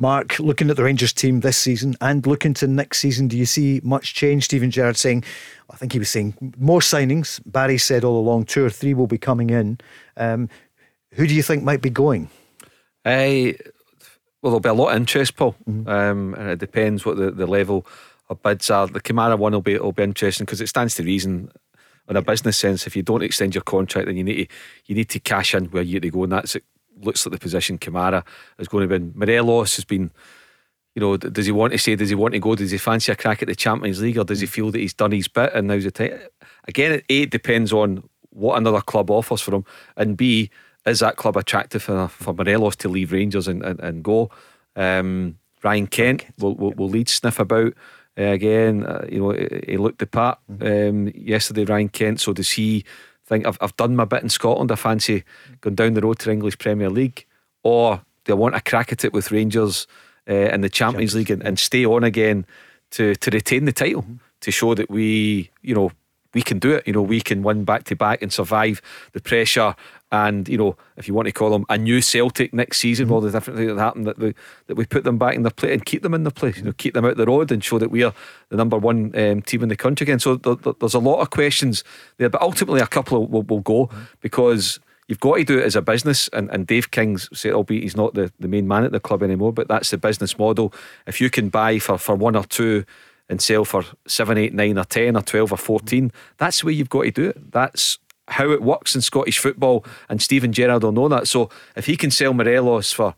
Mark, 0.01 0.39
looking 0.39 0.71
at 0.71 0.77
the 0.77 0.83
Rangers 0.83 1.13
team 1.13 1.41
this 1.41 1.59
season 1.59 1.95
and 2.01 2.27
looking 2.27 2.55
to 2.55 2.67
next 2.67 2.99
season, 2.99 3.29
do 3.29 3.37
you 3.37 3.45
see 3.45 3.81
much 3.85 4.15
change? 4.15 4.45
Steven 4.45 4.71
Gerrard 4.71 4.97
saying, 4.97 5.25
I 5.69 5.77
think 5.77 5.93
he 5.93 5.99
was 5.99 6.09
saying 6.09 6.35
more 6.59 6.81
signings. 6.81 7.41
Barry 7.45 7.77
said 7.77 8.03
all 8.03 8.19
along 8.19 8.47
two 8.47 8.65
or 8.65 8.71
three 8.71 8.95
will 8.95 9.07
be 9.07 9.19
coming 9.19 9.51
in. 9.51 9.79
Um, 10.17 10.49
who 11.13 11.27
do 11.27 11.35
you 11.35 11.43
think 11.43 11.63
might 11.63 11.83
be 11.83 11.91
going? 11.91 12.31
Uh, 13.05 13.53
well, 14.43 14.53
there'll 14.53 14.61
be 14.61 14.69
a 14.71 14.75
lot 14.75 14.91
of 14.91 14.97
interest, 14.97 15.37
Paul, 15.37 15.55
mm-hmm. 15.69 15.89
um, 15.89 16.35
and 16.35 16.49
it 16.49 16.59
depends 16.59 17.05
what 17.05 17.17
the, 17.17 17.31
the 17.31 17.47
level 17.47 17.87
of 18.31 18.43
bids 18.43 18.71
are. 18.71 18.87
The 18.87 19.01
Kamara 19.01 19.39
one 19.39 19.53
will 19.53 19.61
be 19.61 19.79
will 19.79 19.93
be 19.93 20.03
interesting 20.03 20.47
because 20.47 20.61
it 20.61 20.69
stands 20.69 20.95
to 20.97 21.03
reason. 21.03 21.51
In 22.09 22.17
a 22.17 22.23
business 22.23 22.57
sense, 22.57 22.89
if 22.89 22.97
you 22.97 23.05
don't 23.05 23.23
extend 23.23 23.55
your 23.55 23.63
contract, 23.63 24.07
then 24.07 24.17
you 24.17 24.25
need 24.25 24.49
to 24.49 24.55
you 24.87 24.97
need 24.97 25.09
to 25.11 25.21
cash 25.21 25.55
in 25.55 25.67
where 25.67 25.83
you 25.83 26.01
to 26.01 26.11
go, 26.11 26.25
and 26.25 26.33
that's 26.33 26.57
looks 27.01 27.25
like 27.25 27.33
the 27.33 27.39
position 27.39 27.79
Kamara 27.79 28.25
is 28.59 28.69
going 28.69 28.89
to 28.89 28.99
be. 28.99 29.13
Morelos 29.15 29.77
has 29.77 29.85
been, 29.85 30.11
you 30.95 31.01
know, 31.01 31.17
does 31.17 31.47
he 31.47 31.53
want 31.53 31.73
to 31.73 31.79
say, 31.79 31.97
does 31.97 32.09
he 32.09 32.15
want 32.15 32.35
to 32.35 32.41
go? 32.41 32.55
Does 32.55 32.71
he 32.71 32.79
fancy 32.79 33.13
a 33.13 33.17
crack 33.17 33.43
at 33.43 33.49
the 33.49 33.55
Champions 33.55 34.01
League 34.01 34.19
or 34.19 34.25
does 34.25 34.41
he 34.41 34.47
feel 34.47 34.71
that 34.71 34.79
he's 34.79 34.95
done 34.95 35.13
his 35.13 35.29
bit 35.29 35.53
and 35.55 35.69
now's 35.69 35.85
the 35.85 35.91
time? 35.91 36.19
Again, 36.67 37.03
A, 37.09 37.23
it 37.23 37.31
depends 37.31 37.73
on 37.73 38.09
what 38.31 38.59
another 38.59 38.81
club 38.81 39.11
offers 39.11 39.41
for 39.41 39.55
him, 39.55 39.65
and 39.97 40.17
B, 40.17 40.51
is 40.87 41.01
that 41.01 41.17
club 41.17 41.37
attractive 41.37 41.83
for, 41.83 42.09
for 42.09 42.33
Morelos 42.33 42.77
to 42.77 42.89
leave 42.89 43.13
Rangers 43.13 43.49
and, 43.49 43.63
and, 43.63 43.81
and 43.81 44.03
go? 44.03 44.31
Um, 44.77 45.39
Ryan 45.63 45.87
Kent 45.87 46.27
will, 46.39 46.55
will, 46.55 46.73
will 46.73 46.89
lead 46.89 47.09
sniff 47.09 47.39
about. 47.39 47.75
Uh, 48.19 48.25
again, 48.25 48.87
uh, 48.87 49.07
you 49.11 49.21
know, 49.21 49.31
he 49.67 49.77
looked 49.77 49.99
the 49.99 50.07
part 50.07 50.39
mm-hmm. 50.51 51.07
um, 51.07 51.13
yesterday, 51.15 51.65
Ryan 51.65 51.89
Kent. 51.89 52.21
So 52.21 52.33
does 52.33 52.51
he 52.51 52.85
think 53.31 53.47
I've, 53.47 53.59
I've 53.61 53.77
done 53.77 53.97
my 53.97 54.05
bit 54.05 54.23
in 54.23 54.29
Scotland. 54.29 54.73
I 54.73 54.75
fancy 54.75 55.25
going 55.61 55.77
down 55.77 55.95
the 55.95 56.01
road 56.03 56.19
to 56.21 56.31
English 56.31 56.59
Premier 56.59 56.91
League, 56.91 57.25
or 57.63 58.03
do 58.25 58.33
I 58.33 58.37
want 58.37 58.57
a 58.57 58.61
crack 58.61 58.93
at 58.93 59.05
it 59.05 59.13
with 59.13 59.31
Rangers 59.31 59.87
uh, 60.29 60.35
in 60.35 60.61
the 60.61 60.69
Champions 60.69 61.15
League 61.15 61.31
and, 61.31 61.43
and, 61.43 61.59
stay 61.59 61.87
on 61.87 62.05
again 62.05 62.45
to 62.91 63.15
to 63.15 63.31
retain 63.31 63.65
the 63.65 63.73
title 63.73 64.03
mm-hmm. 64.03 64.17
to 64.41 64.51
show 64.51 64.75
that 64.75 64.91
we, 64.91 65.51
you 65.63 65.75
know, 65.75 65.93
we 66.35 66.43
can 66.43 66.59
do 66.59 66.73
it. 66.73 66.87
You 66.87 66.93
know, 66.93 67.03
we 67.03 67.21
can 67.21 67.43
win 67.43 67.65
back 67.65 67.85
to 67.85 67.97
back 67.97 68.21
and 68.21 68.33
survive 68.33 68.83
the 69.13 69.21
pressure. 69.21 69.75
And 70.13 70.49
you 70.49 70.59
know, 70.59 70.77
if 70.97 71.07
you 71.07 71.15
want 71.15 71.27
to 71.27 71.33
call 71.33 71.51
them 71.51 71.65
a 71.69 71.79
new 71.79 72.01
Celtic 72.01 72.53
next 72.53 72.79
season, 72.79 73.07
mm-hmm. 73.07 73.15
all 73.15 73.21
the 73.21 73.31
different 73.31 73.59
things 73.59 73.75
that 73.75 73.79
happen, 73.79 74.05
that 74.05 74.19
we 74.19 74.35
that 74.67 74.77
we 74.77 74.85
put 74.85 75.05
them 75.05 75.19
back 75.19 75.37
in 75.37 75.43
their 75.43 75.51
place 75.51 75.73
and 75.73 75.85
keep 75.85 76.03
them 76.03 76.15
in 76.15 76.25
their 76.25 76.31
place. 76.33 76.57
You 76.57 76.65
know, 76.65 76.73
keep 76.73 76.95
them 76.95 77.05
out 77.05 77.17
the 77.17 77.27
road 77.27 77.53
and 77.53 77.63
show 77.63 77.79
that 77.79 77.91
we 77.91 78.03
are 78.03 78.15
the 78.49 78.57
number 78.57 78.77
one 78.77 79.13
um, 79.17 79.43
team 79.43 79.63
in 79.63 79.69
the 79.69 79.77
country 79.77 80.05
again. 80.05 80.19
So 80.19 80.37
there, 80.37 80.57
there's 80.81 80.95
a 80.95 80.99
lot 80.99 81.21
of 81.21 81.31
questions 81.31 81.85
there, 82.17 82.29
but 82.29 82.43
ultimately 82.43 82.81
a 82.81 82.87
couple 82.87 83.27
will, 83.29 83.43
will 83.43 83.61
go 83.61 83.87
mm-hmm. 83.87 84.03
because 84.21 84.81
you've 85.07 85.21
got 85.21 85.37
to 85.37 85.45
do 85.45 85.59
it 85.59 85.65
as 85.65 85.77
a 85.77 85.83
business. 85.83 86.29
And, 86.33 86.51
and 86.51 86.67
Dave 86.67 86.91
King's 86.91 87.29
said, 87.33 87.53
albeit 87.53 87.83
he's 87.83 87.97
not 87.97 88.15
the, 88.15 88.33
the 88.39 88.49
main 88.49 88.69
man 88.69 88.85
at 88.85 88.93
the 88.93 89.01
club 89.01 89.23
anymore, 89.23 89.53
but 89.53 89.69
that's 89.69 89.91
the 89.91 89.99
business 89.99 90.39
model. 90.39 90.73
If 91.07 91.21
you 91.21 91.31
can 91.31 91.49
buy 91.49 91.79
for, 91.79 91.99
for 91.99 92.15
one 92.15 92.37
or 92.37 92.45
two 92.45 92.85
and 93.29 93.41
sell 93.41 93.65
for 93.65 93.85
seven, 94.07 94.37
eight, 94.37 94.53
nine, 94.53 94.77
or 94.77 94.85
ten, 94.85 95.17
or 95.17 95.23
twelve, 95.23 95.53
or 95.53 95.57
fourteen. 95.57 96.11
That's 96.39 96.61
the 96.61 96.67
way 96.67 96.73
you've 96.73 96.91
got 96.91 97.03
to 97.03 97.11
do 97.13 97.29
it. 97.29 97.53
That's 97.53 97.99
how 98.31 98.51
it 98.51 98.63
works 98.63 98.95
in 98.95 99.01
Scottish 99.01 99.39
football, 99.39 99.85
and 100.09 100.23
Steven 100.23 100.53
Gerrard 100.53 100.83
will 100.83 100.93
know 100.93 101.09
that. 101.09 101.29
So 101.29 101.51
if 101.77 101.87
he 101.87 101.97
can 101.97 102.11
sell 102.11 102.33
Morelos 102.33 102.93
for 102.93 103.15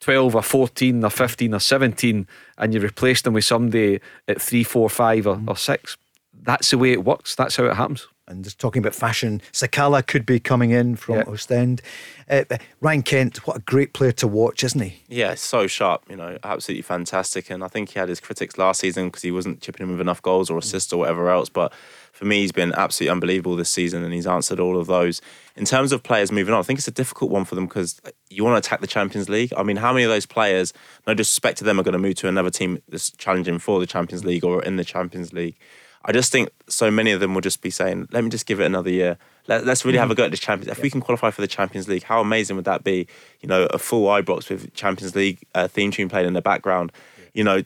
12 0.00 0.34
or 0.34 0.42
14 0.42 1.04
or 1.04 1.10
15 1.10 1.54
or 1.54 1.60
17 1.60 2.26
and 2.58 2.74
you 2.74 2.80
replace 2.80 3.22
them 3.22 3.34
with 3.34 3.44
somebody 3.44 4.00
at 4.28 4.40
3, 4.40 4.62
4, 4.64 4.88
5 4.88 5.26
or, 5.26 5.40
or 5.46 5.56
6, 5.56 5.96
that's 6.42 6.70
the 6.70 6.78
way 6.78 6.92
it 6.92 7.04
works. 7.04 7.34
That's 7.34 7.56
how 7.56 7.64
it 7.64 7.74
happens. 7.74 8.06
And 8.28 8.44
just 8.44 8.58
talking 8.58 8.80
about 8.80 8.94
fashion, 8.94 9.40
Sakala 9.52 10.06
could 10.06 10.26
be 10.26 10.38
coming 10.38 10.70
in 10.70 10.96
from 10.96 11.16
Yeah. 11.16 11.24
Ostend. 11.26 11.80
Uh, 12.30 12.44
Ryan 12.80 13.02
Kent, 13.02 13.46
what 13.46 13.56
a 13.56 13.60
great 13.60 13.94
player 13.94 14.12
to 14.12 14.28
watch, 14.28 14.62
isn't 14.62 14.80
he? 14.80 15.02
Yeah, 15.08 15.34
so 15.34 15.66
sharp, 15.66 16.04
you 16.10 16.16
know, 16.16 16.36
absolutely 16.44 16.82
fantastic. 16.82 17.48
And 17.48 17.64
I 17.64 17.68
think 17.68 17.90
he 17.90 17.98
had 17.98 18.10
his 18.10 18.20
critics 18.20 18.58
last 18.58 18.80
season 18.80 19.06
because 19.06 19.22
he 19.22 19.30
wasn't 19.30 19.62
chipping 19.62 19.86
in 19.86 19.90
with 19.90 20.00
enough 20.00 20.20
goals 20.20 20.50
or 20.50 20.58
assists 20.58 20.92
or 20.92 20.98
whatever 20.98 21.30
else. 21.30 21.48
But 21.48 21.72
for 22.12 22.26
me, 22.26 22.40
he's 22.40 22.52
been 22.52 22.74
absolutely 22.74 23.12
unbelievable 23.12 23.56
this 23.56 23.70
season 23.70 24.04
and 24.04 24.12
he's 24.12 24.26
answered 24.26 24.60
all 24.60 24.76
of 24.76 24.86
those. 24.88 25.22
In 25.56 25.64
terms 25.64 25.90
of 25.92 26.02
players 26.02 26.30
moving 26.30 26.52
on, 26.52 26.60
I 26.60 26.64
think 26.64 26.78
it's 26.78 26.88
a 26.88 26.92
difficult 26.92 27.30
one 27.30 27.46
for 27.46 27.54
them 27.54 27.66
because 27.66 27.98
you 28.28 28.44
want 28.44 28.62
to 28.62 28.68
attack 28.68 28.80
the 28.82 28.86
Champions 28.86 29.30
League. 29.30 29.52
I 29.56 29.62
mean, 29.62 29.76
how 29.76 29.92
many 29.92 30.04
of 30.04 30.10
those 30.10 30.26
players, 30.26 30.74
no 31.06 31.14
disrespect 31.14 31.58
to 31.58 31.64
them, 31.64 31.80
are 31.80 31.82
going 31.82 31.92
to 31.92 31.98
move 31.98 32.16
to 32.16 32.28
another 32.28 32.50
team 32.50 32.82
that's 32.88 33.10
challenging 33.12 33.58
for 33.58 33.80
the 33.80 33.86
Champions 33.86 34.24
League 34.24 34.44
or 34.44 34.62
in 34.62 34.76
the 34.76 34.84
Champions 34.84 35.32
League? 35.32 35.56
I 36.04 36.12
just 36.12 36.32
think 36.32 36.50
so 36.68 36.90
many 36.90 37.12
of 37.12 37.20
them 37.20 37.34
will 37.34 37.40
just 37.40 37.60
be 37.60 37.70
saying, 37.70 38.08
let 38.12 38.24
me 38.24 38.30
just 38.30 38.46
give 38.46 38.60
it 38.60 38.64
another 38.64 38.90
year. 38.90 39.18
Let, 39.46 39.66
let's 39.66 39.84
really 39.84 39.98
have 39.98 40.10
a 40.10 40.14
go 40.14 40.24
at 40.24 40.30
the 40.30 40.36
Champions. 40.36 40.76
If 40.76 40.82
we 40.82 40.90
can 40.90 41.00
qualify 41.00 41.30
for 41.30 41.40
the 41.40 41.48
Champions 41.48 41.88
League, 41.88 42.04
how 42.04 42.20
amazing 42.20 42.56
would 42.56 42.64
that 42.66 42.84
be? 42.84 43.06
You 43.40 43.48
know, 43.48 43.66
a 43.66 43.78
full 43.78 44.06
Ibrox 44.06 44.48
with 44.48 44.72
Champions 44.74 45.14
League 45.14 45.44
uh, 45.54 45.68
theme 45.68 45.90
tune 45.90 46.08
playing 46.08 46.26
in 46.26 46.34
the 46.34 46.42
background. 46.42 46.92
You 47.34 47.44
know, 47.44 47.62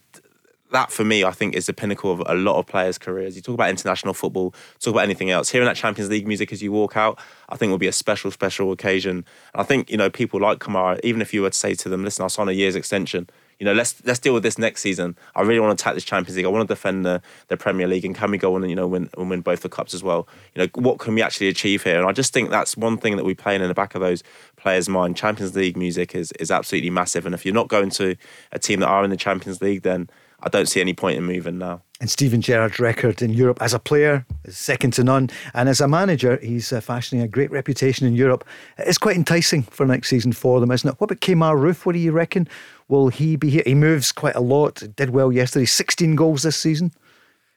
that 0.72 0.90
for 0.90 1.04
me, 1.04 1.22
I 1.22 1.30
think, 1.30 1.54
is 1.54 1.66
the 1.66 1.72
pinnacle 1.72 2.10
of 2.10 2.22
a 2.26 2.34
lot 2.34 2.58
of 2.58 2.66
players' 2.66 2.98
careers. 2.98 3.36
You 3.36 3.42
talk 3.42 3.54
about 3.54 3.70
international 3.70 4.14
football, 4.14 4.54
talk 4.80 4.94
about 4.94 5.04
anything 5.04 5.30
else. 5.30 5.50
Hearing 5.50 5.66
that 5.66 5.76
Champions 5.76 6.10
League 6.10 6.26
music 6.26 6.52
as 6.52 6.62
you 6.62 6.72
walk 6.72 6.96
out, 6.96 7.18
I 7.48 7.56
think 7.56 7.70
will 7.70 7.78
be 7.78 7.86
a 7.86 7.92
special, 7.92 8.30
special 8.30 8.72
occasion. 8.72 9.24
And 9.52 9.60
I 9.60 9.62
think, 9.62 9.90
you 9.90 9.96
know, 9.96 10.10
people 10.10 10.40
like 10.40 10.58
Kamara, 10.58 10.98
even 11.04 11.20
if 11.20 11.32
you 11.32 11.42
were 11.42 11.50
to 11.50 11.56
say 11.56 11.74
to 11.74 11.88
them, 11.88 12.04
listen, 12.04 12.22
I'll 12.22 12.28
sign 12.28 12.48
a 12.48 12.52
year's 12.52 12.74
extension, 12.74 13.28
you 13.62 13.66
know, 13.66 13.74
let's 13.74 14.04
let's 14.04 14.18
deal 14.18 14.34
with 14.34 14.42
this 14.42 14.58
next 14.58 14.80
season. 14.80 15.16
I 15.36 15.42
really 15.42 15.60
want 15.60 15.78
to 15.78 15.80
attack 15.80 15.94
this 15.94 16.02
Champions 16.02 16.36
League. 16.36 16.44
I 16.44 16.48
want 16.48 16.68
to 16.68 16.74
defend 16.74 17.06
the, 17.06 17.22
the 17.46 17.56
Premier 17.56 17.86
League, 17.86 18.04
and 18.04 18.12
can 18.12 18.32
we 18.32 18.36
go 18.36 18.56
on 18.56 18.62
and 18.62 18.70
you 18.70 18.74
know 18.74 18.88
win 18.88 19.08
and 19.16 19.30
win 19.30 19.40
both 19.40 19.60
the 19.60 19.68
cups 19.68 19.94
as 19.94 20.02
well? 20.02 20.26
You 20.52 20.62
know, 20.62 20.68
what 20.74 20.98
can 20.98 21.14
we 21.14 21.22
actually 21.22 21.46
achieve 21.46 21.84
here? 21.84 21.96
And 21.96 22.08
I 22.08 22.10
just 22.10 22.32
think 22.32 22.50
that's 22.50 22.76
one 22.76 22.98
thing 22.98 23.16
that 23.18 23.24
we 23.24 23.34
play 23.34 23.54
in 23.54 23.62
the 23.62 23.72
back 23.72 23.94
of 23.94 24.00
those 24.00 24.24
players' 24.56 24.88
mind. 24.88 25.16
Champions 25.16 25.54
League 25.54 25.76
music 25.76 26.12
is 26.16 26.32
is 26.40 26.50
absolutely 26.50 26.90
massive, 26.90 27.24
and 27.24 27.36
if 27.36 27.46
you're 27.46 27.54
not 27.54 27.68
going 27.68 27.90
to 27.90 28.16
a 28.50 28.58
team 28.58 28.80
that 28.80 28.88
are 28.88 29.04
in 29.04 29.10
the 29.10 29.16
Champions 29.16 29.62
League, 29.62 29.82
then 29.82 30.10
I 30.42 30.48
don't 30.48 30.66
see 30.66 30.80
any 30.80 30.92
point 30.92 31.18
in 31.18 31.24
moving 31.24 31.58
now. 31.58 31.82
And 32.00 32.10
Steven 32.10 32.40
Gerrard's 32.40 32.80
record 32.80 33.22
in 33.22 33.30
Europe 33.30 33.58
as 33.60 33.72
a 33.72 33.78
player 33.78 34.26
is 34.44 34.58
second 34.58 34.92
to 34.94 35.04
none. 35.04 35.30
And 35.54 35.68
as 35.68 35.80
a 35.80 35.86
manager, 35.86 36.38
he's 36.42 36.72
uh, 36.72 36.80
fashioning 36.80 37.24
a 37.24 37.28
great 37.28 37.50
reputation 37.52 38.08
in 38.08 38.14
Europe. 38.14 38.44
It's 38.78 38.98
quite 38.98 39.16
enticing 39.16 39.62
for 39.62 39.86
next 39.86 40.08
season 40.08 40.32
for 40.32 40.58
them, 40.58 40.72
isn't 40.72 40.88
it? 40.88 41.00
What 41.00 41.10
about 41.10 41.20
Kemar 41.20 41.56
Roofe? 41.56 41.86
What 41.86 41.92
do 41.92 42.00
you 42.00 42.10
reckon? 42.10 42.48
Will 42.88 43.08
he 43.08 43.36
be 43.36 43.50
here? 43.50 43.62
He 43.64 43.76
moves 43.76 44.10
quite 44.10 44.34
a 44.34 44.40
lot. 44.40 44.82
Did 44.96 45.10
well 45.10 45.30
yesterday. 45.30 45.64
16 45.64 46.16
goals 46.16 46.42
this 46.42 46.56
season. 46.56 46.92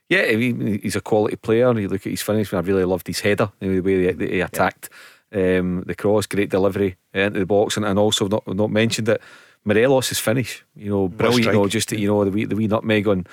Yeah, 0.09 0.27
he, 0.27 0.77
he's 0.83 0.95
a 0.95 1.01
quality 1.01 1.37
player. 1.37 1.69
And 1.69 1.79
you 1.79 1.87
look 1.87 2.05
at 2.05 2.11
his 2.11 2.21
finish, 2.21 2.53
I 2.53 2.59
really 2.59 2.85
loved 2.85 3.07
his 3.07 3.21
header, 3.21 3.51
you 3.59 3.81
the 3.81 3.81
way 3.81 4.11
that 4.11 4.29
he 4.29 4.41
attacked 4.41 4.89
um, 5.33 5.83
the 5.87 5.95
cross, 5.95 6.25
great 6.25 6.49
delivery 6.49 6.97
into 7.13 7.39
the 7.39 7.45
box, 7.45 7.77
and, 7.77 7.85
and 7.85 7.99
also 7.99 8.27
not 8.27 8.47
not 8.47 8.71
mentioned 8.71 9.07
that 9.07 9.21
Morelos' 9.65 10.19
finish, 10.19 10.63
you 10.75 10.89
know, 10.89 11.07
brilliant. 11.07 11.45
You 11.45 11.51
know, 11.51 11.67
just 11.67 11.91
you 11.91 12.07
know 12.07 12.23
the 12.23 12.31
wee 12.31 12.45
the 12.45 12.55
wee 12.55 12.67
nutmeg 12.67 13.07
on 13.07 13.25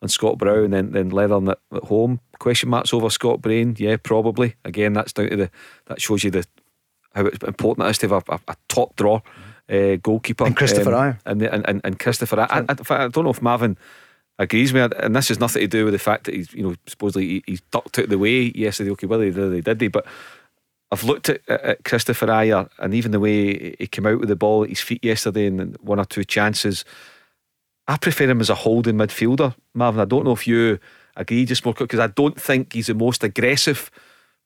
on 0.00 0.08
Scott 0.08 0.38
Brown, 0.38 0.64
and 0.64 0.72
then 0.72 0.92
then 0.92 1.10
Leathern 1.10 1.50
at, 1.50 1.58
at 1.74 1.84
home. 1.84 2.20
Question 2.38 2.70
marks 2.70 2.94
over 2.94 3.10
Scott 3.10 3.42
Brown? 3.42 3.74
Yeah, 3.78 3.96
probably. 3.96 4.54
Again, 4.64 4.92
that's 4.94 5.12
down 5.12 5.28
to 5.30 5.36
the 5.36 5.50
that 5.86 6.00
shows 6.00 6.24
you 6.24 6.30
the 6.30 6.46
how 7.14 7.26
important 7.26 7.86
it 7.86 7.90
is 7.90 7.98
to 7.98 8.08
have 8.08 8.24
a, 8.28 8.34
a, 8.34 8.40
a 8.48 8.56
top 8.68 8.94
draw 8.96 9.20
uh, 9.68 9.96
goalkeeper 9.96 10.44
And 10.46 10.56
Kristoffer 10.56 10.92
Ajer. 10.92 11.18
and, 11.26 11.40
the, 11.40 11.52
and 11.52 11.68
and 11.68 11.80
and 11.84 11.98
Kristoffer. 11.98 12.38
I, 12.38 12.60
I, 12.60 12.98
I, 13.00 13.04
I 13.04 13.08
don't 13.08 13.24
know 13.24 13.30
if 13.30 13.42
Marvin 13.42 13.76
agrees 14.38 14.72
with 14.72 14.92
me, 14.92 14.98
and 15.00 15.14
this 15.14 15.28
has 15.28 15.40
nothing 15.40 15.60
to 15.62 15.68
do 15.68 15.84
with 15.84 15.92
the 15.92 15.98
fact 15.98 16.24
that 16.24 16.34
he's 16.34 16.52
you 16.54 16.62
know 16.62 16.74
supposedly 16.86 17.26
he, 17.26 17.42
he's 17.46 17.60
ducked 17.72 17.98
out 17.98 18.04
of 18.04 18.10
the 18.10 18.18
way 18.18 18.52
yesterday. 18.54 18.90
Okay, 18.90 19.06
well 19.06 19.20
he 19.20 19.30
did, 19.30 19.52
he 19.52 19.60
did 19.60 19.80
he, 19.80 19.88
but. 19.88 20.06
I've 20.92 21.04
looked 21.04 21.28
at, 21.28 21.48
at, 21.48 21.84
Kristoffer 21.84 22.28
Ajer 22.28 22.68
and 22.78 22.94
even 22.94 23.12
the 23.12 23.20
way 23.20 23.76
he 23.78 23.86
came 23.86 24.06
out 24.06 24.18
with 24.18 24.28
the 24.28 24.36
ball 24.36 24.64
at 24.64 24.70
his 24.70 24.80
feet 24.80 25.04
yesterday 25.04 25.46
and 25.46 25.76
one 25.78 26.00
or 26.00 26.04
two 26.04 26.24
chances. 26.24 26.84
I 27.86 27.96
prefer 27.96 28.28
him 28.28 28.40
as 28.40 28.50
a 28.50 28.54
holding 28.54 28.96
midfielder, 28.96 29.54
Marvin. 29.74 30.00
I 30.00 30.04
don't 30.04 30.24
know 30.24 30.32
if 30.32 30.46
you 30.46 30.78
agree, 31.16 31.44
just 31.44 31.64
more 31.64 31.74
because 31.74 31.98
I 31.98 32.08
don't 32.08 32.40
think 32.40 32.72
he's 32.72 32.88
the 32.88 32.94
most 32.94 33.24
aggressive 33.24 33.90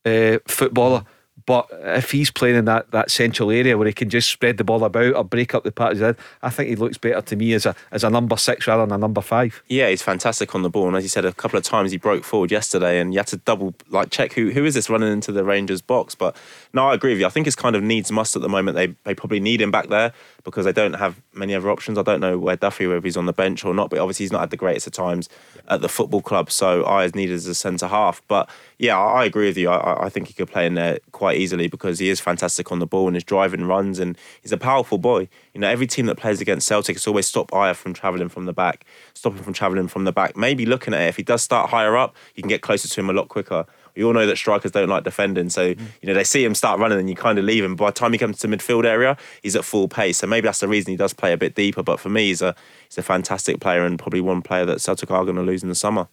uh, 0.04 0.38
footballer. 0.46 1.04
But 1.46 1.68
if 1.70 2.10
he's 2.10 2.30
playing 2.30 2.56
in 2.56 2.64
that, 2.64 2.90
that 2.92 3.10
central 3.10 3.50
area 3.50 3.76
where 3.76 3.86
he 3.86 3.92
can 3.92 4.08
just 4.08 4.30
spread 4.30 4.56
the 4.56 4.64
ball 4.64 4.82
about 4.84 5.14
or 5.14 5.24
break 5.24 5.54
up 5.54 5.62
the 5.62 5.72
patches, 5.72 6.16
I 6.42 6.50
think 6.50 6.70
he 6.70 6.76
looks 6.76 6.96
better 6.96 7.20
to 7.20 7.36
me 7.36 7.52
as 7.52 7.66
a 7.66 7.74
as 7.90 8.02
a 8.02 8.10
number 8.10 8.36
six 8.36 8.66
rather 8.66 8.86
than 8.86 8.94
a 8.94 8.98
number 8.98 9.20
five. 9.20 9.62
Yeah, 9.68 9.90
he's 9.90 10.02
fantastic 10.02 10.54
on 10.54 10.62
the 10.62 10.70
ball, 10.70 10.88
and 10.88 10.96
as 10.96 11.02
you 11.02 11.10
said, 11.10 11.24
a 11.26 11.32
couple 11.32 11.58
of 11.58 11.64
times 11.64 11.90
he 11.90 11.98
broke 11.98 12.24
forward 12.24 12.50
yesterday, 12.50 12.98
and 12.98 13.12
you 13.12 13.18
had 13.18 13.26
to 13.28 13.36
double 13.38 13.74
like 13.90 14.10
check 14.10 14.32
who 14.32 14.50
who 14.50 14.64
is 14.64 14.74
this 14.74 14.88
running 14.88 15.12
into 15.12 15.32
the 15.32 15.44
Rangers 15.44 15.82
box. 15.82 16.14
But 16.14 16.34
no, 16.72 16.88
I 16.88 16.94
agree 16.94 17.12
with 17.12 17.20
you. 17.20 17.26
I 17.26 17.30
think 17.30 17.46
it's 17.46 17.56
kind 17.56 17.76
of 17.76 17.82
needs 17.82 18.10
must 18.10 18.36
at 18.36 18.42
the 18.42 18.48
moment. 18.48 18.76
They 18.76 18.94
they 19.04 19.14
probably 19.14 19.40
need 19.40 19.60
him 19.60 19.70
back 19.70 19.88
there 19.88 20.12
because 20.44 20.64
they 20.64 20.72
don't 20.72 20.94
have 20.94 21.20
many 21.34 21.54
other 21.54 21.70
options. 21.70 21.98
I 21.98 22.02
don't 22.02 22.20
know 22.20 22.38
where 22.38 22.56
Duffy 22.56 22.86
whether 22.86 23.00
he's 23.00 23.16
on 23.16 23.26
the 23.26 23.32
bench 23.32 23.64
or 23.64 23.74
not, 23.74 23.90
but 23.90 23.98
obviously 23.98 24.24
he's 24.24 24.32
not 24.32 24.40
had 24.40 24.50
the 24.50 24.56
greatest 24.56 24.86
of 24.86 24.94
times 24.94 25.28
at 25.68 25.80
the 25.80 25.88
football 25.88 26.20
club. 26.20 26.50
So 26.50 26.84
I 26.84 27.04
is 27.04 27.14
needed 27.14 27.34
as 27.34 27.46
a 27.46 27.54
centre 27.54 27.88
half. 27.88 28.22
But 28.28 28.48
yeah, 28.78 28.98
I, 28.98 29.24
agree 29.24 29.46
with 29.46 29.56
you. 29.56 29.70
I- 29.70 29.76
I, 29.78 30.06
I 30.06 30.08
think 30.08 30.28
he 30.28 30.34
could 30.34 30.48
play 30.48 30.66
in 30.66 30.74
there 30.74 30.98
quite 31.12 31.38
easily 31.38 31.68
because 31.68 31.98
he 31.98 32.08
is 32.08 32.20
fantastic 32.20 32.70
on 32.72 32.78
the 32.78 32.86
ball 32.86 33.06
and 33.06 33.16
his 33.16 33.24
driving 33.24 33.64
runs, 33.66 33.98
and 33.98 34.16
he's 34.42 34.52
a 34.52 34.56
powerful 34.58 34.98
boy. 34.98 35.28
You 35.52 35.60
know, 35.60 35.68
every 35.68 35.86
team 35.86 36.06
that 36.06 36.16
plays 36.16 36.40
against 36.40 36.66
Celtic 36.66 36.96
has 36.96 37.06
always 37.06 37.26
stopped 37.26 37.52
Ajer 37.52 37.74
from 37.74 37.94
travelling 37.94 38.28
from 38.28 38.46
the 38.46 38.52
back, 38.52 38.84
stop 39.14 39.34
him 39.34 39.42
from 39.42 39.52
travelling 39.52 39.88
from 39.88 40.04
the 40.04 40.12
back. 40.12 40.36
Maybe 40.36 40.66
looking 40.66 40.94
at 40.94 41.00
it, 41.00 41.08
if 41.08 41.16
he 41.16 41.22
does 41.22 41.42
start 41.42 41.70
higher 41.70 41.96
up, 41.96 42.14
you 42.34 42.42
can 42.42 42.48
get 42.48 42.62
closer 42.62 42.88
to 42.88 43.00
him 43.00 43.10
a 43.10 43.12
lot 43.12 43.28
quicker. 43.28 43.66
We 43.96 44.04
all 44.04 44.12
know 44.12 44.26
that 44.26 44.36
strikers 44.36 44.72
don't 44.72 44.88
like 44.88 45.04
defending, 45.04 45.50
so 45.50 45.74
mm. 45.74 45.86
you 46.02 46.08
know 46.08 46.14
they 46.14 46.24
see 46.24 46.44
him 46.44 46.54
start 46.54 46.80
running 46.80 46.98
and 46.98 47.08
you 47.08 47.16
kind 47.16 47.38
of 47.38 47.44
leave 47.44 47.64
him. 47.64 47.76
By 47.76 47.86
the 47.86 47.92
time 47.92 48.12
he 48.12 48.18
comes 48.18 48.38
to 48.38 48.48
midfield 48.48 48.84
area, 48.84 49.16
he's 49.42 49.56
at 49.56 49.64
full 49.64 49.88
pace. 49.88 50.18
So 50.18 50.26
maybe 50.26 50.46
that's 50.46 50.60
the 50.60 50.68
reason 50.68 50.90
he 50.90 50.96
does 50.96 51.12
play 51.12 51.32
a 51.32 51.36
bit 51.36 51.54
deeper. 51.54 51.82
But 51.82 52.00
for 52.00 52.08
me, 52.08 52.26
he's 52.26 52.42
a 52.42 52.54
he's 52.88 52.98
a 52.98 53.02
fantastic 53.02 53.60
player 53.60 53.84
and 53.84 53.98
probably 53.98 54.20
one 54.20 54.42
player 54.42 54.64
that 54.66 54.80
Celtic 54.80 55.10
are 55.10 55.24
going 55.24 55.36
to 55.36 55.42
lose 55.42 55.62
in 55.62 55.68
the 55.68 55.74
summer. 55.74 56.08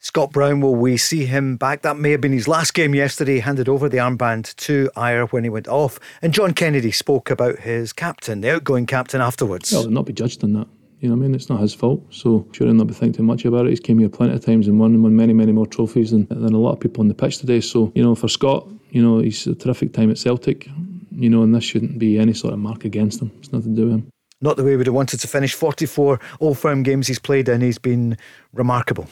Scott 0.00 0.30
Brown, 0.30 0.60
will 0.60 0.76
we 0.76 0.96
see 0.96 1.26
him 1.26 1.56
back? 1.56 1.82
That 1.82 1.96
may 1.98 2.12
have 2.12 2.20
been 2.20 2.32
his 2.32 2.46
last 2.46 2.72
game 2.72 2.94
yesterday. 2.94 3.34
He 3.34 3.40
handed 3.40 3.68
over 3.68 3.88
the 3.88 3.96
armband 3.96 4.54
to 4.56 4.90
Ajer 4.96 5.28
when 5.32 5.42
he 5.42 5.50
went 5.50 5.66
off. 5.66 5.98
And 6.22 6.32
John 6.32 6.54
Kennedy 6.54 6.92
spoke 6.92 7.30
about 7.30 7.58
his 7.60 7.92
captain, 7.92 8.40
the 8.40 8.54
outgoing 8.54 8.86
captain, 8.86 9.20
afterwards. 9.20 9.72
Well, 9.72 9.90
not 9.90 10.06
be 10.06 10.12
judged 10.12 10.44
on 10.44 10.52
that. 10.52 10.68
You 11.00 11.08
know 11.08 11.14
what 11.14 11.20
I 11.20 11.26
mean? 11.28 11.34
It's 11.34 11.48
not 11.48 11.60
his 11.60 11.74
fault. 11.74 12.02
So 12.10 12.46
sure 12.52 12.66
he'll 12.66 12.74
not 12.74 12.88
be 12.88 12.94
thinking 12.94 13.24
much 13.24 13.44
about 13.44 13.66
it. 13.66 13.70
He's 13.70 13.80
came 13.80 13.98
here 13.98 14.08
plenty 14.08 14.34
of 14.34 14.44
times 14.44 14.66
and 14.66 14.80
won 14.80 14.94
and 14.94 15.02
won 15.02 15.14
many, 15.14 15.32
many 15.32 15.52
more 15.52 15.66
trophies 15.66 16.10
than, 16.10 16.26
than 16.28 16.54
a 16.54 16.58
lot 16.58 16.72
of 16.72 16.80
people 16.80 17.02
on 17.02 17.08
the 17.08 17.14
pitch 17.14 17.38
today. 17.38 17.60
So, 17.60 17.92
you 17.94 18.02
know, 18.02 18.14
for 18.14 18.28
Scott, 18.28 18.68
you 18.90 19.02
know, 19.02 19.20
he's 19.20 19.46
a 19.46 19.54
terrific 19.54 19.92
time 19.92 20.10
at 20.10 20.18
Celtic, 20.18 20.68
you 21.12 21.30
know, 21.30 21.42
and 21.42 21.54
this 21.54 21.64
shouldn't 21.64 21.98
be 21.98 22.18
any 22.18 22.32
sort 22.34 22.52
of 22.52 22.58
mark 22.58 22.84
against 22.84 23.22
him. 23.22 23.30
It's 23.38 23.52
nothing 23.52 23.76
to 23.76 23.80
do 23.80 23.86
with 23.86 23.94
him. 23.94 24.10
Not 24.40 24.56
the 24.56 24.64
way 24.64 24.76
we'd 24.76 24.86
have 24.86 24.94
wanted 24.94 25.20
to 25.20 25.28
finish. 25.28 25.54
44 25.54 26.20
Old 26.40 26.58
Firm 26.58 26.82
games 26.82 27.06
he's 27.06 27.18
played 27.18 27.48
in. 27.48 27.60
He's 27.60 27.78
been 27.78 28.16
remarkable. 28.52 29.08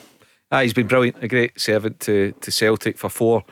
Ah, 0.51 0.63
he's 0.63 0.75
been 0.75 0.87
brilliant, 0.87 1.23
a 1.23 1.29
great 1.29 1.61
servant 1.61 1.99
to, 2.01 2.33
to 2.41 2.53
Celtic 2.53 2.97
for 2.99 3.09
four 3.09 3.45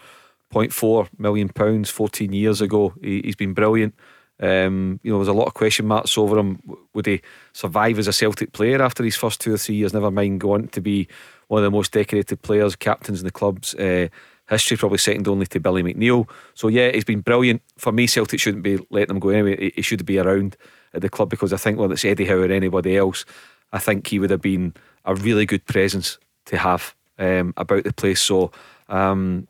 point 0.51 0.73
four 0.73 1.09
million 1.19 1.49
pounds 1.49 1.91
14 1.91 2.33
years 2.33 2.61
ago. 2.61 2.95
He, 3.03 3.23
he's 3.25 3.35
been 3.35 3.55
brilliant. 3.55 3.95
Um, 4.41 4.99
you 5.03 5.13
know, 5.13 5.19
there's 5.19 5.29
a 5.29 5.33
lot 5.33 5.47
of 5.47 5.55
question 5.55 5.87
marks 5.87 6.19
over 6.19 6.39
him. 6.39 6.61
Would 6.95 7.07
he 7.07 7.23
survive 7.53 7.99
as 7.99 8.09
a 8.09 8.13
Celtic 8.13 8.53
player 8.53 8.83
after 8.83 9.05
his 9.05 9.17
first 9.17 9.41
two 9.41 9.55
or 9.55 9.59
three 9.59 9.77
years? 9.77 9.95
Never 9.95 10.11
mind 10.11 10.41
go 10.41 10.55
on 10.55 10.69
to 10.69 10.81
be 10.81 11.09
one 11.49 11.63
of 11.63 11.71
the 11.71 11.77
most 11.77 11.93
decorated 11.93 12.43
players, 12.43 12.75
captains 12.75 13.21
in 13.21 13.27
the 13.27 13.33
club's 13.33 13.75
uh, 13.75 14.09
history, 14.49 14.77
probably 14.77 14.99
second 14.99 15.29
only 15.29 15.47
to 15.47 15.61
Billy 15.61 15.83
McNeill. 15.83 16.29
So 16.55 16.69
yeah, 16.69 16.91
he's 16.91 17.05
been 17.05 17.21
brilliant. 17.21 17.63
For 17.79 17.93
me, 17.93 18.07
Celtic 18.07 18.41
shouldn't 18.41 18.65
be 18.65 18.79
letting 18.91 19.15
him 19.15 19.21
go 19.21 19.31
anyway. 19.31 19.71
He, 19.75 19.83
should 19.83 20.05
be 20.05 20.19
around 20.19 20.57
at 20.93 21.03
the 21.03 21.09
club 21.09 21.31
because 21.31 21.53
I 21.53 21.57
think 21.57 21.79
whether 21.79 21.95
it's 21.95 22.05
Eddie 22.05 22.27
Howe 22.27 22.41
or 22.41 22.51
anybody 22.51 22.97
else, 22.97 23.25
I 23.73 23.79
think 23.79 24.07
he 24.07 24.19
would 24.19 24.31
have 24.31 24.43
been 24.43 24.75
a 25.05 25.15
really 25.15 25.47
good 25.47 25.65
presence 25.67 26.19
to 26.47 26.59
have 26.59 26.95
um, 27.19 27.55
about 27.57 27.85
the 27.85 27.93
place. 27.93 28.21
So 28.21 28.53
um, 28.89 29.49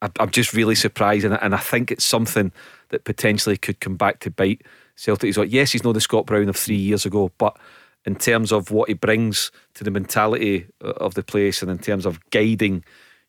I, 0.00 0.10
I'm 0.18 0.30
just 0.30 0.52
really 0.52 0.74
surprised, 0.74 1.24
and 1.24 1.54
I 1.54 1.58
think 1.58 1.90
it's 1.90 2.04
something 2.04 2.52
that 2.92 3.04
potentially 3.04 3.56
could 3.56 3.80
come 3.80 3.96
back 3.96 4.20
to 4.20 4.30
bite 4.30 4.62
Celtic. 4.94 5.26
He's 5.26 5.38
like, 5.38 5.52
yes, 5.52 5.72
he's 5.72 5.84
not 5.84 5.94
the 5.94 6.00
Scott 6.00 6.26
Brown 6.26 6.48
of 6.48 6.56
three 6.56 6.76
years 6.76 7.04
ago, 7.04 7.32
but 7.38 7.58
in 8.04 8.14
terms 8.16 8.52
of 8.52 8.70
what 8.70 8.88
he 8.88 8.94
brings 8.94 9.50
to 9.74 9.84
the 9.84 9.90
mentality 9.90 10.66
uh, 10.84 10.90
of 10.90 11.14
the 11.14 11.22
place, 11.22 11.62
and 11.62 11.70
in 11.70 11.78
terms 11.78 12.06
of 12.06 12.18
guiding 12.30 12.84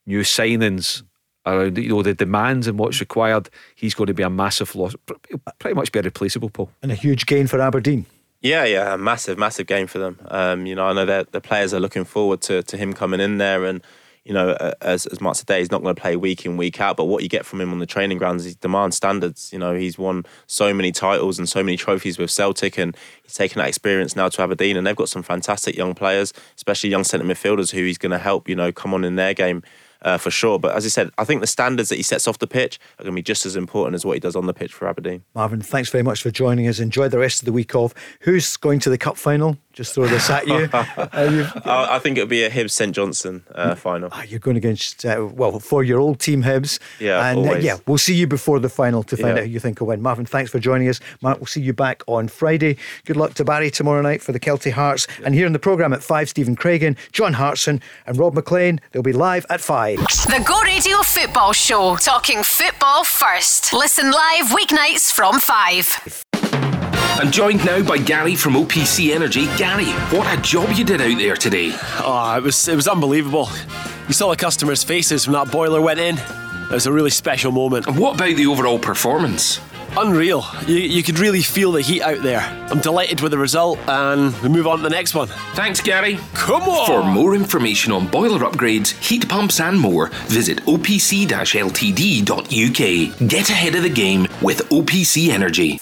new 0.05 0.21
signings 0.21 1.03
around, 1.45 1.77
you 1.77 1.89
know, 1.89 2.01
the 2.01 2.13
demands 2.13 2.67
and 2.67 2.79
what's 2.79 2.99
required, 2.99 3.49
he's 3.75 3.93
going 3.93 4.07
to 4.07 4.13
be 4.13 4.23
a 4.23 4.29
massive 4.29 4.75
loss. 4.75 4.95
He'll 5.29 5.41
pretty 5.59 5.75
much 5.75 5.91
be 5.91 5.99
irreplaceable, 5.99 6.49
Paul. 6.49 6.69
And 6.81 6.91
a 6.91 6.95
huge 6.95 7.25
gain 7.25 7.47
for 7.47 7.59
Aberdeen. 7.61 8.05
Yeah, 8.41 8.65
yeah, 8.65 8.93
a 8.93 8.97
massive, 8.97 9.37
massive 9.37 9.67
game 9.67 9.87
for 9.87 9.99
them. 9.99 10.19
Um, 10.27 10.65
you 10.65 10.75
know, 10.75 10.87
I 10.87 10.93
know 10.93 11.05
that 11.05 11.31
the 11.31 11.39
players 11.39 11.73
are 11.73 11.79
looking 11.79 12.03
forward 12.03 12.41
to, 12.41 12.61
to 12.63 12.77
him 12.77 12.93
coming 12.93 13.21
in 13.21 13.37
there, 13.37 13.63
and 13.63 13.81
you 14.25 14.33
know, 14.33 14.73
as 14.81 15.05
as 15.05 15.19
Mark 15.19 15.35
said, 15.35 15.57
he's 15.59 15.71
not 15.71 15.83
going 15.83 15.93
to 15.93 16.01
play 16.01 16.15
week 16.15 16.45
in, 16.45 16.55
week 16.55 16.79
out. 16.79 16.95
But 16.95 17.05
what 17.05 17.23
you 17.23 17.29
get 17.29 17.45
from 17.45 17.59
him 17.59 17.71
on 17.71 17.79
the 17.79 17.85
training 17.85 18.17
grounds, 18.17 18.45
he 18.45 18.55
demands 18.59 18.95
standards. 18.95 19.51
You 19.51 19.59
know, 19.59 19.73
he's 19.75 19.97
won 19.97 20.25
so 20.47 20.73
many 20.73 20.91
titles 20.91 21.39
and 21.39 21.49
so 21.49 21.61
many 21.61 21.77
trophies 21.77 22.17
with 22.17 22.31
Celtic, 22.31 22.77
and 22.77 22.95
he's 23.23 23.33
taken 23.33 23.59
that 23.59 23.67
experience 23.67 24.15
now 24.15 24.29
to 24.29 24.41
Aberdeen, 24.41 24.77
and 24.77 24.87
they've 24.87 24.95
got 24.95 25.09
some 25.09 25.23
fantastic 25.23 25.75
young 25.75 25.93
players, 25.93 26.33
especially 26.55 26.89
young 26.89 27.03
centre 27.03 27.25
midfielders 27.25 27.71
who 27.71 27.83
he's 27.83 27.97
going 27.97 28.11
to 28.11 28.17
help. 28.17 28.47
You 28.47 28.55
know, 28.55 28.71
come 28.71 28.93
on 28.93 29.03
in 29.03 29.15
their 29.15 29.33
game. 29.33 29.63
uh, 30.03 30.17
for 30.17 30.31
sure. 30.31 30.59
But 30.59 30.75
as 30.75 30.85
I 30.85 30.89
said, 30.89 31.11
I 31.17 31.23
think 31.23 31.41
the 31.41 31.47
standards 31.47 31.89
that 31.89 31.95
he 31.95 32.03
sets 32.03 32.27
off 32.27 32.39
the 32.39 32.47
pitch 32.47 32.79
are 32.99 33.03
going 33.03 33.13
to 33.13 33.15
be 33.15 33.23
just 33.23 33.45
as 33.45 33.55
important 33.55 33.95
as 33.95 34.05
what 34.05 34.13
he 34.13 34.19
does 34.19 34.35
on 34.35 34.45
the 34.45 34.53
pitch 34.53 34.73
for 34.73 34.87
Aberdeen. 34.87 35.23
Marvin, 35.33 35.61
thanks 35.61 35.89
very 35.89 36.03
much 36.03 36.21
for 36.21 36.31
joining 36.31 36.67
us. 36.67 36.79
Enjoy 36.79 37.07
the 37.07 37.19
rest 37.19 37.41
of 37.41 37.45
the 37.45 37.53
week 37.53 37.73
off. 37.75 37.93
Who's 38.21 38.57
going 38.57 38.79
to 38.81 38.89
the 38.89 38.97
cup 38.97 39.17
final? 39.17 39.57
Just 39.73 39.95
throw 39.95 40.05
this 40.05 40.29
at 40.29 40.45
you. 40.47 40.69
uh, 40.73 41.87
I 41.89 41.97
think 41.97 42.17
it'll 42.17 42.29
be 42.29 42.43
a 42.43 42.49
Hibs 42.49 42.71
St 42.71 42.93
Johnstone 42.95 43.43
uh, 43.55 43.73
final. 43.73 44.09
Ah, 44.11 44.23
you're 44.23 44.39
going 44.39 44.55
against, 44.55 45.03
uh, 45.03 45.27
well, 45.33 45.59
for 45.59 45.83
your 45.83 45.99
old 45.99 46.19
team 46.19 46.43
Hibs. 46.43 46.79
Yeah, 46.99 47.25
and 47.27 47.39
uh, 47.39 47.41
always. 47.41 47.63
yeah, 47.65 47.77
we'll 47.87 47.97
see 47.97 48.13
you 48.13 48.27
before 48.27 48.59
the 48.59 48.69
final 48.69 49.01
to 49.03 49.17
find 49.17 49.35
Yeah. 49.35 49.41
out 49.41 49.47
who 49.47 49.51
you 49.53 49.59
think 49.59 49.79
will 49.79 49.87
win. 49.87 50.01
Marvin, 50.01 50.25
thanks 50.25 50.51
for 50.51 50.59
joining 50.59 50.87
us. 50.89 50.99
Mark, 51.21 51.39
we'll 51.39 51.47
see 51.47 51.61
you 51.61 51.73
back 51.73 52.03
on 52.07 52.27
Friday. 52.27 52.77
Good 53.05 53.17
luck 53.17 53.33
to 53.35 53.43
Barry 53.43 53.71
tomorrow 53.71 54.01
night 54.03 54.21
for 54.21 54.31
the 54.31 54.39
Kelty 54.39 54.71
Hearts. 54.71 55.07
And 55.25 55.33
here 55.33 55.47
in 55.47 55.53
the 55.53 55.59
programme 55.59 55.91
at 55.93 56.03
5, 56.03 56.29
Stephen 56.29 56.55
Craigan, 56.55 56.95
John 57.11 57.33
Hartson, 57.33 57.81
and 58.05 58.17
Rob 58.17 58.35
McLean. 58.35 58.79
They'll 58.91 59.01
be 59.01 59.11
live 59.13 59.45
at 59.49 59.59
5. 59.59 59.97
The 59.97 60.43
Go 60.45 60.61
Radio 60.61 61.01
Football 61.01 61.53
Show, 61.53 61.95
talking 61.95 62.43
football 62.43 63.03
first. 63.03 63.73
Listen 63.73 64.11
live 64.11 64.45
weeknights 64.47 65.11
from 65.11 65.39
5. 65.39 66.25
And 67.21 67.31
joined 67.31 67.63
now 67.63 67.81
by 67.83 67.99
Gary 67.99 68.35
from 68.35 68.53
OPC 68.53 69.13
Energy. 69.13 69.45
Gary, 69.57 69.85
what 70.15 70.27
a 70.37 70.41
job 70.41 70.69
you 70.73 70.83
did 70.83 70.99
out 70.99 71.17
there 71.17 71.35
today. 71.35 71.71
Oh, 71.99 72.35
it 72.35 72.43
was 72.43 72.67
it 72.67 72.75
was 72.75 72.87
unbelievable. 72.87 73.49
You 74.07 74.13
saw 74.13 74.31
the 74.31 74.35
customers' 74.35 74.83
faces 74.83 75.27
when 75.27 75.33
that 75.33 75.51
boiler 75.51 75.79
went 75.79 75.99
in. 75.99 76.17
It 76.17 76.71
was 76.71 76.87
a 76.87 76.91
really 76.91 77.11
special 77.11 77.51
moment. 77.51 77.87
And 77.87 77.97
what 77.97 78.15
about 78.15 78.35
the 78.35 78.47
overall 78.47 78.79
performance? 78.79 79.61
Unreal. 79.95 80.43
You, 80.65 80.77
you 80.77 81.03
could 81.03 81.19
really 81.19 81.43
feel 81.43 81.71
the 81.71 81.81
heat 81.81 82.01
out 82.01 82.23
there. 82.23 82.39
I'm 82.71 82.79
delighted 82.79 83.21
with 83.21 83.31
the 83.31 83.37
result, 83.37 83.77
and 83.87 84.35
we 84.41 84.49
move 84.49 84.65
on 84.65 84.77
to 84.77 84.83
the 84.83 84.89
next 84.89 85.13
one. 85.13 85.27
Thanks, 85.53 85.81
Gary. 85.81 86.17
Come 86.33 86.63
on! 86.63 86.87
For 86.87 87.03
more 87.03 87.35
information 87.35 87.91
on 87.91 88.07
boiler 88.07 88.39
upgrades, 88.39 88.91
heat 89.07 89.29
pumps, 89.29 89.59
and 89.59 89.79
more, 89.79 90.07
visit 90.25 90.65
opc 90.65 91.27
ltd.uk. 91.27 93.29
Get 93.29 93.49
ahead 93.51 93.75
of 93.75 93.83
the 93.83 93.89
game 93.89 94.27
with 94.41 94.67
OPC 94.69 95.29
Energy. 95.29 95.79